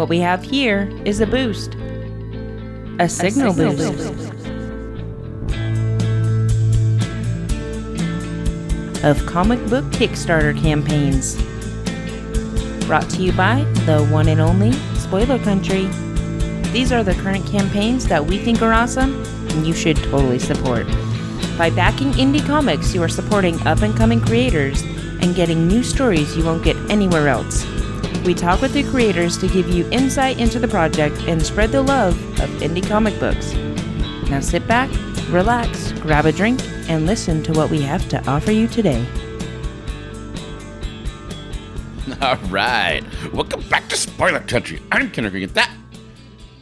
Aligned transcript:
What 0.00 0.08
we 0.08 0.20
have 0.20 0.42
here 0.42 0.90
is 1.04 1.20
a 1.20 1.26
boost. 1.26 1.74
A 2.98 3.06
signal, 3.06 3.52
signal 3.52 3.92
boost. 3.92 4.14
boost. 4.14 4.32
Of 9.04 9.26
comic 9.26 9.60
book 9.68 9.84
Kickstarter 9.92 10.58
campaigns. 10.58 11.36
Brought 12.86 13.10
to 13.10 13.20
you 13.22 13.32
by 13.32 13.62
the 13.84 14.06
one 14.10 14.28
and 14.28 14.40
only 14.40 14.72
Spoiler 14.96 15.38
Country. 15.38 15.86
These 16.72 16.92
are 16.92 17.02
the 17.02 17.14
current 17.14 17.44
campaigns 17.46 18.06
that 18.06 18.24
we 18.24 18.38
think 18.38 18.62
are 18.62 18.72
awesome 18.72 19.24
and 19.50 19.66
you 19.66 19.74
should 19.74 19.96
totally 19.96 20.38
support. 20.38 20.86
By 21.58 21.68
backing 21.68 22.12
indie 22.12 22.46
comics, 22.46 22.94
you 22.94 23.02
are 23.02 23.08
supporting 23.08 23.60
up 23.66 23.82
and 23.82 23.96
coming 23.96 24.20
creators 24.20 24.82
and 25.20 25.34
getting 25.34 25.66
new 25.66 25.82
stories 25.82 26.36
you 26.36 26.44
won't 26.44 26.62
get 26.62 26.76
anywhere 26.88 27.26
else. 27.26 27.66
We 28.24 28.34
talk 28.34 28.60
with 28.60 28.72
the 28.72 28.84
creators 28.84 29.36
to 29.38 29.48
give 29.48 29.68
you 29.68 29.90
insight 29.90 30.38
into 30.38 30.60
the 30.60 30.68
project 30.68 31.16
and 31.22 31.44
spread 31.44 31.72
the 31.72 31.82
love 31.82 32.14
of 32.38 32.48
indie 32.60 32.86
comic 32.86 33.18
books. 33.18 33.52
Now 34.30 34.38
sit 34.38 34.64
back, 34.68 34.90
relax, 35.28 35.90
grab 35.94 36.26
a 36.26 36.32
drink, 36.32 36.62
and 36.88 37.04
listen 37.04 37.42
to 37.42 37.52
what 37.52 37.70
we 37.70 37.82
have 37.82 38.08
to 38.10 38.24
offer 38.30 38.52
you 38.52 38.68
today. 38.68 39.04
All 42.22 42.36
right. 42.48 43.02
Welcome 43.32 43.68
back 43.68 43.88
to 43.88 43.96
Spoiler 43.96 44.40
Country. 44.40 44.80
I'm 44.92 45.10
Ken 45.10 45.28
Green. 45.30 45.48
That 45.48 45.70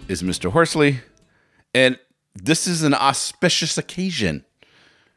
is 0.08 0.22
Mr. 0.22 0.50
Horsley. 0.52 1.00
And 1.74 1.98
this 2.34 2.66
is 2.66 2.82
an 2.82 2.94
auspicious 2.94 3.76
occasion, 3.78 4.44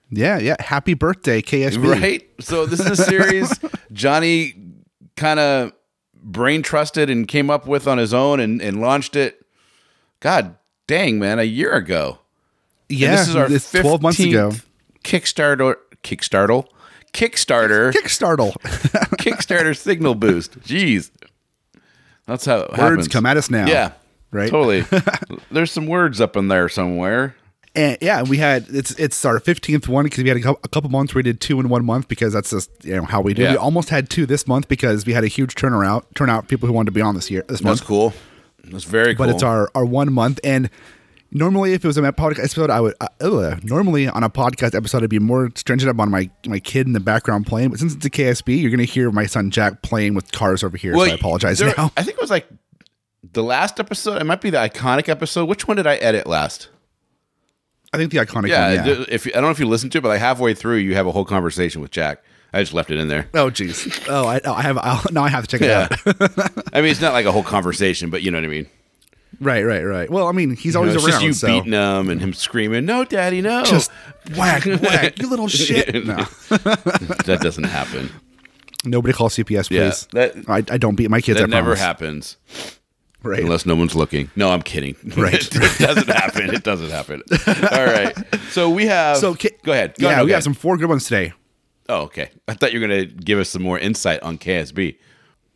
Yeah, 0.10 0.38
yeah. 0.40 0.56
Happy 0.60 0.94
birthday, 0.94 1.42
KSB. 1.42 2.02
right? 2.02 2.28
So, 2.40 2.66
this 2.66 2.80
is 2.80 3.00
a 3.00 3.04
series 3.04 3.58
Johnny 3.94 4.54
kind 5.16 5.40
of 5.40 5.72
brain 6.24 6.62
trusted 6.62 7.10
and 7.10 7.28
came 7.28 7.50
up 7.50 7.68
with 7.68 7.88
on 7.88 7.98
his 7.98 8.14
own 8.14 8.40
and, 8.40 8.62
and 8.62 8.82
launched 8.82 9.16
it. 9.16 9.46
God 10.20 10.56
dang, 10.88 11.20
man, 11.20 11.40
a 11.40 11.44
year 11.44 11.74
ago. 11.74 12.20
And 12.90 13.00
Yeah, 13.00 13.12
this 13.16 13.28
is 13.30 13.36
our 13.36 13.52
it's 13.52 13.72
12 13.72 14.02
months 14.02 14.20
ago. 14.20 14.50
15th 14.52 14.66
Kickstarter, 15.04 15.76
Kickstarter, 16.04 16.72
Kickstarter, 17.14 17.92
Kickstarter 19.18 19.76
signal 19.78 20.14
boost. 20.16 20.60
Jeez. 20.62 21.10
That's 22.28 22.46
how 22.46 22.58
it 22.60 22.70
Words 22.72 22.80
happens. 22.80 23.08
come 23.08 23.26
at 23.26 23.38
us 23.38 23.50
now. 23.50 23.66
Yeah. 23.68 23.94
Right? 24.32 24.50
Totally. 24.50 24.86
There's 25.52 25.72
some 25.72 25.86
words 25.88 26.22
up 26.22 26.36
in 26.38 26.48
there 26.48 26.70
somewhere. 26.70 27.36
And 27.74 27.98
yeah, 28.02 28.24
we 28.24 28.38
had 28.38 28.66
it's 28.70 28.92
it's 29.00 29.24
our 29.24 29.40
fifteenth 29.40 29.88
one 29.88 30.04
because 30.04 30.24
we 30.24 30.28
had 30.30 30.38
a 30.38 30.42
couple, 30.42 30.60
a 30.64 30.68
couple 30.68 30.90
months 30.90 31.16
we 31.16 31.24
did 31.24 31.40
two 31.40 31.58
in 31.60 31.70
one 31.70 31.86
month 31.86 32.10
because 32.10 32.34
that's 32.34 32.50
just 32.50 32.70
you 32.84 32.96
know 32.96 33.04
how 33.04 33.22
we 33.22 33.34
do. 33.34 33.44
Yeah. 33.44 33.52
We 33.52 33.58
almost 33.58 33.90
had 33.90 34.10
two 34.10 34.26
this 34.26 34.46
month 34.46 34.68
because 34.68 35.06
we 35.06 35.14
had 35.14 35.24
a 35.24 35.28
huge 35.28 35.56
turnaround 35.56 36.04
turnout 36.16 36.50
people 36.50 36.68
who 36.68 36.74
wanted 36.74 36.88
to 36.88 36.92
be 36.92 37.02
on 37.02 37.16
this 37.16 37.32
year 37.32 37.42
this 37.48 37.60
That's 37.60 37.64
month. 37.64 37.86
cool. 37.86 38.14
That's 38.66 38.84
very 38.84 39.16
cool. 39.16 39.26
But 39.26 39.34
it's 39.36 39.44
our 39.44 39.70
our 39.76 39.86
one 39.86 40.12
month 40.12 40.40
and. 40.44 40.70
Normally, 41.34 41.72
if 41.72 41.86
it 41.86 41.88
was 41.88 41.96
a 41.98 42.02
podcast 42.02 42.40
episode, 42.40 42.70
I 42.70 42.82
would. 42.82 42.94
Uh, 43.00 43.56
normally, 43.64 44.06
on 44.10 44.22
a 44.22 44.30
podcast 44.30 44.76
episode, 44.76 45.02
I'd 45.02 45.10
be 45.10 45.18
more 45.18 45.50
stringent 45.56 45.90
up 45.90 45.98
on 45.98 46.12
my 46.12 46.30
my 46.46 46.60
kid 46.60 46.88
in 46.88 46.92
the 46.92 47.00
background 47.00 47.48
playing. 47.48 47.70
But 47.70 47.80
since 47.80 47.96
it's 47.96 48.06
a 48.06 48.10
KSB, 48.10 48.60
you're 48.62 48.70
going 48.70 48.86
to 48.86 48.92
hear 48.94 49.12
my 49.14 49.26
son 49.28 49.50
Jack 49.50 49.82
playing 49.82 50.14
with 50.14 50.30
cars 50.34 50.62
over 50.62 50.76
here. 50.76 50.94
so 50.94 51.00
I 51.00 51.08
apologize 51.12 51.60
there- 51.60 51.74
now. 51.78 51.90
I 51.96 52.04
think 52.04 52.18
it 52.18 52.22
was 52.22 52.30
like 52.32 52.48
the 53.24 53.44
last 53.44 53.80
episode. 53.80 54.22
It 54.22 54.26
might 54.26 54.42
be 54.42 54.50
the 54.50 54.58
iconic 54.58 55.10
episode. 55.10 55.46
Which 55.46 55.68
one 55.68 55.78
did 55.78 55.88
I 55.88 55.96
edit 55.96 56.28
last? 56.28 56.70
I 57.94 57.98
think 57.98 58.12
the 58.12 58.18
iconic 58.20 58.48
Yeah. 58.50 58.76
one. 58.78 58.88
Yeah. 58.88 59.06
If 59.10 59.28
I 59.28 59.32
don't 59.32 59.44
know 59.44 59.50
if 59.52 59.60
you 59.60 59.68
listened 59.68 59.92
to 59.94 59.98
it, 59.98 60.02
but 60.02 60.08
like 60.10 60.20
halfway 60.20 60.54
through, 60.54 60.78
you 60.78 60.96
have 60.96 61.08
a 61.08 61.12
whole 61.12 61.26
conversation 61.26 61.82
with 61.82 61.92
Jack. 61.92 62.24
I 62.54 62.62
just 62.62 62.74
left 62.74 62.92
it 62.92 62.98
in 63.00 63.08
there. 63.08 63.30
Oh, 63.34 63.50
jeez. 63.50 64.06
Oh, 64.10 64.26
I, 64.28 64.42
oh, 64.44 64.54
I 64.54 64.62
have. 64.62 64.78
I'll, 64.78 65.02
now 65.12 65.24
I 65.24 65.30
have 65.30 65.48
to 65.48 65.58
check 65.58 65.62
Yeah. 65.66 65.88
it 66.06 66.22
out. 66.22 66.52
I 66.74 66.82
mean, 66.82 66.92
it's 66.92 67.00
not 67.02 67.14
like 67.14 67.26
a 67.26 67.32
whole 67.32 67.44
conversation, 67.44 68.10
but 68.10 68.22
you 68.24 68.32
know 68.32 68.38
what 68.40 68.44
I 68.46 68.50
mean. 68.50 68.68
right, 69.40 69.64
right, 69.64 69.84
right. 69.84 70.10
Well, 70.10 70.28
I 70.28 70.34
mean, 70.34 70.56
he's 70.56 70.66
You 70.66 70.72
know, 70.74 70.80
always 70.90 70.96
around. 70.96 71.12
just 71.12 71.24
you 71.24 71.34
so 71.34 71.48
beating 71.48 71.72
him 71.74 72.10
and 72.10 72.20
him 72.20 72.34
screaming, 72.34 72.86
"No, 72.86 73.06
Daddy, 73.06 73.42
no!" 73.42 73.64
just 73.64 73.90
whack, 74.36 74.66
whack, 74.82 75.18
you 75.22 75.30
little 75.30 75.48
shit. 75.48 75.94
No, 76.06 76.16
that 76.50 77.40
doesn't 77.42 77.64
happen. 77.66 78.10
nobody 78.84 79.14
call 79.14 79.30
CPS, 79.30 79.70
Yeah, 79.70 79.90
please. 79.90 80.08
that- 80.12 80.50
I, 80.50 80.58
I 80.74 80.78
don't 80.78 80.96
beat 80.96 81.10
my 81.10 81.22
kids. 81.22 81.40
That 81.40 81.50
never 81.50 81.76
happens. 81.76 82.36
Right. 83.24 83.40
unless 83.42 83.66
no 83.68 83.76
one's 83.76 83.96
looking. 83.96 84.32
No, 84.36 84.50
I'm 84.52 84.62
kidding. 84.64 84.96
Right. 85.16 85.34
it 85.36 85.78
doesn't 85.80 86.08
happen. 86.10 86.54
It 86.54 86.64
doesn't 86.64 86.90
happen. 86.90 87.22
All 87.48 87.86
right. 87.86 88.16
So 88.50 88.70
we 88.70 88.88
have. 88.88 89.18
so 89.18 89.36
go 89.64 89.72
ahead. 89.74 89.96
Go 90.00 90.08
yeah, 90.08 90.14
ahead. 90.14 90.26
we 90.26 90.32
have 90.32 90.44
some 90.44 90.54
four 90.56 90.78
good 90.78 90.90
ones 90.90 91.04
today. 91.06 91.34
Oh, 91.88 92.02
okay. 92.04 92.32
I 92.48 92.54
thought 92.54 92.74
you 92.74 92.80
were 92.80 92.88
gonna 92.88 93.06
give 93.06 93.38
us 93.38 93.50
some 93.50 93.62
more 93.62 93.78
insight 93.78 94.22
on 94.24 94.38
KSB. 94.38 94.98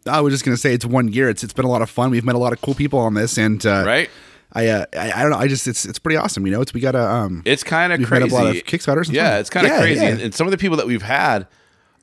I 0.08 0.22
was 0.22 0.34
just 0.34 0.46
gonna 0.46 0.58
say 0.58 0.74
it's 0.74 0.86
one 0.86 1.08
year. 1.08 1.30
It's 1.30 1.44
it's 1.44 1.54
been 1.54 1.66
a 1.66 1.70
lot 1.70 1.82
of 1.82 1.90
fun. 1.90 2.12
We've 2.12 2.24
met 2.26 2.36
a 2.36 2.40
lot 2.40 2.54
of 2.54 2.62
cool 2.62 2.76
people 2.76 3.00
on 3.00 3.14
this, 3.16 3.38
and 3.38 3.66
uh, 3.66 3.84
Right. 3.86 4.10
I, 4.54 4.68
uh, 4.68 4.86
I 4.96 5.12
I 5.12 5.22
don't 5.24 5.32
know. 5.32 5.38
I 5.38 5.48
just 5.48 5.68
it's 5.68 5.86
it's 5.86 5.98
pretty 6.00 6.18
awesome. 6.18 6.46
You 6.46 6.52
know, 6.54 6.62
it's 6.62 6.74
we 6.74 6.80
got 6.82 6.94
a 6.96 7.04
um. 7.04 7.42
It's 7.46 7.64
kind 7.64 7.92
of 7.92 8.00
We've 8.00 8.10
met 8.12 8.22
a 8.22 8.28
lot 8.28 8.48
of 8.48 8.56
Kickstarters 8.64 9.12
Yeah, 9.12 9.32
fun. 9.32 9.40
it's 9.40 9.50
kind 9.50 9.66
of 9.66 9.72
Yeah, 9.74 9.80
crazy, 9.80 10.02
yeah. 10.02 10.08
And, 10.10 10.22
and 10.22 10.34
some 10.36 10.46
of 10.48 10.52
the 10.52 10.58
people 10.58 10.78
that 10.78 10.86
we've 10.88 11.02
had 11.02 11.48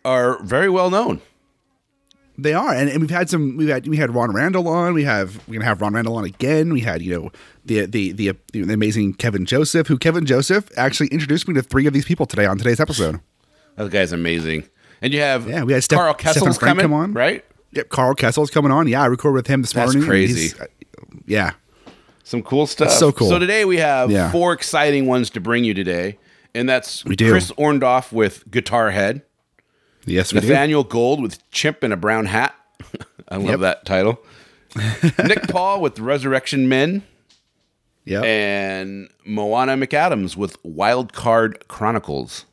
are 0.05 0.43
very 0.43 0.69
well 0.69 0.91
known. 0.91 1.21
They 2.42 2.54
are, 2.54 2.72
and, 2.75 2.88
and 2.91 3.00
we've 3.00 3.10
had 3.10 3.30
some. 3.30 3.56
We 3.56 3.69
had 3.69 3.86
we 3.86 3.97
had 3.97 4.14
Ron 4.14 4.32
Randall 4.34 4.69
on. 4.69 4.94
We 4.94 5.04
have 5.04 5.36
we're 5.48 5.54
gonna 5.54 5.64
have 5.66 5.80
Ron 5.80 5.94
Randall 5.94 6.16
on 6.16 6.25
again. 6.25 6.72
We 6.72 6.80
had 6.80 7.00
you 7.03 7.14
know 7.14 7.32
the 7.64 7.86
the 7.86 8.12
the, 8.12 8.32
the 8.53 8.62
amazing 8.72 9.14
Kevin 9.14 9.47
Joseph, 9.47 9.86
who 9.86 9.97
Kevin 9.98 10.26
Joseph 10.26 10.70
actually 10.76 11.08
introduced 11.08 11.47
me 11.48 11.54
to 11.54 11.62
three 11.62 11.86
of 11.86 11.92
these 11.92 12.04
people 12.04 12.26
today 12.26 12.47
on 12.47 12.58
today's 12.58 12.81
episode. 12.81 13.20
That 13.76 13.91
guy's 13.91 14.12
amazing. 14.12 14.64
And 15.00 15.12
you 15.12 15.20
have 15.20 15.48
Yeah, 15.48 15.64
we 15.64 15.72
had 15.72 15.82
Steph- 15.82 15.98
Karl 15.98 16.14
Kesel's 16.14 16.58
coming 16.58 16.82
come 16.82 16.92
on. 16.92 17.12
right? 17.12 17.44
Yep, 17.72 17.88
Karl 17.88 18.14
Kesel's 18.14 18.50
coming 18.50 18.70
on. 18.70 18.86
Yeah, 18.86 19.02
I 19.02 19.06
recorded 19.06 19.34
with 19.36 19.47
him 19.47 19.62
this 19.62 19.72
That's 19.72 19.94
morning. 19.94 20.08
crazy. 20.08 20.54
uh, 20.60 20.66
yeah, 21.26 21.52
Some 22.25 22.42
cool 22.42 22.66
stuff. 22.66 22.91
so 22.92 23.10
cool. 23.12 23.28
So 23.28 23.38
today 23.38 23.64
we 23.64 23.78
have 23.78 24.10
Yeah. 24.10 24.31
four 24.31 24.52
exciting 24.52 25.06
ones 25.06 25.31
to 25.31 25.41
bring 25.41 25.64
you 25.64 25.75
today, 25.75 26.19
and 26.54 26.69
that's 26.69 27.04
We 27.04 27.16
do. 27.16 27.31
Chris 27.31 27.50
Orndorff 27.52 28.12
with 28.12 28.48
Guitar 28.50 28.91
Head, 28.91 29.22
yes, 30.06 30.32
we 30.32 30.40
do. 30.40 30.48
Nathaniel 30.48 30.84
Gold 30.84 31.20
with 31.22 31.48
Chimp 31.50 31.82
in 31.84 31.92
a 31.92 31.96
Brown 31.96 32.26
Hat. 32.26 32.54
I 33.28 33.36
love 33.36 33.48
Yep. 33.48 33.60
that 33.60 33.84
title. 33.86 34.20
Nick 35.24 35.48
Paul 35.48 35.80
with 35.80 35.98
Resurrection 35.98 36.68
Men, 36.68 37.02
Yep. 38.04 38.24
and 38.24 39.08
Moana 39.24 39.76
McAdams 39.76 40.36
with 40.36 40.56
Wild 40.64 41.12
Card 41.12 41.68
Chronicles. 41.68 42.46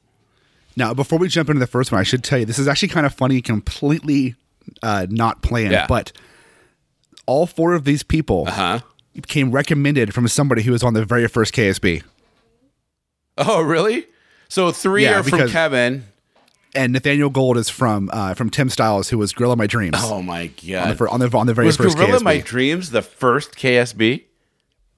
Now, 0.75 0.93
before 0.93 1.17
we 1.19 1.27
jump 1.27 1.49
into 1.49 1.59
the 1.59 1.67
first 1.67 1.91
one, 1.91 1.99
I 1.99 2.03
should 2.03 2.23
tell 2.23 2.39
you 2.39 2.45
this 2.45 2.59
is 2.59 2.67
actually 2.67 2.89
kind 2.89 3.05
of 3.05 3.13
funny, 3.13 3.41
completely 3.41 4.35
uh, 4.83 5.07
not 5.09 5.41
planned, 5.41 5.71
Yeah. 5.71 5.87
but 5.87 6.11
all 7.25 7.45
four 7.47 7.73
of 7.73 7.83
these 7.85 8.03
people 8.03 8.45
Huh? 8.45 8.79
came 9.27 9.51
recommended 9.51 10.13
from 10.13 10.27
somebody 10.27 10.61
who 10.63 10.71
was 10.71 10.83
on 10.83 10.93
the 10.93 11.03
very 11.05 11.27
first 11.27 11.53
KSB. 11.53 12.03
Oh, 13.37 13.61
really? 13.61 14.05
So 14.49 14.71
three 14.71 15.03
Yeah, 15.03 15.19
are 15.19 15.23
from 15.23 15.47
Kevin. 15.49 16.05
And 16.75 16.94
Nathaniel 16.94 17.30
Gold 17.30 17.57
is 17.57 17.69
from 17.69 18.09
uh, 18.13 18.34
from 18.34 18.50
Tim 18.50 18.69
Styles, 18.69 19.09
who 19.09 19.18
was 19.18 19.34
Gorilla 19.34 19.56
My 19.56 19.68
Dreams 19.68 19.96
Oh 20.00 20.22
my 20.22 20.41
on, 20.41 20.47
the, 20.57 20.72
god! 20.74 21.02
on 21.09 21.19
the 21.19 21.38
on 21.38 21.47
the 21.47 21.53
very 21.53 21.68
Was 21.68 21.78
first 21.78 21.97
Gorilla 21.97 22.19
KSB. 22.19 22.24
My 22.24 22.38
Dreams 22.40 22.91
the 22.91 23.02
first 23.02 23.56
KSB? 23.56 24.24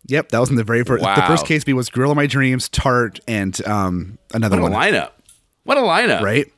Yep, 0.07 0.29
that 0.29 0.39
was 0.39 0.49
in 0.49 0.55
the 0.55 0.63
very 0.63 0.83
first. 0.83 1.03
The 1.03 1.23
first 1.27 1.45
KSB 1.45 1.73
was 1.73 1.89
Gorilla 1.89 2.15
My 2.15 2.25
Dreams, 2.25 2.67
Tart, 2.69 3.19
and 3.27 3.65
um, 3.67 4.17
another 4.33 4.59
one. 4.59 4.71
What 4.71 4.87
a 4.89 4.91
one. 4.91 4.93
lineup! 4.93 5.11
What 5.63 5.77
a 5.77 5.81
lineup! 5.81 6.21
Right, 6.21 6.51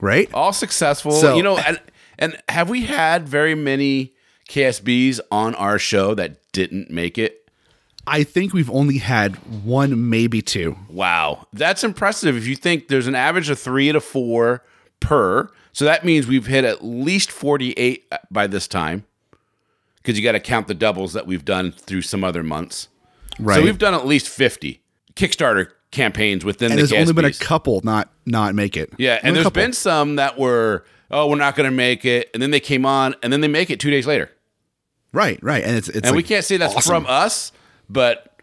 right. 0.00 0.32
all 0.32 0.52
successful. 0.52 1.12
So- 1.12 1.36
you 1.36 1.42
know, 1.42 1.58
and, 1.58 1.80
and 2.18 2.36
have 2.48 2.70
we 2.70 2.82
had 2.82 3.28
very 3.28 3.54
many 3.56 4.14
KSBs 4.48 5.20
on 5.30 5.54
our 5.56 5.78
show 5.78 6.14
that 6.14 6.36
didn't 6.52 6.90
make 6.90 7.18
it? 7.18 7.47
I 8.08 8.24
think 8.24 8.52
we've 8.52 8.70
only 8.70 8.98
had 8.98 9.36
one, 9.64 10.08
maybe 10.10 10.42
two. 10.42 10.76
Wow, 10.88 11.46
that's 11.52 11.84
impressive. 11.84 12.36
If 12.36 12.46
you 12.46 12.56
think 12.56 12.88
there's 12.88 13.06
an 13.06 13.14
average 13.14 13.50
of 13.50 13.58
three 13.58 13.92
to 13.92 14.00
four 14.00 14.64
per, 15.00 15.50
so 15.72 15.84
that 15.84 16.04
means 16.04 16.26
we've 16.26 16.46
hit 16.46 16.64
at 16.64 16.84
least 16.84 17.30
48 17.30 18.12
by 18.30 18.46
this 18.46 18.66
time, 18.66 19.04
because 19.96 20.18
you 20.18 20.24
got 20.24 20.32
to 20.32 20.40
count 20.40 20.66
the 20.68 20.74
doubles 20.74 21.12
that 21.12 21.26
we've 21.26 21.44
done 21.44 21.72
through 21.72 22.02
some 22.02 22.24
other 22.24 22.42
months. 22.42 22.88
Right. 23.38 23.56
So 23.56 23.62
we've 23.62 23.78
done 23.78 23.94
at 23.94 24.06
least 24.06 24.28
50 24.28 24.80
Kickstarter 25.14 25.68
campaigns 25.90 26.44
within 26.44 26.70
and 26.72 26.78
the 26.78 26.86
there's 26.86 26.92
only 26.92 27.12
been 27.12 27.24
a 27.24 27.32
couple 27.32 27.80
not 27.82 28.10
not 28.26 28.54
make 28.54 28.76
it. 28.76 28.92
Yeah, 28.98 29.12
Only 29.12 29.20
and 29.22 29.36
there's 29.36 29.44
couple. 29.44 29.62
been 29.62 29.72
some 29.72 30.16
that 30.16 30.38
were, 30.38 30.84
oh, 31.10 31.28
we're 31.28 31.36
not 31.36 31.56
going 31.56 31.68
to 31.70 31.74
make 31.76 32.04
it, 32.04 32.30
and 32.34 32.42
then 32.42 32.50
they 32.50 32.60
came 32.60 32.84
on, 32.84 33.14
and 33.22 33.32
then 33.32 33.40
they 33.40 33.48
make 33.48 33.70
it 33.70 33.80
two 33.80 33.90
days 33.90 34.06
later. 34.06 34.30
right, 35.12 35.38
right, 35.42 35.62
and 35.64 35.76
it's 35.76 35.88
it's 35.88 36.08
and 36.08 36.16
we 36.16 36.22
can't 36.22 36.44
say 36.44 36.56
that's 36.56 36.74
awesome. 36.74 37.04
from 37.04 37.06
us, 37.06 37.52
but 37.88 38.40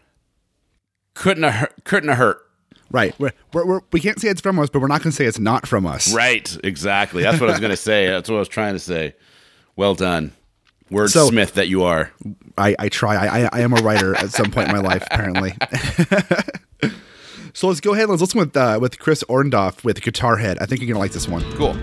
couldn't 1.14 1.42
have 1.44 1.54
hurt, 1.54 1.84
couldn't 1.84 2.08
have 2.08 2.18
hurt. 2.18 2.38
right. 2.90 3.14
We're, 3.18 3.32
we're, 3.52 3.66
we're, 3.66 3.80
we 3.92 4.00
can't 4.00 4.20
say 4.20 4.28
it's 4.28 4.40
from 4.40 4.58
us, 4.58 4.68
but 4.70 4.80
we're 4.80 4.88
not 4.88 5.02
going 5.02 5.10
to 5.10 5.16
say 5.16 5.24
it's 5.24 5.38
not 5.38 5.66
from 5.66 5.86
us. 5.86 6.12
Right, 6.14 6.56
exactly. 6.64 7.22
That's 7.22 7.40
what 7.40 7.48
I 7.48 7.52
was 7.52 7.60
going 7.60 7.70
to 7.70 7.76
say. 7.76 8.06
That's 8.10 8.28
what 8.28 8.36
I 8.36 8.38
was 8.40 8.48
trying 8.48 8.74
to 8.74 8.78
say. 8.78 9.14
Well 9.76 9.94
done, 9.94 10.32
So- 10.90 10.94
wordsmith 11.30 11.52
that 11.52 11.68
you 11.68 11.82
are. 11.84 12.10
I, 12.58 12.74
I 12.78 12.88
try. 12.88 13.16
I, 13.16 13.48
I 13.52 13.60
am 13.60 13.72
a 13.74 13.82
writer 13.82 14.14
at 14.16 14.30
some 14.30 14.50
point 14.50 14.68
in 14.68 14.74
my 14.74 14.80
life, 14.80 15.02
apparently. 15.10 15.54
so 17.52 17.68
let's 17.68 17.80
go 17.80 17.92
ahead. 17.92 18.08
Let's 18.08 18.22
listen 18.22 18.38
with 18.40 18.56
uh, 18.56 18.78
with 18.80 18.98
Chris 18.98 19.22
Orndorff 19.28 19.84
with 19.84 20.00
Guitar 20.00 20.36
Head. 20.38 20.58
I 20.60 20.64
think 20.64 20.80
you're 20.80 20.88
gonna 20.88 20.98
like 20.98 21.12
this 21.12 21.28
one. 21.28 21.42
Cool. 21.52 21.76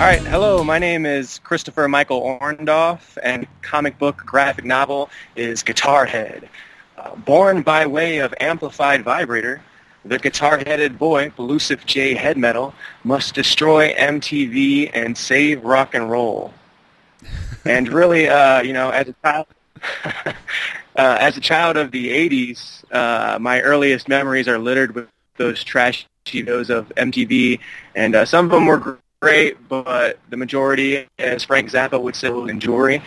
All 0.00 0.06
right, 0.06 0.22
hello. 0.22 0.64
My 0.64 0.78
name 0.78 1.04
is 1.04 1.40
Christopher 1.40 1.86
Michael 1.86 2.22
Orndorff, 2.40 3.18
and 3.22 3.46
comic 3.60 3.98
book 3.98 4.16
graphic 4.16 4.64
novel 4.64 5.10
is 5.36 5.62
Guitar 5.62 6.06
Head. 6.06 6.48
Uh, 6.96 7.16
born 7.16 7.60
by 7.60 7.86
way 7.86 8.16
of 8.20 8.32
amplified 8.40 9.04
vibrator, 9.04 9.60
the 10.06 10.18
guitar-headed 10.18 10.98
boy, 10.98 11.30
Elusive 11.38 11.84
J 11.84 12.14
Head 12.14 12.38
Metal, 12.38 12.72
must 13.04 13.34
destroy 13.34 13.92
MTV 13.92 14.90
and 14.94 15.18
save 15.18 15.62
rock 15.62 15.94
and 15.94 16.10
roll. 16.10 16.54
and 17.66 17.86
really, 17.90 18.26
uh, 18.26 18.62
you 18.62 18.72
know, 18.72 18.88
as 18.88 19.06
a 19.06 19.14
child, 19.22 19.46
uh, 20.06 20.32
as 20.96 21.36
a 21.36 21.42
child 21.42 21.76
of 21.76 21.90
the 21.90 22.08
'80s, 22.08 22.90
uh, 22.90 23.38
my 23.38 23.60
earliest 23.60 24.08
memories 24.08 24.48
are 24.48 24.58
littered 24.58 24.94
with 24.94 25.08
those 25.36 25.62
trashy 25.62 26.06
videos 26.24 26.70
of 26.70 26.88
MTV, 26.96 27.60
and 27.94 28.14
uh, 28.14 28.24
some 28.24 28.46
of 28.46 28.50
them 28.50 28.64
were 28.64 28.98
great, 29.20 29.68
but 29.68 30.18
the 30.30 30.36
majority, 30.36 31.06
as 31.18 31.44
Frank 31.44 31.70
Zappa 31.70 32.00
would 32.00 32.16
say, 32.16 32.30
was 32.30 32.50
in 32.50 32.58
jewelry. 32.58 33.02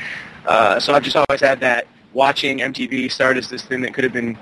Uh, 0.46 0.80
so 0.80 0.94
I've 0.94 1.02
just 1.02 1.16
always 1.16 1.42
had 1.42 1.60
that 1.62 1.88
watching 2.14 2.60
MTV 2.60 3.12
start 3.12 3.36
as 3.36 3.50
this 3.50 3.64
thing 3.64 3.82
that 3.82 3.96
could 3.96 4.04
have 4.04 4.14
been 4.14 4.38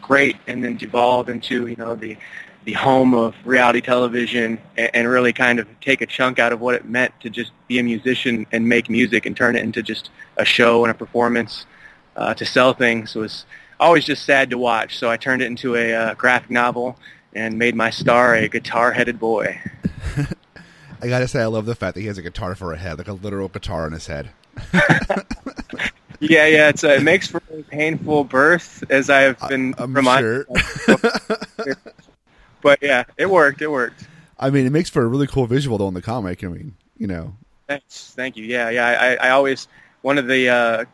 great 0.00 0.36
and 0.48 0.64
then 0.64 0.76
devolve 0.76 1.28
into, 1.28 1.68
you 1.68 1.76
know, 1.76 1.94
the 1.94 2.16
the 2.64 2.72
home 2.72 3.12
of 3.12 3.34
reality 3.44 3.80
television 3.80 4.56
and, 4.76 4.90
and 4.94 5.08
really 5.08 5.32
kind 5.32 5.58
of 5.58 5.66
take 5.80 6.00
a 6.00 6.06
chunk 6.06 6.38
out 6.38 6.52
of 6.52 6.60
what 6.60 6.76
it 6.76 6.84
meant 6.84 7.12
to 7.20 7.28
just 7.28 7.50
be 7.66 7.80
a 7.80 7.82
musician 7.82 8.46
and 8.52 8.68
make 8.68 8.88
music 8.88 9.26
and 9.26 9.36
turn 9.36 9.56
it 9.56 9.64
into 9.64 9.82
just 9.82 10.10
a 10.36 10.44
show 10.44 10.84
and 10.84 10.90
a 10.90 10.94
performance 10.94 11.66
uh, 12.14 12.32
to 12.34 12.44
sell 12.44 12.72
things 12.72 13.16
was 13.16 13.46
always 13.80 14.04
just 14.04 14.24
sad 14.24 14.50
to 14.50 14.58
watch. 14.58 14.96
So 14.96 15.10
I 15.10 15.16
turned 15.16 15.42
it 15.42 15.46
into 15.46 15.74
a 15.74 15.92
uh, 15.92 16.14
graphic 16.14 16.50
novel 16.50 16.96
and 17.32 17.58
made 17.58 17.74
my 17.74 17.90
star 17.90 18.34
a 18.34 18.48
guitar-headed 18.48 19.18
boy. 19.18 19.60
I 21.02 21.08
gotta 21.08 21.26
say, 21.28 21.42
I 21.42 21.46
love 21.46 21.66
the 21.66 21.74
fact 21.74 21.94
that 21.94 22.00
he 22.00 22.06
has 22.06 22.16
a 22.16 22.22
guitar 22.22 22.54
for 22.54 22.72
a 22.72 22.76
head, 22.76 22.98
like 22.98 23.08
a 23.08 23.12
literal 23.12 23.48
guitar 23.48 23.84
on 23.86 23.92
his 23.92 24.06
head. 24.06 24.30
Yeah, 26.20 26.46
yeah, 26.46 26.68
it's 26.68 26.84
it 26.84 27.02
makes 27.02 27.26
for 27.26 27.42
a 27.52 27.62
painful 27.64 28.22
birth, 28.22 28.84
as 28.88 29.10
I've 29.10 29.40
been 29.48 29.74
I'm 29.76 29.92
reminded. 29.92 30.46
sure. 30.86 31.74
But 32.60 32.78
yeah, 32.80 33.02
it 33.16 33.28
worked. 33.28 33.60
It 33.60 33.66
worked. 33.68 34.06
I 34.38 34.50
mean, 34.50 34.64
it 34.64 34.70
makes 34.70 34.88
for 34.88 35.02
a 35.02 35.06
really 35.08 35.26
cool 35.26 35.46
visual 35.46 35.78
though 35.78 35.88
in 35.88 35.94
the 35.94 36.02
comic. 36.02 36.44
I 36.44 36.46
mean, 36.46 36.76
you 36.96 37.08
know, 37.08 37.34
Thanks. 37.66 38.12
Thank 38.14 38.36
you. 38.36 38.44
Yeah, 38.44 38.70
yeah. 38.70 38.86
I, 39.20 39.28
I 39.28 39.30
always 39.30 39.66
one 40.02 40.16
of 40.16 40.28
the 40.28 40.48
uh, 40.48 40.84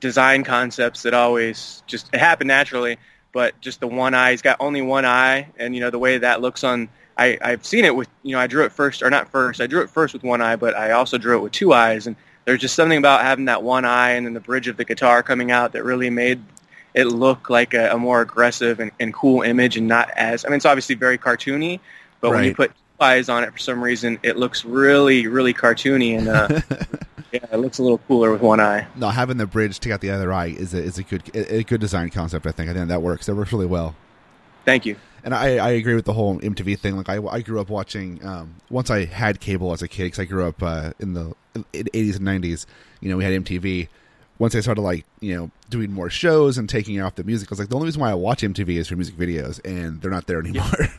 design 0.00 0.44
concepts 0.44 1.02
that 1.02 1.14
always 1.14 1.82
just 1.86 2.10
it 2.12 2.20
happened 2.20 2.48
naturally, 2.48 2.98
but 3.32 3.58
just 3.62 3.80
the 3.80 3.86
one 3.86 4.12
eye. 4.12 4.32
He's 4.32 4.42
got 4.42 4.58
only 4.60 4.82
one 4.82 5.06
eye, 5.06 5.48
and 5.58 5.74
you 5.74 5.80
know 5.80 5.88
the 5.90 5.98
way 5.98 6.18
that 6.18 6.42
looks 6.42 6.62
on. 6.62 6.90
I, 7.16 7.38
I've 7.40 7.64
seen 7.64 7.84
it 7.84 7.94
with 7.94 8.08
you 8.22 8.32
know 8.32 8.40
I 8.40 8.46
drew 8.46 8.64
it 8.64 8.72
first 8.72 9.02
or 9.02 9.10
not 9.10 9.30
first. 9.30 9.60
I 9.60 9.66
drew 9.66 9.82
it 9.82 9.90
first 9.90 10.14
with 10.14 10.22
one 10.22 10.40
eye, 10.40 10.56
but 10.56 10.76
I 10.76 10.92
also 10.92 11.18
drew 11.18 11.36
it 11.36 11.40
with 11.40 11.52
two 11.52 11.72
eyes, 11.72 12.06
and 12.06 12.16
there's 12.44 12.60
just 12.60 12.74
something 12.74 12.98
about 12.98 13.22
having 13.22 13.46
that 13.46 13.62
one 13.62 13.84
eye 13.84 14.10
and 14.10 14.26
then 14.26 14.34
the 14.34 14.40
bridge 14.40 14.68
of 14.68 14.76
the 14.76 14.84
guitar 14.84 15.22
coming 15.22 15.50
out 15.50 15.72
that 15.72 15.84
really 15.84 16.10
made 16.10 16.42
it 16.92 17.06
look 17.06 17.50
like 17.50 17.74
a, 17.74 17.90
a 17.90 17.98
more 17.98 18.20
aggressive 18.20 18.80
and, 18.80 18.90
and 19.00 19.14
cool 19.14 19.42
image, 19.42 19.76
and 19.76 19.86
not 19.88 20.10
as 20.10 20.44
I 20.44 20.48
mean 20.48 20.56
it's 20.56 20.66
obviously 20.66 20.94
very 20.94 21.18
cartoony, 21.18 21.80
but 22.20 22.30
when 22.30 22.44
you 22.44 22.54
put 22.54 22.70
two 22.70 23.04
eyes 23.04 23.28
on 23.28 23.44
it 23.44 23.52
for 23.52 23.58
some 23.58 23.82
reason, 23.82 24.18
it 24.22 24.36
looks 24.36 24.64
really 24.64 25.26
really 25.26 25.54
cartoony 25.54 26.18
and. 26.18 26.28
Uh, 26.28 26.60
Yeah, 27.34 27.40
it 27.50 27.56
looks 27.56 27.80
a 27.80 27.82
little 27.82 27.98
cooler 27.98 28.30
with 28.30 28.42
one 28.42 28.60
eye. 28.60 28.86
no, 28.94 29.08
having 29.08 29.38
the 29.38 29.46
bridge 29.46 29.80
take 29.80 29.92
out 29.92 30.00
the 30.00 30.12
other 30.12 30.32
eye 30.32 30.54
is 30.56 30.72
a, 30.72 30.80
is 30.80 30.98
a 30.98 31.02
good 31.02 31.34
a 31.34 31.64
good 31.64 31.80
design 31.80 32.10
concept. 32.10 32.46
I 32.46 32.52
think. 32.52 32.70
I 32.70 32.74
think 32.74 32.86
that 32.86 33.02
works. 33.02 33.26
That 33.26 33.34
works 33.34 33.52
really 33.52 33.66
well. 33.66 33.96
Thank 34.64 34.86
you. 34.86 34.94
And 35.24 35.34
I, 35.34 35.56
I 35.56 35.70
agree 35.70 35.94
with 35.94 36.04
the 36.04 36.12
whole 36.12 36.38
MTV 36.38 36.78
thing. 36.78 36.96
Like 36.96 37.08
I, 37.08 37.16
I 37.16 37.40
grew 37.40 37.60
up 37.60 37.70
watching. 37.70 38.24
Um, 38.24 38.56
once 38.70 38.90
I 38.90 39.06
had 39.06 39.40
cable 39.40 39.72
as 39.72 39.82
a 39.82 39.88
kid, 39.88 40.04
because 40.04 40.20
I 40.20 40.24
grew 40.24 40.46
up 40.46 40.62
uh, 40.62 40.92
in 41.00 41.14
the 41.14 41.34
80s 41.54 42.16
and 42.16 42.44
90s. 42.44 42.66
You 43.00 43.10
know, 43.10 43.16
we 43.16 43.24
had 43.24 43.32
MTV. 43.44 43.88
Once 44.38 44.54
I 44.54 44.60
started 44.60 44.82
like 44.82 45.06
you 45.20 45.34
know 45.34 45.50
doing 45.70 45.90
more 45.92 46.10
shows 46.10 46.58
and 46.58 46.68
taking 46.68 47.00
off 47.00 47.14
the 47.14 47.24
music, 47.24 47.50
I 47.50 47.52
was 47.52 47.58
like 47.58 47.68
the 47.68 47.76
only 47.76 47.86
reason 47.86 48.00
why 48.00 48.10
I 48.10 48.14
watch 48.14 48.42
MTV 48.42 48.76
is 48.76 48.88
for 48.88 48.96
music 48.96 49.16
videos, 49.16 49.60
and 49.64 50.02
they're 50.02 50.10
not 50.10 50.26
there 50.26 50.40
anymore. 50.40 50.64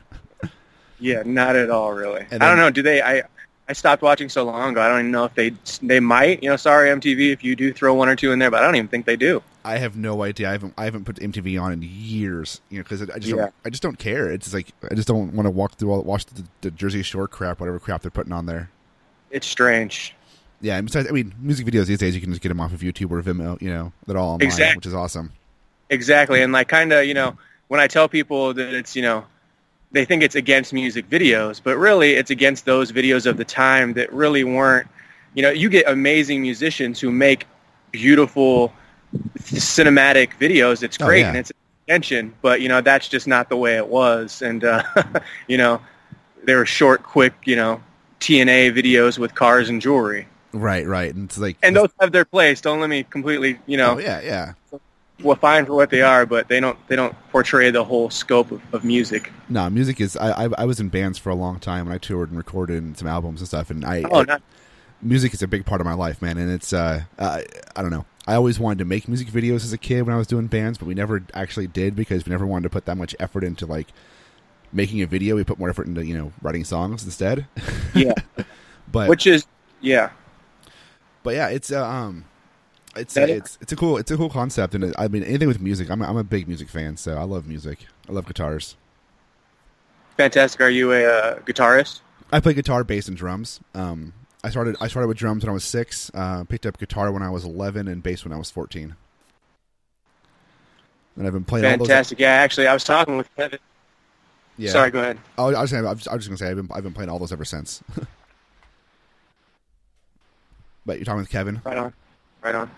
Yeah, 1.00 1.24
not 1.26 1.56
at 1.56 1.70
all, 1.70 1.94
really. 1.94 2.26
And 2.32 2.42
I 2.42 2.48
don't 2.48 2.58
know. 2.58 2.70
Do 2.70 2.82
they? 2.82 3.02
I 3.02 3.24
I 3.68 3.74
stopped 3.74 4.02
watching 4.02 4.30
so 4.30 4.44
long 4.44 4.72
ago. 4.72 4.82
I 4.82 4.88
don't 4.88 5.00
even 5.00 5.12
know 5.12 5.26
if 5.26 5.34
they 5.36 5.52
they 5.82 6.00
might. 6.00 6.42
You 6.42 6.50
know, 6.50 6.56
sorry 6.56 6.90
MTV 6.90 7.32
if 7.34 7.44
you 7.44 7.56
do 7.56 7.74
throw 7.74 7.94
one 7.94 8.10
or 8.10 8.16
two 8.16 8.32
in 8.32 8.40
there, 8.40 8.52
but 8.52 8.62
I 8.62 8.66
don't 8.66 8.76
even 8.76 8.88
think 8.88 9.06
they 9.06 9.16
do. 9.16 9.42
I 9.66 9.78
have 9.80 9.98
no 9.98 10.24
idea. 10.24 10.48
I 10.50 10.52
haven't 10.54 10.74
I 10.78 10.86
haven't 10.86 11.06
put 11.06 11.18
MTV 11.18 11.60
on 11.62 11.74
in 11.74 11.82
years. 11.82 12.62
You 12.70 12.78
know, 12.78 12.84
because 12.84 13.02
I 13.02 13.06
just 13.18 13.28
Yeah. 13.28 13.36
don't, 13.36 13.54
I 13.66 13.70
just 13.70 13.84
don't 13.84 13.98
care. 14.00 14.30
It's 14.32 14.54
like 14.54 14.72
I 14.90 14.94
just 14.96 15.08
don't 15.08 15.34
want 15.34 15.48
to 15.48 15.52
walk 15.52 15.76
through 15.76 15.92
all 15.92 16.02
watch 16.04 16.26
the, 16.28 16.44
the 16.62 16.72
Jersey 16.72 17.02
Shore 17.04 17.28
crap, 17.28 17.60
whatever 17.60 17.80
crap 17.80 18.02
they're 18.02 18.12
putting 18.12 18.32
on 18.34 18.46
there. 18.46 18.70
It's 19.32 19.48
strange. 19.48 20.14
Yeah, 20.62 20.78
and 20.78 20.86
besides, 20.88 21.08
I 21.10 21.12
mean, 21.12 21.34
music 21.40 21.68
videos 21.68 21.86
these 21.88 21.98
days 21.98 22.16
you 22.16 22.22
can 22.22 22.30
just 22.32 22.42
get 22.42 22.50
them 22.50 22.62
off 22.62 22.74
of 22.74 22.80
YouTube 22.80 23.12
or 23.12 23.22
Vimeo. 23.22 23.62
You 23.62 23.70
know, 23.70 23.94
they're 24.08 24.18
all 24.18 24.30
online, 24.34 24.48
Exact- 24.48 24.76
which 24.78 24.86
is 24.86 24.94
awesome. 24.94 25.32
Exactly, 25.90 26.42
and 26.42 26.54
like 26.54 26.68
kind 26.68 26.94
of 26.94 27.06
you 27.06 27.14
know 27.14 27.38
when 27.68 27.80
I 27.80 27.88
tell 27.88 28.08
people 28.08 28.54
that 28.54 28.74
it's 28.74 28.96
you 28.96 29.02
know 29.02 29.26
they 29.92 30.06
think 30.06 30.24
it's 30.24 30.36
against 30.36 30.74
music 30.74 31.10
videos, 31.10 31.62
but 31.64 31.78
really 31.78 32.14
it's 32.14 32.32
against 32.32 32.66
those 32.66 32.92
videos 32.92 33.26
of 33.26 33.38
the 33.38 33.46
time 33.46 33.94
that 33.94 34.12
really 34.14 34.44
weren't. 34.44 34.88
You 35.34 35.42
know, 35.42 35.50
you 35.52 35.70
get 35.70 35.88
amazing 35.88 36.42
musicians 36.42 37.00
who 37.00 37.12
make 37.12 37.46
beautiful 37.92 38.74
cinematic 39.40 40.32
videos. 40.40 40.84
It's 40.84 40.98
Oh, 41.02 41.06
great 41.06 41.22
yeah. 41.22 41.30
and 41.30 41.38
it's 41.38 41.52
an 41.52 41.56
extension, 41.88 42.34
but 42.42 42.62
you 42.62 42.70
know 42.70 42.82
that's 42.82 43.08
just 43.08 43.28
not 43.28 43.50
the 43.50 43.58
way 43.58 43.76
it 43.78 43.88
was. 43.88 44.42
And 44.42 44.64
uh, 44.64 44.84
you 45.48 45.58
know, 45.58 45.82
they 46.44 46.56
were 46.56 46.66
short, 46.66 47.04
quick, 47.04 47.34
you 47.46 47.56
know, 47.56 47.82
TNA 48.20 48.74
videos 48.76 49.18
with 49.18 49.36
cars 49.36 49.70
and 49.70 49.82
jewelry. 49.82 50.28
Right, 50.54 50.88
right, 50.88 51.14
and 51.14 51.26
it's 51.26 51.38
like 51.38 51.58
And 51.64 51.76
those 51.76 51.90
have 52.00 52.12
their 52.14 52.26
place. 52.26 52.62
Don't 52.62 52.80
let 52.80 52.90
me 52.90 53.04
completely, 53.04 53.60
you 53.66 53.76
know, 53.78 53.96
Oh 53.96 53.98
yeah, 53.98 54.22
yeah. 54.22 54.54
well, 55.22 55.36
fine 55.36 55.66
for 55.66 55.74
what 55.74 55.90
they 55.90 56.02
are, 56.02 56.26
but 56.26 56.48
they 56.48 56.60
don't 56.62 56.78
they 56.88 56.96
don't 56.96 57.14
portray 57.30 57.72
the 57.72 57.84
whole 57.84 58.10
scope 58.10 58.52
of, 58.52 58.62
of 58.74 58.84
music. 58.86 59.32
No, 59.50 59.70
music 59.70 60.00
is. 60.00 60.16
I, 60.18 60.46
I 60.46 60.50
I 60.60 60.66
was 60.66 60.80
in 60.80 60.90
bands 60.90 61.18
for 61.18 61.30
a 61.30 61.36
long 61.36 61.60
time, 61.60 61.88
and 61.88 61.94
I 61.94 61.98
toured 61.98 62.30
and 62.30 62.38
recorded 62.38 62.98
some 62.98 63.08
albums 63.08 63.42
and 63.42 63.48
stuff. 63.48 63.70
And 63.70 63.84
I, 63.84 64.04
Oh, 64.10 64.24
not 64.24 64.42
music 65.02 65.34
is 65.34 65.42
a 65.44 65.48
big 65.48 65.66
part 65.66 65.82
of 65.82 65.86
my 65.86 65.94
life, 65.94 66.22
man. 66.22 66.38
And 66.38 66.50
it's 66.50 66.72
uh, 66.74 67.04
uh, 67.20 67.42
I 67.76 67.82
don't 67.82 67.92
know. 67.92 68.06
I 68.28 68.36
always 68.36 68.60
wanted 68.60 68.80
to 68.80 68.86
make 68.86 69.08
music 69.08 69.28
videos 69.28 69.64
as 69.64 69.74
a 69.74 69.78
kid 69.78 70.04
when 70.04 70.14
I 70.14 70.18
was 70.18 70.28
doing 70.28 70.48
bands, 70.48 70.78
but 70.78 70.88
we 70.88 70.96
never 70.96 71.24
actually 71.34 71.68
did 71.68 71.96
because 71.96 72.26
we 72.26 72.32
never 72.32 72.46
wanted 72.46 72.64
to 72.64 72.70
put 72.70 72.86
that 72.86 72.96
much 72.96 73.16
effort 73.20 73.44
into 73.44 73.66
like 73.66 73.88
making 74.74 75.02
a 75.02 75.08
video. 75.08 75.36
We 75.36 75.44
put 75.44 75.60
more 75.60 75.70
effort 75.70 75.88
into 75.88 76.06
you 76.06 76.18
know 76.18 76.32
writing 76.42 76.64
songs 76.64 77.04
instead. 77.04 77.48
yeah, 77.94 78.14
but 78.92 79.10
which 79.10 79.28
is 79.28 79.46
yeah. 79.82 80.10
but 81.22 81.36
yeah, 81.36 81.50
it's 81.50 81.72
uh, 81.72 81.86
um, 81.86 82.26
it's 82.96 83.16
uh, 83.16 83.22
it's 83.22 83.58
it's 83.62 83.72
a 83.72 83.76
cool 83.76 83.98
it's 83.98 84.10
a 84.10 84.18
cool 84.18 84.30
concept, 84.30 84.74
and 84.74 84.86
it, 84.86 84.96
I 84.98 85.08
mean 85.08 85.24
anything 85.24 85.48
with 85.48 85.62
music. 85.62 85.90
I'm 85.92 86.02
a, 86.02 86.08
I'm 86.08 86.18
a 86.18 86.24
big 86.24 86.48
music 86.48 86.70
fan, 86.70 86.98
so 86.98 87.18
I 87.18 87.24
love 87.24 87.48
music. 87.48 87.86
I 88.10 88.12
love 88.12 88.26
guitars. 88.26 88.76
Fantastic. 90.18 90.62
Are 90.62 90.70
you 90.70 90.94
a 90.94 91.06
uh, 91.06 91.40
guitarist? 91.40 92.00
I 92.32 92.40
play 92.40 92.54
guitar, 92.54 92.84
bass, 92.84 93.08
and 93.08 93.18
drums. 93.18 93.60
Um, 93.74 94.14
I 94.46 94.50
started 94.50 94.76
I 94.80 94.88
started 94.88 95.08
with 95.08 95.18
drums 95.18 95.44
when 95.44 95.50
I 95.50 95.54
was 95.54 95.64
six. 95.64 96.12
Uh, 96.14 96.44
picked 96.44 96.68
up 96.68 96.78
guitar 96.78 97.12
when 97.12 97.24
I 97.24 97.32
was 97.32 97.44
eleven, 97.44 97.88
and 97.88 98.04
bass 98.04 98.24
when 98.24 98.32
I 98.32 98.38
was 98.38 98.52
fourteen. 98.52 98.96
And 101.16 101.26
I've 101.26 101.34
been 101.34 101.44
playing 101.44 101.66
all 101.66 101.78
those. 101.80 101.88
Fantastic. 101.88 102.20
Yeah, 102.20 102.30
actually, 102.30 102.68
I 102.68 102.74
was 102.74 102.84
talking 102.84 103.18
with 103.18 103.28
Kevin. 103.36 103.58
Yeah. 104.58 104.72
Sorry, 104.72 104.92
go 104.92 105.00
ahead. 105.00 105.18
I 105.36 105.46
was, 105.46 105.56
I 105.56 105.62
was, 105.62 105.74
I 105.74 105.82
was, 105.82 106.08
I 106.08 106.14
was 106.14 106.28
just 106.28 106.28
gonna 106.28 106.38
say 106.38 106.50
I've 106.50 106.58
been 106.58 106.70
I've 106.72 106.84
been 106.84 106.94
playing 106.94 107.10
all 107.10 107.18
those 107.18 107.32
ever 107.32 107.44
since. 107.44 107.84
but 110.86 110.98
you're 110.98 111.06
talking 111.06 111.22
with 111.22 111.32
Kevin. 111.32 111.60
Right 111.66 111.80
on. 111.80 111.92
Right 112.44 112.54
on. 112.54 112.70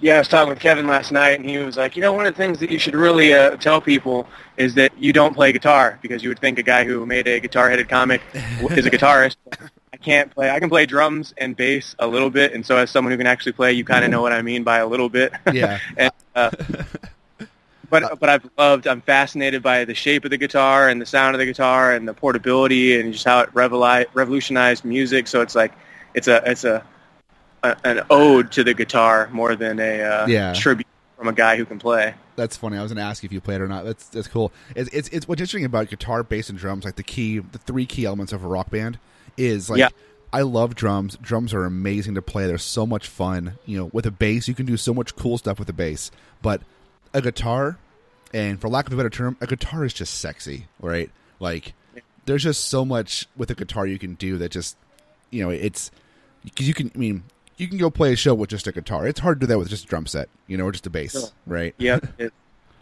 Yeah, 0.00 0.16
I 0.16 0.18
was 0.18 0.26
talking 0.26 0.48
with 0.48 0.58
Kevin 0.58 0.88
last 0.88 1.12
night, 1.12 1.38
and 1.38 1.48
he 1.48 1.58
was 1.58 1.76
like, 1.76 1.94
you 1.94 2.02
know, 2.02 2.12
one 2.12 2.26
of 2.26 2.34
the 2.34 2.36
things 2.36 2.58
that 2.58 2.72
you 2.72 2.78
should 2.80 2.96
really 2.96 3.32
uh, 3.32 3.56
tell 3.58 3.80
people 3.80 4.26
is 4.56 4.74
that 4.74 4.92
you 4.98 5.12
don't 5.12 5.32
play 5.32 5.52
guitar 5.52 6.00
because 6.02 6.24
you 6.24 6.28
would 6.28 6.40
think 6.40 6.58
a 6.58 6.62
guy 6.64 6.82
who 6.82 7.06
made 7.06 7.28
a 7.28 7.38
guitar-headed 7.38 7.88
comic 7.88 8.20
is 8.34 8.84
a 8.84 8.90
guitarist. 8.90 9.36
I 10.06 10.08
can't 10.08 10.30
play. 10.34 10.50
I 10.50 10.60
can 10.60 10.68
play 10.68 10.86
drums 10.86 11.34
and 11.36 11.56
bass 11.56 11.96
a 11.98 12.06
little 12.06 12.30
bit, 12.30 12.52
and 12.54 12.64
so 12.64 12.76
as 12.76 12.90
someone 12.90 13.10
who 13.10 13.18
can 13.18 13.26
actually 13.26 13.52
play, 13.52 13.72
you 13.72 13.84
kind 13.84 14.04
of 14.04 14.10
know 14.10 14.22
what 14.22 14.32
I 14.32 14.40
mean 14.40 14.62
by 14.62 14.78
a 14.78 14.86
little 14.86 15.08
bit. 15.08 15.32
Yeah. 15.52 15.80
and, 15.96 16.12
uh, 16.36 16.50
but 17.90 18.18
but 18.20 18.28
I've 18.28 18.48
loved. 18.56 18.86
I'm 18.86 19.00
fascinated 19.00 19.62
by 19.64 19.84
the 19.84 19.94
shape 19.94 20.24
of 20.24 20.30
the 20.30 20.36
guitar 20.36 20.88
and 20.88 21.00
the 21.00 21.06
sound 21.06 21.34
of 21.34 21.40
the 21.40 21.46
guitar 21.46 21.92
and 21.92 22.06
the 22.06 22.14
portability 22.14 23.00
and 23.00 23.12
just 23.12 23.24
how 23.24 23.40
it 23.40 23.50
revolutionized 23.52 24.84
music. 24.84 25.26
So 25.26 25.40
it's 25.40 25.54
like 25.56 25.72
it's 26.14 26.28
a 26.28 26.40
it's 26.48 26.62
a, 26.64 26.84
a 27.64 27.76
an 27.84 28.02
ode 28.08 28.52
to 28.52 28.62
the 28.64 28.74
guitar 28.74 29.28
more 29.32 29.56
than 29.56 29.80
a 29.80 30.02
uh, 30.02 30.26
Yeah. 30.26 30.52
tribute 30.54 30.86
from 31.16 31.26
a 31.28 31.32
guy 31.32 31.56
who 31.56 31.64
can 31.64 31.78
play. 31.80 32.14
That's 32.36 32.56
funny. 32.56 32.76
I 32.76 32.82
was 32.82 32.92
going 32.92 33.02
to 33.02 33.08
ask 33.08 33.24
if 33.24 33.32
you 33.32 33.40
played 33.40 33.56
it 33.60 33.64
or 33.64 33.68
not. 33.68 33.84
That's 33.84 34.06
that's 34.08 34.28
cool. 34.28 34.52
It's, 34.76 34.90
it's 34.92 35.08
it's 35.08 35.26
what's 35.26 35.40
interesting 35.40 35.64
about 35.64 35.88
guitar, 35.88 36.22
bass, 36.22 36.48
and 36.48 36.58
drums. 36.58 36.84
Like 36.84 36.94
the 36.96 37.02
key, 37.02 37.38
the 37.38 37.58
three 37.58 37.86
key 37.86 38.04
elements 38.04 38.32
of 38.32 38.44
a 38.44 38.46
rock 38.46 38.70
band 38.70 38.98
is 39.36 39.68
like 39.70 39.78
Yeah. 39.78 39.88
I 40.32 40.42
love 40.42 40.74
drums. 40.74 41.16
Drums 41.22 41.54
are 41.54 41.64
amazing 41.64 42.14
to 42.16 42.22
play. 42.22 42.46
They're 42.46 42.58
so 42.58 42.84
much 42.86 43.06
fun. 43.08 43.58
You 43.64 43.78
know, 43.78 43.90
with 43.92 44.04
a 44.06 44.10
bass, 44.10 44.48
you 44.48 44.54
can 44.54 44.66
do 44.66 44.76
so 44.76 44.92
much 44.92 45.16
cool 45.16 45.38
stuff 45.38 45.58
with 45.58 45.68
a 45.68 45.72
bass. 45.72 46.10
But 46.42 46.62
a 47.14 47.22
guitar, 47.22 47.78
and 48.34 48.60
for 48.60 48.68
lack 48.68 48.86
of 48.86 48.92
a 48.92 48.96
better 48.96 49.08
term, 49.10 49.36
a 49.40 49.46
guitar 49.46 49.84
is 49.84 49.94
just 49.94 50.18
sexy, 50.18 50.66
right? 50.80 51.10
Like 51.40 51.72
there's 52.26 52.42
just 52.42 52.66
so 52.66 52.84
much 52.84 53.26
with 53.36 53.50
a 53.50 53.54
guitar 53.54 53.86
you 53.86 53.98
can 53.98 54.14
do 54.14 54.36
that 54.38 54.50
just 54.50 54.76
you 55.30 55.42
know 55.44 55.50
it's 55.50 55.90
because 56.44 56.66
you 56.68 56.74
can. 56.74 56.90
I 56.94 56.98
mean, 56.98 57.22
you 57.56 57.68
can 57.68 57.78
go 57.78 57.88
play 57.88 58.12
a 58.12 58.16
show 58.16 58.34
with 58.34 58.50
just 58.50 58.66
a 58.66 58.72
guitar. 58.72 59.06
It's 59.06 59.20
hard 59.20 59.40
to 59.40 59.46
do 59.46 59.50
that 59.52 59.58
with 59.58 59.68
just 59.70 59.84
a 59.84 59.86
drum 59.86 60.06
set, 60.06 60.28
you 60.46 60.56
know, 60.58 60.64
or 60.64 60.72
just 60.72 60.86
a 60.86 60.90
bass, 60.90 61.12
Sure. 61.12 61.28
right? 61.46 61.74
Yep. 61.78 62.06
It, 62.18 62.32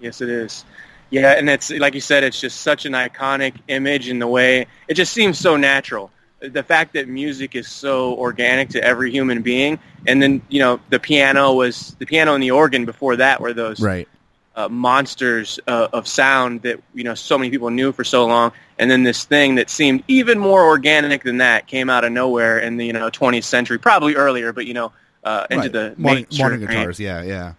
yes, 0.00 0.20
it 0.20 0.28
is. 0.28 0.64
Yeah, 1.10 1.32
and 1.32 1.48
it's 1.48 1.70
like 1.70 1.94
you 1.94 2.00
said, 2.00 2.24
it's 2.24 2.40
just 2.40 2.62
such 2.62 2.86
an 2.86 2.92
iconic 2.94 3.54
image 3.68 4.08
in 4.08 4.18
the 4.18 4.26
way 4.26 4.66
it 4.88 4.94
just 4.94 5.12
seems 5.12 5.38
so 5.38 5.56
natural. 5.56 6.10
The 6.52 6.62
fact 6.62 6.92
that 6.94 7.08
music 7.08 7.54
is 7.54 7.68
so 7.68 8.14
organic 8.14 8.68
to 8.70 8.82
every 8.84 9.10
human 9.10 9.42
being, 9.42 9.78
and 10.06 10.22
then 10.22 10.42
you 10.48 10.60
know 10.60 10.80
the 10.90 10.98
piano 11.00 11.52
was 11.54 11.94
the 11.98 12.06
piano 12.06 12.34
and 12.34 12.42
the 12.42 12.50
organ 12.50 12.84
before 12.84 13.16
that 13.16 13.40
were 13.40 13.52
those 13.52 13.80
Right. 13.80 14.08
uh, 14.56 14.68
monsters 14.68 15.58
uh, 15.66 15.88
of 15.92 16.06
sound 16.06 16.62
that 16.62 16.80
you 16.94 17.04
know 17.04 17.14
so 17.14 17.38
many 17.38 17.50
people 17.50 17.70
knew 17.70 17.92
for 17.92 18.04
so 18.04 18.26
long, 18.26 18.52
and 18.78 18.90
then 18.90 19.02
this 19.04 19.24
thing 19.24 19.54
that 19.56 19.70
seemed 19.70 20.02
even 20.08 20.38
more 20.38 20.64
organic 20.64 21.22
than 21.22 21.38
that 21.38 21.66
came 21.66 21.88
out 21.88 22.04
of 22.04 22.12
nowhere 22.12 22.58
in 22.58 22.76
the 22.76 22.86
you 22.86 22.92
know 22.92 23.08
20th 23.10 23.44
century, 23.44 23.78
probably 23.78 24.14
earlier, 24.14 24.52
but 24.52 24.66
you 24.66 24.74
know 24.74 24.92
uh, 25.24 25.46
into 25.50 25.62
right. 25.62 25.72
the 25.72 25.94
modern, 25.96 26.26
modern 26.38 26.60
guitars. 26.60 27.00
Yeah, 27.00 27.22
yeah. 27.22 27.52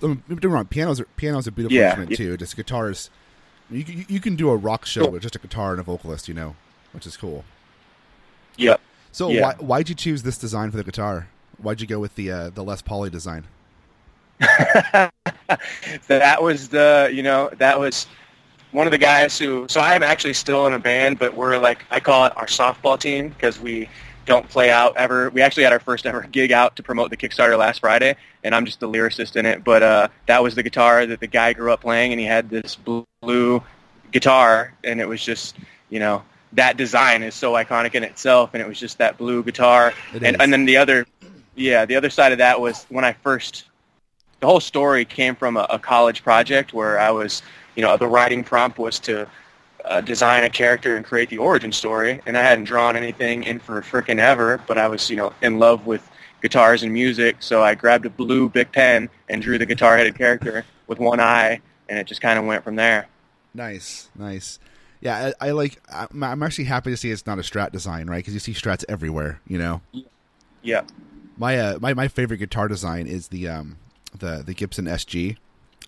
Get 0.00 0.28
me 0.28 0.48
wrong. 0.48 0.66
Pianos 0.66 1.00
are 1.00 1.04
pianos 1.16 1.46
are 1.46 1.50
beautiful 1.50 1.76
Yeah, 1.76 1.86
instrument 1.88 2.16
too. 2.16 2.36
Just 2.36 2.56
guitars. 2.56 3.10
You 3.70 3.82
can- 3.84 4.04
you 4.08 4.20
can 4.20 4.36
do 4.36 4.50
a 4.50 4.56
rock 4.56 4.84
show 4.84 5.08
with 5.08 5.22
just 5.22 5.34
a 5.36 5.38
guitar 5.38 5.70
and 5.72 5.80
a 5.80 5.82
vocalist, 5.82 6.28
you 6.28 6.34
know, 6.34 6.54
which 6.92 7.06
is 7.06 7.16
cool. 7.16 7.44
Yep. 8.56 8.80
So 9.12 9.30
Yeah. 9.30 9.42
why 9.42 9.54
why'd 9.54 9.88
you 9.88 9.94
choose 9.94 10.22
this 10.22 10.38
design 10.38 10.70
for 10.70 10.76
the 10.76 10.84
guitar? 10.84 11.28
Why'd 11.58 11.80
you 11.80 11.86
go 11.86 12.00
with 12.00 12.14
the 12.16 12.30
uh, 12.30 12.50
the 12.50 12.64
Les 12.64 12.82
Pauly 12.82 13.10
design? 13.10 13.44
that 16.08 16.42
was 16.42 16.68
the 16.68 17.10
you 17.12 17.22
know 17.22 17.50
that 17.58 17.78
was 17.78 18.06
one 18.72 18.86
of 18.86 18.90
the 18.90 18.98
guys 18.98 19.38
who 19.38 19.66
so 19.68 19.80
I'm 19.80 20.02
actually 20.02 20.34
still 20.34 20.66
in 20.66 20.72
a 20.72 20.78
band 20.78 21.18
but 21.18 21.34
we're 21.34 21.58
like 21.58 21.84
I 21.90 22.00
call 22.00 22.26
it 22.26 22.36
our 22.36 22.46
softball 22.46 22.98
team 22.98 23.28
because 23.28 23.60
we 23.60 23.88
don't 24.26 24.48
play 24.48 24.70
out 24.70 24.96
ever 24.96 25.30
we 25.30 25.40
actually 25.40 25.62
had 25.62 25.72
our 25.72 25.78
first 25.78 26.06
ever 26.06 26.22
gig 26.22 26.50
out 26.50 26.74
to 26.76 26.82
promote 26.82 27.10
the 27.10 27.16
Kickstarter 27.16 27.56
last 27.56 27.80
Friday 27.80 28.16
and 28.42 28.54
I'm 28.54 28.64
just 28.64 28.80
the 28.80 28.88
lyricist 28.88 29.36
in 29.36 29.46
it 29.46 29.62
but 29.62 29.82
uh 29.84 30.08
that 30.26 30.42
was 30.42 30.56
the 30.56 30.62
guitar 30.64 31.06
that 31.06 31.20
the 31.20 31.28
guy 31.28 31.52
grew 31.52 31.70
up 31.72 31.82
playing 31.82 32.12
and 32.12 32.20
he 32.20 32.26
had 32.26 32.50
this 32.50 32.76
blue 32.76 33.62
guitar 34.10 34.74
and 34.82 35.00
it 35.00 35.06
was 35.06 35.22
just 35.24 35.56
you 35.90 36.00
know 36.00 36.22
that 36.54 36.76
design 36.76 37.22
is 37.22 37.34
so 37.34 37.52
iconic 37.52 37.94
in 37.94 38.04
itself 38.04 38.50
and 38.54 38.62
it 38.62 38.68
was 38.68 38.78
just 38.78 38.98
that 38.98 39.18
blue 39.18 39.42
guitar 39.42 39.92
and 40.12 40.40
and 40.40 40.52
then 40.52 40.64
the 40.64 40.76
other 40.76 41.06
yeah 41.54 41.84
the 41.84 41.96
other 41.96 42.10
side 42.10 42.32
of 42.32 42.38
that 42.38 42.60
was 42.60 42.86
when 42.88 43.04
I 43.04 43.12
first 43.12 43.64
the 44.44 44.50
whole 44.50 44.60
story 44.60 45.06
came 45.06 45.34
from 45.34 45.56
a, 45.56 45.66
a 45.70 45.78
college 45.78 46.22
project 46.22 46.74
where 46.74 46.98
I 46.98 47.10
was, 47.10 47.40
you 47.76 47.82
know, 47.82 47.96
the 47.96 48.06
writing 48.06 48.44
prompt 48.44 48.78
was 48.78 48.98
to 49.00 49.26
uh, 49.86 50.02
design 50.02 50.44
a 50.44 50.50
character 50.50 50.96
and 50.96 51.04
create 51.04 51.30
the 51.30 51.38
origin 51.38 51.72
story, 51.72 52.20
and 52.26 52.36
I 52.36 52.42
hadn't 52.42 52.64
drawn 52.64 52.94
anything 52.94 53.44
in 53.44 53.58
for 53.58 53.80
frickin' 53.80 54.18
ever, 54.18 54.60
but 54.66 54.76
I 54.76 54.86
was, 54.88 55.08
you 55.08 55.16
know, 55.16 55.32
in 55.40 55.58
love 55.58 55.86
with 55.86 56.06
guitars 56.42 56.82
and 56.82 56.92
music, 56.92 57.36
so 57.40 57.62
I 57.62 57.74
grabbed 57.74 58.04
a 58.04 58.10
blue 58.10 58.50
big 58.50 58.70
pen 58.70 59.08
and 59.30 59.40
drew 59.40 59.56
the 59.56 59.64
guitar-headed 59.64 60.14
character 60.14 60.66
with 60.88 60.98
one 60.98 61.20
eye, 61.20 61.62
and 61.88 61.98
it 61.98 62.06
just 62.06 62.20
kind 62.20 62.38
of 62.38 62.44
went 62.44 62.64
from 62.64 62.76
there. 62.76 63.08
Nice, 63.54 64.10
nice. 64.14 64.58
Yeah, 65.00 65.32
I, 65.40 65.48
I 65.48 65.50
like. 65.52 65.80
I'm, 65.92 66.22
I'm 66.22 66.42
actually 66.42 66.64
happy 66.64 66.90
to 66.90 66.96
see 66.96 67.10
it's 67.10 67.26
not 67.26 67.38
a 67.38 67.42
Strat 67.42 67.72
design, 67.72 68.08
right? 68.08 68.18
Because 68.18 68.34
you 68.34 68.40
see 68.40 68.52
Strats 68.52 68.84
everywhere. 68.88 69.40
You 69.46 69.58
know, 69.58 69.80
Yeah. 70.62 70.82
my 71.36 71.58
uh, 71.58 71.78
my 71.80 71.92
my 71.94 72.08
favorite 72.08 72.38
guitar 72.38 72.68
design 72.68 73.06
is 73.06 73.28
the 73.28 73.48
um 73.48 73.76
the 74.18 74.42
the 74.44 74.54
Gibson 74.54 74.86
SG. 74.86 75.36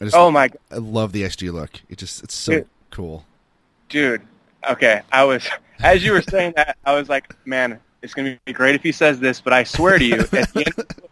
I 0.01 0.05
just 0.05 0.17
Oh 0.17 0.31
my 0.31 0.51
I 0.71 0.77
love 0.77 1.13
the 1.13 1.23
SG 1.23 1.51
look. 1.53 1.81
It 1.89 1.97
just 1.99 2.23
it's 2.23 2.35
so 2.35 2.53
Dude. 2.53 2.69
cool. 2.91 3.25
dude 3.89 4.21
okay 4.71 5.01
i 5.13 5.23
was 5.23 5.49
as 5.85 6.03
you 6.05 6.11
were 6.13 6.21
saying 6.23 6.53
that 6.57 6.77
i 6.85 6.93
was 6.93 7.09
like 7.09 7.33
man 7.47 7.79
it's 8.03 8.13
going 8.15 8.27
to 8.35 8.39
be 8.45 8.53
great 8.53 8.75
if 8.75 8.83
he 8.83 8.91
says 8.91 9.21
this 9.21 9.41
but 9.41 9.53
i 9.53 9.63
swear 9.63 9.97
to 9.99 10.05
you 10.05 10.17
the 10.25 10.49
end, 10.57 11.05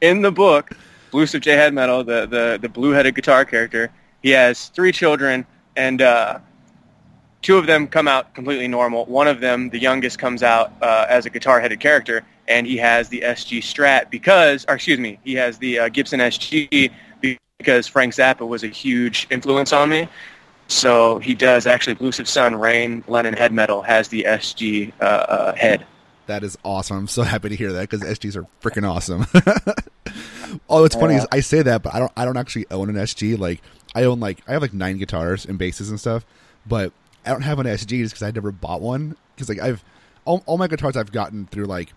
in 0.00 0.22
the 0.22 0.30
book 0.30 0.70
blues 1.10 1.34
of 1.34 1.40
j 1.40 1.52
head 1.52 1.74
metal 1.74 2.04
the, 2.04 2.26
the, 2.26 2.58
the 2.62 2.68
blue-headed 2.68 3.14
guitar 3.16 3.44
character 3.44 3.90
he 4.22 4.30
has 4.30 4.68
three 4.68 4.92
children 4.92 5.44
and 5.76 6.00
uh, 6.02 6.38
two 7.42 7.56
of 7.56 7.66
them 7.66 7.86
come 7.86 8.08
out 8.08 8.34
completely 8.34 8.68
normal 8.68 9.04
one 9.06 9.28
of 9.28 9.40
them 9.40 9.70
the 9.70 9.78
youngest 9.78 10.18
comes 10.18 10.42
out 10.42 10.72
uh, 10.82 11.06
as 11.08 11.26
a 11.26 11.30
guitar-headed 11.30 11.80
character 11.80 12.22
and 12.48 12.66
he 12.66 12.76
has 12.76 13.08
the 13.08 13.20
sg 13.20 13.58
strat 13.58 14.10
because 14.10 14.64
or 14.68 14.74
excuse 14.74 14.98
me 14.98 15.18
he 15.24 15.34
has 15.34 15.58
the 15.58 15.78
uh, 15.78 15.88
gibson 15.88 16.20
sg 16.20 16.90
because 17.58 17.86
frank 17.86 18.14
zappa 18.14 18.46
was 18.46 18.64
a 18.64 18.68
huge 18.68 19.26
influence 19.30 19.72
on 19.72 19.88
me 19.88 20.08
so 20.68 21.18
he 21.18 21.34
does 21.34 21.66
actually. 21.66 21.96
Of 21.98 22.28
Sun, 22.28 22.54
Rain, 22.56 23.02
Lennon 23.08 23.34
Head 23.34 23.52
Metal 23.52 23.82
has 23.82 24.08
the 24.08 24.24
SG 24.28 24.92
uh, 25.00 25.04
uh, 25.04 25.54
head. 25.54 25.84
That 26.26 26.44
is 26.44 26.58
awesome. 26.62 26.98
I'm 26.98 27.08
so 27.08 27.22
happy 27.22 27.48
to 27.48 27.56
hear 27.56 27.72
that 27.72 27.88
because 27.88 28.02
SGs 28.02 28.36
are 28.36 28.46
freaking 28.60 28.88
awesome. 28.88 29.26
oh, 30.68 30.82
what's 30.82 30.94
funny 30.94 31.14
is 31.14 31.26
I 31.32 31.40
say 31.40 31.62
that, 31.62 31.82
but 31.82 31.94
I 31.94 31.98
don't. 31.98 32.12
I 32.16 32.26
don't 32.26 32.36
actually 32.36 32.66
own 32.70 32.90
an 32.90 32.96
SG. 32.96 33.38
Like 33.38 33.62
I 33.94 34.04
own 34.04 34.20
like 34.20 34.40
I 34.46 34.52
have 34.52 34.62
like 34.62 34.74
nine 34.74 34.98
guitars 34.98 35.46
and 35.46 35.58
basses 35.58 35.88
and 35.88 35.98
stuff, 35.98 36.26
but 36.66 36.92
I 37.24 37.30
don't 37.30 37.42
have 37.42 37.58
an 37.58 37.66
SG 37.66 38.00
just 38.00 38.14
because 38.14 38.22
I 38.22 38.30
never 38.30 38.52
bought 38.52 38.80
one. 38.80 39.16
Because 39.34 39.48
like 39.48 39.60
I've 39.60 39.84
all, 40.24 40.42
all 40.46 40.58
my 40.58 40.68
guitars 40.68 40.96
I've 40.96 41.12
gotten 41.12 41.46
through 41.46 41.66
like 41.66 41.92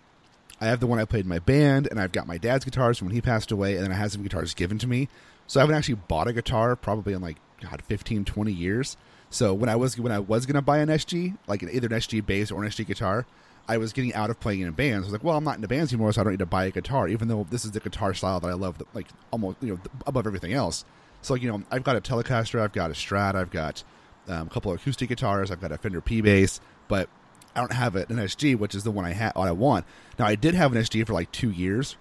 I 0.60 0.66
have 0.66 0.80
the 0.80 0.86
one 0.86 1.00
I 1.00 1.04
played 1.04 1.24
in 1.24 1.28
my 1.28 1.40
band, 1.40 1.88
and 1.90 1.98
I've 2.00 2.12
got 2.12 2.28
my 2.28 2.38
dad's 2.38 2.64
guitars 2.64 2.96
from 2.96 3.08
when 3.08 3.14
he 3.16 3.20
passed 3.20 3.50
away, 3.50 3.74
and 3.74 3.82
then 3.82 3.90
I 3.90 3.96
had 3.96 4.12
some 4.12 4.22
guitars 4.22 4.54
given 4.54 4.78
to 4.78 4.86
me. 4.86 5.08
So 5.48 5.58
I 5.58 5.62
haven't 5.62 5.74
actually 5.74 5.96
bought 5.96 6.28
a 6.28 6.32
guitar 6.32 6.76
probably 6.76 7.14
in 7.14 7.20
like 7.20 7.36
God 7.60 7.82
15, 7.82 8.24
20 8.24 8.52
years. 8.52 8.96
So 9.28 9.54
when 9.54 9.68
I 9.68 9.76
was 9.76 9.98
when 9.98 10.12
I 10.12 10.18
was 10.18 10.46
gonna 10.46 10.62
buy 10.62 10.78
an 10.78 10.88
SG, 10.88 11.36
like 11.46 11.62
an, 11.62 11.70
either 11.72 11.88
an 11.88 11.94
SG 11.94 12.24
bass 12.24 12.50
or 12.50 12.62
an 12.62 12.70
SG 12.70 12.86
guitar, 12.86 13.26
I 13.66 13.78
was 13.78 13.92
getting 13.92 14.14
out 14.14 14.30
of 14.30 14.38
playing 14.40 14.60
in 14.60 14.70
bands. 14.72 15.04
I 15.04 15.06
was 15.06 15.12
like, 15.12 15.24
well, 15.24 15.36
I'm 15.36 15.44
not 15.44 15.56
in 15.56 15.66
bands 15.66 15.92
anymore, 15.92 16.12
so 16.12 16.20
I 16.20 16.24
don't 16.24 16.34
need 16.34 16.38
to 16.40 16.46
buy 16.46 16.66
a 16.66 16.70
guitar, 16.70 17.08
even 17.08 17.28
though 17.28 17.46
this 17.50 17.64
is 17.64 17.72
the 17.72 17.80
guitar 17.80 18.14
style 18.14 18.40
that 18.40 18.48
I 18.48 18.54
love, 18.54 18.82
like 18.94 19.08
almost 19.30 19.56
you 19.62 19.74
know 19.74 19.80
above 20.06 20.26
everything 20.26 20.52
else. 20.52 20.84
So 21.22 21.34
like 21.34 21.42
you 21.42 21.50
know, 21.50 21.62
I've 21.70 21.84
got 21.84 21.96
a 21.96 22.00
Telecaster, 22.00 22.60
I've 22.60 22.72
got 22.72 22.90
a 22.90 22.94
Strat, 22.94 23.34
I've 23.34 23.50
got 23.50 23.82
um, 24.28 24.46
a 24.46 24.50
couple 24.50 24.72
of 24.72 24.80
acoustic 24.80 25.08
guitars, 25.08 25.50
I've 25.50 25.60
got 25.60 25.72
a 25.72 25.78
Fender 25.78 26.00
P 26.00 26.20
bass, 26.20 26.60
but 26.88 27.08
I 27.54 27.60
don't 27.60 27.72
have 27.72 27.96
an 27.96 28.06
SG, 28.06 28.56
which 28.56 28.74
is 28.74 28.84
the 28.84 28.90
one 28.90 29.04
I 29.04 29.12
had, 29.12 29.32
I 29.36 29.52
want. 29.52 29.84
Now 30.18 30.26
I 30.26 30.34
did 30.34 30.54
have 30.54 30.74
an 30.74 30.82
SG 30.82 31.06
for 31.06 31.12
like 31.12 31.30
two 31.32 31.50
years 31.50 31.96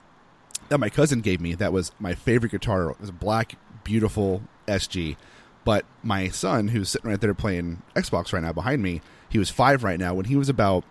that 0.70 0.80
my 0.80 0.90
cousin 0.90 1.22
gave 1.22 1.42
me. 1.42 1.54
That 1.54 1.74
was 1.74 1.92
my 2.00 2.14
favorite 2.14 2.52
guitar. 2.52 2.92
It 2.92 3.00
was 3.00 3.10
a 3.10 3.14
black, 3.14 3.56
beautiful 3.84 4.44
SG. 4.68 5.18
But 5.64 5.86
my 6.02 6.30
son, 6.30 6.70
who's 6.70 6.90
sitting 6.90 7.10
right 7.10 7.20
there 7.20 7.34
playing 7.34 7.82
Xbox 7.96 8.34
right 8.34 8.42
now 8.42 8.54
behind 8.54 8.82
me, 8.82 9.02
he 9.30 9.38
was 9.38 9.50
five 9.50 9.84
right 9.84 10.00
now. 10.00 10.14
When 10.14 10.26
he 10.26 10.36
was 10.36 10.50
about, 10.50 10.84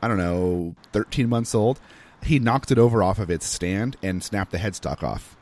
I 0.00 0.08
don't 0.08 0.18
know, 0.18 0.74
13 0.92 1.28
months 1.28 1.54
old, 1.54 1.80
he 2.22 2.38
knocked 2.38 2.70
it 2.70 2.78
over 2.78 3.02
off 3.02 3.18
of 3.18 3.30
its 3.30 3.46
stand 3.46 3.96
and 4.02 4.22
snapped 4.22 4.52
the 4.52 4.58
headstock 4.58 5.02
off. 5.02 5.36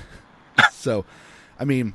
so, 0.72 1.04
I 1.58 1.64
mean, 1.64 1.94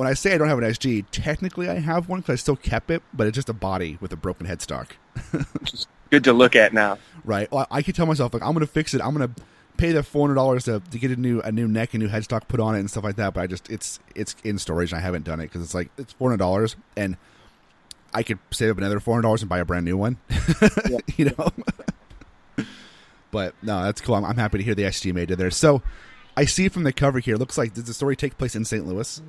when 0.00 0.08
I 0.08 0.14
say 0.14 0.32
I 0.34 0.38
don't 0.38 0.48
have 0.48 0.56
an 0.56 0.64
SG, 0.64 1.04
technically 1.12 1.68
I 1.68 1.74
have 1.74 2.08
one 2.08 2.20
because 2.20 2.32
I 2.32 2.36
still 2.36 2.56
kept 2.56 2.90
it, 2.90 3.02
but 3.12 3.26
it's 3.26 3.34
just 3.34 3.50
a 3.50 3.52
body 3.52 3.98
with 4.00 4.10
a 4.14 4.16
broken 4.16 4.46
headstock. 4.46 4.92
Good 6.10 6.24
to 6.24 6.32
look 6.32 6.56
at 6.56 6.72
now. 6.72 6.96
Right. 7.22 7.52
Well, 7.52 7.66
I 7.70 7.82
could 7.82 7.94
tell 7.94 8.06
myself 8.06 8.32
like 8.32 8.42
I'm 8.42 8.54
going 8.54 8.64
to 8.66 8.72
fix 8.72 8.94
it. 8.94 9.02
I'm 9.02 9.14
going 9.14 9.28
to 9.28 9.42
pay 9.76 9.92
the 9.92 10.02
four 10.02 10.26
hundred 10.26 10.36
dollars 10.36 10.64
to 10.64 10.80
to 10.80 10.98
get 10.98 11.10
a 11.10 11.16
new 11.16 11.42
a 11.42 11.52
new 11.52 11.68
neck, 11.68 11.92
a 11.92 11.98
new 11.98 12.08
headstock 12.08 12.48
put 12.48 12.60
on 12.60 12.76
it, 12.76 12.78
and 12.78 12.90
stuff 12.90 13.04
like 13.04 13.16
that. 13.16 13.34
But 13.34 13.42
I 13.42 13.46
just 13.46 13.68
it's 13.68 14.00
it's 14.14 14.34
in 14.42 14.58
storage. 14.58 14.90
and 14.90 14.98
I 14.98 15.02
haven't 15.02 15.26
done 15.26 15.38
it 15.38 15.48
because 15.48 15.60
it's 15.60 15.74
like 15.74 15.90
it's 15.98 16.14
four 16.14 16.30
hundred 16.30 16.38
dollars, 16.38 16.76
and 16.96 17.18
I 18.14 18.22
could 18.22 18.38
save 18.52 18.70
up 18.70 18.78
another 18.78 19.00
four 19.00 19.12
hundred 19.12 19.24
dollars 19.24 19.42
and 19.42 19.50
buy 19.50 19.58
a 19.58 19.66
brand 19.66 19.84
new 19.84 19.98
one. 19.98 20.16
you 21.18 21.26
know. 21.26 21.50
but 23.30 23.54
no, 23.60 23.82
that's 23.82 24.00
cool. 24.00 24.14
I'm, 24.14 24.24
I'm 24.24 24.38
happy 24.38 24.56
to 24.56 24.64
hear 24.64 24.74
the 24.74 24.84
SG 24.84 25.12
made 25.12 25.30
it 25.30 25.36
there. 25.36 25.50
So 25.50 25.82
I 26.38 26.46
see 26.46 26.70
from 26.70 26.84
the 26.84 26.92
cover 26.94 27.18
here. 27.18 27.36
Looks 27.36 27.58
like 27.58 27.74
does 27.74 27.84
the 27.84 27.92
story 27.92 28.16
take 28.16 28.38
place 28.38 28.56
in 28.56 28.64
St. 28.64 28.86
Louis? 28.86 29.20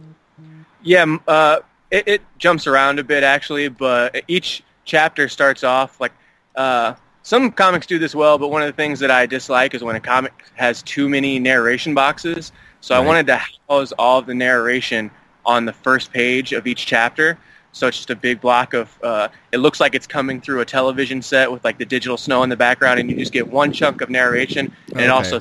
Yeah, 0.84 1.18
uh, 1.28 1.60
it, 1.90 2.08
it 2.08 2.22
jumps 2.38 2.68
around 2.68 3.00
a 3.00 3.04
bit 3.04 3.24
actually, 3.24 3.68
but 3.70 4.24
each 4.28 4.64
chapter 4.86 5.28
starts 5.30 5.64
off 5.64 6.00
like 6.00 6.14
uh, 6.56 6.96
some 7.24 7.52
comics 7.52 7.86
do 7.86 8.00
this 8.00 8.16
well, 8.16 8.38
but 8.38 8.50
one 8.50 8.62
of 8.62 8.68
the 8.68 8.74
things 8.74 9.00
that 9.00 9.12
I 9.12 9.26
dislike 9.26 9.74
is 9.74 9.84
when 9.84 9.96
a 9.96 10.00
comic 10.00 10.34
has 10.56 10.82
too 10.84 11.08
many 11.08 11.40
narration 11.40 11.94
boxes. 11.94 12.52
So 12.82 12.96
Right. 12.96 13.04
I 13.04 13.06
wanted 13.06 13.28
to 13.28 13.40
house 13.70 13.92
all 14.00 14.18
of 14.20 14.26
the 14.26 14.34
narration 14.34 15.12
on 15.46 15.66
the 15.66 15.74
first 15.74 16.12
page 16.12 16.52
of 16.54 16.66
each 16.66 16.86
chapter. 16.86 17.38
So 17.74 17.88
it's 17.88 17.98
just 17.98 18.10
a 18.10 18.16
big 18.16 18.42
block 18.42 18.74
of. 18.74 18.98
Uh, 19.02 19.30
it 19.54 19.60
looks 19.60 19.80
like 19.80 19.96
it's 19.96 20.08
coming 20.08 20.42
through 20.42 20.60
a 20.60 20.66
television 20.66 21.22
set 21.22 21.50
with 21.50 21.64
like 21.64 21.78
the 21.78 21.86
digital 21.86 22.18
snow 22.18 22.44
in 22.44 22.50
the 22.50 22.58
background, 22.58 23.00
and 23.00 23.10
you 23.10 23.16
just 23.16 23.32
get 23.32 23.48
one 23.48 23.72
chunk 23.72 24.02
of 24.02 24.10
narration, 24.10 24.74
and 24.90 24.98
Okay. 24.98 25.06
it 25.06 25.10
also 25.10 25.40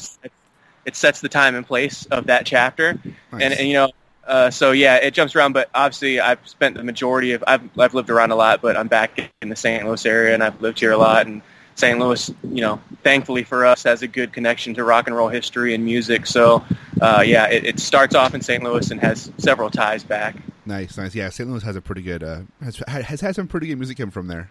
it 0.85 0.94
sets 0.94 1.20
the 1.20 1.28
time 1.28 1.56
and 1.56 1.66
place 1.66 2.06
of 2.06 2.26
that 2.26 2.47
chapter. 2.47 2.99
Nice. 3.32 3.42
And, 3.42 3.54
and 3.54 3.66
you 3.66 3.75
know, 3.75 3.90
uh, 4.30 4.49
so 4.49 4.70
yeah, 4.70 4.96
it 4.96 5.12
jumps 5.12 5.34
around. 5.34 5.52
But 5.52 5.68
obviously, 5.75 6.20
I've 6.20 6.46
spent 6.49 6.76
the 6.76 6.84
majority 6.84 7.32
of 7.32 7.42
I've 7.46 7.62
I've 7.78 7.94
lived 7.94 8.10
around 8.10 8.30
a 8.30 8.37
lot, 8.37 8.62
but 8.62 8.76
I'm 8.76 8.87
back 8.87 9.30
in 9.42 9.49
the 9.49 9.56
St. 9.56 9.84
Louis 9.84 10.06
area, 10.06 10.34
and 10.34 10.42
I've 10.42 10.60
lived 10.62 10.78
here 10.78 10.92
a 10.92 10.96
lot. 10.96 11.26
And 11.26 11.42
St. 11.75 11.99
Louis, 11.99 12.32
you 12.44 12.60
know, 12.60 12.80
thankfully 13.02 13.42
for 13.42 13.66
us, 13.66 13.82
has 13.82 14.02
a 14.02 14.06
good 14.06 14.32
connection 14.32 14.75
to 14.75 14.84
rock 14.84 15.08
and 15.08 15.16
roll 15.16 15.28
history 15.28 15.75
and 15.75 15.84
music. 15.84 16.26
So 16.26 16.64
uh, 17.00 17.25
yeah, 17.26 17.49
it, 17.49 17.64
it 17.64 17.80
starts 17.80 18.14
off 18.14 18.34
in 18.34 18.40
St. 18.40 18.62
Louis 18.62 18.90
and 18.90 19.00
has 19.00 19.32
several 19.38 19.68
ties 19.68 20.04
back. 20.04 20.37
Nice, 20.64 20.96
nice. 20.96 21.14
Yeah, 21.14 21.30
St. 21.30 21.50
Louis 21.50 21.64
has 21.64 21.75
a 21.75 21.80
pretty 21.80 22.02
good 22.02 22.22
uh, 22.22 22.42
has 22.62 22.76
has 22.87 23.20
had 23.20 23.34
some 23.34 23.49
pretty 23.49 23.66
good 23.66 23.78
music 23.78 23.99
come 23.99 24.12
from 24.12 24.28
there. 24.28 24.50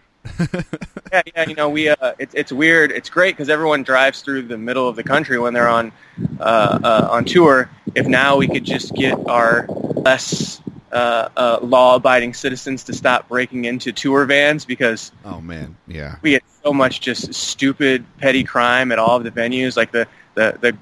Yeah, 1.12 1.22
yeah. 1.34 1.48
You 1.48 1.54
know, 1.54 1.68
we 1.68 1.88
uh, 1.88 2.12
it's 2.18 2.34
it's 2.34 2.52
weird. 2.52 2.92
It's 2.92 3.08
great 3.08 3.34
because 3.34 3.48
everyone 3.48 3.82
drives 3.82 4.22
through 4.22 4.42
the 4.42 4.58
middle 4.58 4.88
of 4.88 4.96
the 4.96 5.02
country 5.02 5.38
when 5.38 5.54
they're 5.54 5.68
on 5.68 5.92
uh, 6.38 6.78
uh, 6.82 7.08
on 7.10 7.24
tour. 7.24 7.70
If 7.94 8.06
now 8.06 8.36
we 8.36 8.46
could 8.46 8.64
just 8.64 8.94
get 8.94 9.18
our 9.28 9.66
less 9.68 10.60
uh, 10.92 11.28
uh, 11.36 11.58
law-abiding 11.62 12.34
citizens 12.34 12.84
to 12.84 12.92
stop 12.92 13.28
breaking 13.28 13.64
into 13.64 13.92
tour 13.92 14.24
vans 14.26 14.64
because 14.64 15.12
Oh 15.24 15.40
man, 15.40 15.76
yeah. 15.86 16.16
we 16.22 16.30
get 16.32 16.42
so 16.62 16.72
much 16.72 17.00
just 17.00 17.32
stupid 17.34 18.04
petty 18.18 18.44
crime 18.44 18.92
at 18.92 18.98
all 18.98 19.16
of 19.16 19.24
the 19.24 19.30
venues. 19.30 19.76
Like 19.76 19.92
the 19.92 20.06
the 20.34 20.58
the, 20.60 20.76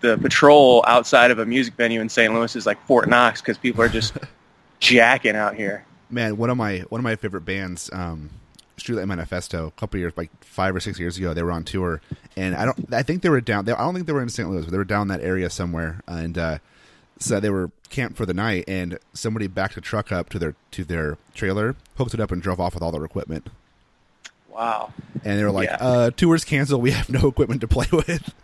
the 0.00 0.18
patrol 0.18 0.84
outside 0.86 1.30
of 1.30 1.38
a 1.38 1.46
music 1.46 1.74
venue 1.74 2.00
in 2.00 2.08
St. 2.08 2.32
Louis 2.32 2.54
is 2.56 2.66
like 2.66 2.84
Fort 2.86 3.08
Knox 3.08 3.40
because 3.40 3.58
people 3.58 3.82
are 3.82 3.88
just 3.88 4.16
jacking 4.80 5.34
out 5.36 5.54
here. 5.54 5.84
Man, 6.10 6.36
one 6.36 6.50
of 6.50 6.56
my 6.56 6.80
one 6.90 7.00
of 7.00 7.02
my 7.04 7.16
favorite 7.16 7.44
bands, 7.44 7.90
um, 7.92 8.30
Streetlight 8.84 9.06
Manifesto, 9.08 9.66
a 9.66 9.70
couple 9.72 9.98
years, 9.98 10.12
like 10.16 10.30
five 10.44 10.76
or 10.76 10.80
six 10.80 10.98
years 10.98 11.16
ago, 11.16 11.32
they 11.32 11.42
were 11.42 11.52
on 11.52 11.64
tour, 11.64 12.02
and 12.36 12.54
I 12.54 12.66
don't, 12.66 12.92
I 12.92 13.02
think 13.02 13.22
they 13.22 13.30
were 13.30 13.40
down. 13.40 13.64
They, 13.64 13.72
I 13.72 13.78
don't 13.78 13.94
think 13.94 14.06
they 14.06 14.12
were 14.12 14.22
in 14.22 14.28
St. 14.28 14.48
Louis, 14.50 14.62
but 14.64 14.70
they 14.72 14.76
were 14.76 14.84
down 14.84 15.08
that 15.08 15.20
area 15.22 15.48
somewhere, 15.48 16.02
and 16.06 16.36
uh, 16.36 16.58
so 17.18 17.40
they 17.40 17.48
were 17.50 17.70
camped 17.88 18.16
for 18.18 18.26
the 18.26 18.34
night, 18.34 18.64
and 18.68 18.98
somebody 19.14 19.46
backed 19.46 19.76
a 19.78 19.80
truck 19.80 20.12
up 20.12 20.28
to 20.30 20.38
their 20.38 20.54
to 20.72 20.84
their 20.84 21.16
trailer, 21.34 21.76
hooked 21.96 22.12
it 22.12 22.20
up, 22.20 22.30
and 22.30 22.42
drove 22.42 22.60
off 22.60 22.74
with 22.74 22.82
all 22.82 22.92
their 22.92 23.04
equipment. 23.04 23.48
Wow. 24.50 24.92
And 25.24 25.38
they 25.38 25.44
were 25.44 25.50
like, 25.50 25.68
Yeah. 25.68 25.76
uh, 25.80 26.10
"Tours 26.10 26.44
canceled. 26.44 26.82
We 26.82 26.90
have 26.92 27.08
no 27.08 27.26
equipment 27.28 27.60
to 27.62 27.68
play 27.68 27.86
with." 27.92 28.34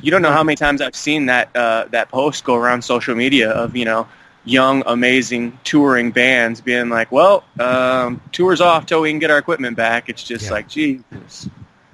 You 0.00 0.10
don't 0.10 0.22
know 0.22 0.32
how 0.32 0.42
many 0.42 0.56
times 0.56 0.80
I've 0.80 0.94
seen 0.96 1.26
that 1.26 1.54
uh, 1.56 1.86
that 1.90 2.10
post 2.10 2.44
go 2.44 2.54
around 2.54 2.82
social 2.82 3.14
media 3.14 3.50
of 3.50 3.74
you 3.76 3.84
know 3.84 4.06
young, 4.44 4.82
amazing 4.86 5.58
touring 5.64 6.10
bands 6.10 6.60
being 6.60 6.88
like, 6.88 7.10
"Well, 7.12 7.44
um, 7.58 8.20
tour's 8.32 8.60
off 8.60 8.86
till 8.86 9.00
we 9.00 9.10
can 9.10 9.18
get 9.18 9.30
our 9.30 9.38
equipment 9.38 9.76
back." 9.76 10.08
It's 10.08 10.22
just 10.22 10.46
Yeah. 10.46 10.50
like, 10.52 10.68
Jesus, 10.68 11.48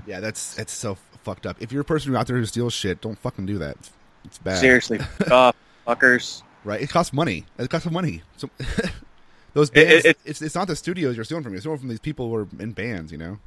yeah, 0.06 0.20
that's 0.20 0.54
that's 0.54 0.72
so 0.72 0.96
fucked 1.24 1.46
up. 1.46 1.56
If 1.60 1.72
you're 1.72 1.82
a 1.82 1.84
person 1.84 2.10
who 2.12 2.18
out 2.18 2.26
there 2.26 2.36
who 2.36 2.44
steals 2.46 2.72
shit, 2.72 3.00
don't 3.00 3.18
fucking 3.18 3.46
do 3.46 3.58
that. 3.58 3.76
It's, 3.78 3.90
it's 4.24 4.38
bad. 4.38 4.58
seriously, 4.58 4.98
off, 5.30 5.54
fuckers. 5.86 6.42
right? 6.64 6.80
It 6.80 6.90
costs 6.90 7.12
money. 7.12 7.44
It 7.58 7.70
costs 7.70 7.90
money. 7.90 8.22
So 8.36 8.50
those 9.54 9.68
It- 9.70 9.74
bands, 9.74 10.04
it- 10.04 10.18
it's 10.24 10.42
it's 10.42 10.54
not 10.54 10.66
the 10.68 10.76
studios 10.76 11.16
you're 11.16 11.24
stealing 11.24 11.44
from. 11.44 11.52
You're 11.52 11.60
stealing 11.60 11.78
from 11.78 11.88
these 11.88 12.00
people 12.00 12.28
who 12.28 12.34
are 12.36 12.48
in 12.58 12.72
bands. 12.72 13.12
You 13.12 13.18
know. 13.18 13.38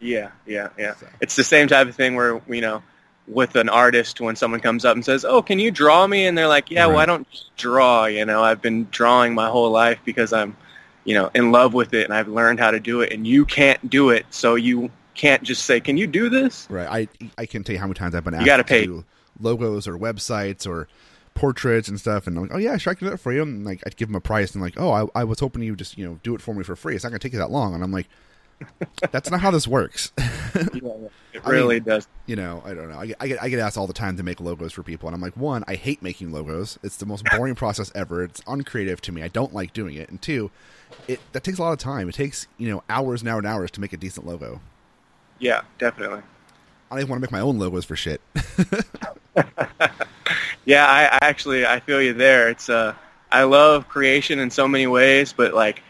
Yeah, 0.00 0.30
yeah, 0.46 0.68
yeah. 0.78 0.94
So. 0.94 1.06
It's 1.20 1.34
the 1.36 1.42
same 1.44 1.66
type 1.68 1.88
of 1.88 1.94
thing 1.96 2.14
where 2.14 2.40
you 2.48 2.60
know, 2.60 2.82
with 3.28 3.56
an 3.56 3.68
artist, 3.68 4.20
when 4.20 4.36
someone 4.36 4.60
comes 4.60 4.84
up 4.84 4.94
and 4.94 5.04
says, 5.04 5.24
"Oh, 5.24 5.42
can 5.42 5.58
you 5.58 5.70
draw 5.70 6.06
me?" 6.06 6.26
and 6.26 6.36
they're 6.36 6.48
like, 6.48 6.70
"Yeah, 6.70 6.84
Right. 6.86 6.94
why 6.94 7.06
don't 7.06 7.26
you 7.32 7.40
draw?" 7.56 8.06
You 8.06 8.24
know, 8.24 8.42
I've 8.42 8.62
been 8.62 8.86
drawing 8.90 9.34
my 9.34 9.48
whole 9.48 9.70
life 9.70 9.98
because 10.04 10.32
I'm, 10.32 10.56
you 11.04 11.14
know, 11.14 11.30
in 11.34 11.52
love 11.52 11.74
with 11.74 11.94
it 11.94 12.04
and 12.04 12.14
I've 12.14 12.28
learned 12.28 12.58
how 12.60 12.70
to 12.70 12.80
do 12.80 13.00
it, 13.02 13.12
and 13.12 13.26
you 13.26 13.44
can't 13.44 13.88
do 13.90 14.10
it, 14.10 14.26
so 14.30 14.54
you 14.54 14.90
can't 15.14 15.42
just 15.42 15.64
say, 15.66 15.80
"Can 15.80 15.96
you 15.96 16.06
do 16.06 16.28
this?" 16.28 16.66
Right. 16.70 17.08
I 17.08 17.30
I 17.42 17.46
can 17.46 17.64
tell 17.64 17.74
you 17.74 17.80
how 17.80 17.86
many 17.86 17.94
times 17.94 18.14
I've 18.14 18.24
been 18.24 18.34
asked 18.34 18.42
You 18.42 18.46
gotta 18.46 18.64
pay. 18.64 18.84
do 18.86 19.04
logos 19.40 19.86
or 19.86 19.98
websites 19.98 20.66
or 20.66 20.88
portraits 21.34 21.88
and 21.88 22.00
stuff, 22.00 22.26
and 22.26 22.36
I'm 22.36 22.42
like, 22.44 22.54
oh 22.54 22.58
yeah, 22.58 22.76
sure, 22.78 22.90
I 22.90 22.94
can 22.94 23.06
do 23.06 23.10
that 23.10 23.18
for 23.18 23.32
you. 23.32 23.42
And 23.42 23.64
like, 23.64 23.80
I'd 23.86 23.96
give 23.96 24.08
them 24.08 24.16
a 24.16 24.20
price, 24.20 24.52
and 24.54 24.62
like, 24.62 24.74
oh, 24.76 24.90
I, 25.14 25.20
I 25.20 25.24
was 25.24 25.38
hoping 25.38 25.62
you 25.62 25.72
would 25.72 25.78
just 25.78 25.96
you 25.98 26.04
know 26.04 26.18
do 26.22 26.34
it 26.34 26.40
for 26.40 26.54
me 26.54 26.64
for 26.64 26.74
free. 26.76 26.94
It's 26.94 27.04
not 27.04 27.10
gonna 27.10 27.18
take 27.20 27.32
you 27.32 27.38
that 27.38 27.50
long. 27.50 27.74
And 27.74 27.84
I'm 27.84 27.92
like, 27.92 28.08
that's 29.12 29.30
not 29.30 29.40
how 29.40 29.50
this 29.50 29.66
works. 29.68 30.12
It 31.34 31.42
I 31.44 31.50
really 31.50 31.76
mean- 31.76 31.84
does. 31.84 32.08
you 32.26 32.34
know, 32.34 32.62
I 32.64 32.72
don't 32.74 32.88
know. 32.90 32.98
I 32.98 33.06
get, 33.06 33.16
I 33.20 33.28
get 33.28 33.42
I 33.42 33.48
get 33.50 33.58
asked 33.60 33.76
all 33.76 33.86
the 33.86 33.92
time 33.92 34.16
to 34.16 34.22
make 34.22 34.40
logos 34.40 34.72
for 34.72 34.82
people, 34.82 35.08
and 35.08 35.14
I'm 35.14 35.20
like, 35.20 35.36
one, 35.36 35.62
I 35.68 35.74
hate 35.74 36.02
making 36.02 36.32
logos. 36.32 36.78
It's 36.82 36.96
the 36.96 37.06
most 37.06 37.24
boring 37.26 37.54
process 37.62 37.92
ever. 37.94 38.24
It's 38.24 38.40
uncreative 38.46 39.00
to 39.02 39.12
me. 39.12 39.22
I 39.22 39.28
don't 39.28 39.52
like 39.54 39.72
doing 39.72 39.94
it. 39.94 40.08
And 40.08 40.20
two, 40.20 40.50
it 41.06 41.20
that 41.32 41.44
takes 41.44 41.58
a 41.58 41.62
lot 41.62 41.72
of 41.72 41.78
time. 41.78 42.08
It 42.08 42.14
takes 42.14 42.48
you 42.56 42.70
know 42.70 42.82
hours 42.88 43.20
and 43.20 43.28
hours 43.28 43.38
and 43.40 43.46
hours 43.46 43.70
to 43.72 43.80
make 43.80 43.92
a 43.92 43.96
decent 43.98 44.26
logo. 44.26 44.60
Yeah, 45.38 45.60
definitely. 45.78 46.22
I 46.90 46.94
don't 46.94 47.00
even 47.00 47.10
want 47.10 47.20
to 47.20 47.26
make 47.26 47.32
my 47.32 47.40
own 47.40 47.58
logos 47.58 47.84
for 47.84 47.94
shit. 47.94 48.20
Yeah, 50.64 50.86
I, 50.86 51.06
I 51.06 51.18
actually 51.22 51.64
I 51.66 51.80
feel 51.80 52.02
you 52.02 52.12
there. 52.12 52.50
It's 52.50 52.68
uh 52.68 52.94
I 53.32 53.44
love 53.44 53.88
creation 53.88 54.38
in 54.38 54.50
so 54.50 54.68
many 54.68 54.86
ways, 54.86 55.32
but 55.32 55.54
like 55.54 55.82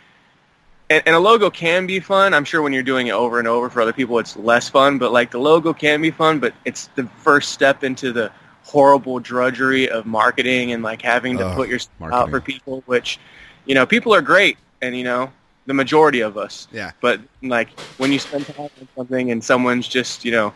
and, 0.91 1.03
and 1.07 1.15
a 1.15 1.19
logo 1.19 1.51
can 1.51 1.87
be 1.87 2.01
fun. 2.01 2.35
I'm 2.35 2.45
sure 2.45 2.63
when 2.63 2.73
you're 2.73 2.83
doing 2.83 3.09
it 3.09 3.13
over 3.13 3.39
and 3.39 3.49
over 3.49 3.69
for 3.69 3.81
other 3.81 3.93
people 3.93 4.19
it's 4.19 4.37
less 4.37 4.69
fun, 4.69 4.99
but 4.99 5.13
like 5.13 5.31
the 5.31 5.39
logo 5.39 5.73
can 5.73 6.01
be 6.01 6.11
fun, 6.11 6.39
but 6.39 6.55
it's 6.65 6.89
the 6.95 7.07
first 7.23 7.53
step 7.53 7.85
into 7.85 8.13
the 8.13 8.31
horrible 8.65 9.19
drudgery 9.19 9.89
of 9.89 10.05
marketing 10.05 10.73
and 10.73 10.83
like 10.83 11.01
having 11.01 11.39
to 11.39 11.55
put 11.55 11.69
yourself 11.69 12.13
out 12.13 12.31
for 12.31 12.41
people, 12.41 12.83
which 12.87 13.19
you 13.65 13.75
know, 13.75 13.87
people 13.87 14.15
are 14.15 14.23
great 14.23 14.57
and 14.83 14.97
you 14.97 15.05
know, 15.05 15.31
the 15.67 15.75
majority 15.75 16.21
of 16.21 16.39
us. 16.39 16.69
yeah. 16.73 16.93
But 17.01 17.21
like 17.43 17.79
when 17.99 18.13
you 18.13 18.19
spend 18.19 18.47
time 18.47 18.71
on 18.81 18.89
something 18.97 19.31
and 19.31 19.45
someone's 19.45 19.87
just 19.87 20.25
you 20.25 20.33
know 20.33 20.55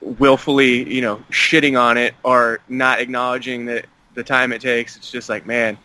willfully 0.00 0.92
you 0.92 1.00
know 1.00 1.16
shitting 1.30 1.80
on 1.80 1.96
it 1.96 2.14
or 2.22 2.60
not 2.68 3.00
acknowledging 3.00 3.64
that 3.66 3.86
the 4.12 4.22
time 4.22 4.52
it 4.52 4.60
takes, 4.60 4.96
it's 4.96 5.10
just 5.10 5.28
like 5.28 5.46
man, 5.46 5.78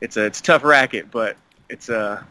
it's 0.00 0.16
a 0.16 0.24
it's 0.24 0.40
a 0.40 0.42
tough 0.42 0.64
racket, 0.64 1.10
but 1.10 1.36
it's 1.68 1.88
uh 1.88 2.22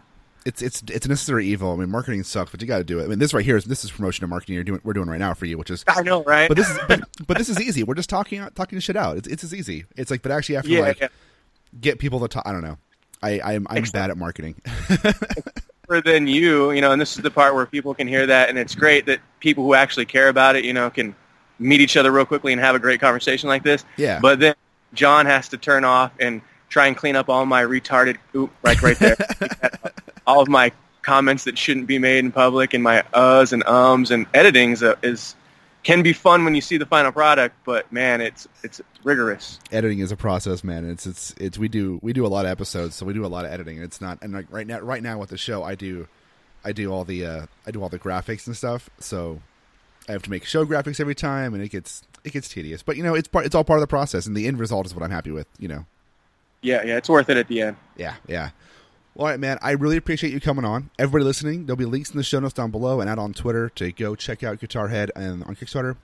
it's 0.48 0.62
it's 0.62 0.82
it's 0.88 1.06
a 1.06 1.10
necessary 1.10 1.46
evil. 1.46 1.74
I 1.74 1.76
mean, 1.76 1.92
marketing 1.92 2.24
sucks, 2.24 2.52
but 2.52 2.62
you 2.62 2.68
got 2.68 2.78
to 2.78 2.84
do 2.86 3.00
it. 3.00 3.04
I 3.04 3.08
mean, 3.08 3.20
this 3.20 3.34
right 3.34 3.44
here 3.44 3.58
is 3.58 3.66
this 3.66 3.84
is 3.84 3.92
promotion 3.92 4.24
and 4.24 4.30
marketing 4.30 4.56
you're 4.56 4.64
doing. 4.64 4.80
We're 4.84 4.94
doing 4.94 5.10
right 5.10 5.20
now 5.20 5.34
for 5.34 5.46
you, 5.46 5.58
which 5.58 5.70
is. 5.70 5.84
I 5.88 6.02
know 6.02 6.24
right. 6.24 6.48
But 6.48 6.56
this 6.56 6.70
is 6.70 6.80
but, 6.88 7.02
but 7.28 7.38
this 7.38 7.50
is 7.50 7.60
easy. 7.62 7.84
We're 7.84 7.96
just 7.96 8.10
talking 8.10 8.48
talking 8.56 8.80
shit 8.80 8.96
out. 8.96 9.18
It's 9.18 9.28
it's 9.28 9.44
as 9.44 9.54
easy. 9.54 9.86
It's 9.98 10.10
like, 10.10 10.22
but 10.22 10.32
actually, 10.32 10.54
you 10.54 10.58
have 10.58 10.66
to 10.66 10.72
yeah, 10.72 10.80
like 10.80 11.00
yeah. 11.02 11.08
get 11.82 12.00
people 12.00 12.22
to 12.22 12.30
talk. 12.30 12.44
I 12.46 12.54
don't 12.54 12.62
know. 12.62 12.78
I 13.22 13.42
I'm 13.42 13.68
I'm 13.70 13.84
bad 13.92 14.10
at 14.10 14.18
marketing. 14.18 14.56
Different 14.88 16.06
than 16.06 16.28
you, 16.28 16.72
you 16.72 16.82
know, 16.82 16.92
and 16.92 17.02
this 17.02 17.16
is 17.18 17.24
the 17.24 17.32
part 17.32 17.54
where 17.54 17.66
people 17.66 17.94
can 17.94 18.08
hear 18.08 18.26
that, 18.26 18.50
and 18.50 18.58
it's 18.58 18.76
great 18.76 19.06
that 19.06 19.20
people 19.40 19.64
who 19.66 19.74
actually 19.74 20.06
care 20.06 20.30
about 20.30 20.56
it, 20.56 20.66
you 20.66 20.74
know, 20.74 20.90
can 20.90 21.16
meet 21.60 21.82
each 21.82 21.98
other 21.98 22.12
real 22.12 22.26
quickly 22.26 22.54
and 22.54 22.62
have 22.62 22.76
a 22.76 22.80
great 22.80 23.00
conversation 23.00 23.50
like 23.50 23.64
this. 23.64 23.86
Yeah. 23.96 24.20
But 24.22 24.40
then 24.40 24.56
John 24.94 25.26
has 25.26 25.50
to 25.50 25.58
turn 25.58 25.84
off 25.84 26.12
and 26.20 26.42
try 26.70 26.88
and 26.88 26.98
clean 26.98 27.16
up 27.16 27.30
all 27.30 27.46
my 27.46 27.64
retarded, 27.64 28.18
oop, 28.36 28.52
right, 28.62 28.82
right 28.82 29.00
there, 29.00 29.16
all 30.28 30.42
of 30.42 30.48
my 30.48 30.72
comments 31.02 31.46
that 31.46 31.58
shouldn't 31.58 31.88
be 31.88 31.98
made 31.98 32.20
in 32.20 32.32
public, 32.32 32.74
and 32.74 32.84
my 32.84 33.02
uhs 33.14 33.54
and 33.54 33.64
ums 33.66 34.12
and 34.12 34.28
editing 34.34 34.72
is, 34.72 34.84
is 35.02 35.36
can 35.84 36.04
be 36.04 36.12
fun 36.12 36.44
when 36.44 36.54
you 36.54 36.60
see 36.60 36.78
the 36.78 36.86
final 36.86 37.14
product, 37.14 37.56
but 37.64 37.92
man, 37.94 38.20
it's 38.20 38.48
it's 38.62 38.82
rigorous. 39.04 39.60
editing 39.72 40.00
is 40.00 40.12
a 40.12 40.18
process, 40.18 40.64
man. 40.64 40.88
It's 40.88 41.08
it's 41.08 41.34
it's 41.38 41.58
we 41.58 41.70
do 41.70 42.00
we 42.04 42.12
do 42.12 42.26
a 42.26 42.28
lot 42.28 42.46
of 42.46 42.52
episodes, 42.52 42.96
so 42.96 43.06
we 43.06 43.14
do 43.14 43.26
a 43.26 43.28
lot 43.28 43.46
of 43.46 43.52
editing. 43.52 43.82
It's 43.82 44.02
not 44.02 44.20
and 44.22 44.34
like 44.34 44.48
right 44.50 44.68
now 44.68 44.80
right 44.80 45.02
now 45.02 45.18
with 45.18 45.30
the 45.30 45.38
show, 45.38 45.64
I 45.64 45.76
do 45.76 46.08
I 46.66 46.74
do 46.74 46.92
all 46.92 47.06
the 47.06 47.26
uh 47.26 47.46
I 47.66 47.72
do 47.72 47.82
all 47.82 47.90
the 47.90 48.00
graphics 48.00 48.46
and 48.48 48.58
stuff. 48.58 48.90
So 49.00 49.42
I 50.10 50.12
have 50.12 50.24
to 50.24 50.30
make 50.30 50.44
show 50.44 50.66
graphics 50.66 51.00
every 51.00 51.16
time, 51.16 51.54
and 51.54 51.64
it 51.64 51.70
gets 51.70 52.04
it 52.26 52.34
gets 52.34 52.50
tedious. 52.50 52.84
But 52.84 52.98
you 52.98 53.04
know, 53.04 53.16
it's 53.16 53.30
part 53.30 53.46
it's 53.46 53.56
all 53.56 53.64
part 53.64 53.80
of 53.80 53.82
the 53.82 53.88
process, 53.88 54.26
and 54.26 54.36
the 54.36 54.46
end 54.46 54.60
result 54.60 54.86
is 54.86 54.94
what 54.94 55.04
I'm 55.04 55.12
happy 55.12 55.32
with. 55.32 55.48
You 55.58 55.70
know. 55.70 55.86
Yeah, 56.62 56.84
yeah, 56.84 56.98
it's 56.98 57.08
worth 57.08 57.30
it 57.30 57.38
at 57.38 57.48
the 57.48 57.62
end. 57.62 57.78
Yeah, 57.96 58.16
yeah. 58.28 58.50
Well, 59.18 59.26
all 59.26 59.32
right, 59.32 59.40
man. 59.40 59.58
I 59.64 59.72
really 59.72 59.98
appreciate 59.98 60.32
you 60.32 60.40
coming 60.40 60.64
on. 60.64 60.92
Everybody 61.00 61.24
listening, 61.26 61.66
there'll 61.66 61.76
be 61.76 61.86
links 61.86 62.12
in 62.12 62.18
the 62.18 62.24
show 62.24 62.40
notes 62.40 62.54
down 62.54 62.70
below 62.70 63.02
and 63.02 63.10
out 63.10 63.18
on 63.18 63.34
Twitter 63.34 63.70
to 63.70 63.92
go 63.92 64.14
check 64.16 64.44
out 64.44 64.60
Guitar 64.60 64.90
Head 64.90 65.12
and 65.16 65.44
on 65.46 65.56
Kickstarter. 65.56 65.96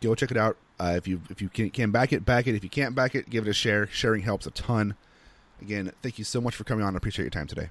Go 0.00 0.14
check 0.14 0.30
it 0.30 0.36
out. 0.36 0.56
Uh, 0.78 0.94
if 0.96 1.08
you 1.08 1.20
if 1.30 1.42
you 1.42 1.48
can, 1.48 1.70
can 1.70 1.90
back 1.90 2.12
it, 2.12 2.24
back 2.24 2.46
it. 2.46 2.54
If 2.54 2.62
you 2.62 2.70
can't 2.70 2.94
back 2.94 3.16
it, 3.16 3.28
give 3.28 3.44
it 3.44 3.50
a 3.50 3.52
share. 3.52 3.88
Sharing 3.88 4.22
helps 4.22 4.46
a 4.46 4.52
ton. 4.52 4.94
Again, 5.60 5.90
thank 6.00 6.16
you 6.16 6.24
so 6.24 6.40
much 6.40 6.54
for 6.54 6.62
coming 6.62 6.84
on. 6.84 6.94
I 6.94 6.96
appreciate 6.98 7.24
your 7.24 7.30
time 7.30 7.48
today. 7.48 7.70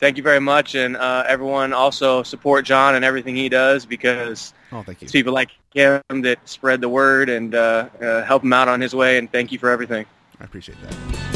Thank 0.00 0.16
you 0.16 0.22
very 0.22 0.40
much, 0.40 0.74
and 0.74 0.96
uh, 0.96 1.24
everyone 1.26 1.74
also 1.74 2.22
support 2.22 2.64
John 2.64 2.94
and 2.94 3.04
everything 3.04 3.36
he 3.36 3.50
does 3.50 3.84
because 3.84 4.54
Oh, 4.72 4.82
thank 4.82 5.02
you. 5.02 5.06
it's 5.06 5.12
people 5.12 5.34
like 5.34 5.50
him 5.74 6.00
that 6.22 6.38
spread 6.46 6.80
the 6.80 6.88
word 6.88 7.28
and 7.28 7.54
uh, 7.54 7.88
uh, 8.00 8.22
help 8.24 8.44
him 8.44 8.52
out 8.54 8.68
on 8.68 8.80
his 8.80 8.94
way. 8.94 9.18
And 9.18 9.30
thank 9.30 9.52
you 9.52 9.58
for 9.58 9.68
everything. 9.68 10.06
I 10.40 10.44
appreciate 10.44 10.78
that. 10.82 11.33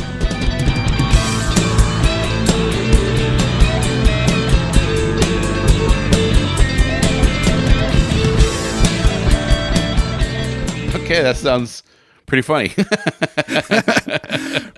Okay, 11.11 11.23
that 11.23 11.38
sounds 11.38 11.83
pretty 12.27 12.42
funny. 12.42 12.68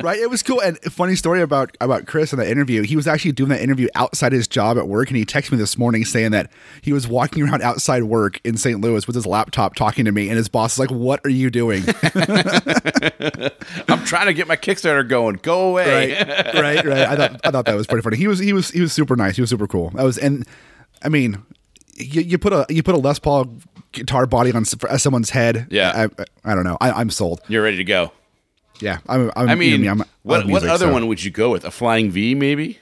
right? 0.00 0.20
It 0.20 0.30
was 0.30 0.44
cool. 0.44 0.62
And 0.62 0.78
funny 0.82 1.16
story 1.16 1.42
about 1.42 1.76
about 1.80 2.06
Chris 2.06 2.32
in 2.32 2.38
that 2.38 2.46
interview. 2.46 2.82
He 2.82 2.94
was 2.94 3.08
actually 3.08 3.32
doing 3.32 3.48
that 3.48 3.60
interview 3.60 3.88
outside 3.96 4.30
his 4.30 4.46
job 4.46 4.78
at 4.78 4.86
work, 4.86 5.08
and 5.08 5.16
he 5.16 5.26
texted 5.26 5.50
me 5.50 5.58
this 5.58 5.76
morning 5.76 6.04
saying 6.04 6.30
that 6.30 6.52
he 6.82 6.92
was 6.92 7.08
walking 7.08 7.42
around 7.42 7.62
outside 7.62 8.04
work 8.04 8.40
in 8.44 8.56
St. 8.56 8.80
Louis 8.80 9.08
with 9.08 9.16
his 9.16 9.26
laptop 9.26 9.74
talking 9.74 10.04
to 10.04 10.12
me, 10.12 10.28
and 10.28 10.36
his 10.36 10.48
boss 10.48 10.74
is 10.74 10.78
like, 10.78 10.92
"What 10.92 11.18
are 11.24 11.30
you 11.30 11.50
doing?" 11.50 11.82
I'm 13.88 14.04
trying 14.04 14.26
to 14.26 14.32
get 14.32 14.46
my 14.46 14.54
Kickstarter 14.54 15.08
going. 15.08 15.40
Go 15.42 15.70
away. 15.70 16.14
right, 16.14 16.54
right, 16.54 16.86
right. 16.86 17.08
I 17.08 17.16
thought 17.16 17.40
I 17.42 17.50
thought 17.50 17.64
that 17.64 17.74
was 17.74 17.88
pretty 17.88 18.02
funny. 18.02 18.18
He 18.18 18.28
was 18.28 18.38
he 18.38 18.52
was 18.52 18.70
he 18.70 18.80
was 18.80 18.92
super 18.92 19.16
nice. 19.16 19.34
He 19.34 19.40
was 19.40 19.50
super 19.50 19.66
cool. 19.66 19.90
That 19.96 20.04
was 20.04 20.16
and 20.16 20.46
I 21.02 21.08
mean, 21.08 21.42
you, 21.96 22.22
you 22.22 22.38
put 22.38 22.52
a 22.52 22.66
you 22.68 22.84
put 22.84 22.94
a 22.94 22.98
Les 22.98 23.18
Paul 23.18 23.52
guitar 23.92 24.26
body 24.26 24.52
on 24.52 24.64
someone's 24.64 25.30
head. 25.30 25.66
Yeah. 25.70 25.92
I, 25.94 26.22
I, 26.22 26.52
I 26.52 26.54
don't 26.54 26.64
know. 26.64 26.76
I, 26.80 26.92
I'm 26.92 27.10
sold. 27.10 27.40
You're 27.48 27.62
ready 27.62 27.76
to 27.78 27.84
go. 27.84 28.12
Yeah, 28.80 28.98
I'm. 29.08 29.30
I'm 29.36 29.48
I 29.50 29.54
mean, 29.56 29.86
I'm, 29.86 29.98
what 30.22 30.40
love 30.40 30.50
what 30.50 30.64
other 30.64 30.86
so- 30.86 30.92
one 30.92 31.06
would 31.08 31.22
you 31.22 31.30
go 31.30 31.50
with? 31.50 31.64
A 31.66 31.70
flying 31.70 32.10
V, 32.10 32.34
maybe? 32.34 32.78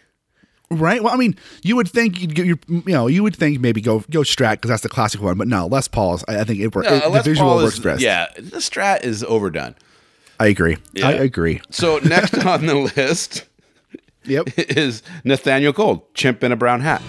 Right. 0.70 1.02
Well, 1.02 1.12
I 1.12 1.16
mean, 1.16 1.34
you 1.62 1.74
would 1.76 1.88
think 1.88 2.20
you'd, 2.20 2.38
you 2.38 2.58
you 2.68 2.82
know 2.86 3.08
you 3.08 3.22
would 3.24 3.34
think 3.34 3.58
maybe 3.58 3.80
go 3.80 4.04
go 4.10 4.20
Strat 4.20 4.52
because 4.52 4.68
that's 4.68 4.82
the 4.84 4.88
classic 4.88 5.20
one, 5.20 5.36
but 5.38 5.48
no, 5.48 5.66
Les 5.66 5.88
Paul's. 5.88 6.24
I, 6.28 6.40
I 6.40 6.44
think 6.44 6.60
it, 6.60 6.66
it 6.66 6.76
Uh, 6.76 7.10
the 7.10 7.22
visual 7.22 7.48
Paul 7.50 7.64
works 7.64 7.74
is, 7.78 7.80
best. 7.80 8.00
Yeah, 8.00 8.26
the 8.36 8.58
Strat 8.58 9.02
is 9.02 9.24
overdone. 9.24 9.74
I 10.38 10.46
agree. 10.46 10.76
Yeah. 10.92 11.08
I 11.08 11.12
agree. 11.14 11.60
So 11.70 11.98
next 12.04 12.34
on 12.46 12.66
the 12.66 12.76
list 12.76 13.46
Yep. 14.24 14.50
is 14.56 15.02
Nathaniel 15.24 15.72
Gold, 15.72 16.14
chimp 16.14 16.44
in 16.44 16.52
a 16.52 16.56
brown 16.56 16.80
hat. 16.82 17.02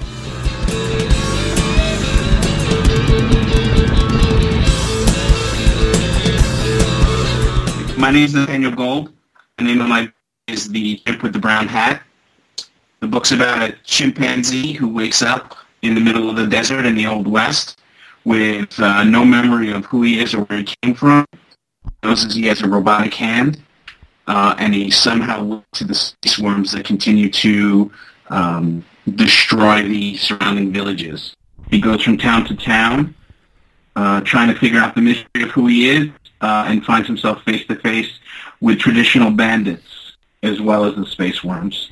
My 8.00 8.12
name 8.12 8.24
is 8.24 8.34
Nathaniel 8.34 8.72
Gold. 8.72 9.12
The 9.58 9.66
name 9.66 9.82
of 9.82 9.90
my 9.90 10.04
book 10.04 10.14
is 10.48 10.70
The 10.70 11.02
Chimp 11.06 11.22
with 11.22 11.34
the 11.34 11.40
Brown 11.40 11.68
Hat. 11.68 12.02
The 13.02 13.08
book's 13.08 13.34
about 13.34 13.62
a 13.62 13.76
chimpanzee 13.84 14.72
who 14.72 14.88
wakes 14.88 15.22
up 15.22 15.58
in 15.82 15.96
the 15.96 16.00
middle 16.00 16.30
of 16.30 16.38
the 16.38 16.48
desert 16.48 16.86
in 16.86 16.96
the 16.96 17.06
Old 17.06 17.28
West 17.28 17.82
with 18.24 18.80
uh, 18.80 19.04
no 19.04 19.26
memory 19.26 19.74
of 19.74 19.84
who 19.84 20.04
he 20.04 20.22
is 20.22 20.34
or 20.34 20.44
where 20.46 20.60
he 20.60 20.76
came 20.82 20.96
from. 20.96 21.26
He 21.34 22.08
Knows 22.08 22.34
he 22.34 22.48
has 22.48 22.62
a 22.62 22.70
robotic 22.70 23.14
hand, 23.14 23.62
uh, 24.28 24.56
and 24.58 24.74
he 24.74 24.90
somehow 24.92 25.42
looks 25.42 25.80
to 25.80 25.84
the 25.84 25.94
space 25.94 26.40
worms 26.40 26.72
that 26.72 26.86
continue 26.86 27.30
to 27.30 27.92
um, 28.30 28.86
destroy 29.16 29.82
the 29.82 30.16
surrounding 30.16 30.72
villages. 30.72 31.36
He 31.70 31.82
goes 31.82 32.02
from 32.02 32.18
town 32.18 32.46
to 32.46 32.56
town, 32.56 33.14
uh, 33.98 34.22
trying 34.22 34.48
to 34.54 34.58
figure 34.58 34.80
out 34.80 34.96
the 34.96 35.02
mystery 35.02 35.44
of 35.44 35.50
who 35.50 35.68
he 35.68 35.90
is, 35.90 36.10
uh, 36.42 36.66
and 36.68 36.86
finds 36.86 37.08
himself 37.08 37.44
face 37.44 37.66
to 37.68 37.76
face 37.76 38.20
with 38.62 38.80
traditional 38.80 39.32
bandits 39.32 40.14
as 40.44 40.62
well 40.62 40.86
as 40.86 40.96
the 40.96 41.06
space 41.06 41.44
worms. 41.44 41.92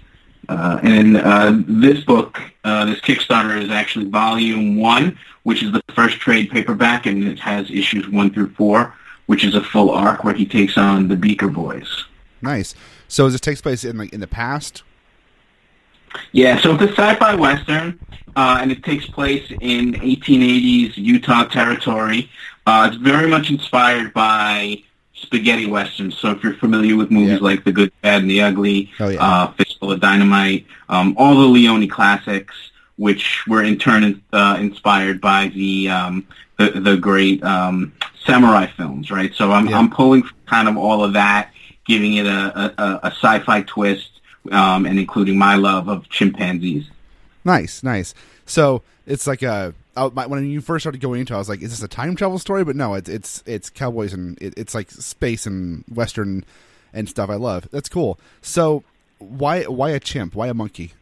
Uh, 0.50 0.80
and 0.84 1.18
uh, 1.18 1.54
this 1.68 2.04
book, 2.06 2.40
uh, 2.64 2.86
this 2.86 3.00
Kickstarter, 3.02 3.62
is 3.62 3.70
actually 3.70 4.06
volume 4.06 4.78
one, 4.78 5.18
which 5.44 5.62
is 5.62 5.72
the 5.74 5.82
first 5.94 6.20
trade 6.20 6.50
paperback, 6.50 7.06
and 7.06 7.24
it 7.24 7.40
has 7.40 7.70
issues 7.70 8.08
one 8.08 8.34
through 8.34 8.50
four, 8.52 8.94
which 9.26 9.44
is 9.44 9.56
a 9.56 9.62
full 9.62 9.90
arc 9.90 10.24
where 10.24 10.34
he 10.34 10.46
takes 10.46 10.78
on 10.78 11.10
the 11.10 11.18
Beaker 11.18 11.50
Boys. 11.50 12.06
Nice. 12.42 12.76
So 13.10 13.26
does 13.26 13.34
this 13.34 13.42
takes 13.42 13.62
place 13.62 13.84
in 13.84 13.98
like 13.98 14.14
in 14.14 14.22
the 14.22 14.28
past? 14.28 14.84
Yeah, 16.32 16.60
so 16.60 16.74
it's 16.74 16.84
a 16.84 16.90
sci-fi 16.90 17.36
western, 17.36 18.00
uh, 18.36 18.60
and 18.62 18.72
it 18.72 18.84
takes 18.84 19.06
place 19.06 19.52
in 19.62 19.94
1880s 19.94 20.96
Utah 20.96 21.44
territory. 21.46 22.30
Uh, 22.68 22.88
it's 22.88 22.98
very 22.98 23.28
much 23.28 23.50
inspired 23.50 24.14
by 24.14 24.78
spaghetti 25.14 25.66
westerns. 25.66 26.18
So 26.18 26.32
if 26.32 26.44
you're 26.44 26.54
familiar 26.56 26.96
with 26.98 27.10
movies 27.10 27.40
Yeah. 27.40 27.48
like 27.50 27.64
The 27.64 27.72
Good, 27.72 27.92
Bad, 28.02 28.22
and 28.24 28.30
the 28.30 28.42
Ugly, 28.42 28.92
Oh, 29.00 29.08
yeah. 29.08 29.24
uh, 29.26 29.52
Fistful 29.54 29.94
of 29.94 30.00
Dynamite, 30.02 30.66
um, 30.90 31.16
all 31.18 31.36
the 31.36 31.48
Leone 31.48 31.88
classics, 31.88 32.54
which 32.98 33.46
were 33.48 33.64
in 33.64 33.78
turn 33.80 34.22
uh, 34.34 34.58
inspired 34.60 35.22
by 35.22 35.48
the 35.48 35.90
um, 35.90 36.28
the, 36.60 36.72
the 36.72 36.98
great 36.98 37.42
um, 37.44 37.94
samurai 38.26 38.66
films, 38.66 39.12
right? 39.12 39.34
So 39.34 39.52
I'm, 39.52 39.68
Yeah. 39.68 39.78
I'm 39.80 39.90
pulling 39.90 40.24
kind 40.48 40.68
of 40.68 40.76
all 40.76 41.04
of 41.04 41.14
that, 41.14 41.52
giving 41.86 42.16
it 42.16 42.26
a, 42.26 42.74
a, 42.84 43.00
a 43.04 43.12
sci-fi 43.12 43.62
twist, 43.62 44.10
um, 44.52 44.86
and 44.86 45.00
including 45.00 45.38
my 45.38 45.56
love 45.56 45.88
of 45.88 46.10
chimpanzees. 46.10 46.86
Nice, 47.46 47.82
nice. 47.84 48.14
So 48.46 48.82
it's 49.06 49.26
like 49.28 49.42
a 49.44 49.74
I, 49.98 50.10
my, 50.10 50.26
when 50.28 50.46
you 50.46 50.62
first 50.62 50.84
started 50.84 51.02
going 51.02 51.20
into, 51.20 51.34
it, 51.34 51.38
I 51.38 51.40
was 51.40 51.50
like, 51.50 51.62
"Is 51.62 51.72
this 51.72 51.84
a 51.84 51.88
time 51.88 52.16
travel 52.16 52.40
story?" 52.40 52.64
But 52.64 52.76
no, 52.76 52.94
it's 52.94 53.10
it's 53.10 53.44
it's 53.46 53.70
cowboys 53.70 54.14
and 54.14 54.38
it, 54.42 54.54
it's 54.56 54.74
like 54.76 54.92
space 54.92 55.46
and 55.46 55.84
western 55.94 56.46
and 56.94 57.10
stuff. 57.10 57.30
I 57.30 57.36
love. 57.36 57.68
That's 57.72 57.90
cool. 57.90 58.20
So 58.42 58.84
why 59.20 59.64
why 59.64 59.90
a 59.90 60.00
chimp? 60.00 60.36
Why 60.36 60.48
a 60.48 60.54
monkey? 60.54 60.94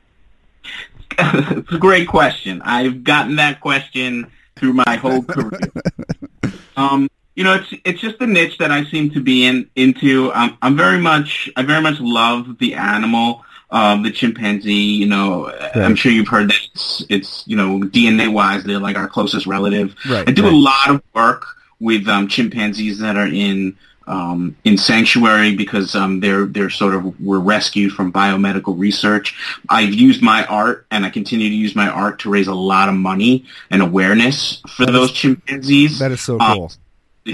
it's 1.18 1.72
a 1.72 1.78
great 1.78 2.08
question. 2.08 2.62
I've 2.64 3.04
gotten 3.04 3.36
that 3.38 3.62
question 3.62 4.32
through 4.56 4.74
my 4.74 4.96
whole 4.96 5.24
career. 5.24 5.72
um, 6.78 7.10
you 7.36 7.44
know, 7.44 7.56
it's 7.56 7.74
it's 7.84 8.02
just 8.02 8.20
a 8.22 8.28
niche 8.28 8.58
that 8.60 8.72
I 8.72 8.86
seem 8.86 9.12
to 9.12 9.22
be 9.22 9.46
in 9.46 9.70
into. 9.76 10.32
I'm, 10.34 10.58
I'm 10.62 10.78
very 10.78 11.00
much 11.00 11.50
I 11.56 11.64
very 11.64 11.82
much 11.82 12.00
love 12.00 12.58
the 12.60 12.76
animal, 12.76 13.45
um, 13.70 14.04
the 14.04 14.12
chimpanzee. 14.12 14.74
You 14.74 15.08
know, 15.08 15.52
I'm 15.76 15.96
sure 15.96 16.12
you've 16.12 16.28
heard 16.28 16.50
that 16.50 16.60
it's, 16.74 17.06
it's 17.10 17.44
you 17.48 17.56
know 17.56 17.80
DNA 17.80 18.32
wise 18.32 18.64
they're 18.64 18.80
like 18.80 18.98
our 18.98 19.08
closest 19.08 19.46
relative. 19.48 19.96
Right, 20.10 20.28
I 20.28 20.32
do 20.32 20.44
right. 20.44 20.54
a 20.54 20.56
lot 20.56 20.90
of 20.90 21.04
work 21.14 21.46
with 21.80 22.08
um, 22.08 22.28
chimpanzees 22.28 23.00
that 23.00 23.18
are 23.18 23.28
in 23.28 23.78
um, 24.08 24.56
in 24.64 24.78
sanctuary 24.78 25.56
because 25.56 25.96
um, 25.96 26.20
they're 26.20 26.46
they're 26.46 26.70
sort 26.70 26.94
of 26.94 27.20
were 27.20 27.40
rescued 27.40 27.94
from 27.94 28.14
biomedical 28.14 28.78
research. 28.78 29.36
I've 29.70 29.94
used 29.94 30.22
my 30.22 30.46
art 30.46 30.86
and 30.92 31.06
I 31.06 31.10
continue 31.10 31.50
to 31.50 31.56
use 31.56 31.76
my 31.76 31.90
art 31.90 32.20
to 32.20 32.30
raise 32.30 32.48
a 32.48 32.54
lot 32.54 32.90
of 32.90 32.96
money 32.96 33.46
and 33.72 33.82
awareness 33.82 34.62
for 34.76 34.86
those 34.86 35.12
chimpanzees. 35.12 36.00
That 36.00 36.12
is 36.12 36.22
so 36.22 36.40
Um, 36.40 36.58
cool. 36.58 36.72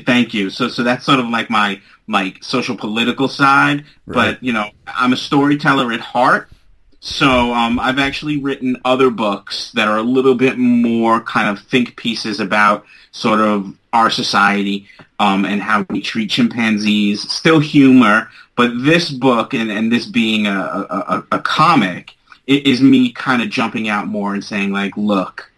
Thank 0.06 0.34
you. 0.34 0.50
So 0.50 0.70
so 0.70 0.84
that's 0.84 1.06
sort 1.06 1.20
of 1.20 1.28
like 1.28 1.50
my 1.50 1.82
my 2.12 2.36
social 2.41 2.78
political 2.78 3.28
side. 3.28 3.86
Right. 4.06 4.34
But 4.34 4.43
you 4.43 4.54
know, 4.54 4.69
I'm 4.86 5.13
a 5.13 5.17
storyteller 5.17 5.91
at 5.91 6.02
heart. 6.02 6.50
So 7.00 7.52
um, 7.54 7.80
I've 7.80 7.97
actually 7.97 8.38
written 8.38 8.78
other 8.86 9.10
books 9.10 9.71
that 9.71 9.88
are 9.88 9.97
a 9.97 10.04
little 10.04 10.36
bit 10.36 10.60
more 10.60 11.19
kind 11.21 11.50
of 11.50 11.63
think 11.65 11.95
pieces 11.95 12.39
about 12.39 12.86
sort 13.12 13.39
of 13.39 13.76
our 13.91 14.12
society 14.12 14.88
um, 15.19 15.43
and 15.45 15.62
how 15.62 15.86
we 15.89 16.02
treat 16.02 16.30
chimpanzees. 16.30 17.30
Still 17.32 17.60
humor, 17.60 18.30
but 18.56 18.71
this 18.84 19.10
book 19.10 19.56
and, 19.56 19.71
and 19.71 19.91
this 19.91 20.06
being 20.06 20.45
a, 20.45 20.52
a, 20.52 21.26
a, 21.32 21.38
a 21.38 21.39
comic 21.39 22.13
it 22.47 22.67
is 22.67 22.82
me 22.82 23.12
kind 23.12 23.41
of 23.41 23.50
jumping 23.50 23.88
out 23.88 24.08
more 24.08 24.34
and 24.34 24.43
saying 24.43 24.71
like, 24.71 24.97
look, 24.97 25.50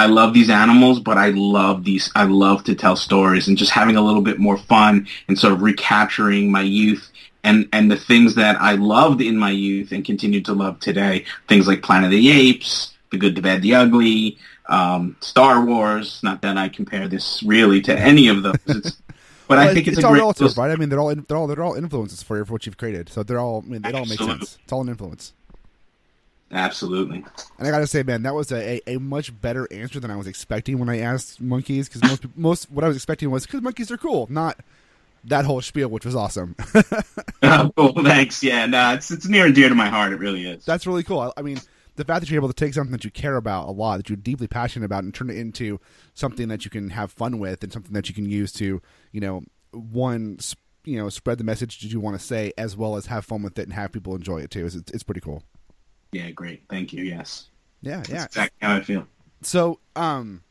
I 0.00 0.06
love 0.06 0.32
these 0.32 0.48
animals, 0.48 0.98
but 0.98 1.18
I 1.18 1.28
love 1.28 1.84
these. 1.84 2.10
I 2.14 2.24
love 2.24 2.64
to 2.64 2.74
tell 2.74 2.96
stories 2.96 3.48
and 3.48 3.58
just 3.58 3.70
having 3.70 3.96
a 3.96 4.00
little 4.00 4.22
bit 4.22 4.38
more 4.38 4.56
fun 4.56 5.06
and 5.28 5.38
sort 5.38 5.52
of 5.52 5.60
recapturing 5.60 6.50
my 6.50 6.62
youth 6.62 7.10
and 7.44 7.68
and 7.74 7.90
the 7.90 7.98
things 7.98 8.34
that 8.36 8.58
I 8.58 8.76
loved 8.76 9.20
in 9.20 9.36
my 9.36 9.50
youth 9.50 9.92
and 9.92 10.02
continue 10.02 10.40
to 10.44 10.54
love 10.54 10.80
today. 10.80 11.26
Things 11.48 11.68
like 11.68 11.82
Planet 11.82 12.06
of 12.06 12.12
the 12.12 12.30
Apes, 12.30 12.94
The 13.10 13.18
Good, 13.18 13.34
the 13.34 13.42
Bad, 13.42 13.60
the 13.60 13.74
Ugly, 13.74 14.38
um, 14.70 15.16
Star 15.20 15.62
Wars. 15.62 16.22
Not 16.22 16.40
that 16.40 16.56
I 16.56 16.70
compare 16.70 17.06
this 17.06 17.42
really 17.42 17.82
to 17.82 17.94
any 17.94 18.28
of 18.28 18.42
those. 18.42 18.54
It's, 18.68 18.92
but 19.48 19.58
Well, 19.58 19.68
I 19.68 19.74
think 19.74 19.86
it's, 19.86 19.98
a 19.98 20.06
all 20.06 20.14
relative, 20.14 20.56
right? 20.56 20.70
I 20.70 20.76
mean, 20.76 20.88
they're 20.88 20.98
all 20.98 21.14
they're 21.14 21.36
all 21.36 21.46
they're 21.46 21.62
all 21.62 21.74
influences 21.74 22.22
for 22.22 22.42
for 22.46 22.54
what 22.54 22.64
you've 22.64 22.78
created. 22.78 23.10
So 23.10 23.22
they're 23.22 23.38
all. 23.38 23.62
I 23.66 23.68
mean, 23.68 23.84
it 23.84 23.94
all 23.94 24.06
makes 24.06 24.24
sense. 24.24 24.56
It's 24.64 24.72
all 24.72 24.80
an 24.80 24.88
influence. 24.88 25.34
Absolutely. 26.52 27.24
And 27.58 27.68
I 27.68 27.70
gotta 27.70 27.86
say, 27.86 28.02
man, 28.02 28.22
that 28.24 28.34
was 28.34 28.50
a, 28.50 28.80
a, 28.90 28.98
much 28.98 29.38
better 29.40 29.68
answer 29.72 30.00
than 30.00 30.10
I 30.10 30.16
was 30.16 30.26
expecting 30.26 30.78
when 30.78 30.88
I 30.88 30.98
asked 30.98 31.40
monkeys. 31.40 31.88
Because 31.88 32.02
most 32.02 32.36
most 32.36 32.70
what 32.70 32.84
I 32.84 32.88
was 32.88 32.96
expecting 32.96 33.30
was 33.30 33.46
because 33.46 33.62
monkeys 33.62 33.90
are 33.90 33.96
cool, 33.96 34.26
not 34.28 34.58
that 35.24 35.44
whole 35.44 35.60
spiel, 35.60 35.88
which 35.88 36.04
was 36.04 36.16
awesome. 36.16 36.56
oh, 37.42 37.70
cool. 37.76 37.92
Thanks. 38.02 38.42
Yeah. 38.42 38.66
No, 38.66 38.94
it's 38.94 39.10
it's 39.10 39.28
near 39.28 39.46
and 39.46 39.54
dear 39.54 39.68
to 39.68 39.74
my 39.74 39.88
heart. 39.88 40.12
It 40.12 40.16
really 40.16 40.44
is. 40.46 40.64
That's 40.64 40.86
really 40.86 41.04
cool. 41.04 41.20
I, 41.20 41.30
I 41.36 41.42
mean, 41.42 41.60
the 41.94 42.04
fact 42.04 42.20
that 42.20 42.30
you're 42.30 42.40
able 42.40 42.48
to 42.48 42.54
take 42.54 42.74
something 42.74 42.92
that 42.92 43.04
you 43.04 43.10
care 43.12 43.36
about 43.36 43.68
a 43.68 43.72
lot, 43.72 43.98
that 43.98 44.08
you're 44.08 44.16
deeply 44.16 44.48
passionate 44.48 44.86
about, 44.86 45.04
and 45.04 45.14
turn 45.14 45.30
it 45.30 45.36
into 45.36 45.78
something 46.14 46.48
that 46.48 46.64
you 46.64 46.70
can 46.70 46.90
have 46.90 47.12
fun 47.12 47.38
with, 47.38 47.62
and 47.62 47.72
something 47.72 47.92
that 47.92 48.08
you 48.08 48.14
can 48.14 48.28
use 48.28 48.52
to, 48.54 48.82
you 49.12 49.20
know, 49.20 49.42
one, 49.70 50.38
you 50.84 50.98
know, 50.98 51.08
spread 51.10 51.38
the 51.38 51.44
message 51.44 51.80
that 51.80 51.92
you 51.92 52.00
want 52.00 52.18
to 52.18 52.24
say, 52.24 52.52
as 52.58 52.76
well 52.76 52.96
as 52.96 53.06
have 53.06 53.24
fun 53.24 53.42
with 53.42 53.56
it 53.56 53.62
and 53.62 53.72
have 53.72 53.92
people 53.92 54.16
enjoy 54.16 54.38
it 54.38 54.50
too. 54.50 54.66
It's, 54.66 54.74
it's 54.74 55.02
pretty 55.04 55.20
cool. 55.20 55.44
Yeah. 56.12 56.30
Great. 56.30 56.62
Thank 56.68 56.92
you. 56.92 57.04
Yes. 57.04 57.46
Yeah, 57.82 57.96
That's 57.98 58.10
yeah. 58.10 58.24
exactly 58.24 58.58
how 58.60 58.76
I 58.76 58.80
feel. 58.82 59.06
So, 59.42 59.78
um, 59.96 60.42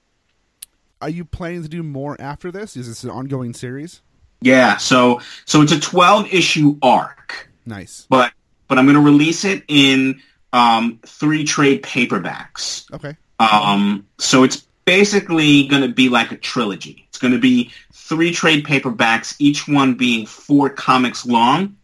are 1.02 1.10
you 1.10 1.24
planning 1.26 1.62
to 1.64 1.70
do 1.70 1.84
more 1.84 2.20
after 2.20 2.52
this? 2.52 2.76
Is 2.76 2.88
this 2.88 3.04
an 3.04 3.10
ongoing 3.12 3.54
series? 3.54 4.02
Yeah, 4.42 4.78
so 4.78 5.22
so 5.46 5.62
it's 5.62 5.72
a 5.72 5.80
12 5.80 6.34
issue 6.34 6.78
arc, 6.82 7.50
Nice. 7.66 8.08
but 8.10 8.32
but 8.68 8.78
I'm 8.80 8.86
going 8.86 8.96
to 8.96 9.02
release 9.02 9.44
it 9.46 9.64
in 9.68 10.22
um, 10.54 11.00
three 11.06 11.44
trade 11.44 11.84
paperbacks. 11.84 12.92
Okay. 12.94 13.16
Um, 13.40 14.08
so 14.18 14.44
it's 14.44 14.66
basically 14.86 15.68
going 15.68 15.82
to 15.82 15.90
be 15.94 16.10
like 16.10 16.32
a 16.32 16.38
trilogy. 16.38 17.06
It's 17.10 17.18
going 17.18 17.34
to 17.34 17.40
be 17.40 17.72
three 17.94 18.32
trade 18.32 18.66
paperbacks, 18.66 19.36
each 19.40 19.68
one 19.68 19.96
being 19.96 20.26
four 20.26 20.70
comics 20.70 21.26
long. 21.26 21.76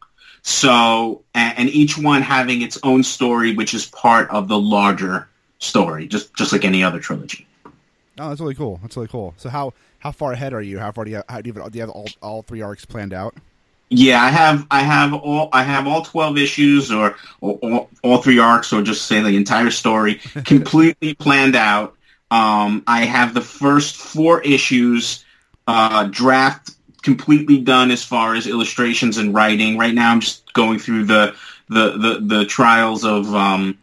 So, 0.48 1.24
and, 1.34 1.70
each 1.70 1.98
one 1.98 2.22
having 2.22 2.62
its 2.62 2.78
own 2.84 3.02
story, 3.02 3.56
which 3.56 3.74
is 3.74 3.88
part 3.88 4.30
of 4.30 4.48
the 4.48 4.60
larger 4.60 5.28
story, 5.58 6.08
just 6.08 6.36
just 6.36 6.54
like 6.54 6.64
any 6.64 6.84
other 6.84 7.00
trilogy. 7.00 7.48
Oh, 8.20 8.30
that's 8.30 8.40
really 8.40 8.54
cool. 8.54 8.80
That's 8.84 8.96
really 8.96 9.08
cool. 9.08 9.34
So 9.38 9.50
how 9.50 9.74
how 9.98 10.12
far 10.12 10.34
ahead 10.34 10.54
are 10.54 10.62
you? 10.62 10.78
How 10.78 10.92
far 10.92 11.04
do 11.04 11.10
you 11.10 11.16
have, 11.16 11.26
how 11.28 11.42
do 11.42 11.50
you 11.50 11.54
have, 11.60 11.72
do 11.72 11.80
you 11.80 11.82
have 11.82 11.90
all, 11.90 12.06
all 12.22 12.42
three 12.44 12.62
arcs 12.62 12.86
planned 12.86 13.12
out? 13.12 13.34
Yeah, 13.90 14.22
I 14.22 14.30
have 14.30 14.68
I 14.70 14.82
have 14.82 15.16
all 15.16 15.50
I 15.52 15.64
have 15.64 15.88
all 15.88 16.04
twelve 16.04 16.38
issues 16.38 16.92
or, 16.92 17.16
or, 17.42 17.58
or 17.64 17.88
all 18.04 18.22
three 18.22 18.38
arcs 18.38 18.72
or 18.72 18.84
just 18.84 19.08
say 19.08 19.22
the 19.22 19.36
entire 19.36 19.72
story 19.72 20.16
completely 20.46 21.16
planned 21.16 21.56
out. 21.56 21.98
Um, 22.30 22.84
I 22.86 23.06
have 23.06 23.34
the 23.34 23.42
first 23.42 23.96
four 23.96 24.44
issues 24.44 25.26
uh, 25.66 26.04
draft 26.04 26.75
completely 27.06 27.60
done 27.60 27.92
as 27.92 28.04
far 28.04 28.36
as 28.36 28.48
illustrations 28.48 29.18
and 29.18 29.34
writing. 29.34 29.78
Right 29.78 29.94
now, 29.94 30.12
I'm 30.12 30.20
just 30.20 30.52
going 30.54 30.80
through 30.80 31.06
the 31.06 31.36
the 31.70 31.92
the, 31.92 32.20
the 32.22 32.46
trials 32.46 33.06
of 33.06 33.34
um, 33.34 33.78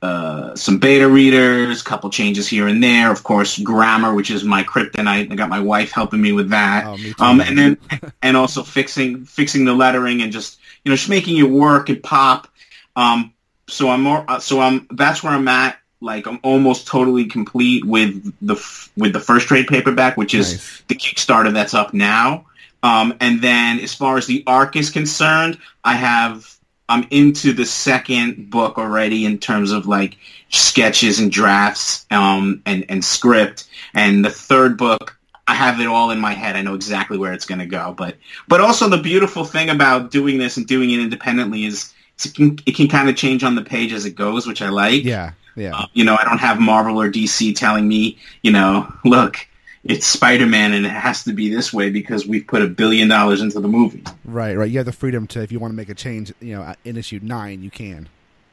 uh, 0.00 0.54
some 0.54 0.78
beta 0.78 1.08
readers, 1.08 1.82
a 1.82 1.84
couple 1.84 2.08
changes 2.08 2.46
here 2.46 2.68
and 2.68 2.82
there. 2.82 3.10
Of 3.10 3.24
course, 3.24 3.58
grammar, 3.58 4.14
which 4.14 4.30
is 4.30 4.44
my 4.44 4.62
kryptonite. 4.62 5.30
I 5.30 5.34
got 5.34 5.48
my 5.50 5.60
wife 5.60 5.90
helping 5.90 6.20
me 6.22 6.32
with 6.32 6.50
that. 6.50 6.86
Oh, 6.86 6.96
me 6.96 7.14
um, 7.18 7.40
and 7.40 7.58
then 7.58 7.78
and 8.22 8.36
also 8.36 8.62
fixing 8.62 9.24
fixing 9.24 9.64
the 9.64 9.74
lettering 9.74 10.22
and 10.22 10.32
just 10.32 10.58
you 10.84 10.90
know 10.90 10.96
just 10.96 11.10
making 11.10 11.36
it 11.36 11.50
work 11.50 11.88
and 11.88 12.00
pop. 12.00 12.48
Um, 12.94 13.34
so 13.66 13.90
I'm 13.90 14.02
more 14.02 14.24
uh, 14.28 14.38
so 14.38 14.60
I'm 14.60 14.86
that's 14.92 15.22
where 15.24 15.32
I'm 15.32 15.48
at. 15.48 15.78
Like 16.00 16.28
I'm 16.28 16.38
almost 16.44 16.86
totally 16.86 17.24
complete 17.24 17.84
with 17.84 18.32
the 18.40 18.54
f- 18.54 18.92
with 18.96 19.12
the 19.12 19.20
first 19.20 19.48
trade 19.48 19.66
paperback, 19.66 20.16
which 20.16 20.32
is 20.32 20.52
Nice. 20.52 20.82
the 20.86 20.94
Kickstarter 20.94 21.52
that's 21.52 21.74
up 21.74 21.92
now. 21.92 22.46
Um, 22.82 23.14
and 23.20 23.40
then 23.40 23.80
as 23.80 23.94
far 23.94 24.18
as 24.18 24.26
the 24.26 24.44
arc 24.46 24.76
is 24.76 24.90
concerned, 24.90 25.58
I 25.84 25.94
have 25.94 26.58
I'm 26.88 27.06
into 27.10 27.52
the 27.52 27.66
second 27.66 28.50
book 28.50 28.78
already 28.78 29.26
in 29.26 29.38
terms 29.38 29.72
of 29.72 29.86
like 29.86 30.16
sketches 30.50 31.18
and 31.20 31.30
drafts 31.30 32.06
um, 32.10 32.62
and 32.64 32.84
and 32.88 33.04
script. 33.04 33.68
And 33.94 34.24
the 34.24 34.30
third 34.30 34.78
book, 34.78 35.18
I 35.46 35.54
have 35.54 35.80
it 35.80 35.86
all 35.86 36.10
in 36.10 36.18
my 36.18 36.32
head. 36.32 36.56
I 36.56 36.62
know 36.62 36.74
exactly 36.74 37.18
where 37.18 37.32
it's 37.32 37.46
going 37.46 37.58
to 37.58 37.66
go. 37.66 37.94
But 37.96 38.16
but 38.46 38.60
also 38.60 38.88
the 38.88 38.98
beautiful 38.98 39.44
thing 39.44 39.68
about 39.68 40.10
doing 40.10 40.38
this 40.38 40.56
and 40.56 40.66
doing 40.66 40.90
it 40.90 41.00
independently 41.00 41.64
is 41.64 41.92
it 42.24 42.34
can, 42.34 42.58
it 42.66 42.74
can 42.74 42.88
kind 42.88 43.08
of 43.08 43.16
change 43.16 43.44
on 43.44 43.54
the 43.54 43.62
page 43.62 43.92
as 43.92 44.04
it 44.04 44.14
goes, 44.14 44.46
which 44.46 44.62
I 44.62 44.70
like. 44.70 45.04
Yeah, 45.04 45.32
yeah. 45.56 45.76
Uh, 45.76 45.86
you 45.92 46.04
know, 46.04 46.16
I 46.18 46.24
don't 46.24 46.38
have 46.38 46.58
Marvel 46.58 47.00
or 47.00 47.10
DC 47.10 47.54
telling 47.54 47.86
me, 47.86 48.18
you 48.42 48.50
know, 48.50 48.92
look, 49.04 49.46
it's 49.88 50.06
Spider-Man 50.06 50.74
and 50.74 50.84
it 50.84 50.90
has 50.90 51.24
to 51.24 51.32
be 51.32 51.48
this 51.48 51.72
way 51.72 51.88
because 51.88 52.26
we've 52.26 52.46
put 52.46 52.60
a 52.60 52.68
billion 52.68 53.08
dollars 53.08 53.40
into 53.40 53.58
the 53.58 53.68
movie. 53.68 54.04
Right, 54.24 54.54
right. 54.54 54.70
You 54.70 54.78
have 54.78 54.86
the 54.86 54.92
freedom 54.92 55.26
to, 55.28 55.42
if 55.42 55.50
you 55.50 55.58
want 55.58 55.72
to 55.72 55.76
make 55.76 55.88
a 55.88 55.94
change, 55.94 56.32
you 56.40 56.54
know, 56.54 56.74
in 56.84 56.98
issue 56.98 57.20
nine, 57.22 57.62
you 57.62 57.70
can. 57.70 58.08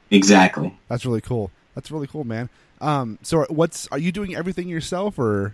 Exactly. 0.10 0.76
That's 0.88 1.06
really 1.06 1.20
cool. 1.20 1.52
That's 1.76 1.92
really 1.92 2.08
cool, 2.08 2.24
man. 2.24 2.50
Um, 2.80 3.20
so 3.22 3.46
what's 3.50 3.88
are 3.90 3.98
you 3.98 4.12
doing 4.12 4.34
everything 4.36 4.70
yourself 4.70 5.20
or? 5.20 5.54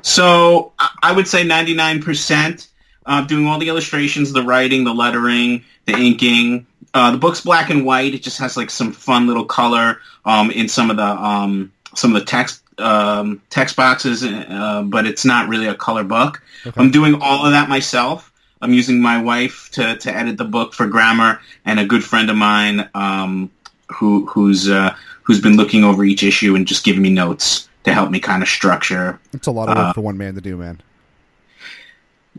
So 0.00 0.72
I 0.78 0.88
I 1.02 1.12
would 1.12 1.28
say 1.28 1.44
99% 1.44 2.68
uh, 3.06 3.22
doing 3.26 3.46
all 3.46 3.58
the 3.58 3.68
illustrations, 3.68 4.32
the 4.32 4.42
writing, 4.42 4.84
the 4.84 4.94
lettering, 4.94 5.64
the 5.84 5.92
inking. 5.92 6.66
Uh, 6.94 7.10
the 7.10 7.18
book's 7.18 7.40
black 7.40 7.70
and 7.70 7.84
white. 7.84 8.14
It 8.14 8.22
just 8.22 8.38
has 8.38 8.56
like 8.56 8.70
some 8.70 8.92
fun 8.92 9.26
little 9.26 9.44
color 9.44 9.98
um, 10.24 10.50
in 10.50 10.68
some 10.68 10.90
of 10.90 10.96
the 10.96 11.04
um, 11.04 11.72
some 11.94 12.14
of 12.14 12.20
the 12.20 12.26
text 12.26 12.63
um, 12.78 13.40
text 13.50 13.76
boxes, 13.76 14.24
uh, 14.24 14.82
but 14.84 15.06
it's 15.06 15.24
not 15.24 15.48
really 15.48 15.66
a 15.66 15.74
color 15.74 16.04
book. 16.04 16.42
Okay. 16.66 16.80
I'm 16.80 16.90
doing 16.90 17.20
all 17.20 17.44
of 17.46 17.52
that 17.52 17.68
myself. 17.68 18.32
I'm 18.62 18.72
using 18.72 19.00
my 19.02 19.20
wife 19.22 19.68
to, 19.72 19.96
to 19.98 20.14
edit 20.16 20.38
the 20.38 20.44
book 20.44 20.72
for 20.74 20.86
grammar, 20.86 21.40
and 21.66 21.78
a 21.78 21.84
good 21.84 22.02
friend 22.02 22.30
of 22.30 22.36
mine 22.36 22.88
um, 22.94 23.50
who 23.92 24.24
who's 24.26 24.68
uh, 24.70 24.94
who's 25.22 25.40
been 25.40 25.56
looking 25.56 25.84
over 25.84 26.04
each 26.04 26.22
issue 26.22 26.54
and 26.56 26.66
just 26.66 26.84
giving 26.84 27.02
me 27.02 27.10
notes 27.10 27.68
to 27.84 27.92
help 27.92 28.10
me 28.10 28.18
kind 28.18 28.42
of 28.42 28.48
structure 28.48 29.20
It's 29.34 29.46
a 29.46 29.50
lot 29.50 29.68
of 29.68 29.76
work 29.76 29.86
Uh, 29.88 29.92
for 29.92 30.00
one 30.00 30.16
man 30.16 30.34
to 30.36 30.40
do, 30.40 30.56
man. 30.56 30.80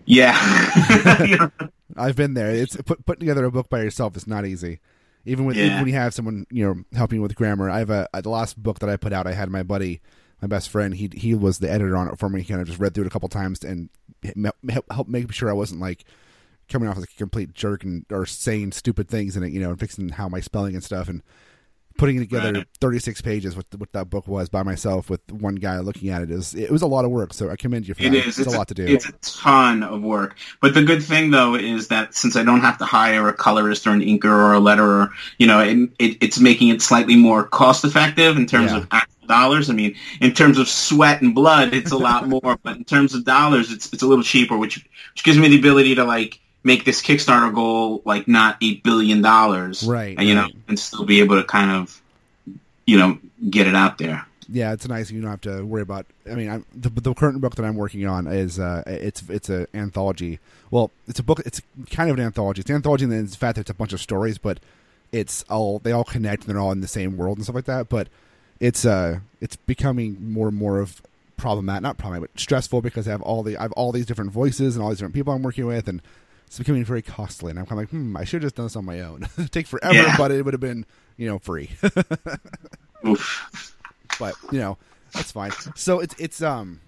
Yeah. 0.06 0.36
Yeah. 1.26 1.50
I've 1.98 2.16
been 2.16 2.34
there. 2.34 2.50
It's 2.52 2.76
put, 2.78 3.06
putting 3.06 3.20
together 3.20 3.46
a 3.46 3.52
book 3.52 3.70
by 3.70 3.82
yourself 3.82 4.18
is 4.18 4.28
not 4.28 4.46
easy. 4.46 4.80
Even 5.26 5.46
with 5.46 5.56
Yeah. 5.56 5.66
even 5.66 5.78
when 5.80 5.88
you 5.88 5.94
have 5.94 6.14
someone 6.14 6.46
you 6.52 6.66
know 6.66 6.84
helping 6.98 7.18
you 7.18 7.22
with 7.22 7.36
grammar. 7.36 7.70
I 7.70 7.80
have 7.80 7.90
a, 7.90 8.08
the 8.22 8.30
last 8.30 8.62
book 8.62 8.80
that 8.80 8.90
I 8.90 8.98
put 8.98 9.14
out. 9.14 9.28
I 9.28 9.34
had 9.34 9.50
my 9.50 9.64
buddy, 9.64 10.02
my 10.42 10.48
best 10.48 10.70
friend. 10.70 10.94
He 10.94 11.10
he 11.14 11.34
was 11.34 11.60
the 11.60 11.72
editor 11.72 11.96
on 11.96 12.08
it 12.08 12.20
for 12.20 12.30
me. 12.30 12.42
He 12.42 12.48
kind 12.48 12.62
of 12.62 12.68
just 12.68 12.80
read 12.80 12.94
through 12.94 13.06
it 13.06 13.08
a 13.08 13.12
couple 13.12 13.30
times 13.30 13.64
and 13.64 13.90
help 14.70 14.92
help 14.92 15.08
make 15.08 15.32
sure 15.32 15.50
I 15.50 15.54
wasn't 15.54 15.82
like 15.82 16.06
coming 16.70 16.90
off 16.90 16.98
as 16.98 17.04
a 17.04 17.08
complete 17.08 17.54
jerk 17.54 17.84
and 17.84 18.06
or 18.12 18.26
saying 18.26 18.72
stupid 18.72 19.08
things 19.08 19.38
in 19.38 19.44
it. 19.44 19.52
You 19.52 19.60
know, 19.60 19.70
and 19.70 19.80
fixing 19.80 20.10
how 20.10 20.30
my 20.30 20.40
spelling 20.40 20.76
and 20.76 20.84
stuff 20.84 21.08
and 21.08 21.22
putting 21.98 22.20
together 22.20 22.52
Right. 22.54 22.68
36 22.82 23.22
pages 23.22 23.56
what 23.56 23.66
what 23.78 23.92
that 23.94 24.10
book 24.10 24.28
was 24.28 24.50
by 24.50 24.64
myself 24.64 25.10
with 25.10 25.22
one 25.32 25.56
guy 25.56 25.80
looking 25.80 26.10
at 26.10 26.22
it 26.22 26.30
is 26.30 26.54
it 26.54 26.70
was 26.70 26.82
a 26.82 26.88
lot 26.88 27.06
of 27.06 27.12
work 27.12 27.34
so 27.34 27.50
i 27.50 27.56
commend 27.56 27.88
you 27.88 27.94
for 27.94 28.04
It 28.04 28.12
that 28.12 28.28
is. 28.28 28.38
it's, 28.40 28.54
a 28.54 28.58
lot 28.58 28.68
to 28.68 28.74
do 28.74 28.86
It's 28.86 29.08
a 29.08 29.14
ton 29.22 29.82
of 29.82 30.02
work. 30.02 30.36
But 30.62 30.74
the 30.74 30.84
good 30.84 31.02
thing, 31.04 31.32
though, 31.32 31.56
is 31.56 31.88
that 31.88 32.14
since 32.14 32.36
I 32.36 32.44
don't 32.44 32.62
have 32.62 32.78
to 32.80 32.86
hire 32.86 33.28
a 33.30 33.34
colorist 33.34 33.88
or 33.88 33.92
an 33.92 34.02
inker 34.02 34.26
or 34.26 34.54
a 34.56 34.60
letterer, 34.60 35.10
you 35.38 35.48
know, 35.48 35.60
it, 35.62 35.78
it, 36.00 36.18
it's 36.22 36.40
making 36.40 36.68
it 36.70 36.82
slightly 36.82 37.16
more 37.16 37.44
cost 37.46 37.86
effective 37.86 38.36
in 38.38 38.46
terms 38.46 38.72
Yeah. 38.72 38.80
of 38.80 38.88
actual 38.92 39.28
dollars. 39.28 39.70
I 39.70 39.74
mean, 39.74 39.96
in 40.22 40.34
terms 40.34 40.58
of 40.60 40.68
sweat 40.68 41.22
and 41.22 41.34
blood, 41.34 41.74
it's 41.74 41.92
a 41.92 41.98
lot 41.98 42.28
more. 42.34 42.58
But 42.62 42.78
in 42.78 42.84
terms 42.84 43.14
of 43.14 43.24
dollars, 43.24 43.72
it's 43.72 43.92
it's 43.94 44.04
a 44.04 44.08
little 44.08 44.24
cheaper, 44.24 44.58
which 44.58 44.76
which 45.14 45.24
gives 45.24 45.38
me 45.38 45.48
the 45.48 45.58
ability 45.60 45.96
to 45.96 46.04
like 46.04 46.40
make 46.66 46.84
this 46.84 47.02
Kickstarter 47.02 47.54
goal 47.54 48.02
like 48.04 48.28
not 48.28 48.58
eight 48.62 48.84
billion 48.84 49.22
dollars, 49.22 49.84
Right, 49.84 50.16
And 50.18 50.28
you 50.28 50.36
know, 50.36 50.50
and 50.68 50.78
still 50.78 51.06
be 51.06 51.22
able 51.22 51.40
to 51.40 51.46
kind 51.48 51.72
of, 51.72 52.02
you 52.86 52.98
know, 52.98 53.18
get 53.50 53.68
it 53.68 53.76
out 53.76 53.98
there. 54.00 54.26
yeah, 54.50 54.74
it's 54.74 54.88
nice. 54.88 55.10
You 55.12 55.22
don't 55.22 55.30
have 55.30 55.42
to 55.42 55.64
worry 55.64 55.84
about. 55.84 56.06
I 56.30 56.34
mean, 56.36 56.50
I'm, 56.50 56.66
the 56.76 56.90
the 56.90 57.14
current 57.14 57.40
book 57.40 57.56
that 57.56 57.64
I'm 57.64 57.76
working 57.76 58.06
on 58.08 58.28
is 58.28 58.60
uh, 58.60 58.84
it's 58.88 59.24
it's 59.30 59.48
an 59.50 59.68
anthology. 59.74 60.40
Well, 60.72 60.92
it's 61.08 61.20
a 61.20 61.24
book. 61.24 61.40
It's 61.46 61.62
kind 61.92 62.10
of 62.10 62.18
an 62.18 62.26
anthology. 62.26 62.62
It's 62.62 62.70
an 62.70 62.76
anthology 62.76 63.06
in 63.06 63.10
the 63.12 63.38
fact 63.38 63.56
that 63.56 63.62
it's 63.62 63.70
a 63.70 63.76
bunch 63.76 63.94
of 63.94 64.02
stories, 64.02 64.38
but 64.40 64.60
it's 65.12 65.44
all 65.50 65.80
they 65.80 65.92
all 65.92 66.04
connect 66.04 66.44
and 66.46 66.54
they're 66.54 66.62
all 66.62 66.72
in 66.72 66.82
the 66.82 66.88
same 66.88 67.16
world 67.16 67.38
and 67.38 67.46
stuff 67.46 67.56
like 67.56 67.66
that. 67.66 67.88
But 67.90 68.08
it's 68.60 68.86
uh 68.86 69.20
it's 69.40 69.56
becoming 69.56 70.32
more 70.32 70.48
and 70.48 70.58
more 70.58 70.80
of 70.80 71.02
problematic, 71.38 71.84
not 71.84 71.98
problematic, 71.98 72.32
but 72.34 72.40
stressful 72.42 72.82
because 72.82 73.08
I 73.08 73.12
have 73.12 73.22
all 73.22 73.44
the 73.44 73.56
I 73.58 73.64
have 73.64 73.72
all 73.74 73.92
these 73.92 74.06
different 74.08 74.32
voices 74.32 74.76
and 74.76 74.84
all 74.84 74.90
these 74.90 74.98
different 75.00 75.16
people 75.16 75.34
I'm 75.34 75.44
working 75.44 75.66
with, 75.66 75.88
and 75.88 76.02
it's 76.48 76.58
becoming 76.58 76.86
very 76.86 77.02
costly. 77.02 77.50
And 77.52 77.60
I'm 77.60 77.66
kind 77.66 77.80
of 77.82 77.84
like, 77.84 77.90
hmm, 77.90 78.16
I 78.18 78.24
should 78.24 78.42
have 78.44 78.48
just 78.48 78.56
done 78.56 78.66
this 78.66 78.76
on 78.76 78.86
my 78.86 79.02
own. 79.02 79.28
Take 79.52 79.68
forever, 79.68 79.94
Yeah. 79.96 80.16
but 80.18 80.32
it 80.32 80.44
would 80.44 80.54
have 80.54 80.62
been 80.62 80.86
you 81.18 81.28
know 81.28 81.40
free. 81.40 81.72
But 84.20 84.36
you 84.52 84.60
know 84.60 84.78
that's 85.14 85.32
fine. 85.32 85.52
So 85.76 86.00
it's 86.00 86.16
it's 86.18 86.42
um 86.42 86.80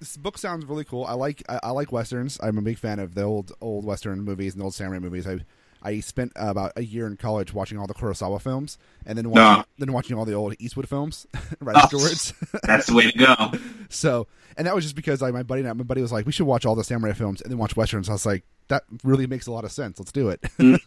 this 0.00 0.16
book 0.16 0.38
sounds 0.38 0.64
really 0.66 0.84
cool. 0.84 1.04
I 1.04 1.14
like 1.14 1.42
I, 1.48 1.60
I 1.64 1.70
like 1.70 1.92
westerns. 1.92 2.38
I'm 2.42 2.58
a 2.58 2.62
big 2.62 2.78
fan 2.78 2.98
of 2.98 3.14
the 3.14 3.22
old 3.22 3.52
old 3.60 3.84
western 3.84 4.22
movies 4.22 4.54
and 4.54 4.62
old 4.62 4.74
samurai 4.74 4.98
movies. 4.98 5.26
I 5.26 5.38
I 5.84 6.00
spent 6.00 6.32
about 6.36 6.72
a 6.76 6.82
year 6.82 7.06
in 7.06 7.16
college 7.16 7.52
watching 7.52 7.78
all 7.78 7.86
the 7.86 7.94
Kurosawa 7.94 8.40
films 8.40 8.78
and 9.06 9.18
then 9.18 9.30
watching 9.30 9.58
No. 9.60 9.64
then 9.78 9.92
watching 9.92 10.16
all 10.16 10.24
the 10.24 10.32
old 10.34 10.54
Eastwood 10.58 10.88
films 10.88 11.26
right 11.60 11.76
Oh. 11.76 11.80
afterwards. 11.80 12.32
That's 12.62 12.86
the 12.86 12.94
way 12.94 13.10
to 13.10 13.18
go. 13.18 13.52
so 13.90 14.26
and 14.56 14.66
that 14.66 14.74
was 14.74 14.84
just 14.84 14.96
because 14.96 15.20
like 15.20 15.34
my 15.34 15.42
buddy 15.42 15.60
and 15.60 15.68
I, 15.68 15.72
my 15.74 15.84
buddy 15.84 16.00
was 16.02 16.12
like 16.12 16.26
we 16.26 16.32
should 16.32 16.46
watch 16.46 16.64
all 16.64 16.74
the 16.74 16.84
samurai 16.84 17.12
films 17.12 17.40
and 17.42 17.50
then 17.50 17.58
watch 17.58 17.76
westerns. 17.76 18.08
I 18.08 18.12
was 18.12 18.24
like 18.26 18.44
that 18.68 18.84
really 19.02 19.26
makes 19.26 19.46
a 19.46 19.52
lot 19.52 19.64
of 19.64 19.72
sense. 19.72 19.98
Let's 19.98 20.12
do 20.12 20.30
it. 20.30 20.40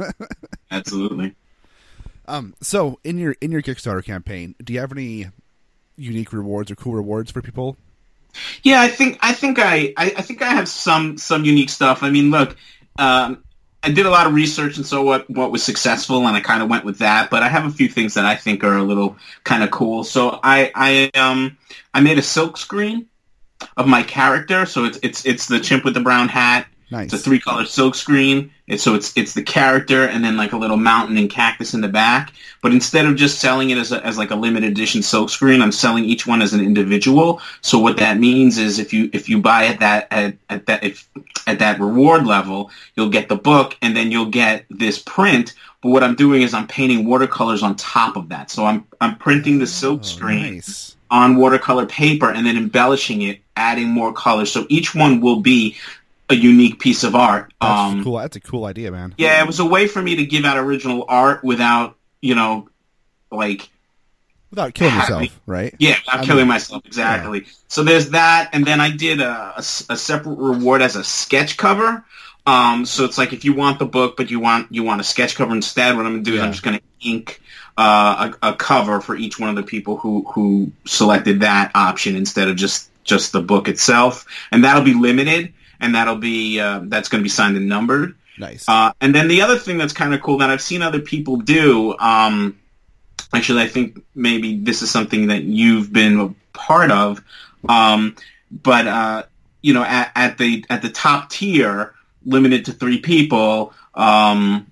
Absolutely. 0.71 1.35
Um, 2.27 2.55
so 2.61 2.99
in 3.03 3.17
your 3.17 3.35
in 3.41 3.51
your 3.51 3.61
Kickstarter 3.61 4.03
campaign, 4.03 4.55
do 4.63 4.73
you 4.73 4.79
have 4.79 4.91
any 4.91 5.27
unique 5.95 6.33
rewards 6.33 6.69
or 6.71 6.75
cool 6.75 6.93
rewards 6.93 7.31
for 7.31 7.41
people? 7.41 7.77
Yeah, 8.63 8.81
I 8.81 8.87
think 8.89 9.17
I 9.21 9.33
think 9.33 9.59
I, 9.59 9.93
I, 9.97 10.13
I 10.17 10.21
think 10.21 10.41
I 10.41 10.49
have 10.49 10.67
some 10.67 11.17
some 11.17 11.45
unique 11.45 11.69
stuff. 11.69 12.03
I 12.03 12.09
mean, 12.09 12.29
look, 12.29 12.57
um, 12.99 13.43
I 13.87 13.89
did 13.89 14.05
a 14.05 14.09
lot 14.09 14.27
of 14.27 14.33
research 14.33 14.75
and 14.75 14.85
so 14.85 15.01
what 15.01 15.29
what 15.29 15.49
was 15.49 15.63
successful, 15.63 16.27
and 16.27 16.35
I 16.35 16.41
kind 16.41 16.61
of 16.61 16.69
went 16.69 16.83
with 16.83 16.97
that. 16.97 17.29
But 17.29 17.41
I 17.41 17.47
have 17.47 17.65
a 17.65 17.69
few 17.69 17.87
things 17.87 18.15
that 18.15 18.25
I 18.25 18.35
think 18.35 18.61
are 18.65 18.75
a 18.75 18.83
little 18.83 19.15
kind 19.45 19.63
of 19.63 19.71
cool. 19.71 20.03
So 20.03 20.41
I 20.43 20.71
I 20.75 21.09
um 21.17 21.57
I 21.93 22.01
made 22.01 22.17
a 22.17 22.21
silk 22.21 22.57
screen 22.57 23.07
of 23.77 23.87
my 23.87 24.03
character. 24.03 24.65
So 24.65 24.83
it's 24.83 24.99
it's 25.03 25.25
it's 25.25 25.47
the 25.47 25.61
chimp 25.61 25.85
with 25.85 25.93
the 25.93 26.01
brown 26.01 26.27
hat. 26.27 26.67
Nice. 26.89 27.11
It's 27.11 27.15
a 27.15 27.17
three 27.17 27.39
color 27.39 27.65
silk 27.65 27.95
screen. 27.95 28.51
It's, 28.65 28.81
so 28.81 28.95
it's 28.95 29.15
it's 29.17 29.33
the 29.33 29.43
character 29.43 30.05
and 30.07 30.23
then 30.23 30.37
like 30.37 30.53
a 30.53 30.57
little 30.57 30.77
mountain 30.77 31.17
and 31.17 31.29
cactus 31.29 31.73
in 31.73 31.81
the 31.81 31.89
back. 31.89 32.33
But 32.61 32.71
instead 32.71 33.05
of 33.05 33.17
just 33.17 33.39
selling 33.39 33.71
it 33.71 33.77
as 33.77 33.91
a, 33.91 34.05
as 34.05 34.17
like 34.17 34.31
a 34.31 34.35
limited 34.35 34.71
edition 34.71 35.01
silk 35.03 35.29
screen, 35.29 35.61
I'm 35.61 35.73
selling 35.73 36.05
each 36.05 36.25
one 36.25 36.41
as 36.41 36.53
an 36.53 36.61
individual. 36.61 37.41
So 37.61 37.77
what 37.79 37.97
that 37.97 38.17
means 38.19 38.57
is 38.57 38.79
if 38.79 38.93
you 38.93 39.09
if 39.11 39.27
you 39.27 39.41
buy 39.41 39.65
at 39.65 39.79
that 39.81 40.07
at, 40.11 40.35
at 40.49 40.65
that 40.67 40.83
if 40.83 41.09
at 41.45 41.59
that 41.59 41.79
reward 41.81 42.25
level, 42.25 42.71
you'll 42.95 43.09
get 43.09 43.27
the 43.27 43.35
book 43.35 43.75
and 43.81 43.95
then 43.95 44.09
you'll 44.09 44.25
get 44.31 44.65
this 44.69 44.97
print. 44.99 45.55
But 45.81 45.89
what 45.89 46.03
I'm 46.03 46.15
doing 46.15 46.41
is 46.41 46.53
I'm 46.53 46.67
painting 46.67 47.05
watercolors 47.05 47.63
on 47.63 47.75
top 47.75 48.15
of 48.15 48.29
that. 48.29 48.49
So 48.49 48.65
I'm 48.65 48.85
I'm 49.01 49.17
printing 49.17 49.59
the 49.59 49.67
silk 49.67 50.01
Oh, 50.01 50.03
screen 50.03 50.55
Nice. 50.55 50.95
on 51.11 51.35
watercolor 51.35 51.85
paper 51.85 52.31
and 52.31 52.45
then 52.47 52.55
embellishing 52.55 53.23
it, 53.23 53.39
adding 53.57 53.89
more 53.89 54.13
colors. 54.13 54.51
So 54.51 54.65
each 54.69 54.95
one 54.95 55.19
will 55.19 55.41
be 55.41 55.75
a 56.29 56.35
unique 56.35 56.79
piece 56.79 57.03
of 57.03 57.15
art. 57.15 57.53
That's 57.61 57.79
Um, 57.93 58.03
cool. 58.03 58.17
That's 58.17 58.35
a 58.35 58.41
cool 58.41 58.65
idea, 58.65 58.91
man. 58.91 59.15
yeah, 59.17 59.41
it 59.41 59.47
was 59.47 59.59
a 59.59 59.65
way 59.65 59.87
for 59.87 60.01
me 60.01 60.17
to 60.17 60.25
give 60.25 60.43
out 60.45 60.57
original 60.57 61.05
art 61.07 61.43
without, 61.43 61.95
you 62.21 62.35
know, 62.35 62.69
like 63.31 63.69
Without 64.49 64.73
killing 64.73 64.93
Having- 64.93 65.15
yourself, 65.23 65.39
right? 65.45 65.75
Yeah, 65.77 65.97
I'm 66.07 66.21
I 66.21 66.25
killing 66.25 66.43
mean, 66.43 66.47
myself 66.47 66.85
exactly. 66.85 67.45
So 67.67 67.83
there's 67.83 68.11
that, 68.11 68.49
and 68.53 68.65
then 68.65 68.79
I 68.79 68.91
did 68.91 69.19
a 69.19 69.55
a 69.57 69.97
separate 69.97 70.35
reward 70.37 70.81
as 70.81 70.95
a 70.95 71.03
sketch 71.03 71.57
cover. 71.57 72.05
Um, 72.45 72.85
so 72.85 73.03
it's 73.03 73.17
like 73.17 73.33
if 73.33 73.43
you 73.43 73.51
want 73.51 73.77
the 73.77 73.85
book, 73.85 74.15
but 74.15 74.31
you 74.31 74.39
want 74.39 74.71
you 74.71 74.83
want 74.83 75.01
a 75.01 75.03
sketch 75.03 75.35
cover 75.35 75.53
instead, 75.53 75.97
what 75.97 76.05
I'm 76.05 76.13
gonna 76.13 76.23
do 76.23 76.35
is 76.35 76.41
I'm 76.41 76.51
just 76.53 76.63
gonna 76.63 76.79
ink 77.01 77.41
uh, 77.77 78.31
a, 78.41 78.51
a 78.51 78.53
cover 78.55 79.01
for 79.01 79.17
each 79.17 79.37
one 79.37 79.49
of 79.49 79.57
the 79.57 79.63
people 79.63 79.97
who 79.97 80.23
who 80.33 80.71
selected 80.85 81.41
that 81.41 81.71
option 81.75 82.15
instead 82.15 82.47
of 82.47 82.55
just 82.55 82.89
just 83.03 83.33
the 83.33 83.41
book 83.41 83.67
itself, 83.67 84.25
and 84.53 84.63
that'll 84.63 84.81
be 84.83 84.93
limited, 84.93 85.51
and 85.79 85.95
that'll 85.95 86.17
be 86.17 86.59
uh, 86.59 86.81
that's 86.83 87.09
gonna 87.09 87.23
be 87.23 87.29
signed 87.29 87.57
and 87.57 87.67
numbered. 87.67 88.15
Nice. 88.37 88.67
Uh, 88.67 88.93
and 89.01 89.15
then 89.15 89.27
the 89.27 89.41
other 89.41 89.57
thing 89.57 89.77
that's 89.77 89.93
kind 89.93 90.13
of 90.13 90.21
cool 90.21 90.37
that 90.39 90.49
I've 90.49 90.61
seen 90.61 90.81
other 90.81 90.99
people 90.99 91.37
do, 91.37 91.97
um, 91.97 92.59
actually, 93.33 93.63
I 93.63 93.67
think 93.67 94.03
maybe 94.13 94.57
this 94.57 94.81
is 94.81 94.91
something 94.91 95.27
that 95.27 95.43
you've 95.43 95.91
been 95.91 96.19
a 96.19 96.35
part 96.55 96.91
of, 96.91 97.23
um, 97.67 98.15
but 98.51 98.87
uh, 98.87 99.23
you 99.61 99.73
know, 99.73 99.83
at, 99.83 100.11
at 100.15 100.37
the 100.37 100.63
at 100.69 100.81
the 100.81 100.89
top 100.89 101.29
tier, 101.29 101.93
limited 102.25 102.65
to 102.65 102.73
three 102.73 102.99
people. 102.99 103.73
Um, 103.95 104.67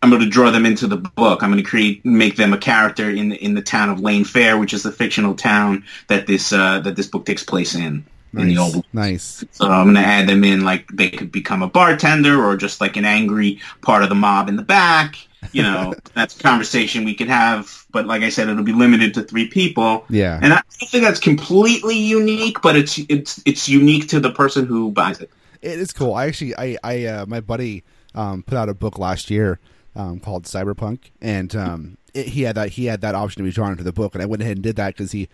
I'm 0.00 0.10
going 0.10 0.22
to 0.22 0.28
draw 0.28 0.50
them 0.50 0.64
into 0.64 0.86
the 0.86 0.96
book. 0.96 1.42
I'm 1.42 1.50
going 1.50 1.62
to 1.62 1.68
create, 1.68 2.04
make 2.06 2.36
them 2.36 2.52
a 2.52 2.58
character 2.58 3.10
in 3.10 3.30
the, 3.30 3.36
in 3.44 3.54
the 3.54 3.62
town 3.62 3.90
of 3.90 3.98
Lane 3.98 4.24
Fair, 4.24 4.56
which 4.56 4.72
is 4.72 4.84
the 4.84 4.92
fictional 4.92 5.34
town 5.34 5.84
that 6.06 6.26
this 6.26 6.52
uh, 6.52 6.80
that 6.80 6.94
this 6.94 7.08
book 7.08 7.26
takes 7.26 7.42
place 7.42 7.74
in 7.74 8.04
in 8.32 8.48
the 8.48 8.54
nice. 8.54 8.74
old 8.74 8.84
nice. 8.92 9.44
so 9.52 9.66
I'm 9.66 9.86
going 9.86 9.96
to 9.96 10.00
add 10.00 10.28
them 10.28 10.44
in 10.44 10.64
like 10.64 10.88
they 10.88 11.10
could 11.10 11.32
become 11.32 11.62
a 11.62 11.68
bartender 11.68 12.44
or 12.44 12.56
just 12.56 12.80
like 12.80 12.96
an 12.96 13.04
angry 13.04 13.60
part 13.82 14.02
of 14.02 14.08
the 14.08 14.14
mob 14.14 14.48
in 14.48 14.56
the 14.56 14.62
back. 14.62 15.16
You 15.52 15.62
know, 15.62 15.94
that's 16.14 16.38
a 16.38 16.42
conversation 16.42 17.04
we 17.04 17.14
could 17.14 17.28
have. 17.28 17.86
But 17.90 18.06
like 18.06 18.22
I 18.22 18.28
said, 18.28 18.48
it'll 18.48 18.64
be 18.64 18.72
limited 18.72 19.14
to 19.14 19.22
three 19.22 19.48
people. 19.48 20.04
Yeah. 20.10 20.38
And 20.42 20.52
I 20.52 20.56
don't 20.56 20.90
think 20.90 21.04
that's 21.04 21.20
completely 21.20 21.96
unique, 21.96 22.60
but 22.62 22.76
it's 22.76 22.98
it's 23.08 23.40
it's 23.46 23.68
unique 23.68 24.08
to 24.08 24.20
the 24.20 24.30
person 24.30 24.66
who 24.66 24.90
buys 24.90 25.20
it. 25.20 25.30
It 25.62 25.78
is 25.78 25.92
cool. 25.92 26.14
I 26.14 26.26
actually, 26.26 26.56
I, 26.56 26.76
I, 26.84 27.04
uh, 27.04 27.26
my 27.26 27.40
buddy 27.40 27.82
um, 28.14 28.42
put 28.42 28.56
out 28.56 28.68
a 28.68 28.74
book 28.74 28.98
last 28.98 29.28
year 29.30 29.58
um, 29.96 30.20
called 30.20 30.44
Cyberpunk, 30.44 31.10
and 31.20 31.54
um, 31.56 31.98
it, 32.14 32.28
he 32.28 32.42
had 32.42 32.54
that 32.54 32.70
he 32.70 32.86
had 32.86 33.00
that 33.00 33.14
option 33.14 33.42
to 33.42 33.48
be 33.48 33.52
drawn 33.52 33.72
into 33.72 33.84
the 33.84 33.92
book, 33.92 34.14
and 34.14 34.22
I 34.22 34.26
went 34.26 34.42
ahead 34.42 34.56
and 34.56 34.62
did 34.62 34.76
that 34.76 34.94
because 34.94 35.12
he 35.12 35.28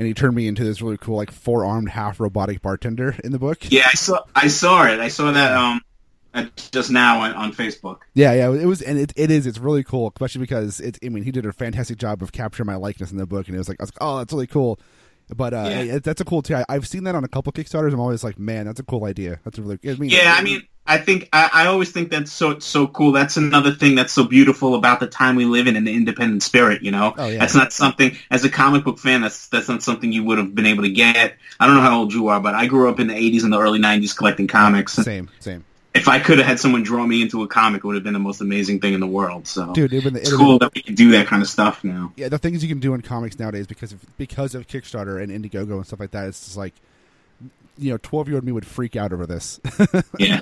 and 0.00 0.08
he 0.08 0.14
turned 0.14 0.34
me 0.34 0.48
into 0.48 0.64
this 0.64 0.80
really 0.80 0.96
cool 0.96 1.16
like 1.16 1.30
four 1.30 1.64
armed 1.66 1.90
half 1.90 2.18
robotic 2.18 2.62
bartender 2.62 3.14
in 3.22 3.32
the 3.32 3.38
book. 3.38 3.58
Yeah, 3.70 3.86
I 3.86 3.94
saw 3.94 4.24
I 4.34 4.48
saw 4.48 4.86
it. 4.86 4.98
I 4.98 5.08
saw 5.08 5.30
that 5.30 5.52
um 5.54 5.82
just 6.72 6.90
now 6.90 7.20
on, 7.20 7.34
on 7.34 7.52
Facebook. 7.52 7.98
Yeah, 8.14 8.32
yeah, 8.32 8.50
it 8.50 8.64
was, 8.64 8.80
and 8.82 8.98
it, 8.98 9.12
it 9.16 9.30
is. 9.30 9.46
It's 9.46 9.58
really 9.58 9.82
cool, 9.84 10.12
especially 10.16 10.40
because 10.40 10.80
it's. 10.80 10.98
I 11.04 11.08
mean, 11.08 11.24
he 11.24 11.32
did 11.32 11.44
a 11.44 11.52
fantastic 11.52 11.98
job 11.98 12.22
of 12.22 12.30
capturing 12.32 12.66
my 12.68 12.76
likeness 12.76 13.10
in 13.10 13.18
the 13.18 13.26
book, 13.26 13.46
and 13.48 13.54
it 13.56 13.58
was 13.58 13.68
like, 13.68 13.80
I 13.80 13.82
was 13.82 13.90
like, 13.90 13.98
oh, 14.00 14.18
that's 14.18 14.32
really 14.32 14.46
cool. 14.46 14.78
But 15.34 15.52
uh, 15.54 15.68
Yeah. 15.68 15.98
that's 15.98 16.20
a 16.20 16.24
cool 16.24 16.40
too. 16.42 16.54
I, 16.56 16.64
I've 16.68 16.86
seen 16.86 17.04
that 17.04 17.14
on 17.16 17.24
a 17.24 17.28
couple 17.28 17.52
Kickstarters. 17.52 17.92
I'm 17.92 18.00
always 18.00 18.22
like, 18.24 18.38
man, 18.38 18.66
that's 18.66 18.78
a 18.80 18.84
cool 18.84 19.04
idea. 19.04 19.40
That's 19.44 19.58
a 19.58 19.62
really. 19.62 19.78
I 19.84 19.94
mean, 19.94 20.10
Yeah, 20.10 20.34
I 20.36 20.42
mean, 20.42 20.62
I 20.86 20.98
think 20.98 21.28
I, 21.32 21.50
I 21.52 21.66
always 21.66 21.92
think 21.92 22.10
that's 22.10 22.32
so 22.32 22.58
so 22.58 22.86
cool. 22.88 23.12
That's 23.12 23.36
another 23.36 23.70
thing 23.72 23.94
that's 23.94 24.12
so 24.12 24.24
beautiful 24.24 24.74
about 24.74 24.98
the 24.98 25.06
time 25.06 25.36
we 25.36 25.44
live 25.44 25.66
in 25.68 25.76
and 25.76 25.86
the 25.86 25.94
independent 25.94 26.42
spirit. 26.42 26.82
You 26.82 26.90
know, 26.90 27.14
Oh, 27.16 27.28
yeah. 27.28 27.38
that's 27.38 27.54
not 27.54 27.72
something 27.72 28.16
as 28.30 28.44
a 28.44 28.50
comic 28.50 28.82
book 28.84 28.98
fan. 28.98 29.20
That's 29.20 29.46
that's 29.48 29.68
not 29.68 29.82
something 29.82 30.12
you 30.12 30.24
would 30.24 30.38
have 30.38 30.54
been 30.54 30.66
able 30.66 30.82
to 30.82 30.90
get. 30.90 31.34
I 31.60 31.66
don't 31.66 31.76
know 31.76 31.82
how 31.82 32.00
old 32.00 32.12
you 32.12 32.28
are, 32.28 32.40
but 32.40 32.54
I 32.54 32.66
grew 32.66 32.88
up 32.88 32.98
in 32.98 33.06
the 33.06 33.14
'80s 33.14 33.44
and 33.44 33.52
the 33.52 33.60
early 33.60 33.78
'90s 33.78 34.16
collecting 34.16 34.48
comics. 34.48 34.94
same, 34.94 35.28
same. 35.38 35.64
If 35.92 36.06
I 36.06 36.20
could 36.20 36.38
have 36.38 36.46
had 36.46 36.60
someone 36.60 36.82
draw 36.84 37.04
me 37.04 37.20
into 37.20 37.42
a 37.42 37.48
comic, 37.48 37.78
it 37.78 37.84
would 37.86 37.96
have 37.96 38.04
been 38.04 38.12
the 38.12 38.20
most 38.20 38.40
amazing 38.40 38.80
thing 38.80 38.94
in 38.94 39.00
the 39.00 39.08
world. 39.08 39.48
So, 39.48 39.72
Dude, 39.72 39.92
it's 39.92 40.32
cool 40.32 40.56
that 40.60 40.72
we 40.72 40.82
can 40.82 40.94
do 40.94 41.10
that 41.10 41.26
kind 41.26 41.42
of 41.42 41.48
stuff 41.48 41.82
now. 41.82 42.12
yeah, 42.14 42.28
the 42.28 42.38
things 42.38 42.62
you 42.62 42.68
can 42.68 42.78
do 42.78 42.94
in 42.94 43.02
comics 43.02 43.38
nowadays 43.40 43.66
because 43.66 43.92
of 43.92 44.04
because 44.16 44.54
of 44.54 44.68
Kickstarter 44.68 45.20
and 45.22 45.30
Indiegogo 45.32 45.72
and 45.76 45.86
stuff 45.86 45.98
like 46.00 46.12
that. 46.12 46.28
It's 46.28 46.44
just 46.44 46.56
like, 46.56 46.74
you 47.80 47.90
know, 47.90 47.98
twelve 47.98 48.28
year 48.28 48.36
old 48.36 48.44
me 48.44 48.52
would 48.52 48.66
freak 48.66 48.96
out 48.96 49.12
over 49.12 49.26
this. 49.26 49.60
Yeah, 50.18 50.40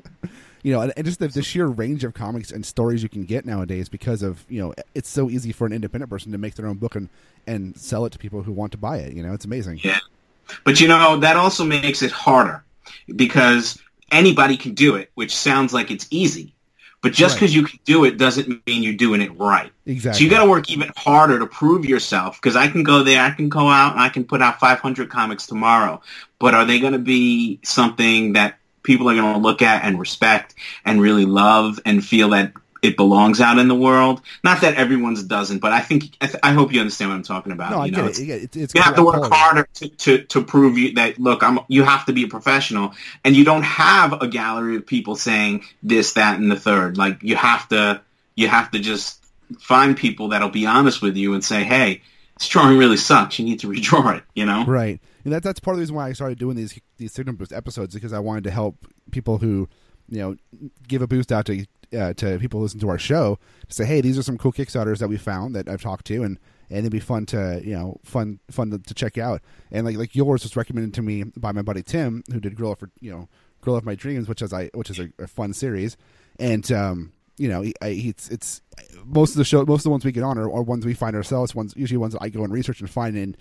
you 0.62 0.72
know, 0.72 0.80
and, 0.80 0.92
and 0.96 1.06
just 1.06 1.20
the, 1.20 1.28
the 1.28 1.42
sheer 1.42 1.66
range 1.66 2.02
of 2.04 2.14
comics 2.14 2.50
and 2.50 2.66
stories 2.66 3.02
you 3.02 3.08
can 3.08 3.24
get 3.24 3.46
nowadays 3.46 3.88
because 3.88 4.22
of 4.22 4.44
you 4.48 4.60
know 4.60 4.74
it's 4.94 5.08
so 5.08 5.30
easy 5.30 5.52
for 5.52 5.66
an 5.66 5.72
independent 5.72 6.10
person 6.10 6.32
to 6.32 6.38
make 6.38 6.54
their 6.56 6.66
own 6.66 6.76
book 6.76 6.96
and 6.96 7.08
and 7.46 7.76
sell 7.78 8.04
it 8.04 8.10
to 8.10 8.18
people 8.18 8.42
who 8.42 8.52
want 8.52 8.72
to 8.72 8.78
buy 8.78 8.98
it. 8.98 9.14
You 9.14 9.22
know, 9.22 9.32
it's 9.32 9.44
amazing. 9.44 9.80
yeah. 9.82 9.98
But 10.64 10.80
you 10.80 10.88
know, 10.88 11.16
that 11.18 11.36
also 11.36 11.64
makes 11.64 12.02
it 12.02 12.10
harder 12.10 12.64
because 13.14 13.78
anybody 14.10 14.56
can 14.56 14.74
do 14.74 14.96
it, 14.96 15.10
which 15.14 15.34
sounds 15.34 15.72
like 15.72 15.90
it's 15.90 16.06
easy. 16.10 16.54
But 17.00 17.12
just 17.12 17.34
Right. 17.34 17.40
because 17.40 17.54
you 17.54 17.62
can 17.62 17.78
do 17.84 18.04
it 18.04 18.18
doesn't 18.18 18.66
mean 18.66 18.82
you're 18.82 18.92
doing 18.94 19.22
it 19.22 19.30
right. 19.38 19.70
Exactly. 19.86 20.18
So 20.18 20.24
you 20.24 20.30
got 20.30 20.42
to 20.42 20.50
work 20.50 20.68
even 20.70 20.90
harder 20.96 21.38
to 21.38 21.46
prove 21.46 21.84
yourself 21.84 22.40
because 22.40 22.56
I 22.56 22.66
can 22.68 22.82
go 22.82 23.04
there, 23.04 23.22
I 23.22 23.30
can 23.30 23.48
go 23.48 23.68
out, 23.68 23.92
and 23.92 24.00
I 24.00 24.08
can 24.08 24.24
put 24.24 24.42
out 24.42 24.58
500 24.58 25.08
comics 25.08 25.46
tomorrow. 25.46 26.00
But 26.40 26.54
are 26.54 26.64
they 26.64 26.80
going 26.80 26.94
to 26.94 26.98
be 26.98 27.60
something 27.62 28.32
that 28.32 28.58
people 28.82 29.08
are 29.08 29.14
going 29.14 29.34
to 29.34 29.38
look 29.40 29.62
at 29.62 29.84
and 29.84 29.98
respect 29.98 30.54
and 30.84 31.00
really 31.00 31.24
love 31.24 31.78
and 31.84 32.04
feel 32.04 32.30
that 32.30 32.52
it 32.82 32.96
belongs 32.96 33.40
out 33.40 33.58
in 33.58 33.68
the 33.68 33.74
world? 33.74 34.20
Not 34.44 34.60
that 34.62 34.74
everyone's 34.74 35.22
doesn't, 35.22 35.58
but 35.58 35.72
I 35.72 35.80
think 35.80 36.16
I, 36.20 36.26
th- 36.26 36.38
I 36.42 36.52
hope 36.52 36.72
you 36.72 36.80
understand 36.80 37.10
what 37.10 37.16
I'm 37.16 37.22
talking 37.22 37.52
about. 37.52 37.70
no, 37.72 37.78
I 37.80 37.86
you 37.86 37.92
get 37.92 37.98
know, 38.00 38.06
it. 38.06 38.18
it's- 38.20 38.42
it's, 38.44 38.56
it's 38.56 38.74
you 38.74 38.82
have 38.82 38.94
to 38.96 39.02
work 39.04 39.30
harder 39.32 39.68
to, 39.74 39.88
to, 39.88 40.18
to 40.24 40.42
prove 40.44 40.78
you 40.78 40.94
that 40.94 41.18
look 41.18 41.42
I'm 41.42 41.60
you 41.68 41.82
have 41.84 42.06
to 42.06 42.12
be 42.12 42.24
a 42.24 42.28
professional 42.28 42.94
and 43.24 43.34
you 43.36 43.44
don't 43.44 43.62
have 43.64 44.12
a 44.22 44.28
gallery 44.28 44.76
of 44.76 44.86
people 44.86 45.16
saying 45.16 45.64
this 45.82 46.12
that 46.14 46.38
and 46.38 46.50
the 46.50 46.56
third 46.56 46.96
like 46.96 47.22
you 47.22 47.36
have 47.36 47.68
to 47.70 48.00
you 48.36 48.48
have 48.48 48.70
to 48.72 48.78
just 48.78 49.24
find 49.58 49.96
people 49.96 50.28
that'll 50.28 50.48
be 50.50 50.66
honest 50.66 51.00
with 51.02 51.16
you 51.16 51.34
and 51.34 51.44
say 51.44 51.64
hey 51.64 52.02
this 52.38 52.48
drawing 52.48 52.78
really 52.78 52.96
sucks 52.96 53.38
you 53.38 53.44
need 53.44 53.60
to 53.60 53.66
redraw 53.68 54.16
it 54.16 54.22
you 54.34 54.44
know 54.46 54.64
Right, 54.66 55.00
and 55.24 55.32
that 55.32 55.42
that's 55.42 55.58
part 55.60 55.74
of 55.74 55.78
the 55.78 55.82
reason 55.82 55.96
why 55.96 56.08
I 56.08 56.12
started 56.12 56.38
doing 56.38 56.56
these 56.56 56.78
these 56.98 57.12
Signal 57.12 57.34
Boost 57.36 57.52
episodes 57.52 57.94
because 57.94 58.12
I 58.12 58.18
wanted 58.18 58.44
to 58.44 58.50
help 58.50 58.76
people 59.10 59.38
who, 59.38 59.68
you 60.08 60.18
know, 60.20 60.36
give 60.86 61.00
a 61.02 61.06
boost 61.06 61.32
out 61.32 61.46
to 61.46 61.64
uh, 61.96 62.12
to 62.14 62.38
people 62.38 62.60
who 62.60 62.64
listen 62.64 62.80
to 62.80 62.88
our 62.88 62.98
show 62.98 63.38
to 63.68 63.74
say, 63.74 63.84
hey, 63.84 64.00
these 64.00 64.18
are 64.18 64.22
some 64.22 64.38
cool 64.38 64.52
Kickstarters 64.52 64.98
that 64.98 65.08
we 65.08 65.16
found 65.16 65.54
that 65.54 65.68
I've 65.68 65.82
talked 65.82 66.06
to, 66.06 66.22
and 66.22 66.38
and 66.70 66.80
it'd 66.80 66.92
be 66.92 67.00
fun 67.00 67.26
to 67.26 67.60
you 67.64 67.74
know 67.74 67.98
fun 68.04 68.40
fun 68.50 68.70
to, 68.70 68.78
to 68.78 68.94
check 68.94 69.18
out. 69.18 69.40
And 69.70 69.86
like 69.86 69.96
like 69.96 70.14
yours 70.14 70.42
was 70.42 70.56
recommended 70.56 70.94
to 70.94 71.02
me 71.02 71.24
by 71.24 71.52
my 71.52 71.62
buddy 71.62 71.82
Tim, 71.82 72.22
who 72.32 72.40
did 72.40 72.54
Grill 72.54 72.74
for 72.74 72.90
you 73.00 73.10
know 73.10 73.28
Grill 73.60 73.76
of 73.76 73.84
My 73.84 73.94
Dreams, 73.94 74.28
which 74.28 74.42
is 74.42 74.52
I 74.52 74.66
which 74.74 74.90
is 74.90 74.98
a, 74.98 75.10
a 75.18 75.26
fun 75.26 75.52
series, 75.52 75.96
and 76.38 76.70
um 76.72 77.12
you 77.36 77.48
know 77.48 77.62
I, 77.80 77.88
it's 77.88 78.28
it's 78.28 78.62
most 79.04 79.30
of 79.30 79.36
the 79.36 79.44
show 79.44 79.64
most 79.64 79.80
of 79.80 79.84
the 79.84 79.90
ones 79.90 80.04
we 80.04 80.12
get 80.12 80.24
on 80.24 80.38
are, 80.38 80.50
are 80.50 80.62
ones 80.62 80.84
we 80.84 80.94
find 80.94 81.14
ourselves 81.16 81.54
ones 81.54 81.72
usually 81.76 81.98
ones 81.98 82.12
that 82.12 82.22
I 82.22 82.28
go 82.28 82.42
and 82.42 82.52
research 82.52 82.80
and 82.80 82.90
find 82.90 83.16
and 83.16 83.36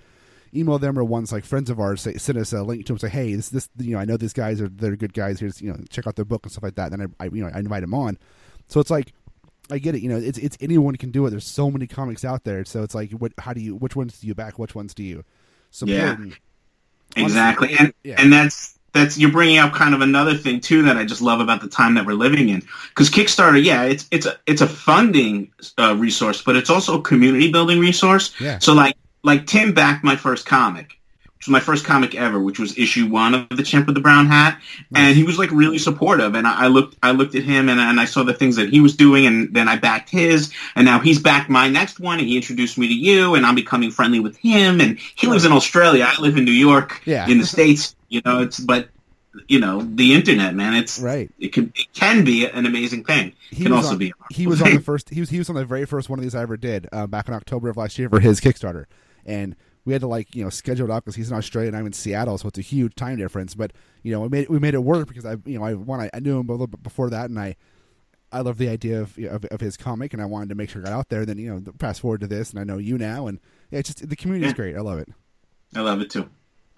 email 0.54 0.80
them 0.80 0.98
or 0.98 1.04
ones 1.04 1.32
like 1.32 1.46
friends 1.46 1.70
of 1.70 1.80
ours 1.80 2.02
say, 2.02 2.16
send 2.16 2.38
us 2.38 2.54
a 2.54 2.64
link 2.64 2.86
to 2.86 2.94
them 2.94 3.00
say 3.00 3.10
hey 3.10 3.34
this 3.36 3.50
this 3.50 3.70
you 3.78 3.94
know 3.94 4.00
I 4.00 4.06
know 4.06 4.18
these 4.18 4.34
guys 4.34 4.62
are 4.62 4.70
they're 4.70 4.96
good 4.96 5.14
guys. 5.14 5.40
Here's 5.40 5.62
you 5.62 5.72
know 5.72 5.80
check 5.90 6.08
out 6.08 6.16
their 6.16 6.26
book 6.26 6.44
and 6.44 6.52
stuff 6.52 6.64
like 6.64 6.76
that. 6.76 6.92
And 6.92 7.02
then 7.02 7.16
I, 7.20 7.26
I 7.26 7.28
you 7.28 7.44
know 7.44 7.52
I 7.54 7.60
invite 7.60 7.82
them 7.82 7.94
on. 7.94 8.18
So 8.68 8.80
it's 8.80 8.90
like 8.90 9.14
I 9.70 9.78
get 9.80 9.96
it 9.96 10.02
you 10.02 10.10
know 10.10 10.18
it's 10.18 10.38
it's 10.38 10.58
anyone 10.62 10.96
can 10.96 11.12
do 11.12 11.26
it. 11.26 11.32
There's 11.32 11.46
so 11.46 11.70
many 11.72 11.88
comics 11.88 12.24
out 12.26 12.44
there. 12.44 12.64
So 12.66 12.84
it's 12.84 12.96
like 12.96 13.12
what 13.12 13.34
how 13.38 13.54
do 13.54 13.62
you 13.62 13.76
which 13.76 13.96
ones 13.96 14.20
do 14.20 14.28
you 14.28 14.36
back? 14.36 14.60
Which 14.60 14.76
ones 14.76 14.94
do 14.94 15.04
you 15.04 15.24
support? 15.72 15.98
Yeah. 15.98 16.18
exactly. 17.16 17.70
Honestly, 17.70 17.86
and 17.86 17.94
yeah. 18.04 18.16
and 18.22 18.34
that's 18.34 18.78
that's 18.94 19.18
you're 19.18 19.32
bringing 19.32 19.58
up 19.58 19.74
kind 19.74 19.94
of 19.94 20.02
another 20.02 20.36
thing 20.36 20.60
too 20.60 20.82
that 20.84 20.98
I 20.98 21.06
just 21.06 21.22
love 21.22 21.40
about 21.40 21.62
the 21.62 21.68
time 21.68 21.94
that 21.96 22.06
we're 22.06 22.14
living 22.14 22.50
in. 22.50 22.64
Because 22.90 23.10
Kickstarter 23.10 23.64
yeah 23.64 23.84
it's 23.84 24.08
it's 24.12 24.26
a 24.26 24.38
it's 24.46 24.62
a 24.62 24.68
funding 24.68 25.52
uh, 25.78 25.96
resource 25.96 26.42
but 26.42 26.56
it's 26.56 26.70
also 26.70 27.00
a 27.00 27.02
community 27.02 27.52
building 27.52 27.80
resource. 27.80 28.34
Yeah. 28.40 28.60
so 28.60 28.74
like 28.74 28.96
like 29.28 29.46
Tim 29.46 29.74
backed 29.74 30.04
my 30.04 30.16
first 30.16 30.46
comic 30.48 30.94
which 31.38 31.46
was 31.46 31.52
my 31.52 31.60
first 31.60 31.86
comic 31.86 32.16
ever 32.16 32.40
which 32.40 32.58
was 32.58 32.76
issue 32.80 33.06
one 33.08 33.36
of 33.36 33.48
the 33.50 33.62
chimp 33.62 33.86
with 33.86 33.94
the 33.94 34.02
brown 34.02 34.26
hat. 34.26 34.60
And 34.96 35.16
he 35.16 35.24
was 35.24 35.38
like 35.38 35.52
really 35.52 35.78
supportive. 35.78 36.34
And 36.34 36.48
I, 36.48 36.64
I 36.64 36.68
looked 36.68 36.98
I 37.04 37.12
looked 37.12 37.36
at 37.36 37.44
him 37.44 37.70
and, 37.70 37.80
and 37.80 38.00
I 38.00 38.06
saw 38.06 38.24
the 38.24 38.34
things 38.34 38.56
that 38.56 38.70
he 38.70 38.80
was 38.80 38.96
doing 38.96 39.28
and 39.28 39.54
then 39.54 39.68
I 39.68 39.76
backed 39.76 40.10
his. 40.10 40.52
And 40.76 40.84
now 40.86 40.98
he's 41.00 41.20
backed 41.20 41.48
my 41.48 41.68
next 41.70 42.00
one 42.00 42.18
and 42.18 42.28
he 42.28 42.38
introduced 42.38 42.80
me 42.80 42.88
to 42.88 42.94
you 42.96 43.36
and 43.36 43.46
I'm 43.46 43.54
becoming 43.54 43.92
friendly 43.92 44.20
with 44.20 44.36
him. 44.38 44.82
And 44.82 44.98
he 45.14 45.28
lives 45.28 45.46
in 45.46 45.52
Australia. 45.52 46.08
I 46.10 46.20
live 46.20 46.38
in 46.38 46.44
New 46.46 46.52
York 46.52 47.04
Yeah. 47.06 47.28
in 47.30 47.38
the 47.38 47.46
states. 47.46 47.96
You 48.10 48.22
know 48.26 48.42
it's 48.42 48.60
but 48.60 48.90
you 49.48 49.60
know 49.60 49.82
the 49.84 50.16
internet 50.16 50.56
man 50.56 50.74
it's 50.74 51.00
Right. 51.00 51.30
it 51.38 51.54
can 51.54 51.72
it 51.76 51.86
can 51.94 52.24
be 52.24 52.48
an 52.48 52.66
amazing 52.66 53.04
thing. 53.04 53.34
He 53.52 53.62
can 53.66 53.74
was 53.76 53.84
also 53.86 53.92
on, 53.92 54.00
be 54.00 54.10
a 54.10 54.34
he 54.34 54.48
was 54.48 54.60
on 54.60 54.74
the 54.74 54.82
first 54.92 55.12
he 55.12 55.20
was 55.20 55.30
he 55.30 55.38
was 55.38 55.50
on 55.52 55.56
the 55.56 55.66
very 55.66 55.86
first 55.86 56.10
one 56.10 56.18
of 56.18 56.24
these 56.24 56.34
I 56.34 56.42
ever 56.42 56.58
did 56.58 56.88
uh, 56.92 57.06
back 57.06 57.28
in 57.28 57.36
October 57.36 57.70
of 57.70 57.78
last 57.78 58.00
year 58.00 58.10
for 58.10 58.20
his 58.20 58.42
Kickstarter, 58.42 58.86
and 59.28 59.56
we 59.86 59.94
had 59.94 60.02
to 60.02 60.08
like 60.08 60.34
you 60.36 60.44
know 60.44 60.50
schedule 60.50 60.90
it 60.90 60.92
up 60.92 61.06
because 61.06 61.16
he's 61.16 61.30
in 61.30 61.38
Australia 61.38 61.68
and 61.68 61.78
I'm 61.78 61.86
in 61.86 61.94
Seattle, 61.94 62.38
so 62.38 62.48
it's 62.48 62.58
a 62.58 62.62
huge 62.62 62.96
time 62.96 63.18
difference. 63.18 63.54
But 63.54 63.74
you 64.02 64.12
know 64.12 64.22
we 64.22 64.30
made 64.30 64.50
we 64.50 64.58
made 64.60 64.74
it 64.74 64.80
work 64.84 65.08
because 65.08 65.26
I 65.26 65.36
you 65.46 65.60
know 65.60 65.64
I 65.66 65.76
one 65.76 66.10
I, 66.14 66.20
knew 66.20 66.40
him 66.40 66.50
a 66.50 66.52
little 66.54 66.68
bit 66.68 66.82
before 66.82 67.10
that, 67.12 67.30
and 67.30 67.40
I 67.40 67.56
I 68.32 68.42
love 68.42 68.58
the 68.58 68.68
idea 68.70 69.00
of, 69.02 69.18
of 69.20 69.46
of 69.46 69.62
his 69.62 69.78
comic, 69.78 70.14
and 70.14 70.22
I 70.22 70.26
wanted 70.26 70.50
to 70.50 70.56
make 70.56 70.70
sure 70.70 70.82
it 70.82 70.86
got 70.86 70.94
out 70.94 71.10
there. 71.10 71.26
Then 71.26 71.38
you 71.38 71.54
know 71.54 71.74
fast 71.80 72.02
forward 72.02 72.22
to 72.22 72.28
this, 72.28 72.50
and 72.50 72.60
I 72.60 72.64
know 72.64 72.78
you 72.78 72.98
now, 72.98 73.28
and 73.28 73.40
yeah, 73.72 73.80
it's 73.80 73.94
just 73.94 74.10
the 74.10 74.16
community 74.16 74.48
is 74.48 74.52
Yeah. 74.54 74.56
great. 74.56 74.76
I 74.76 74.82
love 74.82 75.00
it. 75.00 75.10
I 75.76 75.82
love 75.82 76.02
it 76.02 76.10
too. 76.10 76.30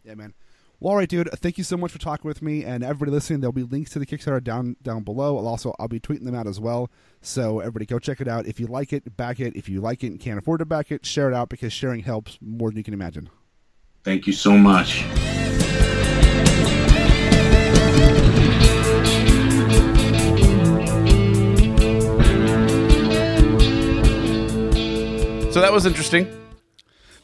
Yeah, 0.03 0.15
man. 0.15 0.33
Well, 0.81 0.91
all 0.91 0.97
right, 0.97 1.09
dude. 1.09 1.29
Thank 1.33 1.57
you 1.57 1.65
so 1.65 1.75
much 1.75 1.91
for 1.91 1.99
talking 1.99 2.25
with 2.25 2.41
me, 2.41 2.63
and 2.63 2.85
everybody 2.85 3.11
listening. 3.11 3.41
There'll 3.41 3.51
be 3.51 3.63
links 3.63 3.91
to 3.91 3.99
the 3.99 4.05
Kickstarter 4.05 4.41
down 4.41 4.77
down 4.81 5.03
below. 5.03 5.37
I'll 5.37 5.47
also 5.47 5.73
I'll 5.77 5.89
be 5.89 5.99
tweeting 5.99 6.23
them 6.23 6.35
out 6.35 6.47
as 6.47 6.57
well. 6.57 6.89
So 7.21 7.59
everybody, 7.59 7.85
go 7.85 7.99
check 7.99 8.21
it 8.21 8.29
out. 8.29 8.47
If 8.47 8.61
you 8.61 8.67
like 8.67 8.93
it, 8.93 9.17
back 9.17 9.41
it. 9.41 9.57
If 9.57 9.67
you 9.67 9.81
like 9.81 10.05
it 10.05 10.07
and 10.07 10.19
can't 10.21 10.39
afford 10.39 10.59
to 10.59 10.65
back 10.65 10.89
it, 10.89 11.05
share 11.05 11.29
it 11.29 11.33
out 11.33 11.49
because 11.49 11.73
sharing 11.73 12.03
helps 12.03 12.37
more 12.41 12.69
than 12.69 12.77
you 12.77 12.83
can 12.83 12.93
imagine. 12.93 13.29
Thank 14.05 14.25
you 14.25 14.31
so 14.31 14.53
much. 14.53 15.03
So 25.51 25.59
that 25.59 25.73
was 25.73 25.85
interesting. 25.85 26.25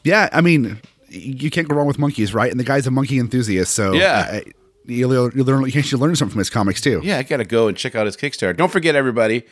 Yeah, 0.04 0.28
I 0.30 0.42
mean, 0.42 0.78
you 1.18 1.50
can't 1.50 1.68
go 1.68 1.74
wrong 1.76 1.86
with 1.86 1.98
monkeys, 1.98 2.32
right? 2.34 2.50
And 2.50 2.58
the 2.60 2.64
guy's 2.64 2.86
a 2.86 2.90
monkey 2.90 3.18
enthusiast, 3.18 3.74
so 3.74 3.92
Yeah. 3.92 4.40
uh, 4.46 4.50
you 4.84 5.08
learn, 5.08 5.32
you 5.34 5.42
learn 5.44 5.64
you 5.64 5.82
should 5.82 5.98
learn 6.00 6.14
something 6.16 6.32
from 6.32 6.38
his 6.38 6.50
comics 6.50 6.80
too. 6.80 7.00
Yeah, 7.02 7.18
I 7.18 7.22
got 7.24 7.38
to 7.38 7.44
go 7.44 7.68
and 7.68 7.76
check 7.76 7.94
out 7.94 8.06
his 8.06 8.16
Kickstarter. 8.16 8.56
Don't 8.56 8.70
forget, 8.70 8.94
everybody, 8.94 9.44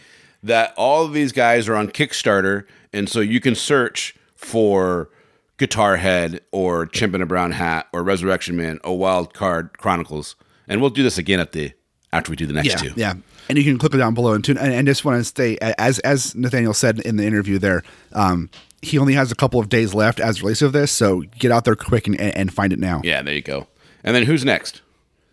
that 0.42 0.74
all 0.76 1.04
of 1.04 1.12
these 1.12 1.32
guys 1.32 1.68
are 1.68 1.74
on 1.74 1.88
Kickstarter, 1.88 2.64
and 2.92 3.08
so 3.08 3.20
you 3.20 3.40
can 3.40 3.54
search 3.54 4.14
for 4.36 5.08
Guitar 5.56 5.96
Head 5.96 6.40
or 6.52 6.86
Chimp 6.86 7.14
in 7.14 7.22
a 7.22 7.26
Brown 7.26 7.52
Hat 7.52 7.88
or 7.92 8.02
Resurrection 8.02 8.56
Man 8.56 8.78
or 8.84 8.96
Wild 8.98 9.34
Card 9.34 9.76
Chronicles, 9.78 10.36
and 10.68 10.80
we'll 10.80 10.90
do 10.90 11.02
this 11.02 11.18
again 11.18 11.40
at 11.40 11.52
the 11.52 11.72
after 12.12 12.30
we 12.30 12.36
do 12.36 12.46
the 12.46 12.52
next 12.52 12.68
yeah, 12.68 12.76
two. 12.76 12.92
yeah. 12.96 13.14
And 13.48 13.58
you 13.58 13.64
can 13.64 13.76
click 13.76 13.92
it 13.92 13.98
down 13.98 14.14
below 14.14 14.32
and 14.32 14.42
tune. 14.42 14.56
And, 14.56 14.72
and 14.72 14.86
just 14.86 15.04
want 15.04 15.18
to 15.20 15.24
stay 15.24 15.58
as 15.60 15.98
as 15.98 16.34
Nathaniel 16.34 16.72
said 16.72 17.00
in 17.00 17.16
the 17.16 17.26
interview 17.26 17.58
there. 17.58 17.82
Um, 18.12 18.48
he 18.84 18.98
only 18.98 19.14
has 19.14 19.32
a 19.32 19.34
couple 19.34 19.60
of 19.60 19.68
days 19.68 19.94
left 19.94 20.20
as 20.20 20.42
release 20.42 20.62
of 20.62 20.72
this, 20.72 20.92
so 20.92 21.22
get 21.38 21.50
out 21.50 21.64
there 21.64 21.76
quick 21.76 22.06
and, 22.06 22.20
and 22.20 22.52
find 22.52 22.72
it 22.72 22.78
now. 22.78 23.00
Yeah, 23.04 23.22
there 23.22 23.34
you 23.34 23.42
go. 23.42 23.66
And 24.02 24.14
then 24.14 24.24
who's 24.24 24.44
next? 24.44 24.82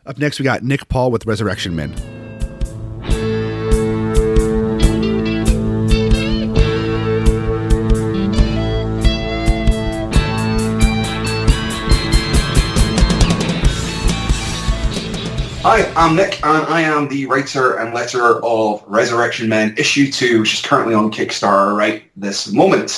Up 0.06 0.18
next, 0.18 0.39
we 0.39 0.43
got 0.43 0.64
Nick 0.64 0.89
Paul 0.89 1.12
with 1.12 1.26
Resurrection 1.26 1.76
Men. 1.76 2.20
Hi, 15.64 15.93
I'm 15.95 16.16
Nick, 16.16 16.43
and 16.43 16.66
I 16.66 16.82
am 16.82 17.07
the 17.07 17.28
writer 17.28 17.78
and 17.78 17.93
letterer 17.93 18.41
of 18.41 18.84
Resurrection 18.88 19.47
Men 19.47 19.76
Issue 19.78 20.12
2, 20.12 20.39
which 20.39 20.55
is 20.55 20.62
currently 20.62 20.95
on 20.95 21.12
Kickstarter 21.12 21.78
right 21.78 22.03
this 22.18 22.51
moment. 22.51 22.89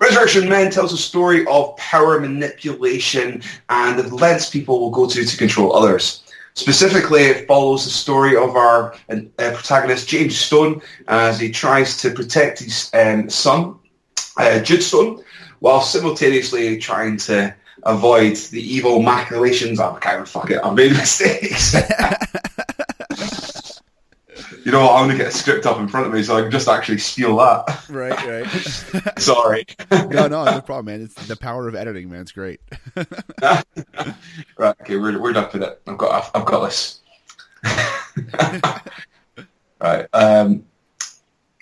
Resurrection 0.00 0.48
Men 0.48 0.72
tells 0.72 0.92
a 0.92 0.96
story 0.96 1.46
of 1.46 1.76
power 1.76 2.18
manipulation 2.18 3.40
and 3.68 3.96
the 3.96 4.12
lengths 4.12 4.50
people 4.50 4.80
will 4.80 4.90
go 4.90 5.08
to 5.08 5.24
to 5.24 5.36
control 5.36 5.72
others. 5.72 6.24
Specifically, 6.54 7.22
it 7.22 7.46
follows 7.46 7.84
the 7.84 7.90
story 7.90 8.36
of 8.36 8.56
our 8.56 8.92
uh, 9.08 9.20
protagonist, 9.38 10.08
James 10.08 10.36
Stone, 10.36 10.82
as 11.06 11.38
he 11.38 11.48
tries 11.48 11.96
to 11.98 12.10
protect 12.10 12.58
his 12.58 12.90
um, 12.92 13.30
son, 13.30 13.78
uh, 14.36 14.58
Jude 14.58 14.82
Stone, 14.82 15.22
while 15.60 15.80
simultaneously 15.80 16.76
trying 16.76 17.18
to 17.18 17.54
avoid 17.84 18.36
the 18.36 18.60
evil 18.60 19.02
machinations. 19.02 19.80
I'm 19.80 19.96
kind 19.96 20.20
of 20.20 20.28
fuck 20.28 20.50
it. 20.50 20.60
I've 20.62 20.74
made 20.74 20.92
mistakes. 20.92 21.74
you 24.64 24.72
know 24.72 24.80
what? 24.82 24.94
I'm 24.94 25.06
gonna 25.08 25.16
get 25.16 25.28
a 25.28 25.32
script 25.32 25.66
up 25.66 25.78
in 25.78 25.88
front 25.88 26.06
of 26.06 26.12
me 26.12 26.22
so 26.22 26.36
I 26.36 26.42
can 26.42 26.50
just 26.50 26.68
actually 26.68 26.98
steal 26.98 27.36
that. 27.36 27.88
Right, 27.88 28.26
right. 28.26 28.46
Sorry. 29.18 29.66
no, 29.90 30.28
no, 30.28 30.44
no 30.44 30.60
problem, 30.60 30.86
man. 30.86 31.02
It's 31.02 31.14
the 31.26 31.36
power 31.36 31.68
of 31.68 31.74
editing, 31.74 32.10
man. 32.10 32.22
It's 32.22 32.32
great. 32.32 32.60
right. 33.42 33.64
Okay. 34.58 34.96
We're 34.96 35.20
we're 35.20 35.32
done 35.32 35.48
with 35.52 35.62
it. 35.62 35.80
I've 35.86 35.98
got 35.98 36.24
I've, 36.24 36.30
I've 36.34 36.46
got 36.46 36.64
this. 36.64 37.00
right. 39.80 40.06
Um. 40.12 40.64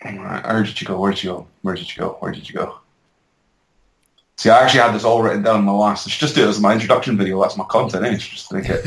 Right. 0.05 0.45
Where 0.47 0.63
did 0.63 0.81
you 0.81 0.87
go? 0.87 0.99
Where 1.01 1.13
did 1.13 1.23
you 1.25 1.31
go? 1.31 1.47
Where 1.63 1.75
did 1.75 1.91
you 1.95 2.01
go? 2.01 2.17
Where 2.21 2.33
did 2.33 2.49
you 2.49 2.55
go? 2.55 2.79
See, 4.39 4.51
I 4.51 4.61
actually 4.61 4.81
had 4.81 4.95
this 4.95 5.03
all 5.03 5.21
written 5.21 5.43
down 5.43 5.59
in 5.59 5.65
my 5.65 5.73
last. 5.73 6.07
I 6.07 6.11
should 6.11 6.21
just 6.21 6.37
do 6.37 6.45
it 6.45 6.49
as 6.49 6.61
my 6.61 6.73
introduction 6.73 7.19
video. 7.19 7.41
That's 7.43 7.57
my 7.57 7.65
content, 7.65 8.05
eh? 8.05 8.17
Just 8.17 8.53
make 8.53 8.67
it. 8.69 8.87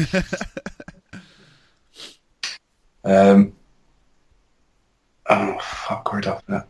um. 3.03 3.51
Oh 5.29 5.59
fuck! 5.59 6.09
Put 6.09 6.25
it? 6.25 6.63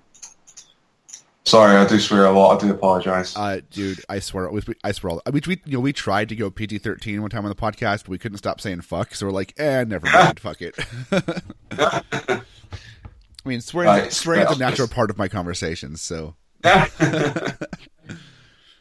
Sorry, 1.43 1.75
I 1.75 1.85
do 1.85 1.99
swear 1.99 2.25
a 2.25 2.31
lot. 2.31 2.57
I 2.57 2.65
do 2.65 2.73
apologise. 2.73 3.37
Uh, 3.37 3.61
dude, 3.69 4.03
I 4.09 4.17
swear, 4.19 4.49
we, 4.49 4.61
I 4.83 4.91
swear, 4.93 5.11
all, 5.11 5.21
we, 5.31 5.41
we, 5.45 5.61
you 5.65 5.73
know, 5.73 5.79
we 5.79 5.93
tried 5.93 6.29
to 6.29 6.35
go 6.35 6.49
PG 6.49 6.79
thirteen 6.79 7.21
one 7.21 7.29
time 7.29 7.45
on 7.45 7.49
the 7.49 7.55
podcast, 7.55 8.03
but 8.03 8.09
we 8.09 8.17
couldn't 8.17 8.39
stop 8.39 8.59
saying 8.61 8.81
fuck, 8.81 9.13
so 9.13 9.27
we're 9.27 9.31
like, 9.31 9.53
eh, 9.59 9.83
never 9.83 10.07
mind, 10.07 10.39
fuck 10.39 10.61
it. 10.61 10.75
I 11.71 12.41
mean, 13.45 13.61
swearing, 13.61 13.89
Right, 13.89 14.13
swearing 14.13 14.47
is 14.47 14.57
a 14.57 14.59
natural 14.59 14.87
part 14.87 15.11
of 15.11 15.19
my 15.19 15.27
conversations, 15.27 16.01
so 16.01 16.35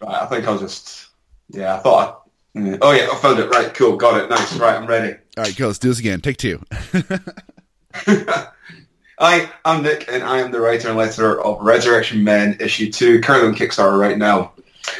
Right, 0.00 0.22
I 0.22 0.26
think 0.26 0.46
I'll 0.46 0.58
just. 0.58 1.08
Yeah, 1.48 1.74
I 1.76 1.78
thought. 1.78 2.22
I, 2.56 2.60
yeah. 2.60 2.76
Oh 2.80 2.92
yeah, 2.92 3.08
I 3.12 3.16
found 3.16 3.38
it. 3.38 3.48
Right, 3.50 3.72
cool, 3.74 3.96
got 3.96 4.20
it. 4.20 4.28
Nice. 4.30 4.56
Right, 4.56 4.76
I'm 4.76 4.86
ready. 4.86 5.14
all 5.36 5.44
right, 5.44 5.56
go, 5.56 5.66
let's 5.66 5.78
do 5.78 5.88
this 5.88 5.98
again. 5.98 6.20
Take 6.20 6.36
two. 6.36 6.62
Hi, 9.18 9.50
I'm 9.66 9.82
Nick, 9.82 10.06
and 10.10 10.22
I 10.22 10.38
am 10.40 10.50
the 10.50 10.60
writer 10.60 10.88
and 10.88 10.98
letterer 10.98 11.42
of 11.44 11.60
Resurrection 11.60 12.24
Men 12.24 12.56
issue 12.58 12.90
two, 12.90 13.20
currently 13.20 13.48
on 13.50 13.54
Kickstarter 13.54 13.98
right 13.98 14.16
now. 14.16 14.52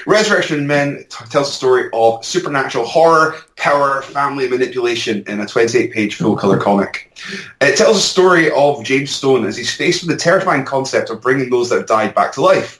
Resurrection 0.07 0.66
Men 0.66 0.98
t- 1.09 1.24
tells 1.30 1.48
the 1.48 1.55
story 1.55 1.88
of 1.92 2.22
supernatural 2.24 2.84
horror, 2.84 3.36
power, 3.57 4.03
family 4.03 4.48
manipulation 4.48 5.24
in 5.26 5.40
a 5.40 5.44
28-page 5.44 6.16
full-color 6.16 6.59
comic. 6.59 7.18
It 7.61 7.76
tells 7.76 7.96
a 7.96 8.03
story 8.03 8.51
of 8.51 8.84
James 8.84 9.11
Stone 9.11 9.46
as 9.46 9.57
he's 9.57 9.74
faced 9.74 10.03
with 10.03 10.11
the 10.11 10.22
terrifying 10.22 10.64
concept 10.64 11.09
of 11.11 11.22
bringing 11.22 11.48
those 11.48 11.70
that 11.70 11.76
have 11.76 11.86
died 11.86 12.14
back 12.14 12.32
to 12.32 12.42
life. 12.42 12.79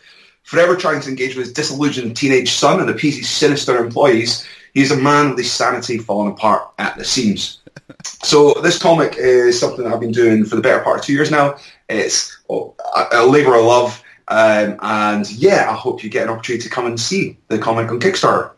Forever 0.51 0.74
trying 0.74 1.01
to 1.01 1.09
engage 1.09 1.36
with 1.36 1.46
his 1.46 1.53
disillusioned 1.53 2.16
teenage 2.16 2.51
son 2.51 2.80
and 2.80 2.90
appease 2.90 3.16
his 3.16 3.28
sinister 3.28 3.76
employees, 3.78 4.44
he's 4.74 4.90
a 4.90 4.96
man 4.96 5.28
with 5.28 5.38
his 5.38 5.53
sanity 5.53 5.96
falling 5.96 6.32
apart 6.32 6.68
at 6.80 6.96
the 6.98 7.05
seams. 7.05 7.61
So 8.05 8.55
this 8.55 8.76
comic 8.76 9.14
is 9.16 9.61
something 9.61 9.84
that 9.84 9.94
I've 9.94 10.01
been 10.01 10.11
doing 10.11 10.44
for 10.44 10.57
the 10.57 10.61
better 10.61 10.82
part 10.82 10.98
of 10.98 11.05
two 11.05 11.12
years 11.12 11.30
now. 11.30 11.55
It's 11.88 12.36
a, 12.51 12.64
a 13.12 13.26
labour 13.26 13.55
of 13.55 13.64
love, 13.64 14.03
um, 14.26 14.76
and 14.82 15.30
yeah, 15.30 15.70
I 15.70 15.74
hope 15.74 16.03
you 16.03 16.11
get 16.11 16.24
an 16.24 16.30
opportunity 16.30 16.64
to 16.64 16.68
come 16.68 16.86
and 16.86 16.98
see 16.98 17.38
the 17.46 17.57
comic 17.57 17.88
on 17.88 18.01
Kickstarter. 18.01 18.51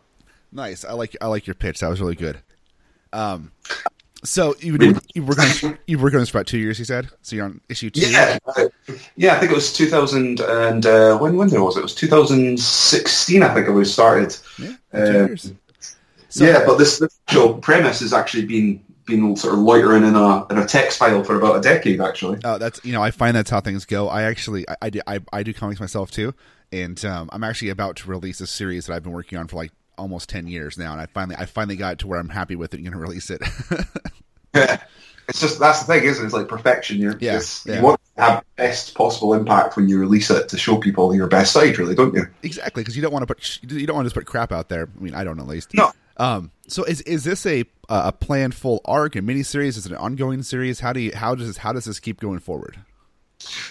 Nice. 0.50 0.86
I 0.86 0.94
like 0.94 1.14
I 1.20 1.26
like 1.26 1.46
your 1.46 1.54
pitch. 1.54 1.80
That 1.80 1.90
was 1.90 2.00
really 2.00 2.14
good. 2.14 2.38
Um, 3.12 3.52
so 4.24 4.54
you 4.60 4.72
were 4.72 5.00
you 5.14 5.24
were 5.24 5.34
going 5.34 5.78
you 5.86 5.98
were 5.98 6.10
going 6.10 6.24
for 6.26 6.38
about 6.38 6.46
two 6.46 6.58
years. 6.58 6.78
You 6.78 6.84
said 6.84 7.08
so. 7.22 7.36
You're 7.36 7.46
on 7.46 7.60
issue 7.68 7.90
two. 7.90 8.08
Yeah, 8.08 8.38
uh, 8.46 8.64
yeah, 9.16 9.34
I 9.34 9.38
think 9.40 9.52
it 9.52 9.54
was 9.54 9.72
2000 9.72 10.40
and 10.40 10.86
uh, 10.86 11.18
when 11.18 11.36
when 11.36 11.48
there 11.48 11.62
was 11.62 11.76
it? 11.76 11.80
It 11.80 11.82
was 11.82 11.94
2016. 11.94 13.42
I 13.42 13.54
think 13.54 13.66
it 13.66 13.72
was 13.72 13.92
started. 13.92 14.36
Yeah, 14.58 14.74
Uh, 14.92 15.04
two 15.06 15.12
years. 15.12 15.52
So, 16.28 16.44
yeah, 16.44 16.64
but 16.64 16.78
this, 16.78 16.98
this 16.98 17.18
actual 17.28 17.54
premise 17.58 18.00
has 18.00 18.14
actually 18.14 18.46
been 18.46 18.82
been 19.04 19.36
sort 19.36 19.54
of 19.54 19.60
loitering 19.60 20.04
in 20.04 20.14
a 20.14 20.46
in 20.48 20.58
a 20.58 20.66
text 20.66 20.98
file 20.98 21.24
for 21.24 21.36
about 21.36 21.56
a 21.56 21.60
decade, 21.60 22.00
actually. 22.00 22.38
Oh, 22.44 22.58
that's 22.58 22.82
you 22.84 22.92
know 22.92 23.02
I 23.02 23.10
find 23.10 23.36
that's 23.36 23.50
how 23.50 23.60
things 23.60 23.84
go. 23.84 24.08
I 24.08 24.22
actually 24.22 24.68
I, 24.68 24.76
I 24.82 24.90
do 24.90 25.00
I, 25.06 25.20
I 25.32 25.42
do 25.42 25.52
comics 25.52 25.80
myself 25.80 26.10
too, 26.10 26.32
and 26.70 27.02
um, 27.04 27.28
I'm 27.32 27.44
actually 27.44 27.70
about 27.70 27.96
to 27.96 28.08
release 28.08 28.40
a 28.40 28.46
series 28.46 28.86
that 28.86 28.94
I've 28.94 29.02
been 29.02 29.12
working 29.12 29.38
on 29.38 29.48
for 29.48 29.56
like 29.56 29.72
almost 30.02 30.28
ten 30.28 30.46
years 30.46 30.76
now, 30.76 30.92
and 30.92 31.00
I 31.00 31.06
finally 31.06 31.36
I 31.36 31.46
finally 31.46 31.76
got 31.76 32.00
to 32.00 32.06
where 32.06 32.18
I'm 32.18 32.28
happy 32.28 32.56
with 32.56 32.74
it 32.74 32.78
and 32.78 32.84
going 32.84 32.92
to 32.98 32.98
release 32.98 33.30
it. 33.30 33.42
Yeah. 34.54 34.82
It's 35.28 35.40
just 35.40 35.58
that's 35.58 35.80
the 35.80 35.86
thing, 35.86 36.04
isn't 36.04 36.22
it? 36.22 36.26
It's 36.26 36.34
like 36.34 36.48
perfection. 36.48 36.98
You're, 36.98 37.16
Yeah, 37.18 37.40
yeah. 37.64 37.76
You 37.76 37.82
want 37.82 38.00
to 38.16 38.22
have 38.22 38.44
best 38.56 38.94
possible 38.94 39.32
impact 39.34 39.76
when 39.76 39.88
you 39.88 39.98
release 39.98 40.30
it 40.30 40.48
to 40.50 40.58
show 40.58 40.76
people 40.76 41.14
your 41.14 41.28
best 41.28 41.52
side, 41.52 41.78
really, 41.78 41.94
don't 41.94 42.12
you? 42.14 42.26
exactly, 42.42 42.82
because 42.82 42.96
you 42.96 43.02
don't 43.02 43.12
want 43.12 43.26
to 43.26 43.34
put 43.34 43.60
you 43.62 43.86
don't 43.86 43.96
want 43.96 44.04
to 44.04 44.08
just 44.08 44.14
put 44.16 44.26
crap 44.26 44.52
out 44.52 44.68
there. 44.68 44.88
I 44.94 45.02
mean, 45.02 45.14
I 45.14 45.24
don't 45.24 45.38
at 45.38 45.46
least. 45.46 45.72
No. 45.74 45.92
Um. 46.18 46.50
So 46.66 46.84
is 46.84 47.00
is 47.02 47.24
this 47.24 47.46
a 47.46 47.64
a 47.88 48.12
planned 48.12 48.54
full 48.54 48.80
arc, 48.84 49.16
a 49.16 49.20
miniseries? 49.20 49.78
Is 49.78 49.86
it 49.86 49.92
an 49.92 49.98
ongoing 49.98 50.42
series? 50.42 50.80
How 50.80 50.92
do 50.92 51.00
you 51.00 51.12
how 51.14 51.34
does 51.34 51.46
this 51.46 51.56
how 51.56 51.72
does 51.72 51.84
this 51.84 52.00
keep 52.00 52.20
going 52.20 52.40
forward? 52.40 52.78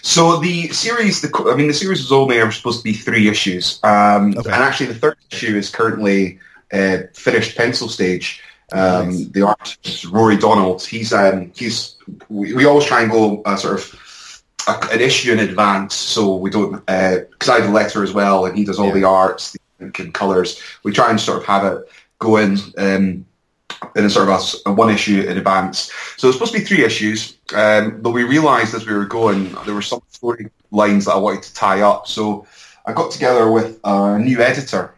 So 0.01 0.37
the 0.37 0.69
series, 0.69 1.21
the 1.21 1.29
I 1.51 1.55
mean, 1.55 1.67
the 1.67 1.73
series 1.73 1.99
was 2.01 2.11
only 2.11 2.39
ever 2.39 2.51
supposed 2.51 2.79
to 2.79 2.83
be 2.83 2.93
three 2.93 3.27
issues, 3.29 3.79
um, 3.83 4.33
Okay. 4.37 4.49
and 4.51 4.63
actually 4.63 4.87
the 4.87 4.95
third 4.99 5.17
issue 5.31 5.55
is 5.55 5.69
currently 5.69 6.39
uh, 6.73 6.99
finished 7.13 7.55
pencil 7.57 7.87
stage. 7.89 8.41
Um, 8.73 9.09
Nice. 9.09 9.25
The 9.27 9.41
artist 9.47 9.79
is 9.85 10.05
Rory 10.05 10.37
Donald. 10.37 10.81
He's 10.83 11.11
um, 11.13 11.51
he's 11.55 11.95
we, 12.29 12.53
we 12.53 12.65
always 12.65 12.85
try 12.85 13.01
and 13.03 13.11
go 13.11 13.41
uh, 13.43 13.57
sort 13.57 13.75
of 13.79 14.43
a, 14.67 14.93
an 14.93 15.01
issue 15.01 15.31
in 15.33 15.39
advance, 15.39 15.93
so 15.95 16.35
we 16.35 16.49
don't 16.49 16.83
because 16.85 17.49
I 17.49 17.59
have 17.59 17.69
a 17.69 17.73
letter 17.73 18.01
as 18.03 18.13
well, 18.13 18.45
and 18.45 18.57
he 18.57 18.63
does 18.65 18.79
all 18.79 18.87
Yeah. 18.87 18.93
the 18.93 19.03
arts, 19.03 19.51
the 19.51 19.59
and 19.99 20.13
colours. 20.13 20.61
We 20.83 20.91
try 20.93 21.09
and 21.09 21.19
sort 21.19 21.39
of 21.39 21.45
have 21.45 21.65
it 21.65 21.89
go 22.19 22.37
in. 22.37 22.57
Um, 22.77 23.25
in 23.95 24.05
a 24.05 24.09
sort 24.09 24.29
of 24.29 24.55
a 24.65 24.71
one 24.73 24.89
issue 24.89 25.21
in 25.21 25.37
advance. 25.37 25.91
So 26.17 26.27
it's 26.27 26.37
supposed 26.37 26.53
to 26.53 26.59
be 26.59 26.65
three 26.65 26.83
issues, 26.83 27.37
um, 27.55 28.01
but 28.01 28.11
we 28.11 28.23
realised 28.23 28.73
as 28.73 28.85
we 28.85 28.93
were 28.93 29.05
going 29.05 29.55
there 29.65 29.73
were 29.73 29.81
some 29.81 30.01
story 30.09 30.49
lines 30.71 31.05
that 31.05 31.13
I 31.13 31.17
wanted 31.17 31.43
to 31.43 31.53
tie 31.53 31.81
up. 31.81 32.07
So 32.07 32.45
I 32.85 32.93
got 32.93 33.11
together 33.11 33.51
with 33.51 33.79
a 33.83 34.19
new 34.19 34.39
editor 34.39 34.93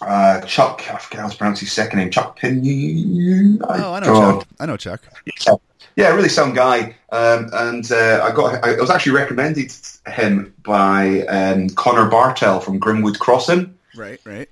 uh, 0.00 0.40
Chuck. 0.42 0.82
I 0.90 0.98
forget 0.98 1.20
how 1.20 1.28
to 1.28 1.36
pronounce 1.36 1.60
his 1.60 1.72
second 1.72 1.98
name. 1.98 2.10
Chuck 2.10 2.38
Pin. 2.38 3.58
Oh, 3.62 3.92
I 3.94 4.00
know 4.00 4.14
Chuck. 4.14 4.48
I 4.60 4.66
know 4.66 4.76
Chuck. 4.76 5.02
Yeah, 5.46 5.54
yeah 5.96 6.14
really 6.14 6.28
sound 6.28 6.54
guy. 6.54 6.96
Um, 7.10 7.50
and 7.52 7.90
uh, 7.90 8.20
I 8.22 8.32
got. 8.34 8.64
I 8.64 8.76
was 8.80 8.90
actually 8.90 9.12
recommended 9.12 9.70
to 9.70 10.10
him 10.10 10.54
by 10.62 11.22
um, 11.26 11.70
Connor 11.70 12.08
Bartel 12.08 12.60
from 12.60 12.78
Grimwood 12.78 13.18
Crossing. 13.18 13.74
Right, 13.96 14.20
right. 14.24 14.48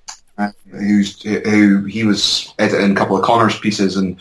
Who's 0.70 1.22
who? 1.22 1.84
He 1.84 2.04
was 2.04 2.52
editing 2.58 2.92
a 2.92 2.94
couple 2.94 3.16
of 3.16 3.24
Connor's 3.24 3.58
pieces, 3.58 3.96
and 3.96 4.16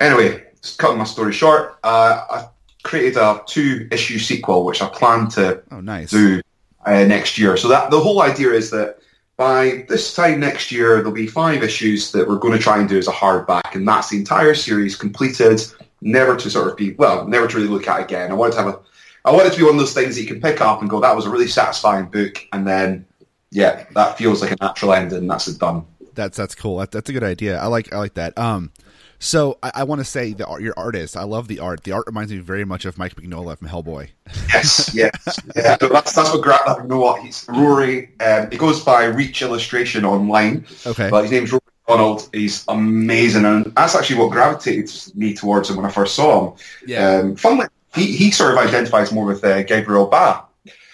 anyway, 0.00 0.44
cutting 0.78 0.98
my 0.98 1.04
story 1.04 1.32
short, 1.32 1.78
uh, 1.84 2.24
I 2.30 2.48
created 2.82 3.16
a 3.16 3.42
two 3.46 3.86
issue 3.90 4.18
sequel 4.18 4.64
which 4.64 4.80
I 4.80 4.88
plan 4.88 5.28
to 5.30 5.62
oh, 5.70 5.80
nice. 5.80 6.10
do 6.10 6.40
uh, 6.86 7.04
next 7.04 7.38
year. 7.38 7.56
So 7.56 7.68
that 7.68 7.90
the 7.90 8.00
whole 8.00 8.22
idea 8.22 8.52
is 8.52 8.70
that 8.70 8.98
by 9.36 9.86
this 9.88 10.14
time 10.14 10.40
next 10.40 10.70
year, 10.70 10.96
there'll 10.96 11.12
be 11.12 11.26
five 11.26 11.62
issues 11.62 12.12
that 12.12 12.28
we're 12.28 12.36
going 12.36 12.52
to 12.52 12.58
try 12.58 12.78
and 12.78 12.88
do 12.88 12.98
as 12.98 13.08
a 13.08 13.12
hardback, 13.12 13.74
and 13.74 13.86
that's 13.86 14.10
the 14.10 14.18
entire 14.18 14.54
series 14.54 14.96
completed. 14.96 15.62
Never 16.02 16.36
to 16.36 16.50
sort 16.50 16.68
of 16.68 16.76
be 16.76 16.92
well, 16.92 17.26
never 17.28 17.46
to 17.46 17.56
really 17.56 17.68
look 17.68 17.86
at 17.86 18.00
again. 18.00 18.30
I 18.30 18.34
wanted 18.34 18.52
to 18.52 18.62
have 18.62 18.68
a, 18.68 18.78
I 19.24 19.32
want 19.32 19.46
it 19.46 19.52
to 19.52 19.58
be 19.58 19.64
one 19.64 19.74
of 19.74 19.80
those 19.80 19.92
things 19.92 20.14
that 20.14 20.22
you 20.22 20.26
can 20.26 20.40
pick 20.40 20.62
up 20.62 20.80
and 20.80 20.88
go, 20.88 21.00
that 21.00 21.14
was 21.14 21.26
a 21.26 21.30
really 21.30 21.46
satisfying 21.46 22.06
book, 22.06 22.46
and 22.52 22.66
then 22.66 23.04
yeah, 23.50 23.84
that 23.94 24.16
feels 24.18 24.42
like 24.42 24.52
a 24.52 24.56
natural 24.60 24.92
ending. 24.92 25.26
That's 25.26 25.48
it 25.48 25.58
done. 25.58 25.84
That's 26.14 26.36
that's 26.36 26.54
cool. 26.54 26.78
That, 26.78 26.90
that's 26.90 27.08
a 27.08 27.12
good 27.12 27.24
idea. 27.24 27.58
I 27.58 27.66
like 27.66 27.92
I 27.92 27.98
like 27.98 28.14
that. 28.14 28.36
Um, 28.38 28.72
so 29.18 29.58
I, 29.62 29.72
I 29.76 29.84
want 29.84 30.00
to 30.00 30.04
say 30.04 30.32
the 30.32 30.46
your 30.60 30.74
artist. 30.76 31.16
I 31.16 31.24
love 31.24 31.46
the 31.46 31.58
art. 31.58 31.84
The 31.84 31.92
art 31.92 32.06
reminds 32.06 32.32
me 32.32 32.38
very 32.38 32.64
much 32.64 32.84
of 32.84 32.96
Mike 32.96 33.16
Mignola 33.16 33.58
from 33.58 33.68
Hellboy. 33.68 34.08
Yes, 34.52 34.90
yes, 34.94 35.40
yeah. 35.54 35.76
That's 35.76 36.14
that's 36.14 36.32
what 36.32 36.42
Grant. 36.42 36.88
Know? 36.88 37.14
He's 37.16 37.46
Rory. 37.48 38.10
Um, 38.20 38.50
he 38.50 38.56
goes 38.56 38.82
by 38.82 39.04
Reach 39.04 39.42
Illustration 39.42 40.04
online. 40.04 40.64
Okay, 40.86 41.10
but 41.10 41.22
his 41.22 41.32
name's 41.32 41.52
Rory 41.52 41.60
Donald. 41.86 42.28
He's 42.32 42.64
amazing, 42.68 43.44
and 43.44 43.66
that's 43.74 43.94
actually 43.94 44.20
what 44.20 44.30
gravitated 44.30 44.90
me 45.14 45.34
towards 45.34 45.68
him 45.68 45.76
when 45.76 45.86
I 45.86 45.90
first 45.90 46.14
saw 46.14 46.50
him. 46.50 46.58
Yeah. 46.86 47.16
Um, 47.16 47.36
funnily, 47.36 47.66
he 47.94 48.16
he 48.16 48.30
sort 48.30 48.52
of 48.52 48.58
identifies 48.58 49.12
more 49.12 49.26
with 49.26 49.44
uh, 49.44 49.62
Gabriel 49.64 50.06
Ba. 50.06 50.44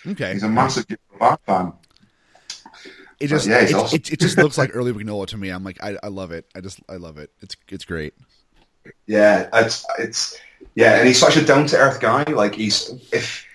Okay, 0.06 0.32
he's 0.32 0.42
a 0.42 0.48
massive 0.48 0.88
Gabriel 0.88 1.18
Ba 1.20 1.38
fan. 1.46 1.72
It 3.18 3.28
just 3.28 3.46
yeah, 3.46 3.60
it, 3.60 3.72
awesome. 3.72 3.96
it, 3.96 4.12
it, 4.12 4.20
just 4.20 4.36
looks 4.36 4.58
like 4.58 4.70
early 4.74 4.92
Mignola 4.92 5.26
to 5.28 5.38
me. 5.38 5.48
I'm 5.48 5.64
like, 5.64 5.82
I, 5.82 5.96
I 6.02 6.08
love 6.08 6.32
it. 6.32 6.46
I 6.54 6.60
just 6.60 6.80
I 6.88 6.96
love 6.96 7.16
it. 7.16 7.30
It's 7.40 7.56
it's 7.68 7.84
great. 7.84 8.12
Yeah, 9.06 9.48
it's 9.54 9.86
it's 9.98 10.36
yeah, 10.74 10.98
and 10.98 11.06
he's 11.06 11.18
such 11.18 11.36
a 11.36 11.44
down 11.44 11.66
to 11.68 11.78
earth 11.78 12.00
guy. 12.00 12.24
Like 12.24 12.54
he's 12.54 12.90
if 13.12 13.46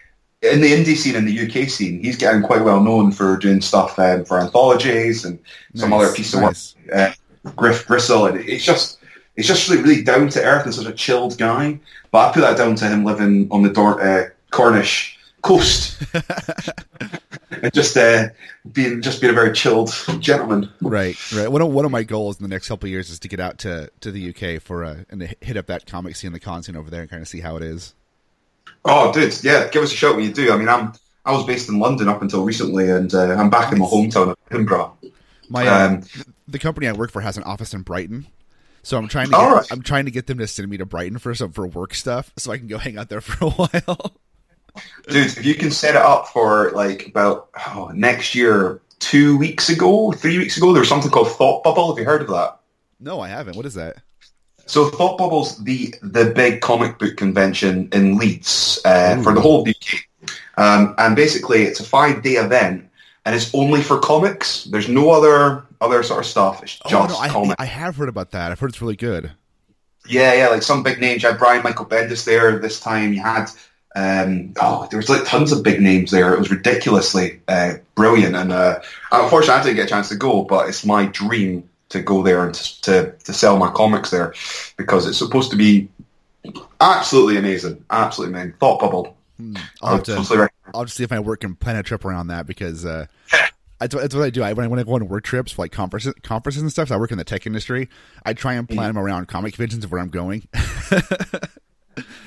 in 0.41 0.61
the 0.61 0.71
indie 0.71 0.97
scene 0.97 1.15
and 1.15 1.27
the 1.27 1.47
UK 1.47 1.69
scene, 1.69 2.03
he's 2.03 2.17
getting 2.17 2.41
quite 2.41 2.63
well 2.63 2.81
known 2.81 3.11
for 3.11 3.37
doing 3.37 3.61
stuff 3.61 3.99
um, 3.99 4.25
for 4.25 4.39
anthologies 4.39 5.23
and 5.25 5.37
some 5.75 5.91
nice, 5.91 6.05
other 6.05 6.15
piece 6.15 6.33
nice. 6.33 6.73
of 6.73 6.85
work. 6.87 6.95
Uh, 6.95 7.51
Griff 7.55 7.87
Gristle, 7.87 8.25
and 8.25 8.39
it's 8.39 8.63
just 8.63 8.97
it's 9.35 9.47
just 9.47 9.69
really 9.69 9.83
really 9.83 10.03
down 10.03 10.29
to 10.29 10.43
earth 10.43 10.65
and 10.65 10.73
such 10.73 10.87
a 10.87 10.93
chilled 10.93 11.37
guy. 11.37 11.79
But 12.09 12.29
I 12.29 12.33
put 12.33 12.41
that 12.41 12.57
down 12.57 12.75
to 12.75 12.87
him 12.87 13.05
living 13.05 13.47
on 13.51 13.61
the 13.61 13.69
Dor- 13.69 14.01
uh, 14.01 14.29
Cornish 14.51 15.17
coast. 15.41 16.01
and 17.63 17.73
just 17.73 17.95
uh, 17.97 18.29
being 18.71 19.01
just 19.01 19.21
being 19.21 19.31
a 19.31 19.35
very 19.35 19.53
chilled 19.53 19.93
gentleman. 20.19 20.69
Right, 20.81 21.15
right. 21.33 21.51
One 21.51 21.61
of 21.61 21.69
one 21.69 21.85
of 21.85 21.91
my 21.91 22.03
goals 22.03 22.37
in 22.37 22.43
the 22.43 22.49
next 22.49 22.67
couple 22.67 22.87
of 22.87 22.91
years 22.91 23.09
is 23.09 23.19
to 23.19 23.27
get 23.27 23.39
out 23.39 23.59
to, 23.59 23.91
to 24.01 24.11
the 24.11 24.29
UK 24.29 24.61
for 24.61 24.83
a, 24.83 25.05
and 25.09 25.21
to 25.21 25.35
hit 25.41 25.57
up 25.57 25.67
that 25.67 25.85
comic 25.85 26.15
scene, 26.15 26.33
the 26.33 26.39
con 26.39 26.63
scene 26.63 26.75
over 26.75 26.89
there, 26.89 27.01
and 27.01 27.09
kind 27.09 27.21
of 27.21 27.27
see 27.27 27.39
how 27.39 27.55
it 27.57 27.63
is. 27.63 27.93
Oh, 28.83 29.11
dude, 29.13 29.43
yeah, 29.43 29.67
give 29.69 29.83
us 29.83 29.91
a 29.91 29.95
shout 29.95 30.15
when 30.15 30.25
you 30.25 30.33
do. 30.33 30.51
I 30.51 30.57
mean, 30.57 30.69
I'm 30.69 30.93
I 31.25 31.31
was 31.31 31.45
based 31.45 31.69
in 31.69 31.79
London 31.79 32.07
up 32.07 32.21
until 32.21 32.43
recently, 32.43 32.89
and 32.89 33.13
uh, 33.13 33.35
I'm 33.35 33.49
back 33.49 33.71
in 33.71 33.79
my 33.79 33.85
hometown 33.85 34.29
of 34.29 34.37
Edinburgh. 34.49 34.97
My 35.49 35.67
uh, 35.67 35.87
um, 35.87 36.03
the 36.47 36.59
company 36.59 36.87
I 36.87 36.93
work 36.93 37.11
for 37.11 37.21
has 37.21 37.37
an 37.37 37.43
office 37.43 37.73
in 37.73 37.81
Brighton. 37.81 38.27
So 38.83 38.97
I'm 38.97 39.07
trying 39.07 39.27
to 39.27 39.31
get, 39.31 39.37
right. 39.37 39.71
I'm 39.71 39.83
trying 39.83 40.05
to 40.05 40.11
get 40.11 40.25
them 40.25 40.39
to 40.39 40.47
send 40.47 40.67
me 40.67 40.77
to 40.77 40.85
Brighton 40.85 41.19
for 41.19 41.35
some 41.35 41.51
for 41.51 41.67
work 41.67 41.93
stuff, 41.93 42.33
so 42.37 42.51
I 42.51 42.57
can 42.57 42.67
go 42.67 42.79
hang 42.79 42.97
out 42.97 43.09
there 43.09 43.21
for 43.21 43.45
a 43.45 43.49
while. 43.51 44.13
Dude, 45.07 45.25
if 45.37 45.45
you 45.45 45.55
can 45.55 45.71
set 45.71 45.95
it 45.95 46.01
up 46.01 46.27
for 46.27 46.71
like 46.71 47.07
about 47.07 47.49
oh, 47.67 47.91
next 47.93 48.35
year, 48.35 48.81
two 48.99 49.37
weeks 49.37 49.69
ago, 49.69 50.11
three 50.13 50.37
weeks 50.37 50.57
ago, 50.57 50.71
there 50.71 50.79
was 50.79 50.89
something 50.89 51.11
called 51.11 51.31
Thought 51.31 51.63
Bubble. 51.63 51.89
Have 51.89 51.99
you 51.99 52.05
heard 52.05 52.21
of 52.21 52.29
that? 52.29 52.59
No, 52.99 53.19
I 53.19 53.27
haven't. 53.27 53.57
What 53.57 53.65
is 53.65 53.73
that? 53.73 53.97
So 54.67 54.89
Thought 54.89 55.17
Bubble's 55.17 55.57
the 55.63 55.93
the 56.01 56.31
big 56.33 56.61
comic 56.61 56.97
book 56.97 57.17
convention 57.17 57.89
in 57.91 58.17
Leeds 58.17 58.79
uh, 58.85 59.21
for 59.21 59.33
the 59.33 59.41
whole 59.41 59.67
UK, 59.67 60.29
um, 60.57 60.95
and 60.97 61.15
basically 61.15 61.63
it's 61.63 61.79
a 61.79 61.83
five 61.83 62.23
day 62.23 62.35
event, 62.35 62.87
and 63.25 63.35
it's 63.35 63.53
only 63.53 63.81
for 63.81 63.99
comics. 63.99 64.63
There's 64.65 64.87
no 64.87 65.09
other 65.11 65.65
other 65.81 66.03
sort 66.03 66.21
of 66.21 66.25
stuff. 66.25 66.63
It's 66.63 66.77
just 66.77 66.93
oh, 66.93 67.07
no, 67.07 67.17
I, 67.17 67.27
comics. 67.27 67.55
I 67.59 67.65
have 67.65 67.97
heard 67.97 68.07
about 68.07 68.31
that. 68.31 68.51
I've 68.51 68.59
heard 68.59 68.69
it's 68.69 68.81
really 68.81 68.95
good. 68.95 69.31
Yeah, 70.07 70.33
yeah, 70.33 70.47
like 70.47 70.63
some 70.63 70.83
big 70.83 70.99
names. 71.01 71.21
You 71.21 71.29
had 71.29 71.37
Brian 71.37 71.63
Michael 71.63 71.85
Bendis 71.85 72.23
there 72.25 72.57
this 72.57 72.79
time. 72.79 73.13
You 73.13 73.21
had 73.21 73.47
um, 73.95 74.53
oh, 74.61 74.87
there 74.89 74.97
was 74.97 75.09
like 75.09 75.25
tons 75.25 75.51
of 75.51 75.63
big 75.63 75.81
names 75.81 76.11
there. 76.11 76.33
It 76.33 76.39
was 76.39 76.51
ridiculously 76.51 77.41
uh, 77.47 77.75
brilliant, 77.95 78.35
and 78.35 78.51
uh, 78.51 78.79
unfortunately, 79.11 79.59
I 79.59 79.63
didn't 79.63 79.75
get 79.77 79.85
a 79.85 79.89
chance 79.89 80.09
to 80.09 80.15
go. 80.15 80.43
But 80.43 80.69
it's 80.69 80.85
my 80.85 81.05
dream 81.07 81.67
to 81.89 82.01
go 82.01 82.23
there 82.23 82.45
and 82.45 82.53
to, 82.55 82.81
to, 82.81 83.11
to 83.25 83.33
sell 83.33 83.57
my 83.57 83.69
comics 83.69 84.09
there 84.09 84.33
because 84.77 85.05
it's 85.05 85.17
supposed 85.17 85.51
to 85.51 85.57
be 85.57 85.89
absolutely 86.79 87.37
amazing, 87.37 87.83
absolutely 87.89 88.33
amazing. 88.33 88.57
Thought 88.59 88.79
bubble. 88.79 89.17
Hmm. 89.37 89.55
I'll, 89.81 89.95
have 89.97 90.03
to, 90.03 90.49
I'll 90.73 90.85
just 90.85 90.97
see 90.97 91.03
if 91.03 91.11
my 91.11 91.19
work 91.19 91.41
can 91.41 91.55
plan 91.55 91.75
a 91.75 91.83
trip 91.83 92.05
around 92.05 92.27
that 92.27 92.47
because 92.47 92.85
uh, 92.85 93.07
that's, 93.79 93.93
that's, 93.93 94.15
what 94.15 94.23
I 94.23 94.29
do. 94.29 94.43
I, 94.43 94.53
when, 94.53 94.65
I, 94.65 94.67
when 94.67 94.79
I 94.79 94.83
go 94.83 94.93
on 94.93 95.07
work 95.07 95.23
trips 95.23 95.51
for 95.51 95.63
like 95.63 95.71
conferences, 95.71 96.13
conferences 96.23 96.61
and 96.61 96.71
stuff, 96.71 96.87
so 96.87 96.95
I 96.95 96.97
work 96.97 97.11
in 97.11 97.17
the 97.17 97.23
tech 97.23 97.45
industry. 97.45 97.89
I 98.25 98.33
try 98.33 98.53
and 98.53 98.67
plan 98.67 98.91
mm. 98.91 98.95
them 98.95 98.99
around 98.99 99.27
comic 99.27 99.53
conventions 99.53 99.83
of 99.83 99.91
where 99.91 100.01
I'm 100.01 100.09
going. 100.09 100.47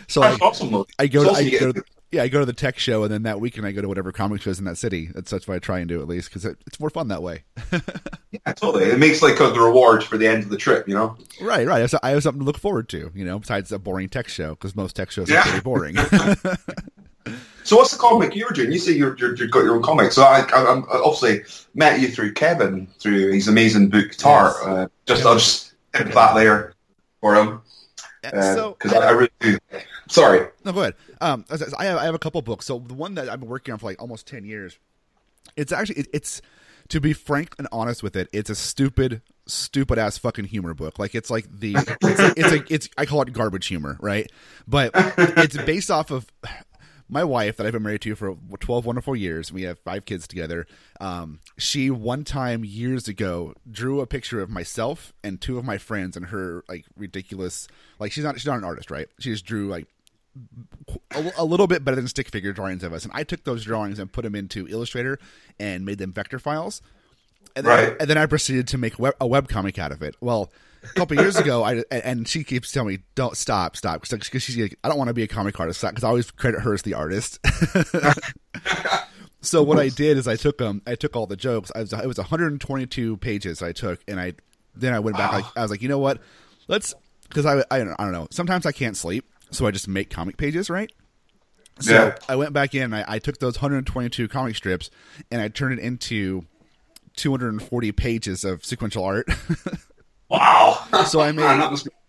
so 0.08 0.22
I, 0.22 0.32
awesome, 0.40 0.84
I 0.98 1.06
go, 1.06 1.24
to, 1.24 1.30
I 1.30 1.48
go 1.50 1.72
to, 1.72 1.84
yeah, 2.14 2.22
I 2.22 2.28
go 2.28 2.38
to 2.38 2.46
the 2.46 2.52
tech 2.52 2.78
show, 2.78 3.02
and 3.02 3.12
then 3.12 3.24
that 3.24 3.40
weekend 3.40 3.66
I 3.66 3.72
go 3.72 3.82
to 3.82 3.88
whatever 3.88 4.12
comic 4.12 4.40
shows 4.40 4.58
in 4.58 4.64
that 4.66 4.78
city. 4.78 5.10
That's 5.12 5.30
that's 5.30 5.48
what 5.48 5.56
I 5.56 5.58
try 5.58 5.80
and 5.80 5.88
do 5.88 6.00
at 6.00 6.06
least 6.06 6.28
because 6.28 6.44
it, 6.44 6.58
it's 6.66 6.78
more 6.78 6.90
fun 6.90 7.08
that 7.08 7.22
way. 7.22 7.42
yeah, 7.72 8.52
totally. 8.52 8.84
It 8.84 8.98
makes 8.98 9.20
like 9.20 9.36
the 9.38 9.60
rewards 9.60 10.04
for 10.04 10.16
the 10.16 10.28
end 10.28 10.44
of 10.44 10.48
the 10.48 10.56
trip, 10.56 10.86
you 10.86 10.94
know. 10.94 11.16
Right, 11.40 11.66
right. 11.66 11.78
I 11.78 11.80
have, 11.80 11.94
I 12.02 12.10
have 12.10 12.22
something 12.22 12.40
to 12.40 12.46
look 12.46 12.58
forward 12.58 12.88
to, 12.90 13.10
you 13.14 13.24
know, 13.24 13.40
besides 13.40 13.72
a 13.72 13.78
boring 13.78 14.08
tech 14.08 14.28
show 14.28 14.50
because 14.50 14.76
most 14.76 14.94
tech 14.94 15.10
shows 15.10 15.28
yeah. 15.28 15.40
are 15.40 15.42
pretty 15.42 15.60
boring. 15.60 15.96
so 17.64 17.76
what's 17.76 17.90
the 17.90 17.98
comic 17.98 18.36
you're 18.36 18.50
doing? 18.50 18.70
You 18.70 18.78
say 18.78 18.92
you're, 18.92 19.16
you 19.18 19.34
have 19.36 19.50
got 19.50 19.64
your 19.64 19.74
own 19.74 19.82
comic. 19.82 20.12
So 20.12 20.22
I, 20.22 20.40
I, 20.52 20.62
I, 20.62 20.82
obviously 21.02 21.42
met 21.74 21.98
you 21.98 22.08
through 22.08 22.34
Kevin 22.34 22.86
through 23.00 23.32
his 23.32 23.48
amazing 23.48 23.88
book 23.88 24.12
Tar. 24.12 24.54
Yes. 24.54 24.66
Uh, 24.66 24.86
just 25.06 25.26
I'll 25.26 25.34
just 25.34 25.74
hit 25.96 26.12
that 26.12 26.34
there 26.34 26.74
for 27.20 27.34
him 27.34 27.60
because 28.30 28.54
so, 28.54 28.76
I, 28.84 28.96
I 28.98 29.10
really. 29.10 29.58
Sorry. 30.08 30.48
No, 30.64 30.72
go 30.72 30.80
ahead. 30.80 30.94
Um, 31.20 31.44
I 31.78 31.84
have 31.84 31.98
I 31.98 32.04
have 32.04 32.14
a 32.14 32.18
couple 32.18 32.40
books. 32.42 32.66
So 32.66 32.78
the 32.78 32.94
one 32.94 33.14
that 33.14 33.28
I've 33.28 33.40
been 33.40 33.48
working 33.48 33.72
on 33.72 33.78
for 33.78 33.86
like 33.86 34.00
almost 34.00 34.26
ten 34.26 34.44
years, 34.44 34.78
it's 35.56 35.72
actually 35.72 36.00
it, 36.00 36.08
it's 36.12 36.42
to 36.88 37.00
be 37.00 37.12
frank 37.12 37.54
and 37.58 37.68
honest 37.72 38.02
with 38.02 38.16
it, 38.16 38.28
it's 38.32 38.50
a 38.50 38.54
stupid, 38.54 39.22
stupid 39.46 39.98
ass 39.98 40.18
fucking 40.18 40.44
humor 40.44 40.74
book. 40.74 40.98
Like 40.98 41.14
it's 41.14 41.30
like 41.30 41.46
the 41.50 41.76
it's 41.76 42.36
it's, 42.36 42.52
a, 42.52 42.74
it's 42.74 42.88
I 42.98 43.06
call 43.06 43.22
it 43.22 43.32
garbage 43.32 43.66
humor, 43.66 43.96
right? 44.00 44.30
But 44.66 44.90
it's 44.94 45.56
based 45.56 45.90
off 45.90 46.10
of 46.10 46.26
my 47.08 47.24
wife 47.24 47.56
that 47.56 47.66
I've 47.66 47.72
been 47.72 47.82
married 47.82 48.00
to 48.02 48.14
for 48.14 48.36
12 48.60 48.86
wonderful 48.86 49.14
years. 49.14 49.52
We 49.52 49.62
have 49.62 49.78
five 49.78 50.04
kids 50.04 50.26
together. 50.26 50.66
Um, 51.00 51.40
she 51.58 51.90
one 51.90 52.24
time 52.24 52.64
years 52.64 53.08
ago 53.08 53.54
drew 53.70 54.00
a 54.00 54.06
picture 54.06 54.40
of 54.40 54.50
myself 54.50 55.12
and 55.22 55.40
two 55.40 55.58
of 55.58 55.64
my 55.64 55.78
friends 55.78 56.16
and 56.16 56.26
her 56.26 56.64
like 56.68 56.86
ridiculous, 56.96 57.68
like 57.98 58.12
she's 58.12 58.24
not, 58.24 58.36
she's 58.36 58.46
not 58.46 58.58
an 58.58 58.64
artist, 58.64 58.90
right? 58.90 59.08
She 59.18 59.30
just 59.30 59.44
drew 59.44 59.68
like 59.68 59.86
a, 61.10 61.32
a, 61.38 61.44
little 61.44 61.66
bit 61.66 61.84
better 61.84 61.96
than 61.96 62.08
stick 62.08 62.28
figure 62.28 62.52
drawings 62.52 62.82
of 62.82 62.92
us. 62.92 63.04
And 63.04 63.12
I 63.14 63.24
took 63.24 63.44
those 63.44 63.64
drawings 63.64 63.98
and 63.98 64.10
put 64.12 64.22
them 64.22 64.34
into 64.34 64.66
Illustrator 64.68 65.18
and 65.58 65.84
made 65.84 65.98
them 65.98 66.12
vector 66.12 66.38
files. 66.38 66.82
And 67.56 67.66
then, 67.66 67.88
right. 67.88 67.96
and 68.00 68.10
then 68.10 68.18
I 68.18 68.26
proceeded 68.26 68.68
to 68.68 68.78
make 68.78 68.98
web, 68.98 69.14
a 69.20 69.26
web 69.26 69.48
comic 69.48 69.78
out 69.78 69.92
of 69.92 70.02
it. 70.02 70.16
Well, 70.20 70.50
a 70.82 70.88
couple 70.94 71.16
years 71.16 71.36
ago, 71.36 71.62
I 71.62 71.84
and 71.90 72.26
she 72.28 72.44
keeps 72.44 72.72
telling 72.72 72.88
me, 72.88 72.98
"Don't 73.14 73.36
stop, 73.36 73.76
stop," 73.76 74.02
because 74.08 74.42
she's 74.42 74.56
like, 74.56 74.78
"I 74.82 74.88
don't 74.88 74.98
want 74.98 75.08
to 75.08 75.14
be 75.14 75.22
a 75.22 75.28
comic 75.28 75.58
artist," 75.58 75.80
because 75.82 76.04
I 76.04 76.08
always 76.08 76.30
credit 76.30 76.60
her 76.60 76.74
as 76.74 76.82
the 76.82 76.94
artist. 76.94 77.38
so 79.40 79.62
what 79.62 79.78
I 79.78 79.88
did 79.88 80.18
is 80.18 80.26
I 80.26 80.36
took 80.36 80.60
um 80.60 80.82
I 80.86 80.94
took 80.94 81.16
all 81.16 81.26
the 81.26 81.36
jokes. 81.36 81.70
I 81.74 81.80
was 81.80 81.92
it 81.92 82.06
was 82.06 82.18
122 82.18 83.16
pages 83.18 83.62
I 83.62 83.72
took, 83.72 84.00
and 84.08 84.20
I 84.20 84.34
then 84.74 84.92
I 84.92 85.00
went 85.00 85.16
back. 85.16 85.32
Like, 85.32 85.44
I 85.56 85.62
was 85.62 85.70
like, 85.70 85.82
you 85.82 85.88
know 85.88 85.98
what? 85.98 86.20
Let's 86.68 86.94
because 87.28 87.46
I, 87.46 87.60
I 87.70 87.80
I 87.80 87.84
don't 87.84 88.12
know. 88.12 88.28
Sometimes 88.30 88.66
I 88.66 88.72
can't 88.72 88.96
sleep, 88.96 89.24
so 89.50 89.66
I 89.66 89.70
just 89.70 89.88
make 89.88 90.10
comic 90.10 90.36
pages, 90.36 90.68
right? 90.68 90.90
So 91.80 91.92
yeah. 91.92 92.16
I 92.28 92.36
went 92.36 92.52
back 92.52 92.74
in. 92.74 92.94
I, 92.94 93.04
I 93.14 93.18
took 93.18 93.38
those 93.38 93.56
122 93.56 94.28
comic 94.28 94.54
strips 94.54 94.90
and 95.30 95.42
I 95.42 95.48
turned 95.48 95.78
it 95.78 95.82
into 95.82 96.44
240 97.16 97.92
pages 97.92 98.44
of 98.44 98.64
sequential 98.64 99.04
art. 99.04 99.26
Wow! 100.30 100.82
So 101.06 101.20
I 101.20 101.32
made, 101.32 101.44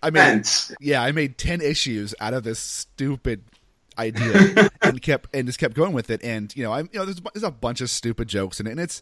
I 0.02 0.10
made, 0.10 0.48
yeah, 0.80 1.04
I 1.04 1.12
made 1.12 1.38
ten 1.38 1.60
issues 1.62 2.16
out 2.20 2.34
of 2.34 2.44
this 2.44 2.60
stupid 2.60 3.44
idea, 4.00 4.70
and 4.82 5.02
kept 5.02 5.36
and 5.36 5.46
just 5.46 5.60
kept 5.60 5.76
going 5.76 5.92
with 5.92 6.10
it. 6.10 6.24
And 6.24 6.56
you 6.56 6.64
know, 6.64 6.72
I, 6.72 6.80
you 6.80 6.90
know, 6.94 7.06
there's, 7.06 7.20
there's 7.34 7.44
a 7.44 7.52
bunch 7.52 7.82
of 7.82 7.90
stupid 7.90 8.30
jokes 8.30 8.60
in 8.62 8.68
it, 8.68 8.72
and 8.72 8.80
it's, 8.80 9.02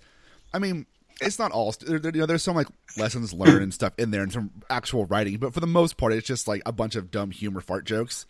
I 0.51 0.57
mean, 0.59 0.87
it's 1.21 1.37
not 1.37 1.51
all. 1.51 1.73
There, 1.79 1.99
there- 1.99 2.11
you 2.13 2.21
know, 2.21 2.25
there's 2.25 2.43
some 2.43 2.55
like 2.55 2.67
lessons 2.97 3.33
learned 3.33 3.61
and 3.61 3.73
stuff 3.73 3.93
in 3.99 4.09
there, 4.11 4.23
and 4.23 4.31
some 4.33 4.49
actual 4.69 5.05
writing. 5.05 5.37
But 5.37 5.53
for 5.53 5.59
the 5.59 5.67
most 5.67 5.95
part, 5.95 6.11
it's 6.11 6.27
just 6.27 6.47
like 6.47 6.63
a 6.65 6.71
bunch 6.71 6.95
of 6.95 7.11
dumb 7.11 7.29
humor 7.31 7.61
fart 7.61 7.85
jokes. 7.85 8.25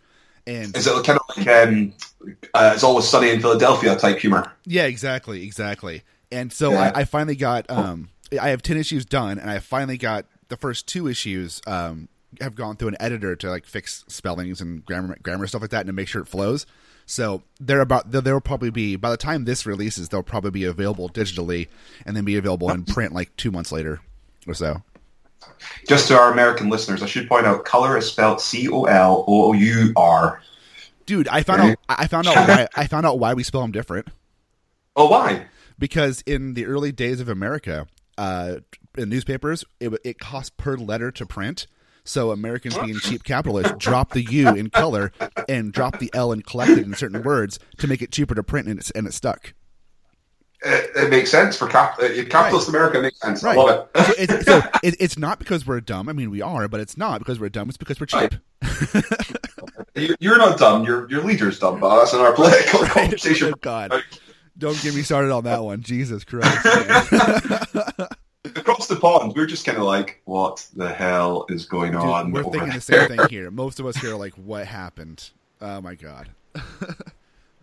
And 0.45 0.75
Is 0.75 0.85
it 0.85 1.05
kind 1.05 1.17
of 1.17 1.37
like 1.37 1.47
um, 1.47 1.93
uh, 2.53 2.71
it's 2.75 2.83
always 2.83 3.07
sunny 3.07 3.29
in 3.29 3.39
Philadelphia 3.39 3.95
type 3.95 4.19
humor? 4.19 4.51
yeah, 4.65 4.83
exactly, 4.83 5.43
exactly. 5.45 6.03
And 6.33 6.51
so 6.51 6.71
Yeah. 6.71 6.91
I, 6.95 7.01
I 7.01 7.03
finally 7.05 7.35
got. 7.35 7.69
Um, 7.69 8.09
I 8.39 8.49
have 8.49 8.61
ten 8.61 8.77
issues 8.77 9.05
done, 9.05 9.37
and 9.37 9.49
I 9.49 9.59
finally 9.59 9.97
got 9.97 10.25
the 10.49 10.57
first 10.57 10.87
two 10.87 11.07
issues. 11.07 11.61
Um, 11.67 12.09
have 12.41 12.55
gone 12.55 12.75
through 12.75 12.87
an 12.89 12.97
editor 12.99 13.35
to 13.35 13.49
like 13.49 13.65
fix 13.65 14.03
spellings 14.07 14.59
and 14.59 14.83
grammar, 14.85 15.17
grammar 15.21 15.45
stuff 15.45 15.61
like 15.61 15.69
that, 15.69 15.81
and 15.81 15.87
to 15.87 15.93
make 15.93 16.07
sure 16.07 16.21
it 16.21 16.27
flows. 16.27 16.65
So 17.05 17.43
they're 17.59 17.81
about. 17.81 18.11
They'll, 18.11 18.41
probably 18.41 18.69
be 18.69 18.95
by 18.95 19.11
the 19.11 19.17
time 19.17 19.45
this 19.45 19.65
releases, 19.65 20.09
they'll 20.09 20.23
probably 20.23 20.51
be 20.51 20.63
available 20.63 21.09
digitally, 21.09 21.67
and 22.05 22.15
then 22.15 22.25
be 22.25 22.37
available 22.37 22.71
in 22.71 22.85
print 22.85 23.13
like 23.13 23.35
two 23.35 23.51
months 23.51 23.71
later 23.71 24.01
or 24.47 24.53
so. 24.53 24.81
Just 25.87 26.07
to 26.07 26.17
our 26.17 26.31
American 26.31 26.69
listeners, 26.69 27.03
I 27.03 27.05
should 27.05 27.27
point 27.27 27.45
out 27.45 27.65
color 27.65 27.97
is 27.97 28.07
spelled 28.07 28.39
C 28.41 28.69
O 28.69 28.85
L 28.85 29.25
O 29.27 29.53
U 29.53 29.93
R. 29.95 30.41
Dude, 31.05 31.27
I 31.27 31.43
found 31.43 31.61
out. 31.61 31.77
I 31.89 32.07
found 32.07 32.27
out 32.27 32.35
why. 32.47 32.67
I 32.75 32.87
found 32.87 33.05
out 33.05 33.19
why 33.19 33.33
we 33.33 33.43
spell 33.43 33.61
them 33.61 33.71
different. 33.71 34.07
Oh, 34.95 35.09
why? 35.09 35.47
Because 35.83 36.23
in 36.25 36.53
the 36.53 36.65
early 36.65 36.93
days 36.93 37.19
of 37.19 37.27
America, 37.27 37.85
uh, 38.17 38.55
in 38.97 39.09
newspapers, 39.09 39.65
it, 39.81 39.89
it 40.05 40.17
cost 40.17 40.55
per 40.55 40.77
letter 40.77 41.11
to 41.11 41.25
print. 41.25 41.67
So 42.05 42.31
Americans, 42.31 42.77
being 42.77 42.99
cheap 42.99 43.25
capitalists, 43.25 43.73
dropped 43.79 44.13
the 44.13 44.21
U 44.21 44.47
in 44.55 44.69
color 44.69 45.11
and 45.49 45.73
dropped 45.73 45.99
the 45.99 46.09
L 46.13 46.31
and 46.31 46.41
collected 46.45 46.85
in 46.85 46.93
certain 46.93 47.21
words 47.21 47.59
to 47.79 47.87
make 47.87 48.01
it 48.01 48.13
cheaper 48.13 48.33
to 48.33 48.43
print, 48.43 48.69
and, 48.69 48.79
it's, 48.79 48.91
and 48.91 49.05
it 49.05 49.13
stuck. 49.13 49.53
It, 50.61 50.89
it 50.95 51.09
makes 51.09 51.29
sense 51.29 51.57
for 51.57 51.67
cap- 51.67 51.99
uh, 52.01 52.07
capitalist 52.29 52.69
America. 52.69 53.01
Makes 53.01 53.19
sense. 53.19 53.43
Right. 53.43 53.57
I 53.57 53.61
love 53.61 53.89
it. 53.93 54.05
So, 54.05 54.13
it's, 54.17 54.45
so 54.45 54.57
it, 54.83 54.95
it's 55.01 55.17
not 55.17 55.37
because 55.37 55.67
we're 55.67 55.81
dumb. 55.81 56.07
I 56.07 56.13
mean, 56.13 56.31
we 56.31 56.41
are, 56.41 56.69
but 56.69 56.79
it's 56.79 56.95
not 56.95 57.19
because 57.19 57.41
we're 57.41 57.49
dumb. 57.49 57.67
It's 57.67 57.77
because 57.77 57.99
we're 57.99 58.05
cheap. 58.05 58.35
You- 59.95 60.15
You're 60.19 60.37
not 60.39 60.57
dumb. 60.57 60.85
Your 60.85 61.07
your 61.09 61.23
leader's 61.23 61.59
dumb, 61.59 61.79
but 61.79 61.99
that's 61.99 62.13
in 62.13 62.19
our 62.19 62.33
political 62.33 62.79
conversation. 62.85 63.49
Oh, 63.53 63.57
God, 63.61 64.01
don't 64.57 64.79
get 64.81 64.95
me 64.95 65.01
started 65.01 65.31
on 65.31 65.43
that 65.45 65.63
one. 65.63 65.81
Jesus 65.81 66.23
Christ. 66.23 66.65
Across 68.55 68.87
the 68.87 68.97
pond, 68.97 69.33
we're 69.35 69.45
just 69.45 69.65
kind 69.65 69.77
of 69.77 69.85
like, 69.85 70.21
what 70.25 70.67
the 70.75 70.89
hell 70.89 71.45
is 71.49 71.65
going 71.65 71.93
Dude, 71.93 72.01
on? 72.01 72.31
we're 72.31 72.41
over 72.41 72.51
thinking 72.51 72.73
the 72.73 72.81
same 72.81 73.07
thing 73.07 73.19
here. 73.29 73.49
Most 73.49 73.79
of 73.79 73.85
us 73.85 73.95
here 73.97 74.13
are 74.13 74.17
like, 74.17 74.33
"What 74.33 74.67
happened?" 74.67 75.29
Oh 75.61 75.79
my 75.81 75.95
God. 75.95 76.29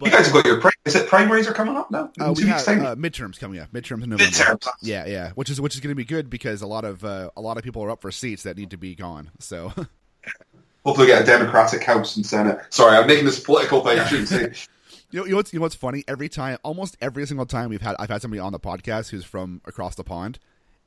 You 0.03 0.11
guys 0.11 0.25
have 0.27 0.33
got 0.33 0.47
your 0.47 0.61
pri- 0.61 0.71
is 0.87 0.95
it 0.95 1.09
primaries 1.09 1.47
are 1.47 1.53
coming 1.53 1.77
up 1.77 1.91
now? 1.91 2.11
Uh, 2.19 2.33
we 2.35 2.43
two 2.43 2.47
weeks' 2.47 2.65
have 2.65 2.83
uh, 2.83 2.97
midterms 2.97 3.39
coming 3.39 3.61
up. 3.61 3.71
Midterms 3.71 4.03
in 4.03 4.09
November. 4.09 4.25
Midterms. 4.35 4.67
Yeah, 4.81 5.05
yeah. 5.05 5.33
Which 5.35 5.51
is 5.51 5.61
which 5.61 5.75
is 5.75 5.81
going 5.81 5.91
to 5.91 5.95
be 5.95 6.07
good 6.07 6.31
because 6.31 6.63
a 6.63 6.67
lot 6.67 6.87
of 6.87 7.05
uh, 7.05 7.31
a 7.37 7.41
lot 7.43 7.59
of 7.59 7.65
people 7.65 7.83
are 7.85 7.91
up 7.91 8.01
for 8.01 8.11
seats 8.11 8.45
that 8.45 8.57
need 8.57 8.71
to 8.71 8.79
be 8.79 8.95
gone. 8.95 9.31
So 9.39 9.73
Hopefully, 10.85 11.09
we 11.09 11.13
get 11.13 11.23
a 11.23 11.27
Democratic 11.27 11.85
House 11.85 12.17
and 12.17 12.25
Senate. 12.25 12.59
Sorry, 12.71 12.97
I'm 12.97 13.07
making 13.07 13.27
this 13.27 13.39
political 13.41 13.83
thing. 13.85 13.99
I 13.99 14.07
shouldn't 14.07 14.29
say. 14.29 14.53
You 15.11 15.21
know, 15.21 15.25
you 15.27 15.31
know 15.33 15.37
what's 15.37 15.53
you 15.53 15.59
know 15.59 15.63
what's 15.65 15.75
funny? 15.75 16.05
Every 16.07 16.29
time, 16.29 16.59
almost 16.63 16.97
every 17.01 17.27
single 17.27 17.47
time 17.47 17.71
we've 17.71 17.83
had 17.83 17.97
I've 17.99 18.11
had 18.11 18.23
somebody 18.23 18.41
on 18.41 18.53
the 18.53 18.61
podcast 18.61 19.11
who's 19.11 19.25
from 19.25 19.61
across 19.65 19.95
the 19.95 20.05
pond. 20.05 20.39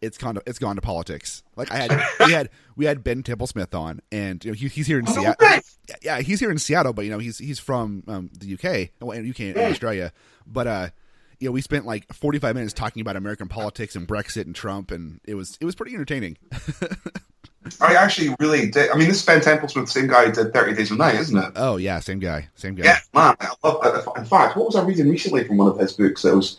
It's 0.02 0.18
gone 0.18 0.36
to 0.36 0.44
it's 0.46 0.60
gone 0.60 0.76
to 0.76 0.82
politics. 0.82 1.44
Like 1.56 1.72
I 1.72 1.78
had 1.78 2.04
we 2.26 2.34
had 2.34 2.50
we 2.76 2.86
had 2.86 3.04
Ben 3.04 3.24
Templesmith 3.24 3.74
on, 3.74 4.02
and 4.12 4.44
you 4.44 4.52
know 4.52 4.56
he, 4.56 4.68
he's 4.68 4.88
here 4.88 5.00
in 5.00 5.08
Seattle. 5.08 5.36
okay. 5.42 5.62
Yeah, 5.88 5.96
yeah, 6.02 6.20
he's 6.22 6.40
here 6.40 6.52
in 6.52 6.58
Seattle, 6.58 6.94
but 6.94 7.06
you 7.06 7.12
know 7.12 7.20
he's 7.20 7.38
he's 7.38 7.60
from 7.60 8.04
um, 8.08 8.30
the 8.38 8.54
UK, 8.54 8.90
well, 9.02 9.18
UK 9.18 9.40
and 9.40 9.58
Australia. 9.58 10.12
But 10.46 10.68
uh, 10.68 10.90
you 11.40 11.48
know 11.48 11.54
we 11.54 11.62
spent 11.62 11.86
like 11.86 12.12
forty 12.14 12.40
five 12.40 12.56
minutes 12.56 12.74
talking 12.74 13.02
about 13.02 13.16
American 13.16 13.48
politics 13.48 13.96
and 13.96 14.08
Brexit 14.08 14.46
and 14.46 14.56
Trump, 14.56 14.92
and 14.92 15.22
it 15.26 15.36
was 15.36 15.58
it 15.62 15.66
was 15.66 15.76
pretty 15.76 15.94
entertaining. 15.94 16.38
I 17.82 17.96
actually 17.96 18.36
really 18.40 18.70
did. 18.70 18.90
I 18.92 18.96
mean, 18.96 19.08
this 19.08 19.20
is 19.22 19.26
Ben 19.26 19.40
Templesmith, 19.40 19.86
the 19.86 19.88
same 19.88 20.08
guy 20.08 20.26
who 20.26 20.32
did 20.32 20.54
30 20.54 20.74
Days 20.76 20.92
of 20.92 20.98
Night, 20.98 21.16
isn't 21.16 21.38
it? 21.38 21.52
Oh 21.56 21.78
yeah, 21.78 22.00
same 22.00 22.20
guy, 22.20 22.48
same 22.56 22.76
guy. 22.76 22.84
Yeah, 22.86 22.98
man. 23.14 23.36
I 23.40 23.50
love, 23.64 24.08
in 24.18 24.26
fact, 24.26 24.58
what 24.58 24.66
was 24.66 24.76
I 24.76 24.84
reading 24.84 25.10
recently 25.10 25.44
from 25.46 25.58
one 25.58 25.68
of 25.70 25.78
his 25.80 25.94
books? 25.94 26.26
It 26.26 26.36
was, 26.36 26.58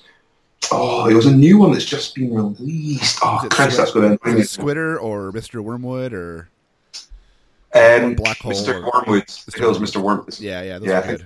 oh, 0.73 1.07
it 1.09 1.15
was 1.15 1.27
a 1.27 1.35
new 1.35 1.59
one 1.59 1.73
that's 1.73 1.85
just 1.85 2.15
been 2.15 2.33
released. 2.35 3.19
Oh, 3.23 3.41
Is 3.45 3.49
Christ, 3.51 3.73
Squid- 3.77 3.79
that's 3.79 3.93
going 3.93 4.19
to 4.19 4.35
Was 4.37 4.45
it 4.45 4.49
Squidder 4.49 4.99
or 4.99 5.31
Mr. 5.33 5.61
Wormwood 5.63 6.13
or 6.15 6.49
um, 7.75 8.15
Black 8.15 8.39
Hole 8.39 8.53
Mr. 8.53 8.75
or- 8.83 8.91
Wormwood. 8.93 9.23
I 9.25 9.51
think 9.51 9.59
it 9.63 9.67
was 9.69 9.79
Mr. 9.79 10.01
Wormwood. 10.03 10.39
yeah, 10.41 10.63
yeah, 10.63 10.79
those 10.79 10.89
Yeah, 10.89 10.95
are 10.95 11.03
I 11.03 11.07
think- 11.07 11.19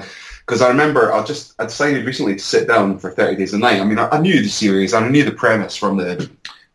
good. 0.00 0.04
because 0.46 0.60
I 0.60 0.68
remember 0.68 1.12
I 1.12 1.24
just 1.24 1.54
I 1.58 1.64
decided 1.64 2.04
recently 2.04 2.34
to 2.34 2.40
sit 2.42 2.68
down 2.68 2.98
for 2.98 3.10
Thirty 3.10 3.36
Days 3.36 3.54
a 3.54 3.58
Night. 3.58 3.80
I 3.80 3.84
mean, 3.84 3.98
I, 3.98 4.08
I 4.10 4.20
knew 4.20 4.42
the 4.42 4.48
series, 4.48 4.92
and 4.92 5.06
I 5.06 5.08
knew 5.08 5.24
the 5.24 5.32
premise 5.32 5.74
from 5.76 5.96
the 5.96 6.30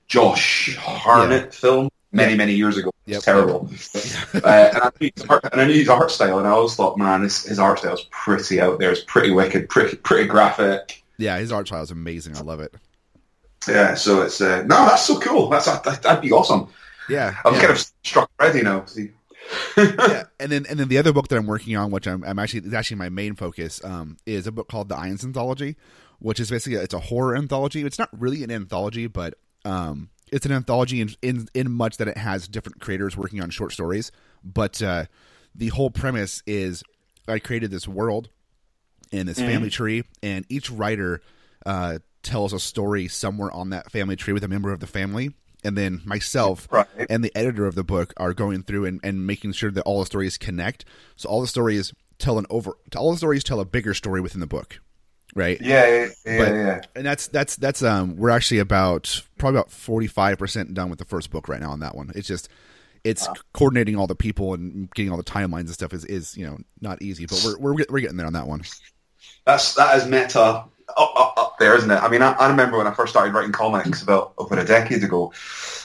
Josh 0.10 0.76
Hartnett 0.76 1.54
film 1.54 1.90
many 2.12 2.36
many 2.36 2.54
years 2.54 2.78
ago. 2.78 2.92
It's 3.06 3.16
Yep. 3.16 3.24
terrible, 3.24 3.70
uh, 4.44 4.72
and, 4.74 4.84
I 4.84 4.92
knew 5.00 5.10
his 5.16 5.26
art, 5.28 5.44
and 5.52 5.62
I 5.62 5.66
knew 5.66 5.74
his 5.74 5.90
art 5.90 6.12
style, 6.12 6.38
and 6.38 6.48
I 6.48 6.52
always 6.52 6.76
thought, 6.76 6.98
man, 6.98 7.24
this, 7.24 7.44
his 7.46 7.58
art 7.58 7.80
style 7.80 7.96
is 7.96 8.06
pretty 8.12 8.62
out 8.62 8.78
there. 8.80 8.92
It's 8.92 9.04
pretty 9.04 9.32
wicked, 9.32 9.70
pretty 9.70 9.98
pretty 9.98 10.28
graphic. 10.28 11.04
Yeah, 11.18 11.38
his 11.38 11.52
art 11.52 11.68
style 11.68 11.84
is 11.84 11.92
amazing. 11.92 12.38
I 12.38 12.42
love 12.42 12.60
it. 12.60 12.74
Yeah, 13.68 13.96
so 13.96 14.22
it's 14.22 14.42
uh, 14.42 14.62
no, 14.64 14.86
that's 14.86 15.04
so 15.06 15.20
cool. 15.20 15.50
That's 15.50 15.66
that, 15.66 16.02
that'd 16.02 16.22
be 16.22 16.32
awesome. 16.32 16.68
Yeah, 17.08 17.36
I'm 17.46 17.56
yeah. 17.56 17.60
kind 17.62 17.72
of 17.72 17.92
struck 18.04 18.30
ready 18.40 18.62
now. 18.62 18.86
See. 18.86 19.12
yeah, 19.78 20.26
and 20.40 20.52
then 20.52 20.66
and 20.70 20.80
then 20.80 20.88
the 20.88 20.98
other 20.98 21.14
book 21.14 21.28
that 21.30 21.38
I'm 21.38 21.48
working 21.48 21.76
on, 21.76 21.92
which 21.92 22.08
I'm, 22.08 22.24
I'm 22.24 22.38
actually 22.40 22.68
is 22.68 22.74
actually 22.74 22.98
my 22.98 23.10
main 23.10 23.36
focus, 23.36 23.84
um, 23.84 24.18
is 24.26 24.46
a 24.46 24.52
book 24.52 24.70
called 24.70 24.90
The 24.90 24.96
Eynes 24.96 25.24
Anthology, 25.24 25.76
which 26.20 26.40
is 26.40 26.50
basically 26.50 26.78
it's 26.80 26.94
a 26.94 27.00
horror 27.00 27.36
anthology. 27.36 27.84
It's 27.84 27.98
not 28.00 28.10
really 28.18 28.44
an 28.44 28.52
anthology, 28.52 29.08
but 29.08 29.36
um, 29.66 30.10
it's 30.32 30.46
an 30.46 30.52
anthology 30.52 31.02
in 31.02 31.10
in, 31.22 31.48
in 31.54 31.72
much 31.72 31.98
that 31.98 32.08
it 32.08 32.18
has 32.18 32.48
different 32.48 32.80
creators 32.82 33.18
working 33.18 33.42
on 33.42 33.50
short 33.50 33.72
stories. 33.74 34.12
But 34.44 34.82
uh, 34.82 35.06
the 35.56 35.70
whole 35.70 35.90
premise 35.90 36.44
is 36.46 36.84
I 37.28 37.40
created 37.40 37.72
this 37.72 37.88
world 37.88 38.30
and 39.12 39.28
this 39.28 39.40
family 39.40 39.70
tree, 39.70 40.04
and 40.22 40.46
each 40.50 40.70
writer 40.70 41.22
uh, 41.66 42.00
tells 42.24 42.54
a 42.54 42.60
story 42.60 43.08
somewhere 43.08 43.52
on 43.52 43.72
that 43.72 43.92
family 43.92 44.16
tree 44.16 44.34
with 44.34 44.44
a 44.44 44.48
member 44.48 44.72
of 44.72 44.80
the 44.80 44.88
family. 44.88 45.32
And 45.64 45.78
then 45.78 46.02
myself 46.06 46.70
Right. 46.72 46.88
and 47.10 47.22
the 47.22 47.36
editor 47.36 47.66
of 47.66 47.76
the 47.76 47.84
book 47.84 48.14
are 48.16 48.34
going 48.34 48.64
through 48.64 48.86
and, 48.86 49.02
and 49.04 49.28
making 49.28 49.52
sure 49.52 49.70
that 49.72 49.82
all 49.82 50.00
the 50.00 50.06
stories 50.06 50.38
connect. 50.38 50.86
So 51.18 51.28
all 51.28 51.42
the 51.42 51.48
stories 51.48 51.92
tell 52.18 52.38
an 52.40 52.46
over 52.50 52.74
all 52.96 53.12
the 53.12 53.18
stories 53.18 53.44
tell 53.44 53.60
a 53.60 53.66
bigger 53.66 53.94
story 53.94 54.22
within 54.22 54.40
the 54.40 54.48
book. 54.48 54.80
Right? 55.36 55.62
Yeah, 55.62 55.88
yeah, 55.88 56.08
yeah, 56.26 56.38
But- 56.38 56.54
yeah. 56.54 56.82
And 56.96 57.06
that's 57.06 57.28
that's 57.28 57.56
that's 57.56 57.84
um 57.84 58.16
we're 58.18 58.32
actually 58.32 58.60
about 58.60 59.22
probably 59.38 59.60
about 59.60 59.72
forty 59.72 60.08
five 60.08 60.38
percent 60.38 60.74
done 60.74 60.90
with 60.90 61.00
the 61.00 61.06
first 61.06 61.30
book 61.32 61.48
right 61.48 61.62
now 61.62 61.72
on 61.72 61.82
that 61.82 61.96
one. 61.96 62.12
It's 62.16 62.28
just 62.28 62.50
it's 63.04 63.28
coordinating 63.54 63.96
all 63.96 64.08
the 64.08 64.16
people 64.16 64.54
and 64.54 64.92
getting 64.94 65.12
all 65.12 65.18
the 65.18 65.24
timelines 65.24 65.62
and 65.62 65.70
stuff 65.70 65.94
is, 65.94 66.04
is 66.06 66.36
you 66.36 66.46
know 66.46 66.58
not 66.82 67.02
easy, 67.02 67.26
but 67.26 67.42
we're 67.46 67.58
we're 67.60 67.86
we're 67.90 68.00
getting 68.00 68.18
there 68.18 68.28
on 68.28 68.34
that 68.34 68.48
one. 68.48 68.64
That's 69.46 69.76
that 69.76 69.98
is 69.98 70.08
meta 70.08 70.66
up, 70.98 71.14
up, 71.16 71.34
up 71.38 71.56
there, 71.60 71.76
isn't 71.76 71.90
it? 71.90 72.02
I 72.02 72.10
mean, 72.10 72.22
I, 72.22 72.32
I 72.34 72.50
remember 72.50 72.78
when 72.78 72.88
I 72.88 72.94
first 72.94 73.12
started 73.12 73.34
writing 73.34 73.52
comics 73.52 74.02
about 74.02 74.34
over 74.38 74.58
a 74.58 74.66
decade 74.66 75.04
ago, 75.04 75.32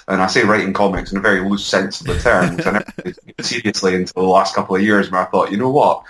and 0.09 0.21
I 0.23 0.27
say 0.27 0.45
writing 0.45 0.73
comics 0.73 1.13
in 1.13 1.19
a 1.19 1.21
very 1.21 1.41
loose 1.49 1.65
sense 1.67 2.01
of 2.01 2.07
the 2.07 2.19
term, 2.19 2.59
I 2.65 2.71
never 2.73 3.15
seriously 3.43 3.95
until 3.95 4.23
the 4.23 4.29
last 4.29 4.55
couple 4.55 4.77
of 4.77 4.83
years, 4.83 5.11
where 5.11 5.21
I 5.21 5.27
thought, 5.27 5.51
you 5.51 5.57
know 5.57 5.71
what, 5.71 6.05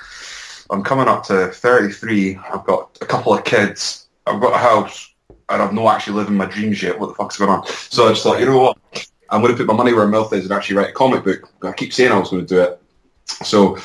I'm 0.70 0.82
coming 0.82 1.08
up 1.08 1.24
to 1.24 1.48
33, 1.48 2.36
I've 2.36 2.64
got 2.64 2.96
a 3.00 3.06
couple 3.06 3.34
of 3.34 3.44
kids, 3.44 4.06
I've 4.26 4.40
got 4.40 4.54
a 4.54 4.58
house, 4.58 5.12
and 5.48 5.62
I've 5.62 5.72
not 5.72 5.94
actually 5.94 6.16
living 6.16 6.36
my 6.36 6.46
dreams 6.46 6.82
yet. 6.82 6.98
What 6.98 7.08
the 7.08 7.14
fuck's 7.14 7.36
going 7.36 7.50
on? 7.50 7.66
So 7.66 8.06
I 8.06 8.10
just 8.10 8.22
thought, 8.22 8.40
you 8.40 8.46
know 8.46 8.58
what, 8.58 9.08
I'm 9.30 9.40
going 9.42 9.52
to 9.52 9.58
put 9.58 9.66
my 9.66 9.74
money 9.74 9.92
where 9.92 10.06
my 10.06 10.18
mouth 10.18 10.32
is 10.32 10.44
and 10.44 10.52
actually 10.52 10.76
write 10.76 10.90
a 10.90 10.92
comic 10.92 11.24
book. 11.24 11.50
I 11.62 11.72
keep 11.72 11.92
saying 11.92 12.12
I 12.12 12.18
was 12.18 12.30
going 12.30 12.46
to 12.46 12.54
do 12.54 12.60
it. 12.62 12.80
So 13.26 13.78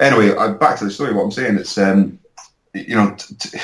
anyway, 0.00 0.36
I, 0.36 0.52
back 0.52 0.78
to 0.78 0.84
the 0.84 0.90
story. 0.90 1.12
What 1.12 1.24
I'm 1.24 1.30
saying, 1.30 1.56
it's 1.56 1.78
um, 1.78 2.18
you 2.74 2.94
know, 2.94 3.14
t- 3.16 3.34
t- 3.36 3.58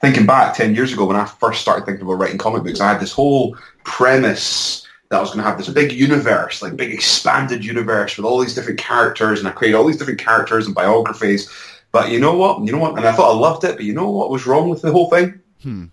thinking 0.00 0.26
back 0.26 0.54
10 0.54 0.74
years 0.74 0.92
ago 0.92 1.06
when 1.06 1.16
I 1.16 1.24
first 1.24 1.60
started 1.60 1.84
thinking 1.84 2.04
about 2.04 2.14
writing 2.14 2.38
comic 2.38 2.64
books, 2.64 2.80
I 2.80 2.92
had 2.92 3.00
this 3.00 3.12
whole 3.12 3.56
premise 3.84 4.86
that 5.08 5.16
I 5.16 5.20
was 5.20 5.30
going 5.30 5.42
to 5.42 5.48
have 5.48 5.58
this 5.58 5.68
big 5.68 5.92
universe, 5.92 6.60
like 6.60 6.76
big 6.76 6.92
expanded 6.92 7.64
universe 7.64 8.16
with 8.16 8.26
all 8.26 8.40
these 8.40 8.54
different 8.54 8.78
characters, 8.78 9.38
and 9.38 9.48
I 9.48 9.52
created 9.52 9.76
all 9.76 9.86
these 9.86 9.96
different 9.96 10.20
characters 10.20 10.66
and 10.66 10.74
biographies. 10.74 11.50
But 11.92 12.10
you 12.10 12.20
know 12.20 12.34
what? 12.36 12.64
You 12.64 12.72
know 12.72 12.78
what? 12.78 12.96
And 12.96 13.06
I 13.06 13.12
thought 13.12 13.34
I 13.34 13.38
loved 13.38 13.64
it, 13.64 13.76
but 13.76 13.84
you 13.84 13.94
know 13.94 14.10
what 14.10 14.30
was 14.30 14.46
wrong 14.46 14.68
with 14.68 14.82
the 14.82 14.92
whole 14.92 15.08
thing? 15.10 15.40
Hmm. 15.62 15.86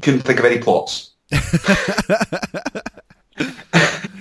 Couldn't 0.00 0.20
think 0.22 0.38
of 0.38 0.44
any 0.44 0.58
plots. 0.58 1.10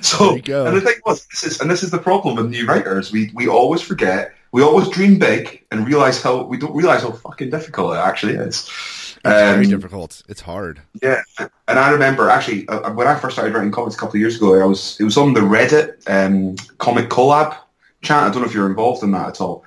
so, 0.01 0.27
There 0.27 0.35
you 0.35 0.41
go. 0.41 0.65
and 0.65 0.77
the 0.77 0.81
thing 0.81 0.95
was, 1.05 1.25
this 1.27 1.43
is, 1.43 1.61
and 1.61 1.69
this 1.69 1.83
is 1.83 1.91
the 1.91 1.97
problem 1.97 2.35
with 2.35 2.49
new 2.49 2.65
writers. 2.65 3.11
We 3.11 3.31
we 3.33 3.47
always 3.47 3.81
forget. 3.81 4.33
We 4.53 4.61
always 4.63 4.89
dream 4.89 5.17
big 5.17 5.65
and 5.71 5.87
realize 5.87 6.21
how 6.21 6.43
we 6.43 6.57
don't 6.57 6.75
realize 6.75 7.03
how 7.03 7.11
fucking 7.11 7.49
difficult 7.51 7.93
it 7.95 7.99
actually 7.99 8.33
is. 8.33 8.69
It's 8.69 9.17
very 9.23 9.65
Um, 9.65 9.69
difficult. 9.69 10.23
It's 10.27 10.41
hard. 10.41 10.81
yeah, 11.01 11.21
and 11.67 11.79
I 11.79 11.89
remember 11.91 12.29
actually 12.29 12.67
uh, 12.67 12.91
when 12.93 13.07
I 13.07 13.15
first 13.15 13.35
started 13.35 13.53
writing 13.53 13.71
comics 13.71 13.95
a 13.95 13.97
couple 13.97 14.15
of 14.17 14.19
years 14.19 14.35
ago, 14.37 14.59
I 14.61 14.65
was 14.65 14.97
it 14.99 15.03
was 15.05 15.17
on 15.17 15.33
the 15.33 15.41
Reddit 15.41 15.93
um, 16.07 16.55
comic 16.79 17.09
collab 17.09 17.55
chat. 18.01 18.23
I 18.23 18.29
don't 18.29 18.41
know 18.41 18.47
if 18.47 18.53
you're 18.53 18.69
involved 18.69 19.03
in 19.03 19.11
that 19.11 19.27
at 19.29 19.41
all. 19.41 19.63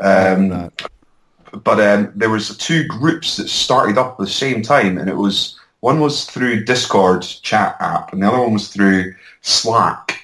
Um, 0.00 0.70
but 1.64 1.80
um, 1.80 2.12
there 2.14 2.30
was 2.30 2.56
two 2.58 2.84
groups 2.86 3.36
that 3.36 3.48
started 3.48 3.96
up 3.98 4.12
at 4.12 4.18
the 4.18 4.26
same 4.30 4.62
time, 4.62 4.98
and 4.98 5.08
it 5.08 5.16
was 5.16 5.58
One 5.80 6.00
was 6.00 6.24
through 6.24 6.64
Discord 6.64 7.22
chat 7.22 7.76
app, 7.80 8.12
and 8.12 8.22
the 8.22 8.28
other 8.28 8.40
one 8.40 8.54
was 8.54 8.68
through 8.68 9.14
Slack. 9.42 10.20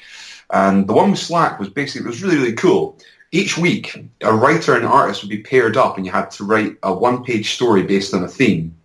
And 0.51 0.87
the 0.87 0.93
one 0.93 1.11
with 1.11 1.20
Slack 1.20 1.59
was 1.59 1.70
basically 1.70 2.07
it 2.07 2.11
was 2.11 2.23
really 2.23 2.37
really 2.37 2.53
cool. 2.53 2.99
Each 3.35 3.57
week, 3.57 4.05
a 4.20 4.35
writer 4.35 4.75
and 4.77 4.85
artist 4.85 5.23
would 5.23 5.31
be 5.31 5.39
paired 5.39 5.77
up, 5.79 5.97
and 5.97 6.05
you 6.05 6.12
had 6.12 6.31
to 6.33 6.45
write 6.45 6.77
a 6.83 6.93
one-page 6.93 7.55
story 7.55 7.83
based 7.83 8.12
on 8.12 8.23
a 8.23 8.29
theme. 8.29 8.77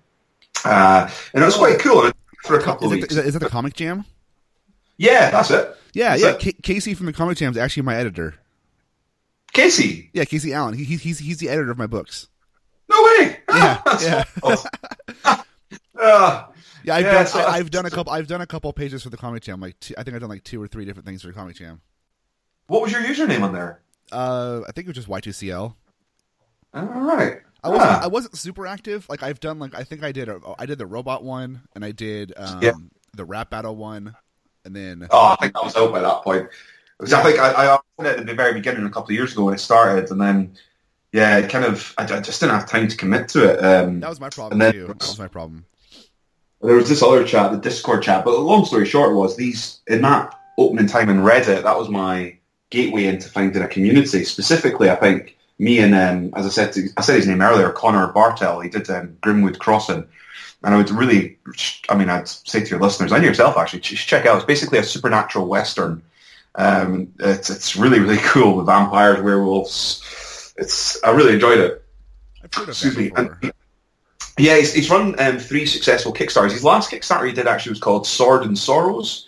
Uh, 0.64 1.10
and 1.34 1.44
it 1.44 1.46
was 1.46 1.58
quite 1.58 1.80
cool 1.80 2.10
for 2.44 2.58
a 2.58 2.64
couple 2.64 2.88
Is, 2.88 2.92
of 2.94 2.98
it, 2.98 3.02
weeks. 3.02 3.12
is, 3.12 3.16
that, 3.18 3.26
is 3.26 3.34
that 3.34 3.40
the 3.40 3.50
Comic 3.50 3.74
Jam? 3.74 4.06
yeah, 4.98 5.30
that's 5.32 5.52
it. 5.52 5.76
Yeah, 5.94 6.16
That's 6.16 6.44
yeah. 6.46 6.50
it. 6.52 6.64
Casey 6.64 6.94
from 6.94 7.08
the 7.08 7.14
Comic 7.14 7.38
Jam 7.38 7.52
is 7.52 7.58
actually 7.58 7.84
my 7.84 7.96
editor. 7.96 8.36
Casey, 9.54 10.10
Yeah, 10.14 10.26
Casey 10.26 10.54
Allen. 10.54 10.76
He, 10.76 10.84
he, 10.84 10.98
he's 10.98 11.20
he's 11.20 11.38
the 11.38 11.50
editor 11.50 11.72
of 11.72 11.78
my 11.78 11.88
books. 11.88 12.28
no 12.90 13.02
way. 13.04 13.38
Yeah, 13.50 13.82
yeah. 14.02 14.24
awesome. 14.44 14.70
Ah, 16.00 16.50
Yeah, 16.84 16.96
I've 16.96 17.06
Yeah, 17.06 17.12
done 17.14 17.28
so- 17.28 17.40
I, 17.40 17.56
I've 17.58 17.72
done 17.72 17.86
a 17.86 17.90
couple 17.90 18.14
I've 18.14 18.28
done 18.28 18.42
a 18.42 18.46
couple 18.48 18.72
pages 18.72 19.04
for 19.04 19.10
the 19.10 19.18
Comic 19.18 19.44
Jam. 19.44 19.60
Like 19.60 19.80
two, 19.80 19.94
I 19.98 20.04
think 20.04 20.14
I've 20.16 20.22
done 20.22 20.30
like 20.30 20.44
two 20.44 20.62
or 20.62 20.68
three 20.68 20.86
different 20.86 21.06
things 21.08 21.22
for 21.22 21.28
the 21.28 21.34
Comic 21.34 21.56
Jam. 21.56 21.82
what 22.68 22.82
was 22.82 22.92
your 22.92 23.02
username 23.02 23.42
on 23.42 23.52
there? 23.54 23.82
Uh, 24.12 24.62
I 24.68 24.72
think 24.72 24.88
it 24.88 24.96
was 24.96 25.06
just 25.06 25.10
Y2CL. 25.10 25.74
All 26.74 26.84
right. 26.84 27.40
I 27.64 27.70
wasn't 27.70 27.90
Ah. 27.92 28.04
I 28.04 28.08
wasn't 28.08 28.38
super 28.38 28.68
active. 28.68 29.08
Like 29.10 29.24
I've 29.24 29.40
done 29.40 29.58
like 29.60 29.74
I 29.76 29.84
think 29.84 30.04
I 30.04 30.12
did 30.12 30.30
a, 30.30 30.40
I 30.60 30.66
did 30.68 30.78
the 30.78 30.86
robot 30.86 31.24
one 31.24 31.62
and 31.76 31.84
I 31.84 31.92
did 31.92 32.32
um, 32.38 32.62
Yeah. 32.62 32.74
the 33.16 33.26
rap 33.26 33.50
battle 33.50 33.76
one 33.76 34.16
and 34.64 34.76
then 34.76 35.08
Oh, 35.10 35.36
I 35.38 35.42
think 35.42 35.58
I 35.58 35.66
was 35.66 35.76
out 35.76 35.92
by 35.92 36.00
that 36.00 36.22
point. 36.24 36.48
Because 37.00 37.14
I 37.14 37.24
think 37.24 37.40
I, 37.40 37.76
I 37.76 37.80
it 38.00 38.06
at 38.20 38.26
the 38.26 38.34
very 38.34 38.54
beginning 38.54 38.86
a 38.86 38.90
couple 38.90 39.08
of 39.10 39.12
years 39.12 39.34
ago 39.34 39.46
when 39.46 39.54
it 39.54 39.60
started, 39.60 40.10
and 40.12 40.20
then 40.20 40.56
yeah, 41.12 41.38
it 41.38 41.50
kind 41.50 41.66
of 41.66 41.94
I, 41.98 42.04
I 42.04 42.22
just 42.22 42.40
didn't 42.40 42.56
have 42.56 42.70
time 42.70 42.88
to 42.88 42.98
commit 42.98 43.30
to 43.30 43.52
it. 43.52 43.64
Um, 43.64 44.00
that 44.00 44.10
was 44.10 44.20
my 44.20 44.30
problem 44.30 44.54
and 44.54 44.62
then- 44.62 44.74
too. 44.74 44.88
That 44.88 45.00
was 45.00 45.20
my 45.20 45.28
problem. 45.28 45.66
there 46.62 46.76
was 46.76 46.90
this 46.90 47.04
other 47.04 47.24
chat, 47.24 47.52
the 47.52 47.58
Discord 47.58 48.04
chat. 48.04 48.26
But 48.26 48.32
the 48.32 48.40
long 48.40 48.66
story 48.66 48.86
short 48.86 49.16
was 49.16 49.36
these 49.36 49.80
in 49.88 50.02
that 50.02 50.34
opening 50.58 50.88
time 50.88 51.10
in 51.10 51.18
Reddit. 51.18 51.64
That 51.64 51.78
was 51.78 51.90
my 51.90 52.38
gateway 52.70 53.06
into 53.06 53.30
finding 53.30 53.62
a 53.62 53.68
community. 53.68 54.24
Specifically, 54.26 54.90
I 54.90 54.96
think 54.96 55.38
me 55.60 55.80
and 55.80 55.96
um, 55.96 56.34
as 56.36 56.46
I 56.46 56.50
said, 56.50 56.74
to, 56.74 56.90
I 56.98 57.02
said 57.02 57.16
his 57.16 57.28
name 57.28 57.42
earlier, 57.42 57.72
Connor 57.72 58.12
Bartel. 58.12 58.60
He 58.60 58.70
did 58.70 58.90
um, 58.90 59.18
Grimwood 59.22 59.60
Crossing, 59.60 60.08
and 60.64 60.74
I 60.74 60.78
would 60.78 60.90
really, 60.90 61.38
I 61.90 61.96
mean, 61.96 62.10
I'd 62.10 62.28
say 62.28 62.62
to 62.62 62.70
your 62.70 62.80
listeners 62.80 63.12
and 63.12 63.24
yourself 63.24 63.58
actually, 63.58 63.80
check 63.80 64.26
out. 64.26 64.38
It's 64.38 64.46
basically 64.46 64.80
a 64.80 64.84
supernatural 64.84 65.48
western. 65.48 66.02
Um, 66.58 67.14
it's 67.20 67.50
it's 67.50 67.76
really 67.76 68.00
really 68.00 68.18
cool 68.24 68.58
with 68.58 68.66
vampires, 68.66 69.22
werewolves. 69.22 70.54
It's 70.58 71.02
I 71.04 71.12
really 71.12 71.34
enjoyed 71.36 71.60
it. 71.60 71.84
I've 72.44 72.54
heard 72.54 72.64
of 72.64 72.70
Excuse 72.70 72.98
me. 72.98 73.12
And- 73.16 73.54
yeah, 74.40 74.58
he's, 74.58 74.72
he's 74.74 74.90
run 74.90 75.20
um, 75.20 75.40
three 75.40 75.66
successful 75.66 76.14
Kickstarters. 76.14 76.52
His 76.52 76.64
last 76.64 76.92
Kickstarter 76.92 77.26
he 77.26 77.34
did 77.34 77.48
actually 77.48 77.72
was 77.72 77.80
called 77.80 78.06
Sword 78.06 78.44
and 78.44 78.58
Sorrows. 78.58 79.28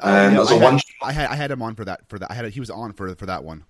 Um, 0.00 0.34
it 0.34 0.38
was 0.38 0.50
I, 0.50 0.56
a 0.56 0.58
had, 0.58 0.64
one. 0.64 0.80
I 1.02 1.12
had 1.12 1.30
I 1.30 1.34
had 1.36 1.50
him 1.50 1.62
on 1.62 1.74
for 1.74 1.84
that 1.84 2.08
for 2.08 2.18
that. 2.18 2.30
I 2.30 2.34
had 2.34 2.46
he 2.46 2.60
was 2.60 2.70
on 2.70 2.92
for 2.92 3.14
for 3.14 3.26
that 3.26 3.44
one. 3.44 3.64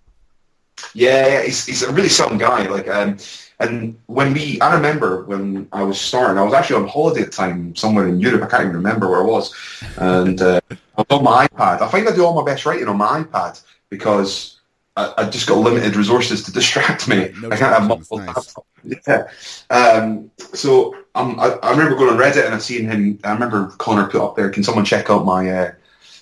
Yeah, 0.94 1.42
he's, 1.42 1.66
he's 1.66 1.82
a 1.82 1.92
really 1.92 2.08
something 2.08 2.38
guy. 2.38 2.66
Like, 2.66 2.88
um, 2.88 3.18
and 3.60 3.98
when 4.06 4.32
we, 4.32 4.60
I 4.60 4.74
remember 4.74 5.24
when 5.24 5.68
I 5.72 5.82
was 5.82 6.00
starting, 6.00 6.38
I 6.38 6.42
was 6.42 6.54
actually 6.54 6.82
on 6.82 6.88
holiday 6.88 7.22
at 7.22 7.26
the 7.26 7.32
time 7.32 7.74
somewhere 7.74 8.06
in 8.06 8.20
Europe. 8.20 8.42
I 8.42 8.46
can't 8.46 8.62
even 8.62 8.76
remember 8.76 9.08
where 9.08 9.20
I 9.20 9.24
was, 9.24 9.54
and 9.96 10.40
uh, 10.40 10.60
I 10.70 10.76
was 10.96 11.06
on 11.10 11.24
my 11.24 11.48
iPad. 11.48 11.82
I 11.82 11.88
find 11.88 12.08
I 12.08 12.14
do 12.14 12.24
all 12.24 12.40
my 12.40 12.44
best 12.44 12.66
writing 12.66 12.88
on 12.88 12.96
my 12.96 13.22
iPad 13.22 13.60
because 13.90 14.58
I, 14.96 15.14
I 15.18 15.30
just 15.30 15.48
got 15.48 15.58
limited 15.58 15.96
resources 15.96 16.42
to 16.44 16.52
distract 16.58 17.08
me. 17.08 17.32
No 17.40 17.50
I 17.50 17.56
can't 17.56 17.74
have 17.74 17.88
multiple. 17.88 18.18
nice. 18.18 18.54
Yeah. 18.84 19.28
Um, 19.70 20.30
so 20.54 20.94
um, 21.14 21.38
I, 21.40 21.50
I 21.62 21.70
remember 21.70 21.96
going 21.96 22.10
on 22.10 22.18
Reddit 22.18 22.46
and 22.46 22.54
I 22.54 22.58
seen 22.58 22.88
him. 22.88 23.18
I 23.24 23.32
remember 23.32 23.68
Connor 23.78 24.08
put 24.08 24.20
up 24.20 24.36
there. 24.36 24.50
Can 24.50 24.62
someone 24.62 24.84
check 24.84 25.10
out 25.10 25.24
my 25.24 25.50
uh, 25.50 25.72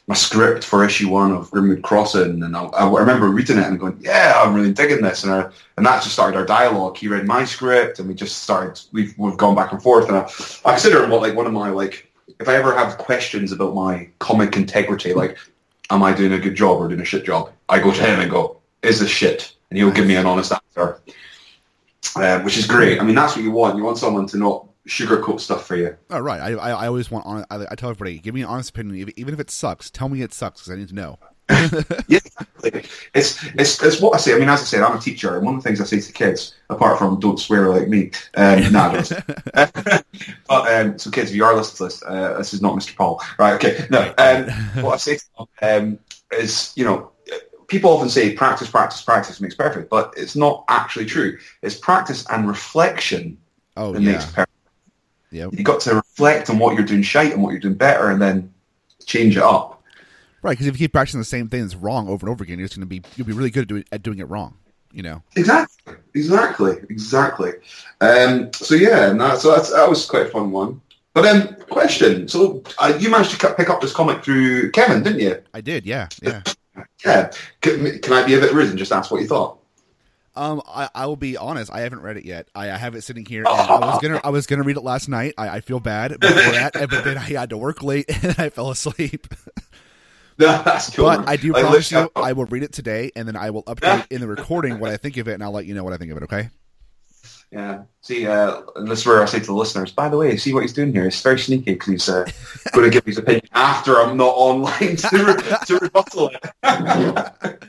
my 0.07 0.15
script 0.15 0.65
for 0.65 0.85
issue 0.85 1.09
one 1.09 1.33
of 1.33 1.51
Grimwood 1.51 1.83
Crossing? 1.83 2.43
And 2.43 2.57
I, 2.57 2.65
I 2.65 3.01
remember 3.01 3.29
reading 3.29 3.59
it 3.59 3.67
and 3.67 3.79
going, 3.79 3.99
"Yeah, 4.01 4.35
I'm 4.37 4.55
really 4.55 4.73
digging 4.73 5.03
this." 5.03 5.25
And 5.25 5.33
our, 5.33 5.53
and 5.77 5.87
that 5.87 6.03
just 6.03 6.15
started 6.15 6.39
our 6.39 6.47
dialogue. 6.47 6.97
He 6.97 7.09
read 7.09 7.27
my 7.27 7.45
script, 7.45 7.99
and 7.99 8.09
we 8.09 8.15
just 8.15 8.43
started. 8.43 8.81
We've 8.93 9.15
we've 9.19 9.37
gone 9.37 9.55
back 9.55 9.73
and 9.73 9.83
forth. 9.83 10.09
And 10.09 10.17
I, 10.17 10.23
I 10.65 10.73
consider 10.73 11.07
what 11.09 11.23
like 11.23 11.35
one 11.35 11.47
of 11.47 11.53
my 11.53 11.71
like. 11.71 12.11
If 12.39 12.49
I 12.49 12.57
ever 12.57 12.77
have 12.77 12.99
questions 12.99 13.53
about 13.53 13.75
my 13.75 14.09
comic 14.19 14.57
integrity, 14.57 15.15
like, 15.15 15.39
am 15.91 16.03
I 16.03 16.13
doing 16.13 16.33
a 16.33 16.39
good 16.39 16.55
job 16.55 16.81
or 16.81 16.89
doing 16.89 17.01
a 17.01 17.05
shit 17.05 17.25
job? 17.25 17.51
I 17.69 17.79
go 17.79 17.93
to 17.93 18.03
him 18.03 18.21
and 18.21 18.31
go, 18.31 18.61
"Is 18.83 19.01
this 19.01 19.11
shit?" 19.11 19.55
And 19.71 19.79
he'll 19.79 19.91
give 19.91 20.07
me 20.07 20.17
an 20.17 20.27
honest 20.27 20.53
answer 20.53 21.01
uh, 22.17 22.41
which 22.41 22.57
is 22.57 22.67
great. 22.67 23.01
I 23.01 23.05
mean, 23.05 23.15
that's 23.15 23.37
what 23.37 23.45
you 23.45 23.51
want. 23.51 23.77
You 23.77 23.85
want 23.85 23.99
someone 23.99 24.27
to 24.29 24.37
not 24.37 24.67
sugarcoat 24.87 25.41
stuff 25.41 25.66
for 25.66 25.76
you. 25.76 25.97
Oh 26.11 26.20
right, 26.20 26.41
I 26.41 26.53
I, 26.55 26.70
I 26.70 26.87
always 26.87 27.11
want 27.11 27.26
on. 27.26 27.45
I, 27.51 27.66
I 27.70 27.74
tell 27.74 27.91
everybody, 27.91 28.18
give 28.18 28.34
me 28.34 28.43
an 28.43 28.49
honest 28.49 28.70
opinion, 28.70 28.97
even- 28.97 29.14
even 29.16 29.34
if 29.34 29.41
it 29.41 29.51
sucks. 29.51 29.91
Tell 29.91 30.09
me 30.09 30.22
it 30.22 30.32
sucks 30.32 30.61
because 30.61 30.72
I 30.72 30.76
need 30.76 30.89
to 30.89 30.95
know. 30.95 31.18
Yeah, 32.09 32.18
exactly. 32.24 32.84
it's 33.14 33.45
it's 33.55 33.82
it's 33.82 34.01
what 34.01 34.14
I 34.14 34.18
say. 34.18 34.34
I 34.34 34.39
mean, 34.39 34.49
as 34.49 34.61
I 34.61 34.64
said, 34.64 34.82
I'm 34.82 34.97
a 34.97 35.01
teacher, 35.01 35.37
and 35.37 35.45
one 35.45 35.55
of 35.57 35.62
the 35.62 35.68
things 35.68 35.80
I 35.80 35.84
say 35.84 36.01
to 36.01 36.12
kids, 36.12 36.55
apart 36.70 36.99
from 36.99 37.20
don't 37.20 37.39
swear 37.39 37.68
like 37.68 37.89
me, 37.89 38.11
um, 38.37 38.72
nah, 38.72 38.91
but 39.55 40.05
um, 40.49 40.99
so 40.99 41.11
kids, 41.11 41.30
if 41.30 41.37
you 41.37 41.45
are 41.45 41.55
listening 41.55 41.76
to 41.89 41.95
this, 41.95 42.03
uh, 42.07 42.39
this 42.39 42.53
is 42.55 42.62
not 42.62 42.74
Mr. 42.76 42.97
Paul, 42.97 43.20
right? 43.39 43.55
Okay, 43.55 43.87
no. 43.91 44.12
Um, 44.18 44.51
what 44.82 44.95
I 44.95 44.97
say 44.97 45.16
to 45.16 45.47
them 45.61 45.82
um, 45.93 45.99
is, 46.39 46.72
you 46.76 46.84
know, 46.84 47.12
people 47.68 47.91
often 47.91 48.09
say 48.09 48.32
practice, 48.34 48.68
practice, 48.68 49.03
practice 49.03 49.41
makes 49.41 49.55
perfect, 49.55 49.89
but 49.91 50.14
it's 50.16 50.37
not 50.37 50.64
actually 50.68 51.07
true. 51.07 51.39
It's 51.62 51.76
practice 51.76 52.26
and 52.30 52.49
reflection 52.49 53.39
Oh 53.76 53.93
that 53.93 54.01
yeah, 54.03 54.12
makes 54.12 54.26
perfect. 54.26 54.45
Yeah, 55.37 55.49
you 55.53 55.62
got 55.62 55.80
to 55.80 55.95
reflect 55.95 56.51
on 56.51 56.59
what 56.59 56.74
you're 56.74 56.84
doing 56.84 57.03
shite 57.03 57.32
and 57.32 57.43
what 57.43 57.51
you're 57.51 57.61
doing 57.61 57.74
better, 57.74 58.11
and 58.11 58.20
then 58.20 58.53
change 59.05 59.37
it 59.37 59.43
up. 59.43 59.82
right. 60.43 60.53
Because 60.53 60.66
if 60.66 60.74
you 60.74 60.87
keep 60.87 60.93
practicing 60.93 61.20
the 61.20 61.24
same 61.24 61.49
thing 61.49 61.62
that's 61.62 61.74
wrong 61.74 62.09
over 62.09 62.26
and 62.26 62.32
over 62.32 62.43
again, 62.43 62.59
you're 62.59 62.68
just 62.68 62.78
gonna 62.78 62.87
be 62.87 63.03
you'll 63.16 63.26
be 63.26 63.32
really 63.32 63.51
good 63.51 63.62
at 63.62 63.68
doing, 63.68 63.84
at 63.93 64.03
doing 64.03 64.18
it 64.18 64.28
wrong. 64.28 64.57
You 64.93 65.03
know. 65.03 65.22
Exactly, 65.37 65.95
exactly, 66.14 66.76
exactly. 66.89 67.53
Um, 68.01 68.51
so 68.55 68.74
yeah, 68.74 69.11
and 69.11 69.20
that, 69.20 69.39
so 69.39 69.51
that's, 69.51 69.70
that 69.72 69.89
was 69.89 70.07
quite 70.07 70.26
a 70.26 70.30
fun 70.30 70.53
one. 70.53 70.80
But 71.12 71.22
then, 71.22 71.55
question: 71.68 72.28
So 72.28 72.62
uh, 72.78 72.97
you 72.99 73.11
managed 73.11 73.39
to 73.39 73.55
pick 73.55 73.68
up 73.68 73.80
this 73.80 73.93
comic 73.93 74.24
through 74.24 74.70
Kevin, 74.70 75.03
didn't 75.03 75.20
you? 75.20 75.43
I 75.53 75.61
did. 75.61 75.84
Yeah, 75.84 76.09
yeah. 76.22 76.43
Yeah. 77.05 77.30
Can, 77.61 77.99
can 78.01 78.12
I 78.12 78.26
be 78.26 78.34
a 78.34 78.41
bit 78.41 78.53
rude 78.53 78.68
and 78.68 78.78
just 78.78 78.93
ask 78.93 79.11
what 79.11 79.20
you 79.20 79.26
thought? 79.26 79.56
Um, 80.37 80.62
I, 80.66 80.89
I 80.95 81.07
will 81.07 81.16
be 81.16 81.37
honest. 81.37 81.72
I 81.72 81.80
haven't 81.80 82.03
read 82.03 82.16
it 82.16 82.24
yet. 82.24 82.49
I, 82.55 82.70
I 82.70 82.76
have 82.76 82.95
it 82.95 83.03
sitting 83.03 83.24
here, 83.24 83.41
and 83.41 83.49
I 83.49 83.78
was 83.78 84.01
gonna 84.03 84.20
I 84.22 84.30
was 84.30 84.47
gonna 84.47 84.62
read 84.62 84.76
it 84.76 84.82
last 84.82 85.09
night. 85.09 85.34
I, 85.39 85.49
I 85.49 85.61
feel 85.61 85.80
bad 85.80 86.20
before 86.20 86.53
that, 86.53 86.72
but 86.74 87.05
then 87.05 87.16
I 87.18 87.20
had 87.22 87.51
to 87.51 87.57
work 87.57 87.82
late 87.82 88.07
and 88.22 88.34
I 88.39 88.51
fell 88.51 88.70
asleep. 88.70 89.26
No, 90.39 90.62
that's 90.62 90.95
cool. 90.95 91.07
But 91.07 91.26
I 91.26 91.37
do 91.37 91.55
Like, 91.55 91.62
promise 91.62 91.91
you, 91.91 92.11
I 92.14 92.34
will 92.34 92.45
read 92.45 92.62
it 92.62 92.70
today, 92.70 93.11
and 93.16 93.26
then 93.26 93.37
I 93.37 93.49
will 93.49 93.62
update 93.62 94.07
in 94.11 94.20
the 94.20 94.26
recording 94.28 94.78
what 94.78 94.91
I 94.91 94.99
think 94.99 95.16
of 95.16 95.28
it, 95.28 95.32
and 95.32 95.43
I'll 95.43 95.51
let 95.51 95.64
you 95.64 95.74
know 95.74 95.82
what 95.82 95.95
I 95.95 95.97
think 95.97 96.11
of 96.11 96.18
it. 96.18 96.24
Okay? 96.24 96.51
Yeah. 97.51 97.84
See, 98.03 98.26
uh, 98.26 98.61
this 98.84 99.01
is 99.01 99.07
where 99.07 99.22
I 99.22 99.24
say 99.24 99.39
to 99.39 99.47
the 99.47 99.55
listeners, 99.55 99.93
by 99.93 100.09
the 100.11 100.18
way, 100.18 100.37
see 100.37 100.53
what 100.53 100.61
he's 100.61 100.74
doing 100.74 100.93
here. 100.93 101.07
It's 101.07 101.22
very 101.22 101.39
sneaky 101.39 101.72
because 101.72 101.89
he's 101.89 102.09
uh, 102.09 102.26
going 102.72 102.91
to 102.91 102.91
give 102.91 103.05
his 103.07 103.16
opinion 103.16 103.45
after 103.55 103.99
I'm 103.99 104.16
not 104.16 104.34
online 104.37 104.97
to, 104.97 105.24
re- 105.24 105.57
to 105.66 105.78
rebuttal 105.78 106.30
it. 106.34 107.62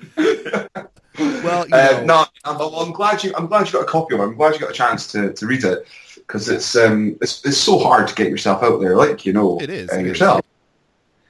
Well, 1.48 1.66
Uh, 1.72 2.04
no, 2.04 2.26
I'm, 2.44 2.60
I'm 2.62 2.92
glad 2.92 3.24
you. 3.24 3.34
I'm 3.36 3.48
glad 3.48 3.68
you 3.68 3.74
got 3.74 3.84
a 3.84 3.86
copy 3.86 4.16
of 4.16 4.22
it. 4.22 4.24
I'm 4.24 4.36
glad 4.36 4.54
you 4.54 4.60
got 4.60 4.70
a 4.70 4.74
chance 4.74 5.12
to, 5.14 5.34
to 5.34 5.46
read 5.48 5.64
it 5.64 5.88
because 6.16 6.50
it's 6.50 6.76
um 6.76 7.18
it's, 7.22 7.44
it's 7.46 7.58
so 7.58 7.80
hard 7.80 8.08
to 8.08 8.16
get 8.16 8.30
yourself 8.30 8.64
out 8.64 8.80
there, 8.82 8.96
like 8.96 9.26
you 9.26 9.34
know, 9.34 9.60
It 9.62 9.70
is, 9.70 9.90
uh, 9.90 9.96
it 9.96 10.02
is. 10.02 10.08
yourself. 10.08 10.42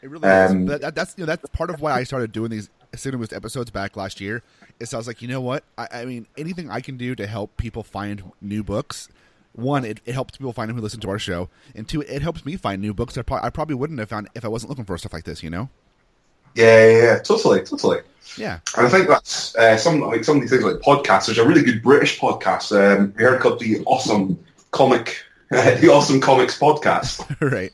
It 0.02 0.10
really 0.10 0.28
Um, 0.28 0.70
is. 0.70 0.80
That, 0.80 0.96
that's 0.96 1.14
you 1.18 1.24
know 1.24 1.28
that's 1.28 1.48
part 1.50 1.70
of 1.70 1.82
why 1.82 1.92
I 1.94 2.04
started 2.04 2.32
doing 2.32 2.50
these 2.52 2.70
Cinemas 2.96 3.34
episodes 3.34 3.70
back 3.72 3.96
last 3.96 4.20
year. 4.22 4.44
Is 4.80 4.94
I 4.94 4.98
was 4.98 5.08
like, 5.08 5.22
you 5.22 5.28
know 5.28 5.42
what? 5.42 5.64
I, 5.78 5.88
I 5.92 6.06
mean, 6.06 6.28
anything 6.38 6.70
I 6.70 6.82
can 6.82 6.98
do 6.98 7.16
to 7.16 7.28
help 7.28 7.58
people 7.58 7.84
find 7.84 8.32
new 8.42 8.64
books. 8.64 9.10
One, 9.54 9.86
it, 9.86 10.02
it 10.06 10.14
helps 10.14 10.38
people 10.38 10.54
find 10.54 10.70
them 10.70 10.76
who 10.76 10.84
listen 10.84 11.00
to 11.00 11.10
our 11.10 11.18
show, 11.18 11.50
and 11.74 11.88
two, 11.90 12.02
it 12.02 12.22
helps 12.22 12.46
me 12.46 12.58
find 12.58 12.80
new 12.80 12.94
books 12.94 13.18
I, 13.18 13.24
pro- 13.24 13.40
I 13.42 13.50
probably 13.50 13.74
wouldn't 13.74 13.98
have 13.98 14.08
found 14.08 14.30
if 14.36 14.46
I 14.46 14.48
wasn't 14.50 14.70
looking 14.70 14.86
for 14.86 14.96
stuff 15.00 15.14
like 15.14 15.24
this. 15.24 15.42
You 15.42 15.50
know? 15.50 15.70
Yeah, 16.58 16.88
yeah, 16.88 17.04
yeah, 17.04 17.20
totally, 17.20 17.62
totally. 17.62 18.00
Yeah. 18.36 18.60
And 18.76 18.88
I 18.88 18.90
think 18.90 19.08
that's 19.08 19.56
uh, 19.56 19.78
some 19.78 20.02
like 20.02 20.24
some 20.24 20.38
of 20.38 20.42
these 20.42 20.50
things 20.50 20.64
like 20.64 20.78
podcasts. 20.78 21.28
There's 21.28 21.38
a 21.38 21.48
really 21.48 21.62
good 21.62 21.84
British 21.84 22.20
podcast. 22.20 22.72
Um, 22.76 23.14
we 23.16 23.24
heard 23.24 23.40
called 23.42 23.60
the 23.60 23.84
Awesome 23.86 24.40
Comic, 24.72 25.24
the 25.52 25.90
Awesome 25.92 26.20
Comics 26.20 26.58
Podcast. 26.58 27.24
right. 27.52 27.72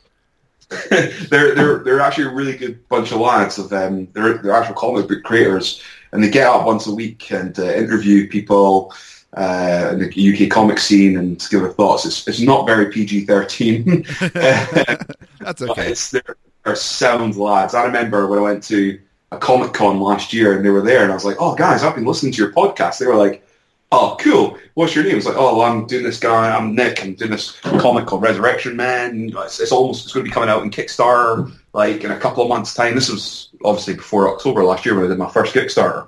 they're 1.30 1.56
they're 1.56 1.78
they're 1.80 2.00
actually 2.02 2.26
a 2.26 2.34
really 2.34 2.58
good 2.58 2.88
bunch 2.90 3.14
of 3.14 3.22
lads. 3.22 3.58
Of 3.58 3.70
them, 3.70 4.10
they're 4.12 4.38
they're 4.40 4.54
actual 4.54 4.76
comic 4.76 5.08
book 5.08 5.24
creators, 5.24 5.82
and 6.12 6.22
they 6.22 6.30
get 6.30 6.48
up 6.48 6.66
once 6.66 6.86
a 6.86 6.94
week 6.94 7.32
and 7.32 7.58
uh, 7.58 7.64
interview 7.64 8.28
people 8.28 8.94
uh, 9.38 9.92
in 9.94 10.00
the 10.00 10.34
UK 10.34 10.50
comic 10.50 10.80
scene 10.80 11.18
and 11.18 11.40
give 11.50 11.62
their 11.62 11.72
thoughts. 11.72 12.06
It's 12.06 12.28
it's 12.28 12.42
not 12.42 12.66
very 12.66 12.92
PG 12.92 13.28
thirteen. 13.28 14.06
That's 14.20 15.62
okay. 15.62 15.92
it's 15.92 16.12
they're, 16.12 16.36
they're 16.64 16.76
sound 16.76 17.36
lads. 17.36 17.74
I 17.74 17.86
remember 17.86 18.28
when 18.28 18.40
I 18.40 18.44
went 18.44 18.64
to 18.66 19.00
a 19.32 19.38
Comic 19.38 19.74
Con 19.74 20.00
last 20.00 20.34
year 20.34 20.56
and 20.56 20.66
they 20.66 20.70
were 20.70 20.82
there 20.82 21.04
and 21.04 21.12
I 21.12 21.16
was 21.16 21.26
like, 21.26 21.38
oh 21.40 21.56
guys, 21.56 21.84
I've 21.84 21.96
been 21.96 22.06
listening 22.06 22.32
to 22.34 22.42
your 22.42 22.52
podcast. 22.52 23.00
They 23.00 23.08
were 23.08 23.16
like, 23.16 23.46
oh 23.92 24.18
cool. 24.20 24.58
what's 24.74 24.96
your 24.96 25.04
name? 25.04 25.18
It's 25.18 25.26
like, 25.26 25.38
oh, 25.38 25.58
well, 25.58 25.72
I'm 25.72 25.86
doing 25.86 26.04
this 26.04 26.20
guy. 26.20 26.56
I'm 26.56 26.76
Nick. 26.76 27.04
I'm 27.04 27.14
doing 27.16 27.32
this 27.32 27.60
comic 27.62 28.06
called 28.06 28.24
Resurrection 28.24 28.76
Man. 28.76 29.32
It's, 29.36 29.60
it's 29.60 29.72
almost 29.72 30.06
it's 30.06 30.14
going 30.14 30.26
to 30.26 30.30
be 30.30 30.34
coming 30.34 30.50
out 30.50 30.64
in 30.64 30.72
Kickstarter 30.72 31.52
like 31.74 32.04
in 32.04 32.12
a 32.12 32.20
couple 32.20 32.44
of 32.44 32.50
months' 32.50 32.74
time. 32.74 32.96
This 32.96 33.10
was 33.10 33.50
obviously 33.64 33.96
before 33.96 34.34
October 34.34 34.64
last 34.64 34.86
year 34.86 34.96
when 34.96 35.06
I 35.06 35.08
did 35.08 35.18
my 35.18 35.30
first 35.30 35.54
Kickstarter. 35.54 36.08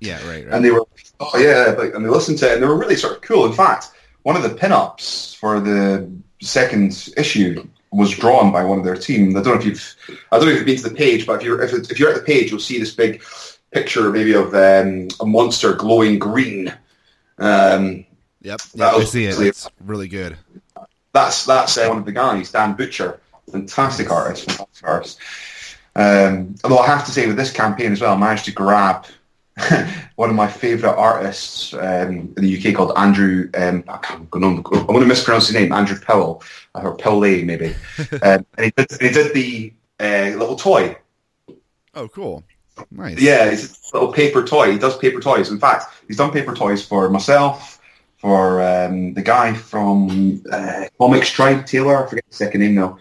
Yeah, 0.00 0.16
right. 0.26 0.44
right. 0.44 0.54
And 0.54 0.64
they 0.64 0.70
were, 0.70 0.86
oh 1.20 1.36
yeah, 1.36 1.74
like, 1.76 1.94
and 1.94 2.04
they 2.04 2.08
listened 2.08 2.38
to 2.38 2.50
it, 2.50 2.54
and 2.54 2.62
they 2.62 2.66
were 2.66 2.78
really 2.78 2.96
sort 2.96 3.16
of 3.16 3.22
cool. 3.22 3.44
In 3.44 3.52
fact, 3.52 3.90
one 4.22 4.36
of 4.36 4.42
the 4.42 4.50
pin-ups 4.50 5.34
for 5.34 5.60
the 5.60 6.10
second 6.40 7.12
issue 7.16 7.66
was 7.92 8.10
drawn 8.10 8.52
by 8.52 8.64
one 8.64 8.78
of 8.78 8.84
their 8.84 8.96
team. 8.96 9.36
I 9.36 9.42
don't 9.42 9.54
know 9.54 9.60
if 9.60 9.64
you've, 9.64 9.96
I 10.30 10.38
don't 10.38 10.46
know 10.46 10.52
if 10.52 10.58
you've 10.58 10.66
been 10.66 10.76
to 10.76 10.88
the 10.88 10.94
page, 10.94 11.26
but 11.26 11.40
if 11.40 11.42
you're 11.42 11.62
if, 11.62 11.72
if 11.90 11.98
you're 11.98 12.10
at 12.10 12.16
the 12.16 12.22
page, 12.22 12.50
you'll 12.50 12.60
see 12.60 12.78
this 12.78 12.94
big 12.94 13.22
picture 13.72 14.10
maybe 14.10 14.34
of 14.34 14.54
um, 14.54 15.08
a 15.20 15.26
monster 15.26 15.74
glowing 15.74 16.18
green. 16.18 16.72
Um, 17.38 18.06
yep, 18.42 18.60
yep 18.74 18.94
I 18.94 19.04
see 19.04 19.26
it. 19.26 19.38
It's 19.40 19.68
really 19.80 20.08
good. 20.08 20.36
that's 21.12 21.44
that's 21.44 21.76
uh, 21.76 21.88
one 21.88 21.98
of 21.98 22.04
the 22.04 22.12
guys, 22.12 22.52
Dan 22.52 22.74
Butcher, 22.74 23.20
fantastic 23.50 24.10
artist, 24.10 24.50
fantastic 24.50 24.88
artist. 24.88 25.18
Um, 25.96 26.54
although 26.62 26.78
I 26.78 26.86
have 26.86 27.04
to 27.06 27.10
say, 27.10 27.26
with 27.26 27.36
this 27.36 27.52
campaign 27.52 27.92
as 27.92 28.00
well, 28.00 28.14
I 28.14 28.16
managed 28.16 28.44
to 28.44 28.52
grab 28.52 29.06
one 30.16 30.30
of 30.30 30.36
my 30.36 30.46
favourite 30.48 30.94
artists 30.94 31.72
um, 31.74 32.32
in 32.36 32.42
the 32.42 32.58
UK 32.58 32.74
called 32.74 32.92
Andrew. 32.96 33.50
Um, 33.54 33.84
I 33.88 33.98
can't 33.98 34.28
I'm 34.32 34.62
going 34.62 35.00
to 35.00 35.06
mispronounce 35.06 35.48
his 35.48 35.56
name, 35.56 35.72
Andrew 35.72 35.98
Powell 35.98 36.42
or 36.74 36.96
Powley 36.96 37.44
maybe. 37.44 37.74
um, 38.22 38.46
and 38.56 38.66
he 38.66 38.70
did, 38.76 39.00
he 39.00 39.08
did 39.10 39.34
the 39.34 39.72
uh, 39.98 40.36
little 40.38 40.56
toy. 40.56 40.96
Oh, 41.94 42.08
cool. 42.08 42.44
Nice. 42.90 43.20
Yeah, 43.20 43.46
it's 43.46 43.92
a 43.92 43.96
little 43.96 44.12
paper 44.12 44.44
toy. 44.44 44.72
He 44.72 44.78
does 44.78 44.96
paper 44.96 45.20
toys. 45.20 45.50
In 45.50 45.58
fact, 45.58 45.86
he's 46.06 46.16
done 46.16 46.32
paper 46.32 46.54
toys 46.54 46.84
for 46.84 47.10
myself, 47.10 47.80
for 48.18 48.62
um, 48.62 49.12
the 49.14 49.22
guy 49.22 49.52
from 49.52 50.42
uh, 50.50 50.86
Comic 50.98 51.24
Strike, 51.24 51.66
Taylor. 51.66 52.04
I 52.04 52.08
forget 52.08 52.24
the 52.28 52.36
second 52.36 52.60
name 52.60 52.74
now. 52.74 52.98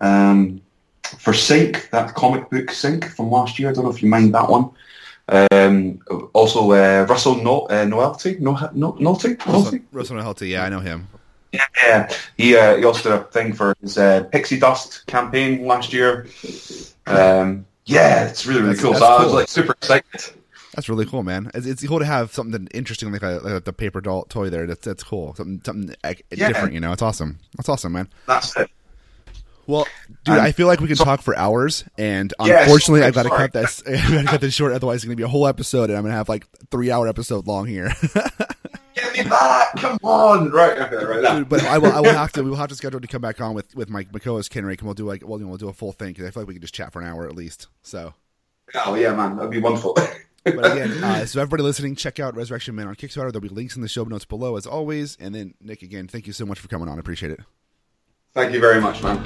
Um, 0.00 0.62
for 1.18 1.34
Sync, 1.34 1.90
that 1.90 2.14
comic 2.14 2.48
book 2.48 2.70
Sync 2.70 3.04
from 3.04 3.30
last 3.30 3.58
year. 3.58 3.68
I 3.68 3.72
don't 3.72 3.84
know 3.84 3.90
if 3.90 4.02
you 4.02 4.08
mind 4.08 4.34
that 4.34 4.48
one. 4.48 4.70
Um, 5.28 6.00
also, 6.32 6.72
uh, 6.72 7.06
Russell 7.08 7.36
no- 7.36 7.66
uh, 7.66 7.84
Nohelty, 7.86 8.38
no- 8.40 8.70
no- 8.74 8.92
Nohelty, 8.94 9.38
Russell, 9.46 10.16
Nohelty? 10.16 10.24
Russell. 10.24 10.46
Yeah, 10.46 10.64
I 10.64 10.68
know 10.68 10.80
him. 10.80 11.06
Yeah, 11.52 11.64
yeah. 11.84 12.12
He 12.36 12.56
uh, 12.56 12.76
he 12.76 12.84
also 12.84 13.02
did 13.10 13.20
a 13.20 13.24
thing 13.24 13.52
for 13.52 13.74
his 13.82 13.98
uh, 13.98 14.24
Pixie 14.24 14.58
Dust 14.58 15.06
campaign 15.06 15.66
last 15.66 15.92
year. 15.92 16.26
Um, 17.06 17.66
yeah, 17.84 18.26
it's 18.28 18.46
really 18.46 18.62
really 18.62 18.74
That's- 18.74 18.84
cool. 18.84 18.94
So 18.94 19.00
that's 19.00 19.20
I 19.20 19.24
was 19.24 19.32
like 19.34 19.48
super 19.48 19.72
excited. 19.72 20.32
That's 20.74 20.88
really 20.88 21.04
cool, 21.04 21.22
man. 21.22 21.50
It's, 21.52 21.66
it's 21.66 21.86
cool 21.86 21.98
to 21.98 22.06
have 22.06 22.32
something 22.32 22.66
interesting 22.72 23.12
like, 23.12 23.22
a, 23.22 23.40
like 23.42 23.64
the 23.64 23.74
paper 23.74 24.00
doll 24.00 24.22
toy 24.24 24.48
there. 24.48 24.66
That's 24.66 24.84
that's 24.86 25.02
cool. 25.02 25.34
Something 25.34 25.60
something 25.64 25.94
Yeah. 26.30 26.48
different. 26.48 26.72
You 26.72 26.80
know, 26.80 26.92
it's 26.92 27.02
awesome. 27.02 27.38
That's 27.58 27.68
awesome, 27.68 27.92
man. 27.92 28.08
That's 28.26 28.56
it. 28.56 28.70
Well, 29.66 29.86
dude, 30.24 30.36
Um, 30.36 30.40
I 30.40 30.52
feel 30.52 30.66
like 30.66 30.80
we 30.80 30.86
can 30.88 30.96
so- 30.96 31.04
talk 31.04 31.22
for 31.22 31.36
hours, 31.36 31.84
and 31.96 32.32
Yes, 32.44 32.62
unfortunately, 32.64 33.02
I'm 33.02 33.08
I've 33.08 33.14
got 33.14 33.22
to 33.24 33.30
cut 33.30 33.52
this. 33.52 33.82
I've 33.86 34.10
got 34.10 34.22
to 34.22 34.26
cut 34.28 34.40
this 34.40 34.54
short. 34.54 34.72
Otherwise, 34.72 34.96
it's 34.96 35.04
going 35.04 35.16
to 35.16 35.20
be 35.20 35.24
a 35.24 35.28
whole 35.28 35.46
episode, 35.46 35.90
and 35.90 35.96
I'm 35.96 36.02
going 36.02 36.12
to 36.12 36.16
have 36.16 36.28
like 36.28 36.46
three 36.70 36.90
hour 36.90 37.06
episode 37.08 37.46
long 37.46 37.66
here. 37.66 37.92
Get 38.94 39.16
me 39.16 39.30
back! 39.30 39.74
Come 39.76 39.98
on! 40.02 40.50
Right, 40.50 40.78
okay, 40.78 40.96
right. 41.04 41.22
Now. 41.22 41.38
Dude, 41.38 41.48
but 41.48 41.62
I 41.64 41.78
will. 41.78 41.92
I 41.92 42.00
will 42.00 42.12
have 42.12 42.30
to. 42.32 42.42
We 42.42 42.50
will 42.50 42.58
have 42.58 42.68
to 42.68 42.74
schedule 42.74 43.00
to 43.00 43.06
come 43.06 43.22
back 43.22 43.40
on 43.40 43.54
with 43.54 43.74
with 43.74 43.88
my 43.88 44.04
co-host 44.04 44.52
Kenric, 44.52 44.78
and 44.78 44.82
we'll 44.82 44.94
do 44.94 45.06
like 45.06 45.26
well, 45.26 45.38
you 45.38 45.44
know, 45.44 45.48
we'll 45.48 45.58
do 45.58 45.68
a 45.68 45.72
full 45.72 45.92
thing 45.92 46.08
because 46.08 46.26
I 46.26 46.30
feel 46.30 46.42
like 46.42 46.48
we 46.48 46.54
can 46.54 46.60
just 46.60 46.74
chat 46.74 46.92
for 46.92 47.00
an 47.00 47.08
hour 47.08 47.26
at 47.26 47.34
least. 47.34 47.68
So. 47.82 48.12
Oh 48.74 48.94
yeah, 48.94 49.14
man, 49.14 49.36
that'd 49.36 49.50
be 49.50 49.60
wonderful. 49.60 49.96
But 50.44 50.72
again, 50.72 51.04
uh, 51.04 51.24
so 51.24 51.40
everybody 51.40 51.62
listening, 51.62 51.94
check 51.94 52.18
out 52.18 52.34
Resurrection 52.34 52.74
Man 52.74 52.88
on 52.88 52.96
Kickstarter. 52.96 53.30
There'll 53.30 53.40
be 53.42 53.48
links 53.48 53.76
in 53.76 53.82
the 53.82 53.86
show 53.86 54.02
notes 54.02 54.24
below, 54.24 54.56
as 54.56 54.66
always. 54.66 55.16
And 55.20 55.32
then, 55.32 55.54
Nick, 55.60 55.82
again, 55.82 56.08
thank 56.08 56.26
you 56.26 56.32
so 56.32 56.44
much 56.44 56.58
for 56.58 56.66
coming 56.66 56.88
on. 56.88 56.96
I 56.96 56.98
appreciate 56.98 57.30
it. 57.30 57.38
Thank 58.34 58.52
you 58.54 58.60
very 58.60 58.80
much, 58.80 59.02
man. 59.02 59.18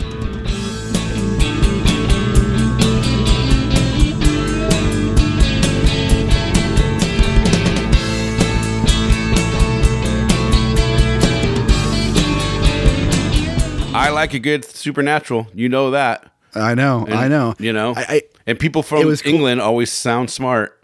I 13.98 14.10
like 14.10 14.34
a 14.34 14.38
good 14.38 14.64
supernatural. 14.64 15.46
You 15.54 15.68
know 15.70 15.92
that. 15.92 16.30
I 16.54 16.74
know, 16.74 17.04
And, 17.06 17.14
I 17.14 17.28
know. 17.28 17.54
You 17.58 17.72
know. 17.72 17.94
I, 17.96 18.04
I 18.08 18.22
and 18.46 18.58
people 18.58 18.82
from 18.82 19.04
was 19.06 19.22
cool. 19.22 19.32
England 19.32 19.60
always 19.62 19.90
sound 19.90 20.30
smart. 20.30 20.78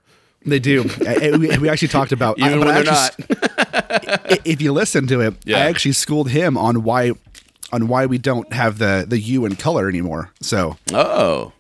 they 0.47 0.59
do. 0.59 0.89
I, 1.07 1.29
I- 1.33 1.37
we, 1.37 1.59
we 1.59 1.69
actually 1.69 1.89
talked 1.89 2.13
about. 2.13 2.39
Even 2.39 2.61
but 2.61 2.67
when 2.69 2.85
they're 2.85 2.95
actually, 2.95 3.27
i- 4.37 4.39
if 4.47 4.63
you 4.63 4.73
listen 4.73 5.07
to 5.09 5.21
it, 5.21 5.35
Yeah. 5.45 5.59
I 5.59 5.61
actually 5.61 5.93
schooled 5.93 6.31
him 6.31 6.57
on 6.57 6.83
why 6.85 7.13
on 7.73 7.89
why 7.89 8.07
we 8.07 8.19
don't 8.19 8.53
have 8.53 8.79
the 8.79 9.05
the 9.09 9.19
U 9.19 9.45
in 9.47 9.57
color 9.57 9.89
anymore. 9.89 10.31
So 10.41 10.77
Oh. 10.93 11.53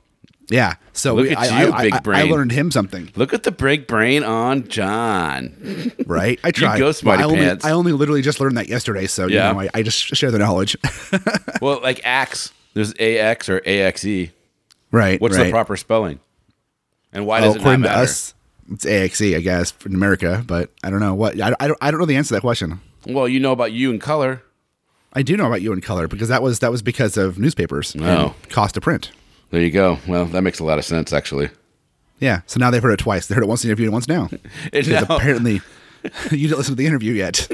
yeah, 0.49 0.75
so 0.93 1.15
Look 1.15 1.25
we- 1.27 1.31
at 1.31 1.39
I, 1.39 1.65
you, 1.65 1.73
I, 1.73 1.83
big 1.85 2.09
I- 2.09 2.21
I 2.21 2.23
learned 2.25 2.53
him 2.53 2.71
something, 2.71 3.11
Look 3.17 3.33
at 3.33 3.43
the 3.45 3.51
big 3.53 3.87
brain 3.87 4.23
on 4.23 4.69
John. 4.69 5.93
right? 6.07 6.39
I 6.45 6.51
tried. 6.51 6.79
go, 6.79 6.93
Smarty 6.93 7.23
I 7.23 7.27
only, 7.27 7.39
Pants. 7.39 7.65
I 7.65 7.71
only 7.73 7.93
literally 7.93 8.23
just 8.23 8.41
learned 8.41 8.57
that 8.59 8.69
yesterday, 8.69 9.07
so 9.07 9.27
Yeah. 9.27 9.49
you 9.49 9.55
know, 9.55 9.61
I, 9.61 9.69
I 9.75 9.83
just 9.83 9.99
share 9.99 10.31
the 10.31 10.39
knowledge. 10.39 10.77
well, 11.63 11.81
like 11.83 12.01
axe. 12.05 12.53
There's 12.75 12.93
AX 12.99 13.49
or 13.49 13.61
AXE. 13.67 14.31
right. 14.91 15.21
What's 15.21 15.37
right. 15.37 15.45
the 15.45 15.51
proper 15.51 15.77
spelling? 15.77 16.21
And 17.13 17.27
why 17.27 17.41
Well, 17.41 17.53
does 17.55 17.63
it 17.63 17.65
not 17.67 17.81
matter? 17.81 18.03
us, 18.03 18.35
it's 18.71 18.87
AXE, 18.87 19.35
I 19.35 19.41
guess, 19.41 19.75
in 19.85 19.95
America, 19.95 20.43
but 20.47 20.71
I 20.83 20.89
don't 20.89 21.01
know 21.01 21.13
what. 21.15 21.39
I, 21.41 21.55
I 21.61 21.67
don't. 21.69 21.79
I 21.83 21.91
don't 21.91 22.01
know 22.01 22.07
the 22.07 22.17
answer 22.17 22.29
to 22.29 22.35
that 22.35 22.41
question. 22.41 22.81
Well, 23.07 23.29
you 23.29 23.39
know 23.41 23.53
about 23.53 23.73
you 23.73 23.91
in 23.91 23.99
color. 23.99 24.43
I 25.13 25.23
do 25.23 25.37
know 25.37 25.47
about 25.47 25.63
you 25.63 25.73
in 25.73 25.81
color 25.81 26.09
because 26.09 26.29
that 26.29 26.43
was 26.43 26.61
that 26.61 26.71
was 26.71 26.83
because 26.83 27.17
of 27.17 27.39
newspapers 27.39 27.95
Oh. 28.01 28.35
cost 28.49 28.77
of 28.77 28.83
print. 28.83 29.11
There 29.51 29.61
you 29.61 29.71
go. 29.71 29.99
Well, 30.07 30.25
that 30.27 30.43
makes 30.43 30.59
a 30.61 30.65
lot 30.65 30.79
of 30.79 30.85
sense, 30.85 31.13
actually. 31.13 31.51
Yeah. 32.19 32.41
So 32.47 32.59
now 32.59 32.71
they've 32.71 32.83
heard 32.83 32.93
it 32.95 32.99
twice. 33.01 33.27
They 33.27 33.35
heard 33.35 33.45
it 33.45 33.49
once 33.49 33.63
in 33.65 33.69
the 33.69 33.73
interview 33.73 33.87
and 33.87 33.93
once 33.93 34.09
now. 34.09 34.31
Because 34.73 34.89
apparently 35.03 35.61
you 36.31 36.49
didn't 36.49 36.57
listen 36.59 36.73
to 36.73 36.77
the 36.77 36.87
interview 36.87 37.13
yet. 37.13 37.37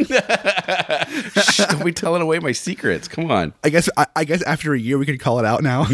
Shh, 1.43 1.59
don't 1.69 1.85
be 1.85 1.93
telling 1.93 2.23
away 2.23 2.39
my 2.39 2.53
secrets. 2.53 3.09
Come 3.09 3.31
on. 3.31 3.53
I 3.65 3.71
guess 3.71 3.89
I, 3.97 4.07
I 4.15 4.25
guess 4.25 4.43
after 4.43 4.73
a 4.75 4.79
year 4.79 4.97
we 4.99 5.07
could 5.07 5.19
call 5.21 5.39
it 5.39 5.45
out 5.45 5.63
now. 5.63 5.87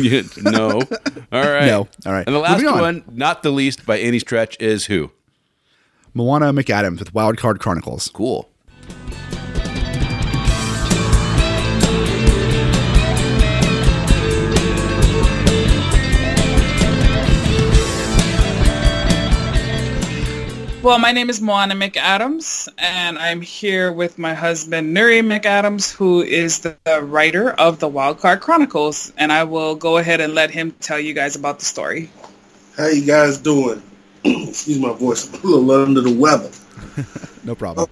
No. 0.42 0.80
All 0.82 1.42
right. 1.42 1.66
No. 1.66 1.88
All 2.06 2.12
right. 2.12 2.26
And 2.26 2.34
the 2.34 2.40
last 2.40 2.64
on. 2.64 2.80
one, 2.80 3.04
not 3.10 3.42
the 3.42 3.50
least 3.50 3.86
by 3.86 3.98
any 3.98 4.18
stretch, 4.18 4.60
is 4.60 4.86
who? 4.86 5.10
Moana 6.12 6.52
McAdams 6.52 6.98
with 7.00 7.14
Wild 7.14 7.38
Card 7.38 7.58
Chronicles. 7.60 8.08
Cool. 8.12 8.48
Well, 20.84 20.98
my 20.98 21.12
name 21.12 21.30
is 21.30 21.40
Moana 21.40 21.74
McAdams, 21.74 22.68
and 22.76 23.18
I'm 23.18 23.40
here 23.40 23.90
with 23.90 24.18
my 24.18 24.34
husband, 24.34 24.94
Nuri 24.94 25.22
McAdams, 25.22 25.90
who 25.90 26.20
is 26.20 26.58
the, 26.58 26.76
the 26.84 27.00
writer 27.00 27.50
of 27.50 27.78
the 27.78 27.88
Wildcard 27.88 28.42
Chronicles. 28.42 29.10
And 29.16 29.32
I 29.32 29.44
will 29.44 29.76
go 29.76 29.96
ahead 29.96 30.20
and 30.20 30.34
let 30.34 30.50
him 30.50 30.72
tell 30.72 31.00
you 31.00 31.14
guys 31.14 31.36
about 31.36 31.58
the 31.58 31.64
story. 31.64 32.10
How 32.76 32.88
you 32.88 33.06
guys 33.06 33.38
doing? 33.38 33.82
Excuse 34.24 34.78
my 34.78 34.92
voice. 34.92 35.26
I'm 35.32 35.54
a 35.54 35.56
little 35.56 35.86
under 35.86 36.02
the 36.02 36.14
weather. 36.14 36.50
No 37.44 37.54
problem. 37.54 37.88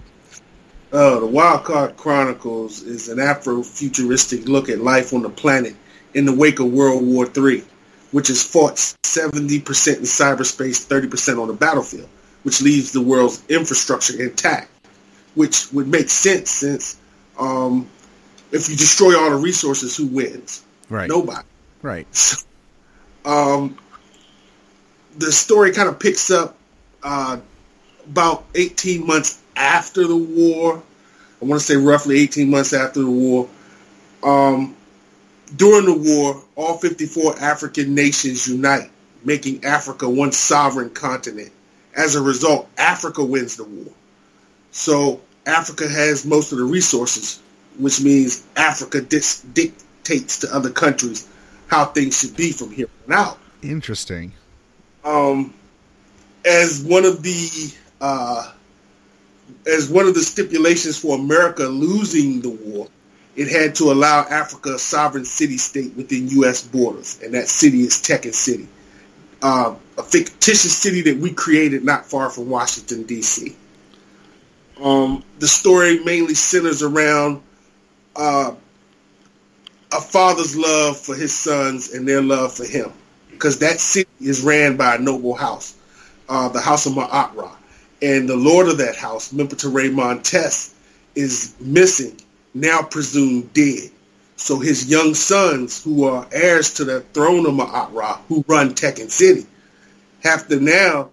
Uh, 0.91 1.19
the 1.19 1.27
Wildcard 1.27 1.97
Chronicles 1.97 2.83
is 2.83 3.09
an 3.09 3.19
Afro-futuristic 3.19 4.47
look 4.47 4.69
at 4.69 4.79
life 4.79 5.13
on 5.13 5.23
the 5.23 5.29
planet 5.29 5.75
in 6.13 6.25
the 6.25 6.33
wake 6.33 6.59
of 6.59 6.67
World 6.67 7.03
War 7.03 7.25
III, 7.25 7.63
which 8.11 8.29
is 8.29 8.43
fought 8.43 8.75
70% 8.75 9.97
in 9.97 10.03
cyberspace, 10.03 10.87
30% 10.87 11.41
on 11.41 11.47
the 11.47 11.53
battlefield, 11.53 12.09
which 12.43 12.61
leaves 12.61 12.91
the 12.91 13.01
world's 13.01 13.43
infrastructure 13.49 14.21
intact, 14.21 14.69
which 15.35 15.71
would 15.71 15.87
make 15.87 16.09
sense 16.09 16.51
since 16.51 16.97
um, 17.37 17.87
if 18.51 18.69
you 18.69 18.75
destroy 18.75 19.17
all 19.17 19.31
the 19.31 19.35
resources, 19.35 19.97
who 19.97 20.05
wins? 20.05 20.63
Right. 20.89 21.09
Nobody. 21.09 21.45
Right. 21.81 22.35
um, 23.25 23.77
the 25.17 25.31
story 25.31 25.71
kind 25.71 25.89
of 25.89 25.99
picks 25.99 26.29
up 26.31 26.55
uh, 27.01 27.39
about 28.05 28.45
18 28.55 29.05
months 29.05 29.41
after 29.55 30.07
the 30.07 30.15
war. 30.15 30.81
I 31.41 31.45
want 31.45 31.59
to 31.61 31.65
say 31.65 31.75
roughly 31.75 32.19
18 32.19 32.49
months 32.49 32.73
after 32.73 33.01
the 33.01 33.09
war. 33.09 33.49
Um, 34.21 34.75
during 35.55 35.85
the 35.85 35.93
war, 35.93 36.41
all 36.55 36.77
54 36.77 37.39
African 37.39 37.93
nations 37.93 38.47
unite, 38.47 38.89
making 39.23 39.65
Africa 39.65 40.09
one 40.09 40.31
sovereign 40.31 40.89
continent. 40.91 41.51
As 41.95 42.15
a 42.15 42.21
result, 42.21 42.67
Africa 42.77 43.23
wins 43.23 43.57
the 43.57 43.63
war. 43.63 43.93
So 44.71 45.21
Africa 45.45 45.87
has 45.87 46.25
most 46.25 46.51
of 46.51 46.57
the 46.57 46.63
resources, 46.63 47.41
which 47.77 48.01
means 48.01 48.43
Africa 48.55 49.01
dis- 49.01 49.41
dictates 49.41 50.39
to 50.39 50.55
other 50.55 50.69
countries 50.69 51.27
how 51.67 51.85
things 51.85 52.19
should 52.19 52.35
be 52.35 52.51
from 52.51 52.71
here 52.71 52.87
on 53.07 53.13
out. 53.13 53.39
Interesting. 53.61 54.33
Um, 55.03 55.53
as 56.45 56.83
one 56.83 57.05
of 57.05 57.23
the 57.23 57.73
uh, 58.01 58.51
as 59.67 59.89
one 59.89 60.07
of 60.07 60.13
the 60.13 60.21
stipulations 60.21 60.97
for 60.97 61.17
America 61.17 61.63
losing 61.63 62.41
the 62.41 62.49
war, 62.49 62.87
it 63.35 63.47
had 63.47 63.75
to 63.75 63.91
allow 63.91 64.21
Africa 64.21 64.75
a 64.75 64.79
sovereign 64.79 65.25
city-state 65.25 65.95
within 65.95 66.27
U.S. 66.29 66.65
borders, 66.65 67.19
and 67.23 67.33
that 67.33 67.47
city 67.47 67.81
is 67.81 67.93
Tekken 67.93 68.33
City, 68.33 68.67
uh, 69.43 69.75
a 69.97 70.03
fictitious 70.03 70.75
city 70.75 71.01
that 71.01 71.17
we 71.17 71.31
created 71.31 71.83
not 71.83 72.05
far 72.05 72.29
from 72.29 72.49
Washington 72.49 73.03
D.C. 73.03 73.55
Um, 74.81 75.23
the 75.39 75.47
story 75.47 76.03
mainly 76.03 76.33
centers 76.33 76.81
around 76.81 77.41
uh, 78.15 78.53
a 79.91 80.01
father's 80.01 80.55
love 80.55 80.97
for 80.97 81.13
his 81.13 81.37
sons 81.37 81.93
and 81.93 82.07
their 82.07 82.21
love 82.21 82.53
for 82.53 82.65
him, 82.65 82.91
because 83.31 83.59
that 83.59 83.79
city 83.79 84.09
is 84.21 84.41
ran 84.41 84.77
by 84.77 84.95
a 84.95 84.97
noble 84.97 85.35
house, 85.35 85.75
uh, 86.29 86.47
the 86.49 86.61
House 86.61 86.85
of 86.85 86.93
Ma'at 86.93 87.35
and 88.01 88.27
the 88.27 88.35
lord 88.35 88.67
of 88.67 88.77
that 88.79 88.95
house, 88.95 89.31
Menptah 89.31 89.93
Montes, 89.93 90.73
is 91.15 91.53
missing, 91.59 92.17
now 92.53 92.81
presumed 92.81 93.53
dead. 93.53 93.89
So 94.35 94.59
his 94.59 94.89
young 94.89 95.13
sons, 95.13 95.83
who 95.83 96.05
are 96.05 96.27
heirs 96.31 96.73
to 96.75 96.83
the 96.83 97.01
throne 97.01 97.45
of 97.45 97.53
Ma'at 97.53 98.19
who 98.27 98.43
run 98.47 98.73
Tekken 98.73 99.09
City, 99.09 99.45
have 100.23 100.47
to 100.47 100.59
now 100.59 101.09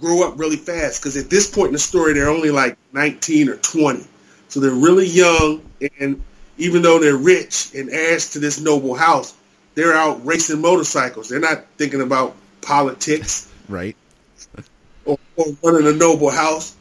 grow 0.00 0.26
up 0.26 0.38
really 0.38 0.56
fast 0.56 1.00
because 1.00 1.16
at 1.16 1.30
this 1.30 1.48
point 1.48 1.68
in 1.68 1.72
the 1.74 1.78
story, 1.78 2.14
they're 2.14 2.28
only 2.28 2.50
like 2.50 2.76
19 2.92 3.48
or 3.48 3.56
20. 3.56 4.04
So 4.48 4.60
they're 4.60 4.70
really 4.70 5.06
young, 5.06 5.62
and 5.98 6.22
even 6.58 6.82
though 6.82 6.98
they're 6.98 7.16
rich 7.16 7.70
and 7.74 7.88
heirs 7.90 8.30
to 8.30 8.38
this 8.38 8.60
noble 8.60 8.94
house, 8.94 9.34
they're 9.74 9.94
out 9.94 10.24
racing 10.26 10.60
motorcycles. 10.60 11.28
They're 11.28 11.40
not 11.40 11.64
thinking 11.78 12.02
about 12.02 12.36
politics. 12.60 13.50
Right 13.68 13.96
or, 15.04 15.18
or 15.36 15.46
running 15.62 15.86
a 15.86 15.96
noble 15.96 16.30
house. 16.30 16.76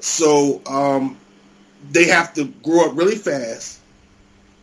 So 0.00 0.62
um, 0.66 1.16
they 1.90 2.06
have 2.06 2.34
to 2.34 2.46
grow 2.62 2.90
up 2.90 2.96
really 2.96 3.16
fast, 3.16 3.79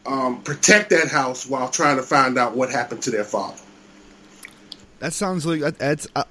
um, 0.07 0.41
protect 0.41 0.89
that 0.91 1.09
house 1.09 1.45
while 1.45 1.69
trying 1.69 1.97
to 1.97 2.03
find 2.03 2.37
out 2.37 2.55
what 2.55 2.71
happened 2.71 3.03
to 3.03 3.11
their 3.11 3.25
father. 3.25 3.61
That 4.99 5.13
sounds 5.13 5.45
like 5.45 5.77
that's. 5.77 6.07
Uh, 6.15 6.23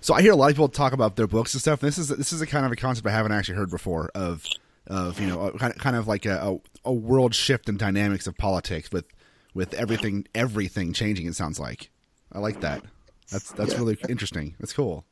so 0.00 0.14
I 0.14 0.20
hear 0.20 0.32
a 0.32 0.36
lot 0.36 0.50
of 0.50 0.56
people 0.56 0.68
talk 0.68 0.92
about 0.92 1.16
their 1.16 1.28
books 1.28 1.54
and 1.54 1.60
stuff. 1.60 1.82
And 1.82 1.88
this 1.88 1.96
is 1.96 2.08
this 2.08 2.32
is 2.32 2.40
a 2.42 2.46
kind 2.46 2.66
of 2.66 2.72
a 2.72 2.76
concept 2.76 3.06
I 3.06 3.12
haven't 3.12 3.32
actually 3.32 3.54
heard 3.54 3.70
before 3.70 4.10
of 4.14 4.44
of 4.88 5.20
you 5.20 5.26
know 5.26 5.50
kind 5.52 5.72
of, 5.72 5.78
kind 5.78 5.96
of 5.96 6.08
like 6.08 6.26
a, 6.26 6.58
a, 6.84 6.90
a 6.90 6.92
world 6.92 7.34
shift 7.34 7.68
in 7.68 7.76
dynamics 7.76 8.26
of 8.26 8.36
politics 8.36 8.90
with 8.90 9.06
with 9.54 9.72
everything 9.74 10.26
everything 10.34 10.92
changing. 10.92 11.26
It 11.26 11.34
sounds 11.34 11.58
like 11.58 11.90
I 12.32 12.40
like 12.40 12.60
that. 12.60 12.82
That's 13.30 13.52
that's 13.52 13.72
yeah. 13.72 13.78
really 13.78 13.96
interesting. 14.08 14.56
That's 14.58 14.72
cool. 14.72 15.06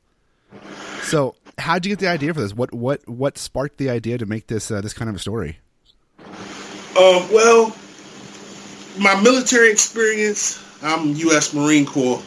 So, 1.03 1.37
how 1.57 1.75
did 1.75 1.87
you 1.87 1.93
get 1.93 2.01
the 2.01 2.09
idea 2.09 2.35
for 2.35 2.41
this? 2.41 2.53
What 2.53 2.75
what 2.75 3.09
what 3.09 3.39
sparked 3.39 3.79
the 3.79 3.89
idea 3.89 4.19
to 4.19 4.27
make 4.27 4.49
this 4.49 4.71
uh, 4.71 4.81
this 4.81 4.93
kind 4.93 5.09
of 5.09 5.17
a 5.17 5.21
story? 5.21 5.61
Um, 6.97 7.33
well, 7.33 7.77
my 8.99 9.21
military 9.23 9.71
experience. 9.71 10.59
I'm 10.83 11.15
U.S. 11.15 11.53
Marine 11.53 11.85
Corps, 11.85 12.23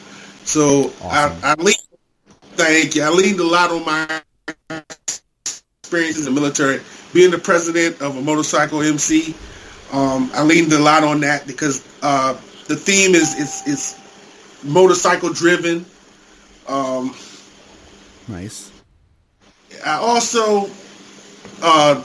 so 0.46 0.94
awesome. 1.02 1.40
I, 1.44 1.52
I 1.52 1.54
leaned. 1.56 1.78
Thank 2.56 2.96
you. 2.96 3.02
I 3.02 3.10
leaned 3.10 3.40
a 3.40 3.44
lot 3.44 3.72
on 3.72 3.84
my 3.84 4.22
experiences 5.82 6.28
in 6.28 6.34
the 6.34 6.40
military. 6.40 6.80
Being 7.14 7.32
the 7.32 7.40
president 7.40 8.02
of 8.02 8.16
a 8.16 8.22
motorcycle 8.22 8.82
MC, 8.82 9.36
um, 9.92 10.30
I 10.34 10.44
leaned 10.44 10.72
a 10.72 10.80
lot 10.80 11.04
on 11.04 11.20
that 11.22 11.48
because 11.48 11.84
uh, 12.04 12.34
the 12.68 12.76
theme 12.76 13.16
is 13.16 13.36
is, 13.40 13.68
is 13.68 14.00
motorcycle 14.64 15.34
driven. 15.34 15.86
Um, 16.68 17.16
Nice. 18.28 18.72
I 19.86 19.96
also 19.96 20.70
uh, 21.62 22.04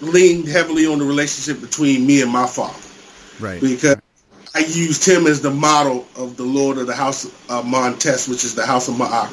leaned 0.00 0.48
heavily 0.48 0.86
on 0.86 0.98
the 0.98 1.04
relationship 1.04 1.60
between 1.60 2.06
me 2.06 2.22
and 2.22 2.30
my 2.30 2.46
father. 2.46 2.78
Right. 3.40 3.60
Because 3.60 3.96
I 4.54 4.60
used 4.60 5.06
him 5.06 5.26
as 5.26 5.42
the 5.42 5.50
model 5.50 6.06
of 6.16 6.36
the 6.36 6.44
Lord 6.44 6.78
of 6.78 6.86
the 6.86 6.94
House 6.94 7.26
of 7.48 7.66
Montes, 7.66 8.28
which 8.28 8.44
is 8.44 8.54
the 8.54 8.64
House 8.64 8.88
of 8.88 8.94
Ma'at 8.94 9.32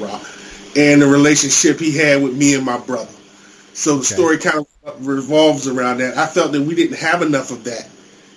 and 0.76 1.01
the 1.01 1.07
relationship 1.07 1.80
he 1.80 1.95
had 1.95 2.22
with 2.22 2.36
me 2.36 2.55
and 2.55 2.66
my 2.66 2.78
brother. 2.78 3.11
So 3.74 3.91
the 3.91 3.99
okay. 3.99 4.16
story 4.16 4.38
kind 4.38 4.66
of 4.84 5.07
revolves 5.07 5.68
around 5.68 5.99
that. 5.99 6.18
I 6.18 6.28
felt 6.28 6.51
that 6.51 6.61
we 6.61 6.76
didn't 6.76 6.97
have 6.97 7.22
enough 7.22 7.51
of 7.51 7.64
that 7.64 7.89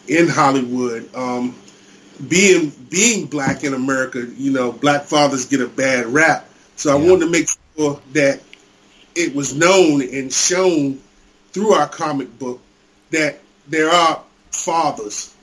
in 0.09 0.29
Hollywood. 0.29 1.15
Um, 1.15 1.55
being 2.29 2.71
being 2.89 3.27
black 3.27 3.65
in 3.65 3.75
America, 3.75 4.27
you 4.37 4.53
know, 4.53 4.73
black 4.73 5.03
fathers 5.03 5.45
get 5.45 5.61
a 5.61 5.69
bad 5.69 6.07
rap. 6.07 6.49
So 6.77 6.91
I 6.91 6.95
wanted 6.95 7.27
to 7.27 7.31
make 7.31 7.49
sure 7.77 8.01
that 8.13 8.41
it 9.15 9.35
was 9.35 9.55
known 9.55 10.03
and 10.03 10.33
shown 10.33 11.01
through 11.57 11.73
our 11.73 11.89
comic 11.89 12.39
book 12.39 12.61
that 13.11 13.39
there 13.67 13.89
are 13.89 14.23
fathers 14.51 15.35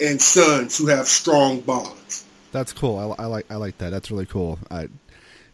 and 0.00 0.20
sons 0.20 0.76
who 0.76 0.88
have 0.88 1.06
strong 1.06 1.60
bonds. 1.60 2.24
That's 2.50 2.72
cool. 2.72 2.98
I, 2.98 3.22
I 3.22 3.26
like 3.26 3.46
I 3.48 3.54
like 3.54 3.78
that. 3.78 3.90
That's 3.90 4.10
really 4.10 4.26
cool. 4.26 4.58
I 4.72 4.88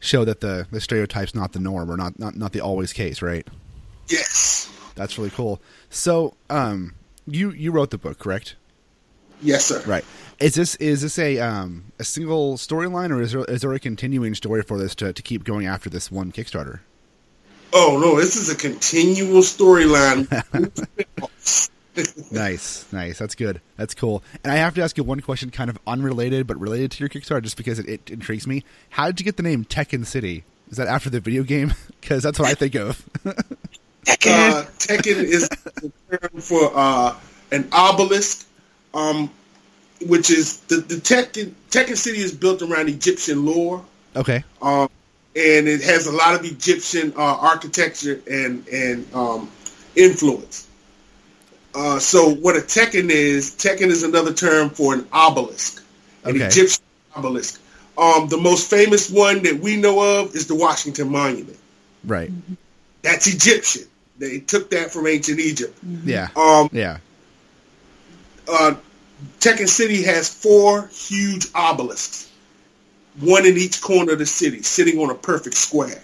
show 0.00 0.24
that 0.24 0.40
the 0.40 0.66
the 0.70 0.80
stereotype's 0.80 1.34
not 1.34 1.52
the 1.52 1.60
norm 1.60 1.90
or 1.90 1.98
not 1.98 2.18
not 2.18 2.36
not 2.36 2.52
the 2.52 2.60
always 2.62 2.94
case, 2.94 3.20
right? 3.20 3.46
Yes. 4.08 4.72
That's 4.94 5.18
really 5.18 5.28
cool. 5.28 5.60
So, 5.90 6.34
um, 6.48 6.94
you 7.26 7.50
you 7.50 7.70
wrote 7.70 7.90
the 7.90 7.98
book, 7.98 8.18
correct? 8.18 8.56
Yes, 9.42 9.66
sir. 9.66 9.82
Right. 9.86 10.06
Is 10.40 10.54
this 10.54 10.74
is 10.76 11.02
this 11.02 11.18
a 11.18 11.38
um 11.38 11.92
a 11.98 12.04
single 12.04 12.56
storyline 12.56 13.10
or 13.14 13.20
is 13.20 13.32
there 13.32 13.44
is 13.44 13.60
there 13.60 13.74
a 13.74 13.78
continuing 13.78 14.34
story 14.34 14.62
for 14.62 14.78
this 14.78 14.94
to, 14.94 15.12
to 15.12 15.22
keep 15.22 15.44
going 15.44 15.66
after 15.66 15.90
this 15.90 16.10
one 16.10 16.32
Kickstarter? 16.32 16.80
Oh 17.72 17.98
no, 18.00 18.16
this 18.16 18.36
is 18.36 18.48
a 18.48 18.56
continual 18.56 19.42
storyline. 19.42 20.26
nice, 22.32 22.92
nice. 22.92 23.18
That's 23.18 23.34
good. 23.34 23.60
That's 23.76 23.94
cool. 23.94 24.22
And 24.42 24.52
I 24.52 24.56
have 24.56 24.74
to 24.74 24.82
ask 24.82 24.96
you 24.96 25.04
one 25.04 25.20
question, 25.20 25.50
kind 25.50 25.70
of 25.70 25.78
unrelated 25.86 26.46
but 26.46 26.58
related 26.58 26.92
to 26.92 27.00
your 27.00 27.08
Kickstarter, 27.08 27.42
just 27.42 27.56
because 27.56 27.78
it, 27.78 27.88
it 27.88 28.10
intrigues 28.10 28.46
me. 28.46 28.64
How 28.90 29.06
did 29.06 29.20
you 29.20 29.24
get 29.24 29.36
the 29.36 29.42
name 29.42 29.64
Tekken 29.64 30.06
City? 30.06 30.44
Is 30.70 30.76
that 30.76 30.88
after 30.88 31.10
the 31.10 31.20
video 31.20 31.42
game? 31.42 31.74
Because 32.00 32.22
that's 32.22 32.38
what 32.38 32.48
I 32.48 32.54
think 32.54 32.74
of. 32.74 33.04
Tekken. 33.24 33.44
Uh, 34.08 34.64
Tekken 34.78 35.22
is 35.22 35.46
the 35.50 35.92
term 36.08 36.40
for 36.40 36.72
uh, 36.74 37.14
an 37.52 37.68
obelisk 37.72 38.48
um, 38.94 39.30
which 40.06 40.30
is 40.30 40.58
the 40.60 40.76
the 40.76 40.96
Tekken, 40.96 41.52
Tekken 41.70 41.96
City 41.96 42.18
is 42.18 42.32
built 42.32 42.62
around 42.62 42.88
Egyptian 42.88 43.44
lore. 43.44 43.84
Okay. 44.16 44.44
Um, 44.62 44.88
and 45.38 45.68
it 45.68 45.82
has 45.82 46.06
a 46.06 46.12
lot 46.12 46.34
of 46.34 46.44
Egyptian 46.44 47.12
uh, 47.16 47.22
architecture 47.22 48.20
and 48.28 48.66
and 48.68 49.14
um, 49.14 49.50
influence. 49.94 50.66
Uh, 51.74 51.98
so 51.98 52.34
what 52.34 52.56
a 52.56 52.60
Tekken 52.60 53.10
is, 53.10 53.52
Tekken 53.52 53.88
is 53.88 54.02
another 54.02 54.32
term 54.32 54.70
for 54.70 54.94
an 54.94 55.06
obelisk, 55.12 55.84
an 56.24 56.36
okay. 56.36 56.46
Egyptian 56.46 56.82
obelisk. 57.14 57.60
Um, 57.96 58.28
the 58.28 58.38
most 58.38 58.70
famous 58.70 59.10
one 59.10 59.42
that 59.42 59.60
we 59.60 59.76
know 59.76 60.20
of 60.20 60.34
is 60.34 60.46
the 60.46 60.54
Washington 60.54 61.10
Monument. 61.10 61.58
Right. 62.04 62.30
That's 63.02 63.26
Egyptian. 63.26 63.84
They 64.18 64.40
took 64.40 64.70
that 64.70 64.92
from 64.92 65.06
ancient 65.06 65.38
Egypt. 65.38 65.78
Yeah. 66.04 66.28
Um, 66.34 66.68
yeah. 66.72 66.98
Uh, 68.48 68.74
Tekken 69.40 69.68
City 69.68 70.02
has 70.04 70.28
four 70.28 70.88
huge 70.88 71.46
obelisks, 71.54 72.30
one 73.20 73.46
in 73.46 73.56
each 73.56 73.80
corner 73.80 74.12
of 74.12 74.18
the 74.18 74.26
city, 74.26 74.62
sitting 74.62 74.98
on 74.98 75.10
a 75.10 75.14
perfect 75.14 75.56
square. 75.56 76.00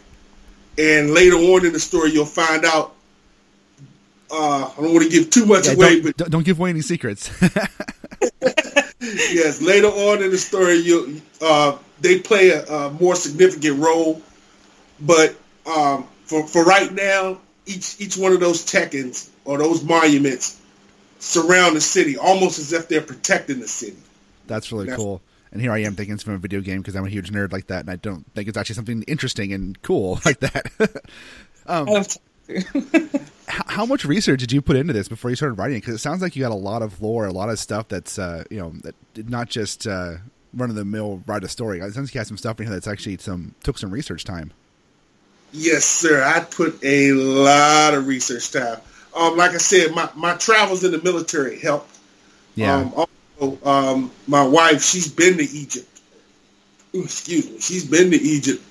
And 0.78 1.10
later 1.12 1.36
on 1.36 1.64
in 1.64 1.72
the 1.72 1.80
story, 1.80 2.10
you'll 2.10 2.26
find 2.26 2.64
out. 2.64 2.94
Uh, 4.30 4.70
I 4.76 4.82
don't 4.82 4.92
want 4.92 5.04
to 5.04 5.10
give 5.10 5.30
too 5.30 5.46
much 5.46 5.66
yeah, 5.66 5.74
away, 5.74 6.00
don't, 6.00 6.16
but 6.16 6.30
don't 6.30 6.44
give 6.44 6.58
away 6.58 6.70
any 6.70 6.80
secrets. 6.80 7.30
yes, 9.00 9.60
later 9.62 9.88
on 9.88 10.22
in 10.22 10.30
the 10.30 10.38
story, 10.38 10.76
you 10.76 11.20
uh, 11.40 11.78
they 12.00 12.18
play 12.18 12.50
a, 12.50 12.64
a, 12.64 12.90
more 12.90 13.14
significant 13.14 13.78
role. 13.78 14.20
But 15.00 15.36
um, 15.66 16.08
for 16.24 16.46
for 16.46 16.64
right 16.64 16.92
now, 16.92 17.38
each 17.66 18.00
each 18.00 18.16
one 18.16 18.32
of 18.32 18.40
those 18.40 18.64
Tekkens 18.64 19.30
or 19.44 19.58
those 19.58 19.84
monuments 19.84 20.60
surround 21.18 21.76
the 21.76 21.80
city, 21.80 22.16
almost 22.16 22.58
as 22.58 22.72
if 22.72 22.88
they're 22.88 23.02
protecting 23.02 23.60
the 23.60 23.68
city. 23.68 23.96
That's 24.46 24.72
really 24.72 24.86
That's, 24.86 24.98
cool. 25.00 25.20
And 25.54 25.62
here 25.62 25.72
I 25.72 25.78
am 25.78 25.94
thinking 25.94 26.14
it's 26.14 26.22
from 26.22 26.34
a 26.34 26.38
video 26.38 26.60
game 26.60 26.80
because 26.80 26.94
I'm 26.94 27.06
a 27.06 27.08
huge 27.08 27.30
nerd 27.30 27.52
like 27.52 27.68
that, 27.68 27.80
and 27.80 27.90
I 27.90 27.96
don't 27.96 28.26
think 28.34 28.48
it's 28.48 28.58
actually 28.58 28.74
something 28.74 29.02
interesting 29.04 29.52
and 29.52 29.80
cool 29.82 30.20
like 30.24 30.40
that. 30.40 30.70
um, 31.66 31.88
how 33.46 33.86
much 33.86 34.04
research 34.04 34.40
did 34.40 34.52
you 34.52 34.60
put 34.60 34.76
into 34.76 34.92
this 34.92 35.08
before 35.08 35.30
you 35.30 35.36
started 35.36 35.54
writing 35.54 35.76
it? 35.76 35.80
Because 35.80 35.94
it 35.94 35.98
sounds 35.98 36.20
like 36.20 36.36
you 36.36 36.42
got 36.42 36.52
a 36.52 36.56
lot 36.56 36.82
of 36.82 37.00
lore, 37.00 37.24
a 37.26 37.32
lot 37.32 37.48
of 37.48 37.58
stuff 37.58 37.88
that's 37.88 38.18
uh, 38.18 38.44
you 38.50 38.58
know 38.58 38.72
that 38.82 38.94
did 39.14 39.30
not 39.30 39.48
just 39.48 39.86
uh, 39.86 40.16
run 40.52 40.68
of 40.68 40.76
the 40.76 40.84
mill 40.84 41.22
write 41.26 41.44
a 41.44 41.48
story. 41.48 41.78
It 41.78 41.94
sounds 41.94 42.08
like 42.08 42.14
you 42.14 42.18
had 42.18 42.26
some 42.26 42.36
stuff 42.36 42.60
in 42.60 42.66
here 42.66 42.74
that's 42.74 42.88
actually 42.88 43.16
some 43.18 43.54
took 43.62 43.78
some 43.78 43.90
research 43.90 44.24
time. 44.24 44.52
Yes, 45.52 45.84
sir. 45.84 46.22
I 46.22 46.40
put 46.40 46.82
a 46.82 47.12
lot 47.12 47.94
of 47.94 48.08
research 48.08 48.50
time 48.50 48.80
um, 49.14 49.36
like 49.36 49.52
I 49.52 49.58
said, 49.58 49.94
my, 49.94 50.08
my 50.14 50.34
travels 50.34 50.84
in 50.84 50.90
the 50.90 51.00
military 51.00 51.58
helped. 51.58 51.96
Yeah. 52.54 52.76
Um, 52.76 52.92
also, 52.94 53.10
um, 53.64 54.10
my 54.26 54.44
wife, 54.44 54.82
she's 54.82 55.10
been 55.10 55.36
to 55.36 55.44
Egypt. 55.44 55.88
Excuse 56.92 57.50
me, 57.50 57.60
she's 57.60 57.84
been 57.84 58.10
to 58.10 58.16
Egypt, 58.16 58.62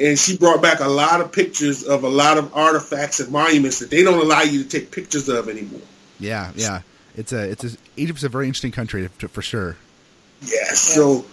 and 0.00 0.18
she 0.18 0.36
brought 0.36 0.62
back 0.62 0.80
a 0.80 0.88
lot 0.88 1.20
of 1.20 1.30
pictures 1.32 1.84
of 1.84 2.04
a 2.04 2.08
lot 2.08 2.38
of 2.38 2.54
artifacts 2.54 3.20
and 3.20 3.30
monuments 3.30 3.80
that 3.80 3.90
they 3.90 4.02
don't 4.02 4.18
allow 4.18 4.42
you 4.42 4.62
to 4.62 4.68
take 4.68 4.90
pictures 4.90 5.28
of 5.28 5.48
anymore. 5.48 5.82
Yeah, 6.18 6.52
yeah. 6.54 6.80
It's 7.16 7.32
a 7.32 7.50
it's 7.50 7.64
a, 7.64 7.76
Egypt's 7.96 8.24
a 8.24 8.28
very 8.28 8.46
interesting 8.46 8.72
country 8.72 9.08
for 9.08 9.42
sure. 9.42 9.76
Yes. 10.42 10.80
So, 10.80 11.24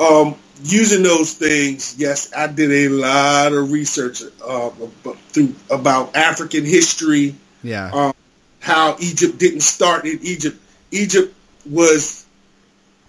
um, 0.00 0.36
using 0.62 1.02
those 1.02 1.34
things, 1.34 1.96
yes, 1.98 2.32
I 2.34 2.46
did 2.46 2.70
a 2.70 2.88
lot 2.88 3.52
of 3.52 3.70
research 3.70 4.22
uh, 4.44 4.70
through 5.30 5.54
about 5.70 6.16
African 6.16 6.64
history, 6.64 7.34
Yeah, 7.62 7.90
um, 7.92 8.14
how 8.60 8.96
Egypt 9.00 9.38
didn't 9.38 9.60
start 9.60 10.06
in 10.06 10.18
Egypt. 10.22 10.58
Egypt 10.90 11.34
was 11.68 12.24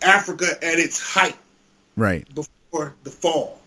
Africa 0.01 0.45
at 0.61 0.79
its 0.79 0.99
height 0.99 1.35
right. 1.95 2.27
before 2.33 2.93
the 3.03 3.09
fall, 3.09 3.59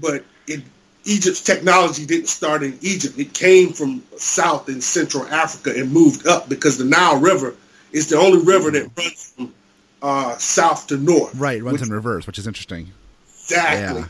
but 0.00 0.24
it, 0.46 0.62
Egypt's 1.04 1.42
technology 1.42 2.04
didn't 2.04 2.28
start 2.28 2.62
in 2.62 2.78
Egypt. 2.82 3.18
It 3.18 3.32
came 3.32 3.72
from 3.72 4.02
South 4.16 4.68
and 4.68 4.82
Central 4.82 5.24
Africa 5.26 5.78
and 5.78 5.92
moved 5.92 6.26
up 6.26 6.48
because 6.48 6.78
the 6.78 6.84
Nile 6.84 7.20
River 7.20 7.54
is 7.92 8.08
the 8.08 8.16
only 8.16 8.44
river 8.44 8.70
that 8.72 8.90
runs 8.96 9.32
from 9.36 9.54
uh, 10.02 10.36
south 10.38 10.88
to 10.88 10.96
north. 10.96 11.34
Right, 11.36 11.58
it 11.58 11.64
runs 11.64 11.80
which- 11.80 11.88
in 11.88 11.94
reverse, 11.94 12.26
which 12.26 12.38
is 12.38 12.46
interesting. 12.46 12.92
Exactly. 13.28 14.02
Yeah. 14.02 14.08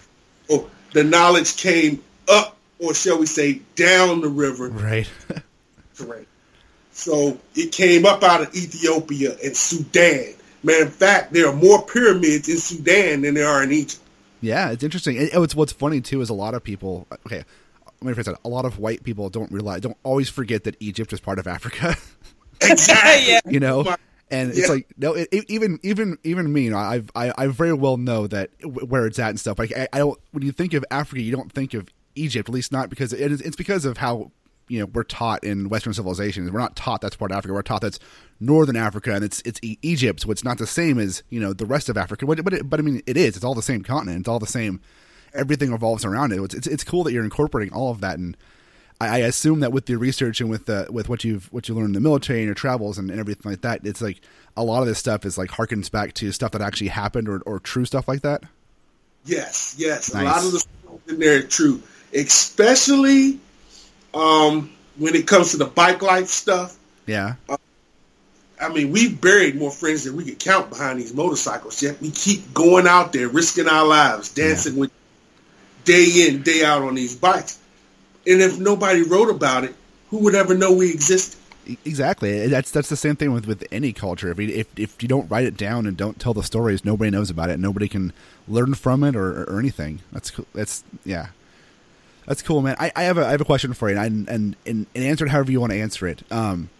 Oh, 0.50 0.70
the 0.92 1.04
knowledge 1.04 1.56
came 1.56 2.02
up, 2.28 2.56
or 2.78 2.94
shall 2.94 3.18
we 3.18 3.26
say, 3.26 3.60
down 3.74 4.22
the 4.22 4.28
river. 4.28 4.68
Right. 4.68 5.10
Correct. 5.98 6.26
So 6.92 7.38
it 7.54 7.72
came 7.72 8.06
up 8.06 8.22
out 8.22 8.40
of 8.40 8.54
Ethiopia 8.54 9.36
and 9.44 9.54
Sudan. 9.54 10.32
Man, 10.66 10.82
in 10.82 10.88
fact, 10.88 11.32
there 11.32 11.46
are 11.48 11.54
more 11.56 11.82
pyramids 11.86 12.48
in 12.48 12.58
Sudan 12.58 13.22
than 13.22 13.34
there 13.34 13.48
are 13.48 13.62
in 13.62 13.72
Egypt. 13.72 14.02
yeah, 14.42 14.70
it's 14.70 14.82
interesting. 14.84 15.16
And 15.16 15.30
oh, 15.34 15.42
it's 15.44 15.54
what's 15.54 15.72
funny 15.72 16.00
too 16.00 16.20
is 16.20 16.28
a 16.28 16.34
lot 16.34 16.54
of 16.54 16.62
people. 16.64 17.06
Okay, 17.26 17.44
let 18.00 18.08
me 18.08 18.12
phrase 18.14 18.26
that. 18.26 18.38
A 18.44 18.48
lot 18.48 18.64
of 18.64 18.78
white 18.78 19.02
people 19.04 19.30
don't 19.30 19.50
realize, 19.52 19.80
don't 19.80 19.96
always 20.02 20.28
forget 20.28 20.64
that 20.64 20.76
Egypt 20.80 21.12
is 21.12 21.20
part 21.20 21.38
of 21.38 21.46
Africa. 21.46 21.94
Exactly. 22.62 23.32
yeah. 23.32 23.40
you 23.44 23.60
know 23.60 23.84
and 24.30 24.48
it's 24.48 24.60
Yeah. 24.60 24.66
like 24.68 24.86
no 24.96 25.12
it, 25.12 25.28
it- 25.30 25.44
even 25.50 25.78
even 25.82 26.16
even 26.24 26.50
me 26.50 26.62
you 26.62 26.70
know 26.70 26.78
i've 26.78 27.10
I, 27.14 27.30
I 27.36 27.46
very 27.48 27.74
well 27.74 27.98
know 27.98 28.26
that 28.28 28.48
where 28.64 29.06
it's 29.06 29.18
at 29.18 29.28
and 29.28 29.38
stuff 29.38 29.58
like 29.58 29.76
I, 29.76 29.86
I 29.92 29.98
don't 29.98 30.18
when 30.32 30.42
you 30.42 30.52
think 30.52 30.72
of 30.72 30.82
africa 30.90 31.20
you 31.20 31.32
don't 31.36 31.52
think 31.52 31.74
of 31.74 31.86
egypt 32.14 32.48
at 32.48 32.54
least 32.54 32.72
not 32.72 32.88
because 32.88 33.12
it 33.12 33.30
is 33.30 33.42
it's 33.42 33.56
because 33.56 33.84
of 33.84 33.98
how 33.98 34.30
you 34.68 34.80
know 34.80 34.86
we're 34.86 35.04
taught 35.04 35.44
in 35.44 35.68
western 35.68 35.92
civilization 35.92 36.50
we're 36.52 36.58
not 36.58 36.76
taught 36.76 37.00
that's 37.00 37.16
part 37.16 37.30
of 37.30 37.36
africa 37.36 37.52
we're 37.54 37.62
taught 37.62 37.80
that's 37.80 37.98
northern 38.40 38.76
africa 38.76 39.14
and 39.14 39.24
it's 39.24 39.40
it's 39.44 39.60
E- 39.62 39.78
egypt 39.82 40.20
so 40.20 40.30
it's 40.30 40.44
not 40.44 40.58
the 40.58 40.66
same 40.66 40.98
as 40.98 41.22
you 41.30 41.40
know 41.40 41.52
the 41.52 41.66
rest 41.66 41.88
of 41.88 41.96
africa 41.96 42.26
but 42.26 42.42
but, 42.44 42.52
it, 42.52 42.68
but 42.68 42.80
i 42.80 42.82
mean 42.82 43.02
it 43.06 43.16
is 43.16 43.36
it's 43.36 43.44
all 43.44 43.54
the 43.54 43.62
same 43.62 43.82
continent 43.82 44.20
it's 44.20 44.28
all 44.28 44.38
the 44.38 44.46
same 44.46 44.80
everything 45.34 45.70
revolves 45.70 46.04
around 46.04 46.32
it 46.32 46.40
it's, 46.40 46.54
it's, 46.54 46.66
it's 46.66 46.84
cool 46.84 47.04
that 47.04 47.12
you're 47.12 47.24
incorporating 47.24 47.72
all 47.72 47.90
of 47.90 48.00
that 48.00 48.18
and 48.18 48.36
I, 49.00 49.08
I 49.08 49.16
assume 49.18 49.60
that 49.60 49.72
with 49.72 49.88
your 49.88 49.98
research 49.98 50.40
and 50.40 50.48
with 50.48 50.66
the 50.66 50.86
with 50.90 51.08
what 51.08 51.24
you've 51.24 51.52
what 51.52 51.68
you 51.68 51.74
learned 51.74 51.88
in 51.88 51.92
the 51.92 52.00
military 52.00 52.40
and 52.40 52.46
your 52.46 52.54
travels 52.54 52.98
and, 52.98 53.10
and 53.10 53.20
everything 53.20 53.50
like 53.50 53.60
that, 53.62 53.80
it's 53.84 54.00
like 54.00 54.20
a 54.56 54.64
lot 54.64 54.80
of 54.80 54.86
this 54.86 54.98
stuff 54.98 55.24
is 55.24 55.36
like 55.36 55.50
harkens 55.50 55.90
back 55.90 56.14
to 56.14 56.32
stuff 56.32 56.52
that 56.52 56.62
actually 56.62 56.88
happened 56.88 57.28
or, 57.28 57.40
or 57.40 57.60
true 57.60 57.84
stuff 57.84 58.08
like 58.08 58.22
that. 58.22 58.42
Yes, 59.24 59.74
yes. 59.76 60.14
Nice. 60.14 60.22
A 60.22 60.24
lot 60.24 60.44
of 60.44 60.52
the 60.52 60.58
stuff 60.60 61.08
in 61.08 61.18
there 61.18 61.40
is 61.40 61.54
true, 61.54 61.82
especially 62.14 63.38
um, 64.16 64.72
when 64.96 65.14
it 65.14 65.26
comes 65.26 65.52
to 65.52 65.58
the 65.58 65.66
bike 65.66 66.02
life 66.02 66.28
stuff. 66.28 66.76
Yeah, 67.06 67.34
I 68.60 68.70
mean, 68.70 68.90
we've 68.90 69.20
buried 69.20 69.56
more 69.56 69.70
friends 69.70 70.04
than 70.04 70.16
we 70.16 70.24
could 70.24 70.38
count 70.38 70.70
behind 70.70 70.98
these 70.98 71.14
motorcycles. 71.14 71.82
Yet 71.82 72.00
we 72.00 72.10
keep 72.10 72.54
going 72.54 72.86
out 72.86 73.12
there, 73.12 73.28
risking 73.28 73.68
our 73.68 73.86
lives, 73.86 74.32
dancing 74.32 74.76
with 74.76 74.90
day 75.84 76.26
in, 76.28 76.42
day 76.42 76.64
out 76.64 76.82
on 76.82 76.94
these 76.94 77.14
bikes. 77.14 77.58
And 78.26 78.40
if 78.40 78.58
nobody 78.58 79.02
wrote 79.02 79.30
about 79.30 79.64
it, 79.64 79.74
who 80.08 80.18
would 80.24 80.34
ever 80.34 80.54
know 80.54 80.72
we 80.72 80.90
existed? 80.90 81.38
Exactly. 81.84 82.46
That's 82.46 82.70
that's 82.70 82.88
the 82.88 82.96
same 82.96 83.16
thing 83.16 83.32
with, 83.32 83.46
with 83.46 83.64
any 83.72 83.92
culture. 83.92 84.30
If 84.30 84.38
you, 84.38 84.48
if 84.48 84.78
if 84.78 85.02
you 85.02 85.08
don't 85.08 85.28
write 85.28 85.46
it 85.46 85.56
down 85.56 85.86
and 85.86 85.96
don't 85.96 86.18
tell 86.18 86.32
the 86.32 86.44
stories, 86.44 86.84
nobody 86.84 87.10
knows 87.10 87.28
about 87.28 87.50
it. 87.50 87.58
Nobody 87.58 87.88
can 87.88 88.12
learn 88.46 88.74
from 88.74 89.02
it 89.02 89.16
or, 89.16 89.42
or 89.42 89.58
anything. 89.58 90.00
That's 90.12 90.30
cool. 90.30 90.46
That's 90.54 90.84
yeah. 91.04 91.28
That's 92.26 92.42
cool, 92.42 92.60
man. 92.60 92.76
I, 92.78 92.92
I 92.94 93.04
have 93.04 93.18
a 93.18 93.26
I 93.26 93.30
have 93.30 93.40
a 93.40 93.44
question 93.44 93.72
for 93.72 93.88
you, 93.90 93.96
and 93.96 94.28
and 94.28 94.56
and, 94.66 94.86
and 94.94 95.04
answer 95.04 95.24
it 95.26 95.30
however 95.30 95.52
you 95.52 95.60
want 95.60 95.72
to 95.72 95.80
answer 95.80 96.06
it. 96.08 96.22
Um, 96.30 96.70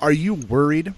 are 0.00 0.12
you 0.12 0.34
worried? 0.34 0.94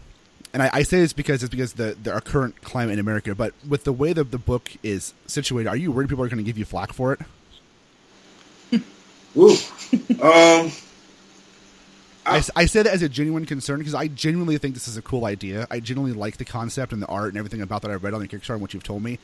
And 0.53 0.63
I, 0.63 0.71
I 0.73 0.83
say 0.85 1.01
this 1.01 1.13
because 1.13 1.43
it's 1.43 1.51
because 1.51 1.73
the, 1.73 1.97
the 2.01 2.13
our 2.13 2.21
current 2.21 2.63
climate 2.63 2.93
in 2.93 2.99
America, 3.01 3.35
but 3.35 3.55
with 3.69 3.85
the 3.85 3.93
way 3.93 4.13
that 4.13 4.31
the 4.31 4.39
book 4.39 4.71
is 4.83 5.15
situated, 5.27 5.69
are 5.69 5.77
you 5.77 5.91
worried 5.91 6.09
people 6.09 6.25
are 6.25 6.29
going 6.29 6.39
to 6.39 6.45
give 6.45 6.59
you 6.59 6.65
flack 6.65 6.93
for 6.93 7.19
it? 8.71 8.83
Woo. 9.35 9.57
um, 10.23 10.71
I, 12.27 12.43
I 12.57 12.67
say 12.67 12.83
that 12.83 12.93
as 12.93 13.03
a 13.03 13.09
genuine 13.09 13.45
concern 13.47 13.79
because 13.79 13.95
I 13.95 14.09
genuinely 14.09 14.57
think 14.59 14.75
this 14.75 14.89
is 14.89 14.97
a 14.97 15.03
cool 15.03 15.25
idea. 15.25 15.67
I 15.71 15.81
genuinely 15.81 16.17
like 16.17 16.37
the 16.39 16.45
concept 16.45 16.93
and 16.93 17.03
the 17.03 17.07
art 17.07 17.29
and 17.29 17.37
everything 17.37 17.61
about 17.61 17.83
that 17.83 17.91
I've 17.91 18.03
read 18.03 18.15
on 18.15 18.21
the 18.21 18.29
Kickstarter 18.29 18.55
and 18.55 18.61
what 18.63 18.73
you've 18.73 18.83
told 18.83 19.03
me. 19.03 19.19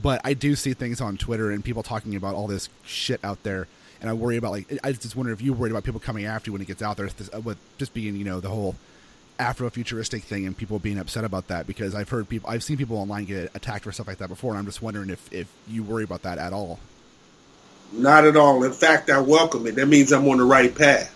But 0.00 0.20
I 0.24 0.34
do 0.34 0.54
see 0.56 0.72
things 0.74 1.00
on 1.00 1.16
Twitter 1.16 1.50
and 1.50 1.64
people 1.64 1.82
talking 1.82 2.16
about 2.16 2.34
all 2.34 2.46
this 2.46 2.68
shit 2.84 3.20
out 3.22 3.42
there, 3.42 3.66
and 4.00 4.08
I 4.08 4.14
worry 4.14 4.36
about 4.36 4.52
like 4.52 4.78
I 4.82 4.92
just 4.92 5.16
wonder 5.16 5.32
if 5.32 5.42
you 5.42 5.52
worried 5.52 5.70
about 5.70 5.84
people 5.84 6.00
coming 6.00 6.24
after 6.24 6.48
you 6.48 6.52
when 6.52 6.62
it 6.62 6.68
gets 6.68 6.82
out 6.82 6.96
there 6.96 7.08
with 7.44 7.58
just 7.78 7.92
being 7.92 8.16
you 8.16 8.24
know 8.24 8.40
the 8.40 8.48
whole 8.48 8.76
Afrofuturistic 9.38 10.22
thing 10.22 10.46
and 10.46 10.56
people 10.56 10.78
being 10.78 10.98
upset 10.98 11.24
about 11.24 11.48
that 11.48 11.66
because 11.66 11.94
I've 11.94 12.08
heard 12.08 12.28
people 12.28 12.48
I've 12.48 12.62
seen 12.62 12.76
people 12.76 12.96
online 12.96 13.24
get 13.24 13.50
attacked 13.54 13.84
for 13.84 13.92
stuff 13.92 14.06
like 14.06 14.18
that 14.18 14.28
before, 14.28 14.52
and 14.52 14.58
I'm 14.58 14.66
just 14.66 14.80
wondering 14.82 15.10
if 15.10 15.32
if 15.32 15.48
you 15.68 15.82
worry 15.82 16.04
about 16.04 16.22
that 16.22 16.38
at 16.38 16.52
all. 16.52 16.78
not 17.92 18.24
at 18.24 18.36
all. 18.36 18.62
In 18.64 18.72
fact, 18.72 19.10
I 19.10 19.20
welcome 19.20 19.66
it. 19.66 19.74
That 19.74 19.86
means 19.86 20.12
I'm 20.12 20.26
on 20.28 20.38
the 20.38 20.44
right 20.44 20.74
path. 20.74 21.14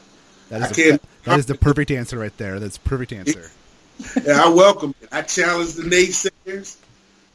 That 0.50 0.62
I 0.62 0.66
is, 0.68 1.00
that 1.24 1.38
is 1.38 1.46
the 1.46 1.54
perfect 1.56 1.90
answer 1.90 2.18
right 2.18 2.36
there. 2.36 2.60
That's 2.60 2.78
perfect 2.78 3.12
answer. 3.12 3.50
Yeah, 4.26 4.44
I 4.44 4.48
welcome 4.50 4.94
it. 5.00 5.08
I 5.10 5.22
challenge 5.22 5.72
the 5.72 5.84
naysayers. 5.84 6.76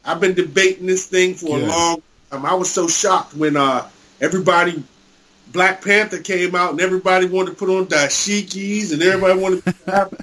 I've 0.04 0.20
been 0.20 0.34
debating 0.34 0.86
this 0.86 1.06
thing 1.06 1.34
for 1.34 1.58
Good. 1.58 1.64
a 1.64 1.66
long 1.68 2.02
time. 2.30 2.46
I 2.46 2.54
was 2.54 2.70
so 2.70 2.88
shocked 2.88 3.34
when 3.34 3.56
uh, 3.56 3.88
everybody, 4.20 4.82
Black 5.52 5.82
Panther 5.84 6.18
came 6.18 6.54
out 6.54 6.72
and 6.72 6.80
everybody 6.80 7.26
wanted 7.26 7.50
to 7.50 7.56
put 7.56 7.68
on 7.70 7.86
dashikis 7.86 8.92
and 8.92 9.02
everybody 9.02 9.38
wanted 9.38 9.64
to. 9.64 9.74
Have. 9.92 10.14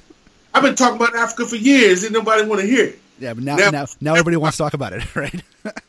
I've 0.52 0.62
been 0.62 0.74
talking 0.74 0.96
about 0.96 1.14
Africa 1.14 1.46
for 1.46 1.56
years 1.56 2.02
and 2.04 2.12
nobody 2.12 2.44
want 2.46 2.60
to 2.60 2.66
hear 2.66 2.86
it. 2.86 2.98
Yeah, 3.20 3.34
but 3.34 3.44
now 3.44 3.56
Now- 3.56 3.70
now 3.70 3.86
now 4.00 4.12
everybody 4.12 4.36
wants 4.36 4.56
to 4.56 4.62
talk 4.64 4.74
about 4.74 4.92
it, 4.92 5.14
right? 5.16 5.42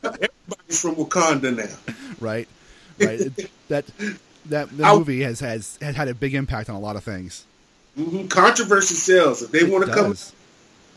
Everybody's 0.04 0.80
from 0.80 0.94
Wakanda 0.96 1.56
now. 1.56 1.94
right, 2.20 2.46
right. 3.00 3.20
That 3.68 3.84
that 4.46 4.76
the 4.76 4.84
I- 4.84 4.94
movie 4.94 5.22
has, 5.22 5.40
has 5.40 5.78
has 5.82 5.96
had 5.96 6.08
a 6.08 6.14
big 6.14 6.34
impact 6.34 6.68
on 6.70 6.76
a 6.76 6.80
lot 6.80 6.96
of 6.96 7.02
things. 7.04 7.44
hmm 7.96 8.26
Controversy 8.28 8.94
sells. 8.94 9.42
If 9.42 9.50
they 9.50 9.64
want 9.64 9.86
to 9.86 9.92
come. 9.92 10.16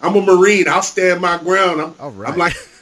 I'm 0.01 0.15
a 0.15 0.21
Marine. 0.21 0.67
I'll 0.67 0.81
stand 0.81 1.21
my 1.21 1.37
ground. 1.37 1.81
I'm, 1.81 1.95
All 1.99 2.11
right. 2.11 2.31
I'm 2.31 2.37
like, 2.37 2.55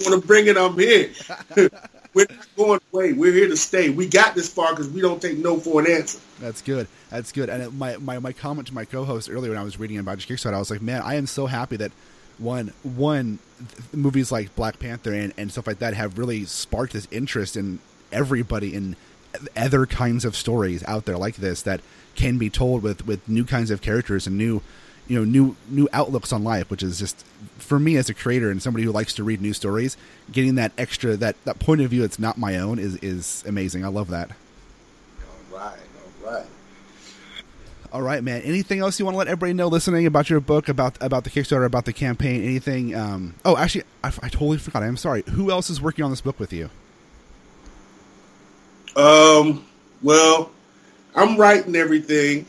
want 0.00 0.20
to 0.20 0.26
bring 0.26 0.46
it? 0.46 0.56
I'm 0.56 0.78
here. 0.78 1.10
We're 2.14 2.26
not 2.30 2.46
going 2.56 2.80
away. 2.94 3.12
We're 3.12 3.32
here 3.32 3.48
to 3.48 3.56
stay. 3.58 3.90
We 3.90 4.08
got 4.08 4.34
this 4.34 4.48
far 4.48 4.70
because 4.70 4.88
we 4.88 5.02
don't 5.02 5.20
take 5.20 5.36
no 5.36 5.58
for 5.58 5.82
an 5.82 5.90
answer. 5.90 6.18
That's 6.40 6.62
good. 6.62 6.88
That's 7.10 7.30
good. 7.30 7.50
And 7.50 7.62
it, 7.62 7.74
my, 7.74 7.98
my 7.98 8.18
my 8.18 8.32
comment 8.32 8.68
to 8.68 8.74
my 8.74 8.86
co-host 8.86 9.28
earlier 9.30 9.50
when 9.50 9.58
I 9.58 9.62
was 9.62 9.78
reading 9.78 9.98
about 9.98 10.26
your 10.26 10.36
Kickstarter, 10.38 10.54
I 10.54 10.58
was 10.58 10.70
like, 10.70 10.80
man, 10.80 11.02
I 11.02 11.16
am 11.16 11.26
so 11.26 11.44
happy 11.44 11.76
that 11.76 11.92
one 12.38 12.72
one 12.82 13.38
th- 13.58 13.92
movies 13.92 14.32
like 14.32 14.54
Black 14.56 14.78
Panther 14.78 15.12
and, 15.12 15.34
and 15.36 15.52
stuff 15.52 15.66
like 15.66 15.78
that 15.80 15.92
have 15.92 16.16
really 16.16 16.46
sparked 16.46 16.94
this 16.94 17.06
interest 17.10 17.54
in 17.54 17.80
everybody 18.10 18.74
in 18.74 18.96
other 19.54 19.84
kinds 19.84 20.24
of 20.24 20.34
stories 20.34 20.82
out 20.84 21.04
there 21.04 21.18
like 21.18 21.36
this 21.36 21.60
that 21.62 21.82
can 22.14 22.38
be 22.38 22.48
told 22.48 22.82
with 22.82 23.06
with 23.06 23.28
new 23.28 23.44
kinds 23.44 23.70
of 23.70 23.82
characters 23.82 24.26
and 24.26 24.38
new 24.38 24.62
you 25.08 25.18
know 25.18 25.24
new 25.24 25.56
new 25.68 25.88
outlooks 25.92 26.32
on 26.32 26.42
life 26.44 26.70
which 26.70 26.82
is 26.82 26.98
just 26.98 27.24
for 27.58 27.78
me 27.78 27.96
as 27.96 28.08
a 28.08 28.14
creator 28.14 28.50
and 28.50 28.62
somebody 28.62 28.84
who 28.84 28.92
likes 28.92 29.14
to 29.14 29.22
read 29.24 29.40
new 29.40 29.52
stories 29.52 29.96
getting 30.32 30.56
that 30.56 30.72
extra 30.76 31.16
that 31.16 31.36
that 31.44 31.58
point 31.58 31.80
of 31.80 31.90
view 31.90 32.00
that's 32.02 32.18
not 32.18 32.36
my 32.38 32.58
own 32.58 32.78
is 32.78 32.96
is 32.96 33.44
amazing 33.46 33.84
i 33.84 33.88
love 33.88 34.08
that 34.08 34.30
All 35.52 35.58
right, 35.58 35.78
all 36.24 36.32
right. 36.32 36.46
All 37.92 38.02
right, 38.02 38.22
man. 38.22 38.42
Anything 38.42 38.80
else 38.80 38.98
you 38.98 39.04
want 39.06 39.14
to 39.14 39.18
let 39.18 39.28
everybody 39.28 39.54
know 39.54 39.68
listening 39.68 40.06
about 40.06 40.28
your 40.28 40.40
book, 40.40 40.68
about 40.68 40.98
about 41.00 41.24
the 41.24 41.30
Kickstarter, 41.30 41.64
about 41.64 41.84
the 41.86 41.92
campaign? 41.94 42.42
Anything? 42.42 42.94
Um, 42.94 43.34
oh, 43.44 43.56
actually, 43.56 43.84
I, 44.04 44.08
I 44.22 44.28
totally 44.28 44.58
forgot. 44.58 44.82
I'm 44.82 44.96
sorry. 44.98 45.22
Who 45.30 45.50
else 45.50 45.70
is 45.70 45.80
working 45.80 46.04
on 46.04 46.10
this 46.10 46.20
book 46.20 46.38
with 46.38 46.52
you? 46.52 46.68
Um, 48.96 49.64
well, 50.02 50.50
I'm 51.14 51.36
writing 51.38 51.76
everything. 51.76 52.44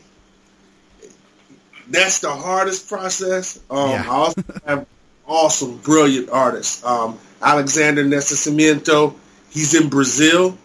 That's 1.90 2.20
the 2.20 2.30
hardest 2.30 2.88
process. 2.88 3.58
Um, 3.70 3.90
Yeah. 3.90 4.02
I 4.04 4.14
also 4.14 4.42
have 4.66 4.86
awesome, 5.26 5.76
brilliant 5.78 6.30
artists. 6.30 6.84
Um, 6.84 7.18
Alexander 7.42 8.04
Nascimento, 8.04 9.14
he's 9.50 9.74
in 9.74 9.88
Brazil. 9.88 10.56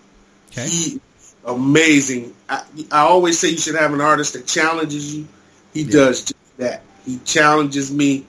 Okay. 0.52 0.68
He 0.68 1.02
amazing. 1.46 2.34
I, 2.50 2.64
I 2.92 3.00
always 3.02 3.38
say 3.40 3.50
you 3.50 3.58
should 3.58 3.76
have 3.76 3.94
an 3.94 4.02
artist 4.02 4.34
that 4.34 4.46
challenges 4.48 5.16
you. 5.16 5.28
He 5.74 5.82
Yeah. 5.84 5.92
does 5.92 6.22
just 6.22 6.58
that. 6.58 6.82
He 7.06 7.20
challenges 7.26 7.92
me. 7.92 8.26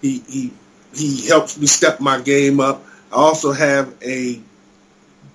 He 0.00 0.22
he 0.28 0.52
he 0.94 1.26
helps 1.28 1.58
me 1.58 1.66
step 1.66 2.00
my 2.00 2.20
game 2.20 2.60
up. 2.60 2.84
I 3.12 3.16
also 3.16 3.52
have 3.52 3.92
a 4.02 4.40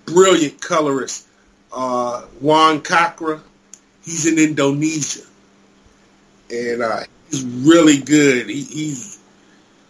brilliant 0.06 0.60
colorist, 0.62 1.28
uh, 1.72 2.22
Juan 2.42 2.82
Kakra. 2.82 3.42
He's 4.04 4.26
in 4.26 4.40
Indonesia, 4.40 5.22
and 6.52 6.82
uh, 6.82 7.02
he's 7.30 7.44
really 7.44 7.98
good. 7.98 8.50
He, 8.50 8.62
he's 8.64 9.20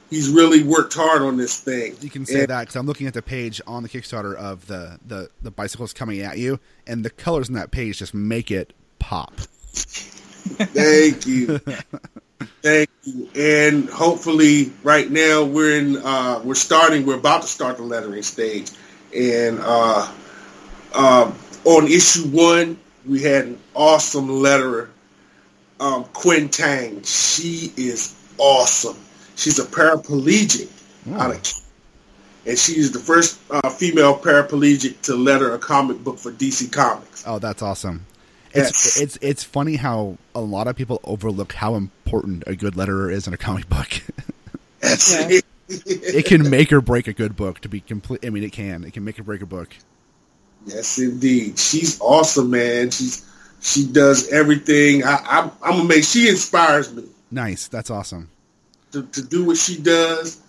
he's 0.10 0.30
really 0.30 0.64
worked 0.64 0.94
hard 0.94 1.22
on 1.22 1.38
this 1.38 1.60
thing. 1.60 1.96
You 2.02 2.10
can 2.10 2.26
say 2.26 2.42
And- 2.42 2.50
that 2.50 2.62
because 2.62 2.76
I'm 2.76 2.86
looking 2.88 3.08
at 3.08 3.14
the 3.14 3.22
page 3.22 3.62
on 3.68 3.84
the 3.84 3.90
Kickstarter 3.90 4.36
of 4.36 4.66
the, 4.68 5.00
the 5.06 5.30
the 5.42 5.52
bicycles 5.52 5.94
coming 5.94 6.22
at 6.22 6.38
you, 6.38 6.60
and 6.88 7.04
the 7.06 7.10
colors 7.10 7.48
in 7.50 7.56
that 7.56 7.72
page 7.72 8.00
just 8.00 8.14
make 8.14 8.52
it 8.52 8.74
pop. 9.00 9.34
Thank 9.36 11.26
you. 11.28 11.60
Thank 12.62 12.90
you. 13.04 13.30
And 13.36 13.90
hopefully 13.90 14.72
right 14.84 15.10
now 15.10 15.44
we're 15.44 15.78
in 15.78 15.98
uh 15.98 16.42
we're 16.44 16.56
starting 16.56 17.06
we're 17.06 17.18
about 17.18 17.42
to 17.44 17.48
start 17.48 17.78
the 17.78 17.84
lettering 17.84 18.24
stage. 18.24 18.72
And 19.16 19.60
uh 19.62 20.12
um 20.94 21.36
on 21.66 21.88
issue 21.88 22.28
one 22.30 22.80
we 23.06 23.22
had 23.22 23.46
an 23.46 23.60
awesome 23.76 24.28
letterer, 24.28 24.90
um 25.80 26.04
Quinn 26.14 26.50
Tang. 26.50 27.02
She 27.04 27.72
is 27.78 28.16
awesome. 28.38 28.98
She's 29.36 29.60
a 29.60 29.66
paraplegic 29.66 30.70
out 31.18 31.32
of 31.32 31.54
and 32.46 32.58
she's 32.58 32.92
the 32.92 33.00
first 33.00 33.40
uh, 33.52 33.70
female 33.70 34.18
paraplegic 34.18 35.02
to 35.04 35.16
letter 35.16 35.54
a 35.54 35.60
comic 35.60 36.04
book 36.04 36.18
for 36.18 36.32
DC 36.32 36.72
Comics. 36.72 37.24
Oh, 37.28 37.40
that's 37.40 37.62
awesome. 37.62 38.06
It's 38.54 38.98
Yes. 38.98 39.02
it's 39.02 39.18
it's 39.22 39.44
funny 39.44 39.76
how 39.76 40.18
a 40.34 40.42
lot 40.42 40.68
of 40.68 40.76
people 40.76 41.00
overlook 41.04 41.54
how 41.54 41.76
important 41.76 42.44
a 42.48 42.56
good 42.56 42.74
letterer 42.74 43.12
is 43.12 43.28
in 43.28 43.34
a 43.34 43.38
comic 43.38 43.70
book. 43.70 43.90
That's 44.80 45.14
Yeah. 45.14 45.28
it. 45.30 45.46
it 45.68 46.26
can 46.26 46.50
make 46.50 46.72
or 46.74 46.82
break 46.82 47.08
a 47.08 47.14
good 47.14 47.36
book. 47.36 47.60
To 47.60 47.70
be 47.70 47.80
complete, 47.82 48.26
I 48.26 48.30
mean, 48.32 48.44
it 48.44 48.52
can. 48.54 48.84
It 48.86 48.94
can 48.94 49.04
make 49.04 49.20
or 49.20 49.24
break 49.24 49.42
a 49.42 49.46
book. 49.46 49.76
Yes, 50.66 50.98
indeed. 50.98 51.60
She's 51.60 52.00
awesome, 52.02 52.50
man. 52.50 52.90
She's 52.90 53.24
she 53.62 53.86
does 53.86 54.30
everything. 54.30 55.04
I, 55.04 55.18
I'm 55.28 55.52
I'm 55.64 55.72
gonna 55.78 55.84
make. 55.86 56.04
She 56.04 56.30
inspires 56.30 56.94
me 56.94 57.04
Nice. 57.32 57.68
That's 57.68 57.90
awesome. 57.90 58.30
to, 58.92 59.04
to 59.04 59.22
do 59.22 59.46
what 59.46 59.58
she 59.58 59.78
does. 59.80 60.42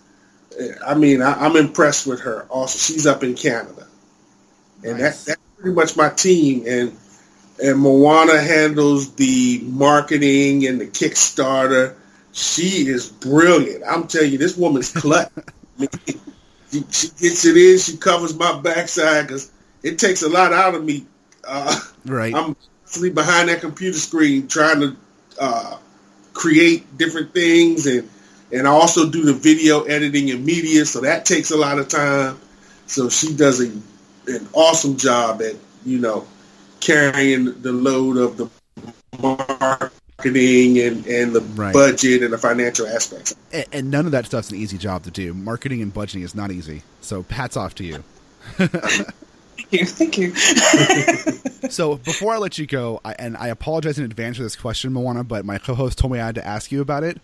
I 0.85 0.95
mean, 0.95 1.21
I, 1.21 1.33
I'm 1.33 1.55
impressed 1.55 2.05
with 2.07 2.21
her. 2.21 2.43
Also, 2.49 2.77
she's 2.93 3.05
up 3.07 3.23
in 3.23 3.35
Canada, 3.35 3.87
and 4.83 4.97
Nice. 4.99 5.25
that, 5.25 5.27
that's 5.37 5.41
pretty 5.57 5.75
much 5.75 5.95
my 5.95 6.09
team. 6.09 6.63
And 6.67 6.97
and 7.63 7.79
Moana 7.79 8.39
handles 8.41 9.13
the 9.15 9.59
marketing 9.63 10.65
and 10.65 10.81
the 10.81 10.87
Kickstarter. 10.87 11.95
She 12.33 12.87
is 12.87 13.07
brilliant. 13.07 13.83
I'm 13.87 14.07
telling 14.07 14.31
you, 14.31 14.37
this 14.37 14.57
woman's 14.57 14.91
clutch. 14.91 15.29
I 15.37 15.41
mean, 15.77 15.89
she, 16.71 16.79
she 16.91 17.07
gets 17.09 17.45
it 17.45 17.57
in. 17.57 17.77
She 17.77 17.97
covers 17.97 18.33
my 18.35 18.59
backside 18.61 19.27
because 19.27 19.51
it 19.83 19.99
takes 19.99 20.21
a 20.23 20.29
lot 20.29 20.53
out 20.53 20.73
of 20.75 20.83
me. 20.83 21.05
Uh, 21.43 21.77
Right. 22.05 22.33
I'm 22.33 22.55
constantly 22.91 23.09
behind 23.09 23.47
that 23.49 23.61
computer 23.61 23.97
screen 23.97 24.47
trying 24.47 24.81
to 24.81 24.95
uh, 25.39 25.77
create 26.33 26.97
different 26.97 27.33
things, 27.33 27.87
and 27.87 28.09
and 28.51 28.67
I 28.67 28.71
also 28.71 29.09
do 29.09 29.23
the 29.23 29.33
video 29.33 29.83
editing 29.83 30.29
and 30.29 30.45
media, 30.45 30.85
so 30.85 31.01
that 31.01 31.25
takes 31.25 31.51
a 31.51 31.57
lot 31.57 31.79
of 31.79 31.87
time. 31.87 32.37
So 32.87 33.07
she 33.09 33.33
does 33.33 33.61
a, 33.61 33.71
an 34.27 34.47
awesome 34.53 34.97
job 34.97 35.41
at 35.41 35.55
you 35.85 35.99
know 35.99 36.27
carrying 36.81 37.61
the 37.61 37.71
load 37.71 38.17
of 38.17 38.35
the 38.37 38.49
marketing 39.21 40.79
and 40.79 41.05
and 41.07 41.33
the 41.33 41.41
Right. 41.55 41.73
budget 41.73 42.23
and 42.23 42.33
the 42.33 42.37
financial 42.37 42.87
aspects. 42.87 43.33
and, 43.53 43.65
and 43.71 43.91
none 43.91 44.05
of 44.05 44.11
that 44.11 44.25
stuff's 44.25 44.49
an 44.49 44.57
easy 44.57 44.77
job 44.77 45.03
to 45.03 45.11
do. 45.11 45.33
Marketing 45.33 45.81
and 45.81 45.93
budgeting 45.93 46.23
is 46.23 46.35
not 46.35 46.51
easy. 46.51 46.83
So 46.99 47.23
hats 47.29 47.55
off 47.55 47.73
to 47.75 47.85
you. 47.85 48.03
Thank 49.71 50.17
you. 50.17 50.31
Thank 50.33 51.17
you. 51.37 51.37
So 51.69 51.95
before 51.97 52.33
I 52.33 52.37
let 52.37 52.57
you 52.57 52.65
go, 52.65 52.99
I, 53.05 53.13
and 53.17 53.37
I 53.37 53.47
apologize 53.47 53.97
in 53.99 54.03
advance 54.03 54.37
for 54.37 54.43
this 54.43 54.55
question, 54.55 54.91
Moana, 54.91 55.23
but 55.23 55.45
my 55.45 55.59
co-host 55.59 55.99
told 55.99 56.11
me 56.11 56.19
I 56.19 56.25
had 56.25 56.35
to 56.35 56.45
ask 56.45 56.71
you 56.71 56.81
about 56.81 57.03
it. 57.03 57.21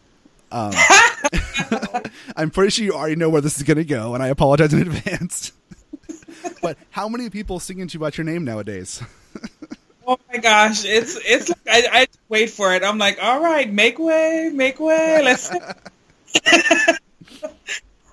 Um, 0.52 0.74
I'm 2.38 2.52
pretty 2.52 2.69
sure 2.69 2.86
you 2.86 2.94
already 2.94 3.15
know 3.15 3.30
where 3.30 3.41
this 3.41 3.57
is 3.57 3.64
going 3.64 3.78
to 3.78 3.84
go, 3.84 4.14
and 4.14 4.22
I 4.24 4.28
apologize 4.28 4.74
in 4.74 4.82
advance. 4.82 5.52
but 6.61 6.78
how 6.91 7.10
many 7.10 7.30
people 7.32 7.60
sing 7.60 7.80
into 7.80 7.95
you 7.95 7.99
about 7.99 8.18
your 8.18 8.26
name 8.26 8.45
nowadays? 8.45 9.02
Oh 10.06 10.19
my 10.32 10.38
gosh, 10.38 10.86
it's 10.86 11.19
it's 11.26 11.49
like 11.49 11.60
I, 11.68 12.02
I 12.02 12.07
wait 12.30 12.52
for 12.52 12.74
it. 12.74 12.84
I'm 12.84 12.99
like, 12.99 13.18
all 13.22 13.41
right, 13.41 13.69
make 13.69 13.99
way, 13.99 14.52
make 14.53 14.80
way. 14.80 15.22
Let's. 15.24 15.52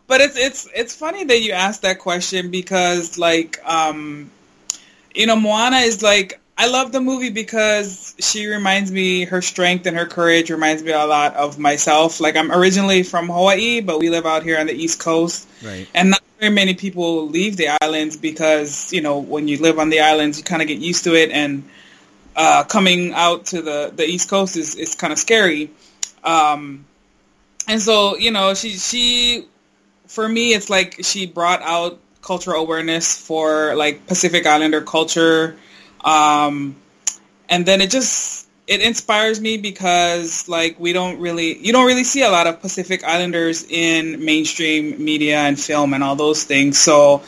But 0.07 0.21
it's 0.21 0.37
it's 0.37 0.69
it's 0.75 0.95
funny 0.95 1.25
that 1.25 1.41
you 1.41 1.53
asked 1.53 1.83
that 1.83 1.99
question 1.99 2.51
because 2.51 3.19
like 3.19 3.59
um, 3.65 4.31
you 5.15 5.27
know, 5.27 5.37
Moana 5.37 5.79
is 5.79 6.03
like 6.03 6.41
I 6.57 6.69
love 6.69 6.93
the 6.93 7.01
movie 7.01 7.31
because 7.31 8.15
she 8.21 8.47
reminds 8.47 8.91
me 8.91 9.25
her 9.25 9.43
strength 9.43 9.87
and 9.87 9.97
her 9.97 10.07
courage 10.07 10.51
reminds 10.51 10.83
me 10.83 10.93
a 10.93 11.05
lot 11.05 11.35
of 11.35 11.59
myself. 11.59 12.21
Like 12.21 12.37
I'm 12.37 12.53
originally 12.53 13.03
from 13.03 13.27
Hawaii, 13.29 13.81
but 13.81 13.99
we 13.99 14.11
live 14.11 14.27
out 14.27 14.43
here 14.43 14.59
on 14.59 14.67
the 14.67 14.73
East 14.73 15.01
Coast. 15.01 15.49
Right. 15.65 15.89
And 15.95 16.11
not 16.11 16.23
very 16.39 16.53
many 16.53 16.75
people 16.75 17.29
leave 17.29 17.57
the 17.57 17.71
islands 17.83 18.17
because, 18.17 18.93
you 18.93 19.01
know, 19.01 19.19
when 19.19 19.49
you 19.49 19.59
live 19.59 19.79
on 19.79 19.91
the 19.91 20.01
islands, 20.01 20.39
you 20.39 20.45
kind 20.45 20.63
of 20.63 20.69
get 20.69 20.79
used 20.79 21.05
to 21.05 21.15
it. 21.15 21.31
And 21.31 21.65
uh, 22.37 22.65
coming 22.65 23.15
out 23.15 23.47
to 23.47 23.63
the, 23.63 23.93
the 23.95 24.05
East 24.05 24.31
Coast 24.31 24.57
is, 24.57 24.77
is 24.77 24.95
kind 24.95 25.13
of 25.13 25.19
scary. 25.19 25.71
Um, 26.23 26.85
and 27.67 27.81
so, 27.83 28.17
you 28.17 28.31
know, 28.31 28.55
she, 28.55 28.71
she, 28.71 29.47
for 30.15 30.29
me, 30.29 30.55
it's 30.55 30.71
like 30.71 31.05
she 31.05 31.27
brought 31.27 31.63
out 31.63 31.99
cultural 32.23 32.61
awareness 32.61 33.15
for 33.27 33.75
like 33.75 34.07
Pacific 34.07 34.47
Islander 34.47 34.81
culture. 34.81 35.57
Um, 36.05 36.77
and 37.49 37.67
then 37.67 37.81
it 37.81 37.91
just, 37.91 38.49
it 38.67 38.81
inspires 38.81 39.41
me 39.41 39.59
because 39.59 40.49
like 40.49 40.79
we 40.81 40.93
don't 40.93 41.21
really, 41.21 41.59
you 41.59 41.73
don't 41.73 41.87
really 41.87 42.05
see 42.05 42.23
a 42.23 42.31
lot 42.31 42.47
of 42.47 42.61
Pacific 42.61 43.05
Islanders 43.05 43.65
in 43.69 44.25
mainstream 44.25 45.05
media 45.05 45.39
and 45.39 45.61
film 45.61 45.93
and 45.93 46.03
all 46.03 46.17
those 46.17 46.45
things. 46.45 46.79
So 46.79 47.23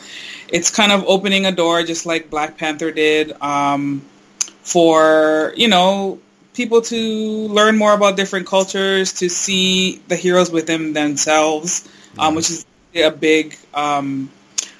it's 0.47 0.71
kind 0.71 0.91
of 0.91 1.03
opening 1.05 1.45
a 1.45 1.51
door 1.51 1.83
just 1.83 2.05
like 2.05 2.29
Black 2.29 2.57
Panther 2.57 2.91
did. 2.91 3.39
Um, 3.41 4.03
for 4.67 5.53
you 5.55 5.69
know 5.69 6.19
people 6.53 6.81
to 6.81 6.97
learn 7.47 7.77
more 7.77 7.93
about 7.93 8.17
different 8.17 8.47
cultures, 8.47 9.13
to 9.13 9.29
see 9.29 10.01
the 10.07 10.15
heroes 10.15 10.51
within 10.51 10.91
themselves, 10.93 11.87
um, 12.17 12.35
which 12.35 12.49
is 12.49 12.65
a 13.01 13.11
big 13.11 13.57
um, 13.73 14.31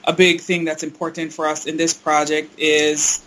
a 0.03 0.13
big 0.13 0.41
thing 0.41 0.65
that's 0.65 0.83
important 0.83 1.33
for 1.33 1.47
us 1.47 1.65
in 1.65 1.77
this 1.77 1.93
project 1.93 2.57
is 2.57 3.23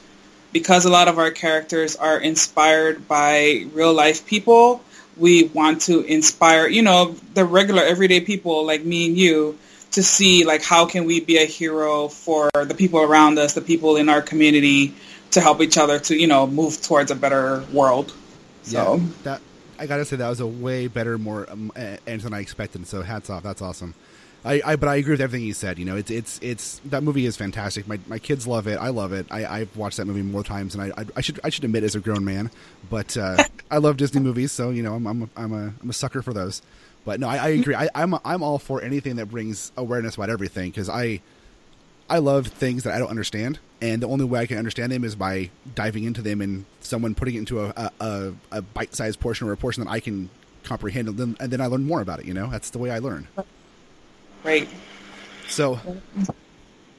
because 0.53 0.85
a 0.85 0.91
lot 0.91 1.09
of 1.09 1.19
our 1.19 1.31
characters 1.31 1.95
are 1.97 2.19
inspired 2.19 3.07
by 3.07 3.67
real 3.73 3.93
life 3.93 4.27
people. 4.27 4.83
We 5.17 5.45
want 5.45 5.83
to 5.83 6.01
inspire, 6.01 6.67
you 6.67 6.83
know, 6.83 7.15
the 7.35 7.45
regular 7.45 7.83
everyday 7.83 8.21
people 8.21 8.67
like 8.67 8.83
me 8.83 9.07
and 9.07 9.17
you 9.17 9.59
to 9.93 10.03
see 10.03 10.45
like 10.45 10.63
how 10.63 10.87
can 10.87 11.05
we 11.05 11.21
be 11.21 11.37
a 11.37 11.45
hero 11.45 12.09
for 12.09 12.49
the 12.55 12.75
people 12.75 13.01
around 13.01 13.39
us, 13.39 13.55
the 13.55 13.61
people 13.61 13.97
in 13.97 14.09
our 14.09 14.23
community 14.23 14.95
to 15.33 15.41
help 15.41 15.61
each 15.61 15.77
other 15.77 15.99
to, 15.99 16.17
you 16.17 16.27
know, 16.27 16.47
move 16.47 16.81
towards 16.81 17.11
a 17.11 17.15
better 17.15 17.65
world. 17.73 18.13
So 18.63 18.97
Yeah, 18.97 19.07
that 19.25 19.41
I 19.79 19.87
gotta 19.87 20.05
say 20.05 20.17
that 20.17 20.29
was 20.29 20.41
a 20.41 20.47
way 20.47 20.87
better, 20.87 21.19
more 21.19 21.51
um, 21.51 21.73
answer 21.75 22.25
than 22.25 22.35
I 22.35 22.41
expected. 22.41 22.87
So 22.87 23.03
hats 23.03 23.31
off, 23.31 23.43
that's 23.43 23.63
awesome. 23.63 23.95
I, 24.45 24.63
I 24.65 24.77
but 24.77 24.89
I 24.89 24.97
agree 24.97 25.13
with 25.13 25.21
everything 25.21 25.47
you 25.47 25.53
said. 25.53 25.79
You 25.79 25.85
know, 25.85 25.97
it's 25.97 26.11
it's 26.11 26.39
it's 26.43 26.81
that 26.87 27.03
movie 27.03 27.27
is 27.27 27.37
fantastic. 27.37 27.87
My 27.87 27.99
my 28.07 28.19
kids 28.19 28.47
love 28.47 28.67
it. 28.67 28.79
I 28.79 28.89
love 28.89 29.13
it. 29.13 29.27
I, 29.31 29.45
I've 29.45 29.77
watched 29.77 29.99
that 29.99 30.07
movie 30.07 30.23
more 30.23 30.43
times 30.43 30.75
than 30.75 30.93
I 30.93 31.01
I, 31.03 31.07
I 31.17 31.21
should 31.21 31.41
I 31.45 31.51
should 31.51 31.65
admit 31.65 31.85
as 31.85 31.95
a 31.95 32.01
grown 32.01 32.25
man. 32.25 32.51
But 32.89 33.17
uh, 33.17 33.45
I 33.71 33.79
love 33.79 33.99
Disney 33.99 34.21
movies, 34.21 34.53
so 34.53 34.71
you 34.71 34.83
know 34.83 34.95
I'm 34.95 35.07
I'm 35.07 35.23
a, 35.23 35.29
I'm 35.37 35.53
a 35.53 35.75
I'm 35.83 35.91
a 35.91 35.93
sucker 35.93 36.23
for 36.23 36.33
those. 36.33 36.63
But 37.05 37.21
no, 37.21 37.29
I, 37.29 37.37
I 37.37 37.49
agree. 37.49 37.75
I, 37.75 37.89
I'm 37.95 38.15
I'm 38.25 38.43
all 38.43 38.59
for 38.59 38.83
anything 38.83 39.17
that 39.17 39.27
brings 39.27 39.73
awareness 39.77 40.15
about 40.15 40.31
everything 40.31 40.71
because 40.71 40.89
I 40.89 41.21
I 42.09 42.19
love 42.19 42.47
things 42.47 42.85
that 42.85 42.95
I 42.95 42.99
don't 42.99 43.11
understand, 43.11 43.59
and 43.83 44.03
the 44.03 44.09
only 44.09 44.25
way 44.25 44.41
I 44.41 44.47
can 44.47 44.57
understand 44.57 44.91
them 44.91 45.05
is 45.05 45.15
by 45.17 45.51
diving 45.75 46.05
into 46.05 46.23
them 46.23 46.41
and 46.41 46.65
someone 46.81 47.15
putting 47.15 47.35
it 47.35 47.39
into 47.41 47.61
a 47.61 47.73
a, 47.77 47.91
a, 48.01 48.33
a 48.53 48.63
bite-sized 48.63 49.21
portion 49.21 49.49
or 49.49 49.53
a 49.53 49.57
portion 49.57 49.85
that 49.85 49.91
I 49.91 50.01
can 50.01 50.31
comprehend, 50.65 51.09
and 51.09 51.19
then, 51.19 51.37
and 51.41 51.53
then 51.53 51.61
I 51.61 51.67
learn 51.67 51.85
more 51.85 52.01
about 52.01 52.21
it. 52.21 52.27
You 52.27 52.35
know, 52.35 52.49
that's 52.49 52.71
the 52.71 52.79
way 52.79 52.91
I 52.91 53.01
learn. 53.01 53.29
Great. 54.43 54.69
So, 55.49 55.81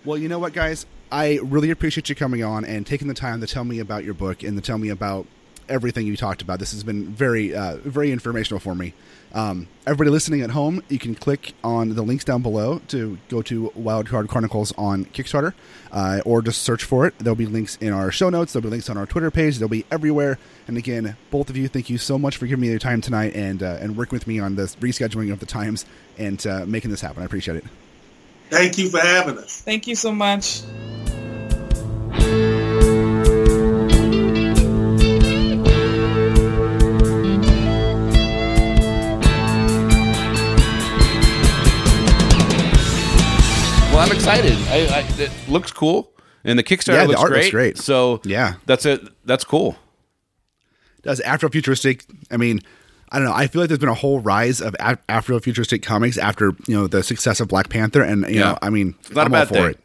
well, 0.06 0.18
you 0.18 0.28
know 0.28 0.40
what, 0.40 0.54
guys, 0.54 0.86
I 1.12 1.40
really 1.44 1.72
appreciate 1.72 2.10
you 2.10 2.16
coming 2.16 2.44
on 2.44 2.66
and 2.66 2.86
taking 2.86 3.08
the 3.08 3.14
time 3.14 3.42
to 3.42 3.48
tell 3.48 3.64
me 3.64 3.80
about 3.80 4.04
your 4.04 4.14
book 4.14 4.44
and 4.44 4.58
to 4.58 4.62
tell 4.62 4.78
me 4.78 4.90
about 4.90 5.26
everything 5.72 6.06
you 6.06 6.18
talked 6.18 6.42
about. 6.42 6.60
This 6.60 6.72
has 6.72 6.84
been 6.84 7.08
very, 7.08 7.56
uh, 7.56 7.78
very 7.78 8.12
informational 8.12 8.60
for 8.60 8.76
me. 8.76 8.94
Um, 9.34 9.68
everybody 9.88 10.10
listening 10.10 10.42
at 10.42 10.50
home, 10.50 10.84
you 10.90 11.00
can 11.00 11.16
click 11.16 11.54
on 11.64 11.96
the 11.96 12.02
links 12.02 12.26
down 12.26 12.42
below 12.42 12.82
to 12.90 13.18
go 13.30 13.42
to 13.44 13.72
Wildcard 13.78 14.28
Chronicles 14.28 14.74
on 14.78 15.06
Kickstarter, 15.06 15.54
uh, 15.92 16.20
or 16.26 16.42
just 16.42 16.62
search 16.62 16.84
for 16.84 17.08
it. 17.08 17.18
There'll 17.18 17.36
be 17.36 17.46
links 17.46 17.78
in 17.78 17.94
our 17.94 18.12
show 18.12 18.30
notes. 18.30 18.52
There'll 18.54 18.64
be 18.64 18.70
links 18.70 18.90
on 18.90 18.98
our 18.98 19.06
Twitter 19.06 19.32
page. 19.32 19.58
They'll 19.58 19.70
be 19.70 19.86
everywhere. 19.90 20.38
And 20.68 20.78
again, 20.78 21.16
both 21.30 21.50
of 21.50 21.56
you, 21.56 21.68
thank 21.70 21.90
you 21.90 21.98
so 21.98 22.20
much 22.20 22.38
for 22.38 22.46
giving 22.46 22.62
me 22.62 22.70
your 22.70 22.80
time 22.80 23.00
tonight 23.00 23.34
and 23.34 23.64
uh, 23.64 23.78
and 23.80 23.96
working 23.96 24.18
with 24.18 24.28
me 24.28 24.40
on 24.40 24.56
this 24.56 24.76
rescheduling 24.76 25.32
of 25.32 25.40
the 25.40 25.46
times 25.46 25.86
and 26.18 26.46
uh, 26.46 26.66
making 26.66 26.92
this 26.92 27.02
happen. 27.02 27.24
I 27.24 27.26
appreciate 27.26 27.58
it. 27.58 27.64
Thank 28.50 28.78
you 28.78 28.90
for 28.90 29.00
having 29.00 29.38
us. 29.38 29.62
Thank 29.62 29.88
you 29.88 29.96
so 29.96 30.12
much. 30.12 30.62
Well, 43.92 44.00
I'm 44.00 44.12
excited. 44.14 44.54
I, 44.70 44.88
I, 45.00 45.22
it 45.22 45.32
looks 45.50 45.72
cool, 45.72 46.14
and 46.46 46.58
the 46.58 46.64
Kickstarter 46.64 46.94
Yeah, 46.94 47.02
the 47.04 47.08
looks 47.10 47.22
art 47.22 47.30
great. 47.32 47.40
looks 47.42 47.52
great. 47.52 47.78
So 47.78 48.22
Yeah. 48.24 48.54
that's 48.66 48.86
it. 48.86 49.02
That's 49.26 49.44
cool. 49.44 49.76
does 51.04 51.20
Afrofuturistic. 51.22 52.06
I 52.32 52.38
mean, 52.38 52.62
I 53.12 53.18
don't 53.20 53.28
know. 53.28 53.34
I 53.34 53.48
feel 53.48 53.62
like 53.62 53.68
there's 53.68 53.80
been 53.80 53.90
a 53.90 53.94
whole 53.94 54.22
rise 54.22 54.62
of 54.62 54.76
Af- 54.80 55.06
Afrofuturistic 55.10 55.84
comics 55.84 56.18
after 56.18 56.54
you 56.68 56.76
know 56.76 56.88
the 56.88 57.04
success 57.04 57.42
of 57.42 57.50
Black 57.50 57.68
Panther, 57.70 58.02
and 58.02 58.22
you 58.30 58.36
Yeah. 58.40 58.52
know, 58.52 58.58
I 58.62 58.70
mean, 58.70 58.96
It's 59.02 59.12
not 59.12 59.24
a 59.24 59.26
I'm 59.26 59.34
all 59.34 59.40
bad 59.42 59.48
for 59.50 59.54
thing. 59.56 59.66
it. 59.72 59.80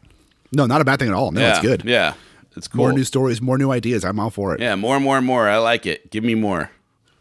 No, 0.53 0.65
not 0.65 0.79
a 0.79 0.85
bad 0.85 0.99
thing 0.99 1.09
at 1.09 1.13
all. 1.13 1.31
No, 1.33 1.41
yeah, 1.41 1.49
it's 1.49 1.59
good. 1.59 1.83
Yeah, 1.85 2.13
it's 2.55 2.69
cool. 2.69 2.77
More 2.77 2.93
new 2.93 3.03
stories, 3.03 3.41
more 3.41 3.57
new 3.57 3.71
ideas. 3.71 4.05
I'm 4.05 4.19
all 4.21 4.29
for 4.29 4.53
it. 4.55 4.61
yeah, 4.61 4.75
more 4.75 4.95
and 4.95 5.03
more 5.03 5.17
and 5.17 5.25
more. 5.25 5.49
I 5.49 5.57
like 5.57 5.85
it. 5.85 6.09
Give 6.11 6.23
me 6.23 6.33
more. 6.35 6.71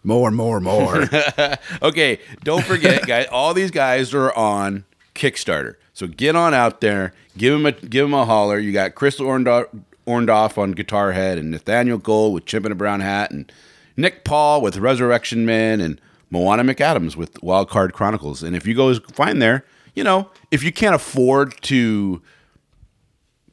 More, 0.05 0.31
more, 0.31 0.61
more. 0.61 1.09
Okay, 1.83 2.21
don't 2.45 2.65
forget, 2.65 3.05
guys. 3.09 3.27
All 3.33 3.55
these 3.55 3.73
guys 3.73 4.15
are 4.15 4.33
on 4.35 4.85
Kickstarter, 5.17 5.75
so 5.97 6.07
get 6.07 6.37
on 6.37 6.53
out 6.53 6.83
there, 6.83 7.15
give 7.39 7.55
them 7.55 7.65
a 7.65 7.73
give 7.73 8.05
them 8.05 8.13
a 8.13 8.27
holler. 8.27 8.59
You 8.59 8.71
got 8.71 8.95
Chris 8.95 9.19
Orndorff 9.19 10.59
on 10.59 10.73
Guitar 10.73 11.13
Head, 11.13 11.39
and 11.39 11.51
Nathaniel 11.51 11.97
Gold 11.97 12.35
with 12.35 12.45
Chimp 12.45 12.67
in 12.67 12.73
a 12.73 12.75
Brown 12.75 13.01
Hat, 13.01 13.31
and 13.31 13.51
Nick 13.97 14.23
Paul 14.23 14.61
with 14.61 14.77
Resurrection 14.77 15.47
Men, 15.47 15.81
and 15.81 15.99
Moana 16.29 16.65
McAdams 16.65 17.17
with 17.17 17.43
Wild 17.43 17.71
Card 17.71 17.95
Chronicles. 17.95 18.43
And 18.43 18.55
if 18.55 18.67
you 18.67 18.75
go 18.75 18.93
find 19.15 19.41
there, 19.41 19.65
you 19.95 20.05
know, 20.05 20.29
if 20.51 20.63
you 20.63 20.71
can't 20.71 20.95
afford 20.95 21.55
to 21.63 22.21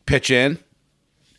pitch 0.06 0.30
in 0.30 0.60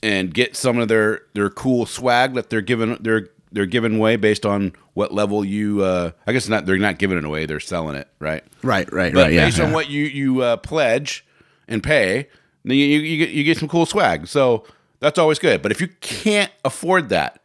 and 0.03 0.33
get 0.33 0.57
some 0.57 0.79
of 0.79 0.89
their 0.89 1.21
their 1.35 1.51
cool 1.51 1.85
swag 1.85 2.33
that 2.33 2.49
they're 2.49 2.63
giving 2.63 2.97
they're 2.99 3.29
they're 3.55 3.67
giving 3.67 3.97
away 3.97 4.17
based 4.17 4.45
on 4.45 4.73
what 4.93 5.13
level 5.13 5.45
you 5.45 5.83
uh 5.83 6.11
I 6.27 6.33
guess 6.33 6.49
not 6.49 6.67
they're 6.67 6.77
not 6.77 6.99
giving 6.99 7.17
it 7.17 7.25
away 7.25 7.47
they're 7.47 7.61
selling 7.61 7.97
it 7.97 8.09
right? 8.19 8.45
Right, 8.63 8.93
right, 8.93 9.15
but 9.15 9.25
right. 9.25 9.33
Yeah, 9.33 9.47
based 9.47 9.61
on 9.61 9.69
yeah. 9.69 9.75
what 9.75 9.89
you 9.89 10.05
you 10.05 10.43
uh, 10.43 10.57
pledge 10.59 11.25
and 11.67 11.83
pay 11.83 12.29
then 12.65 12.77
you, 12.77 12.85
you 12.85 12.99
you 13.01 13.27
get 13.27 13.31
you 13.35 13.45
get 13.45 13.59
some 13.59 13.69
cool 13.69 13.87
swag. 13.87 14.27
So 14.27 14.65
that's 15.01 15.19
always 15.19 15.39
good. 15.39 15.63
But 15.63 15.71
if 15.73 15.81
you 15.81 15.89
can't 16.01 16.51
afford 16.65 17.09
that 17.11 17.41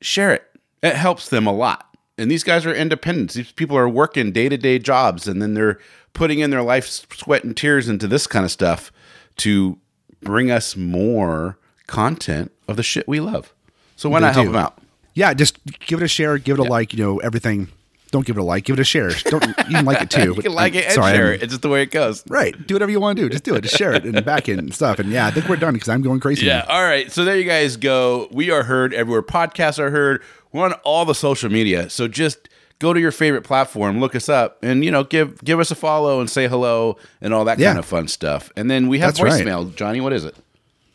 share 0.00 0.32
it. 0.32 0.44
It 0.82 0.96
helps 0.96 1.28
them 1.28 1.46
a 1.46 1.52
lot. 1.52 1.86
And 2.18 2.30
these 2.30 2.44
guys 2.44 2.66
are 2.66 2.74
independents. 2.74 3.34
These 3.34 3.52
people 3.52 3.76
are 3.76 3.88
working 3.88 4.32
day-to-day 4.32 4.78
jobs 4.80 5.26
and 5.26 5.40
then 5.40 5.54
they're 5.54 5.78
putting 6.12 6.40
in 6.40 6.50
their 6.50 6.62
life 6.62 6.86
sweat 6.86 7.44
and 7.44 7.56
tears 7.56 7.88
into 7.88 8.06
this 8.06 8.26
kind 8.26 8.44
of 8.44 8.50
stuff 8.50 8.92
to 9.36 9.78
bring 10.22 10.50
us 10.50 10.76
more 10.76 11.58
content 11.86 12.52
of 12.68 12.76
the 12.76 12.82
shit 12.82 13.08
we 13.08 13.20
love. 13.20 13.54
So 13.96 14.08
why 14.08 14.20
They 14.20 14.26
not 14.26 14.34
help 14.34 14.46
do. 14.46 14.52
them 14.52 14.62
out 14.62 14.79
yeah, 15.14 15.34
just 15.34 15.58
give 15.86 16.00
it 16.00 16.04
a 16.04 16.08
share, 16.08 16.38
give 16.38 16.58
it 16.58 16.66
a 16.66 16.68
like. 16.70 16.92
You 16.92 17.04
know, 17.04 17.18
everything. 17.18 17.68
Don't 18.12 18.26
give 18.26 18.36
it 18.36 18.40
a 18.40 18.44
like, 18.44 18.64
give 18.64 18.74
it 18.76 18.80
a 18.80 18.84
share. 18.84 19.10
Don't 19.26 19.46
you 19.46 19.54
can 19.54 19.84
like 19.84 20.02
it 20.02 20.10
too. 20.10 20.32
you 20.36 20.42
can 20.42 20.52
like 20.52 20.74
it 20.74 20.84
and 20.86 20.94
sorry, 20.94 21.12
share 21.14 21.26
I'm- 21.26 21.34
it 21.34 21.42
it's 21.44 21.52
just 21.52 21.62
the 21.62 21.68
way 21.68 21.82
it 21.82 21.92
goes 21.92 22.24
Right, 22.28 22.56
do 22.66 22.74
whatever 22.74 22.90
you 22.90 22.98
want 22.98 23.16
to 23.16 23.22
do. 23.22 23.28
Just 23.28 23.44
do 23.44 23.54
it. 23.54 23.60
Just 23.60 23.76
share 23.76 23.92
it 23.92 24.04
and 24.04 24.24
back 24.24 24.48
it 24.48 24.58
and 24.58 24.74
stuff. 24.74 24.98
And 24.98 25.10
yeah, 25.10 25.28
I 25.28 25.30
think 25.30 25.48
we're 25.48 25.54
done 25.54 25.74
because 25.74 25.88
I'm 25.88 26.02
going 26.02 26.18
crazy. 26.18 26.44
Yeah. 26.46 26.64
now. 26.68 26.74
All 26.74 26.82
right. 26.82 27.10
So 27.12 27.24
there 27.24 27.36
you 27.38 27.44
guys 27.44 27.76
go. 27.76 28.26
We 28.32 28.50
are 28.50 28.64
heard 28.64 28.92
everywhere. 28.94 29.22
Podcasts 29.22 29.78
are 29.78 29.90
heard. 29.92 30.22
We're 30.50 30.64
on 30.64 30.72
all 30.82 31.04
the 31.04 31.14
social 31.14 31.50
media. 31.52 31.88
So 31.88 32.08
just 32.08 32.48
go 32.80 32.92
to 32.92 32.98
your 32.98 33.12
favorite 33.12 33.42
platform, 33.44 34.00
look 34.00 34.16
us 34.16 34.28
up, 34.28 34.58
and 34.60 34.84
you 34.84 34.90
know, 34.90 35.04
give 35.04 35.40
give 35.44 35.60
us 35.60 35.70
a 35.70 35.76
follow 35.76 36.18
and 36.18 36.28
say 36.28 36.48
hello 36.48 36.96
and 37.20 37.32
all 37.32 37.44
that 37.44 37.60
Yeah. 37.60 37.68
kind 37.68 37.78
of 37.78 37.84
fun 37.86 38.08
stuff. 38.08 38.50
And 38.56 38.68
then 38.68 38.88
we 38.88 38.98
have 38.98 39.14
That's 39.14 39.20
right. 39.22 39.46
voicemail. 39.46 39.72
Johnny, 39.76 40.00
what 40.00 40.12
is 40.12 40.24
it? 40.24 40.34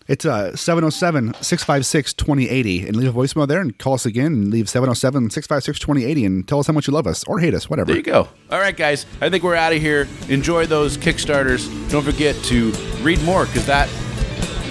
It's 0.08 0.24
uh 0.24 0.56
707 0.56 1.34
656 1.42 2.14
2080 2.14 2.88
and 2.88 2.96
leave 2.96 3.16
a 3.16 3.20
voicemail 3.20 3.48
there 3.48 3.60
and 3.60 3.76
call 3.80 3.96
us 3.96 4.06
again 4.06 4.28
and 4.34 4.52
leave 4.52 4.70
707 4.70 5.32
656 5.32 5.80
2080 5.80 6.26
and 6.26 6.48
tell 6.48 6.60
us 6.60 6.68
how 6.68 6.74
much 6.74 6.86
you 6.88 6.94
love 6.94 7.08
us 7.08 7.24
or 7.24 7.40
hate 7.40 7.56
us, 7.56 7.68
whatever. 7.70 7.88
There 7.88 7.96
you 7.98 8.04
go. 8.04 8.28
All 8.52 8.60
right, 8.60 8.78
guys. 8.78 9.08
I 9.20 9.30
think 9.32 9.44
we're 9.44 9.56
out 9.56 9.74
of 9.74 9.82
here. 9.82 10.08
Enjoy 10.30 10.68
those 10.68 10.96
Kickstarters. 10.98 11.68
Don't 11.90 12.04
forget 12.04 12.36
to 12.46 12.70
read 13.02 13.20
more 13.24 13.46
because 13.48 13.66
that, 13.66 13.90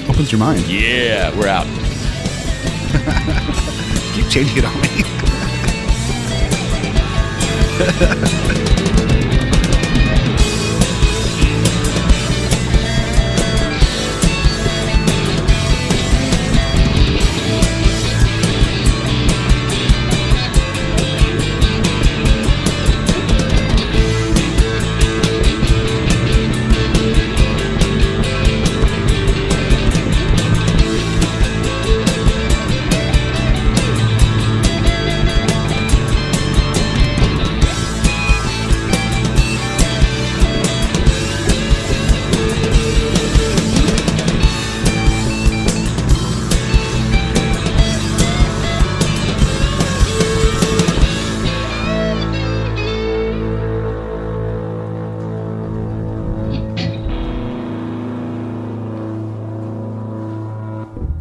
Opens 0.08 0.30
your 0.30 0.38
mind. 0.38 0.60
yeah, 0.68 1.36
we're 1.36 1.48
out. 1.48 1.66
Keep 4.14 4.28
changing 4.30 4.58
it 4.58 4.64
on 4.64 4.80
me. 4.82 4.88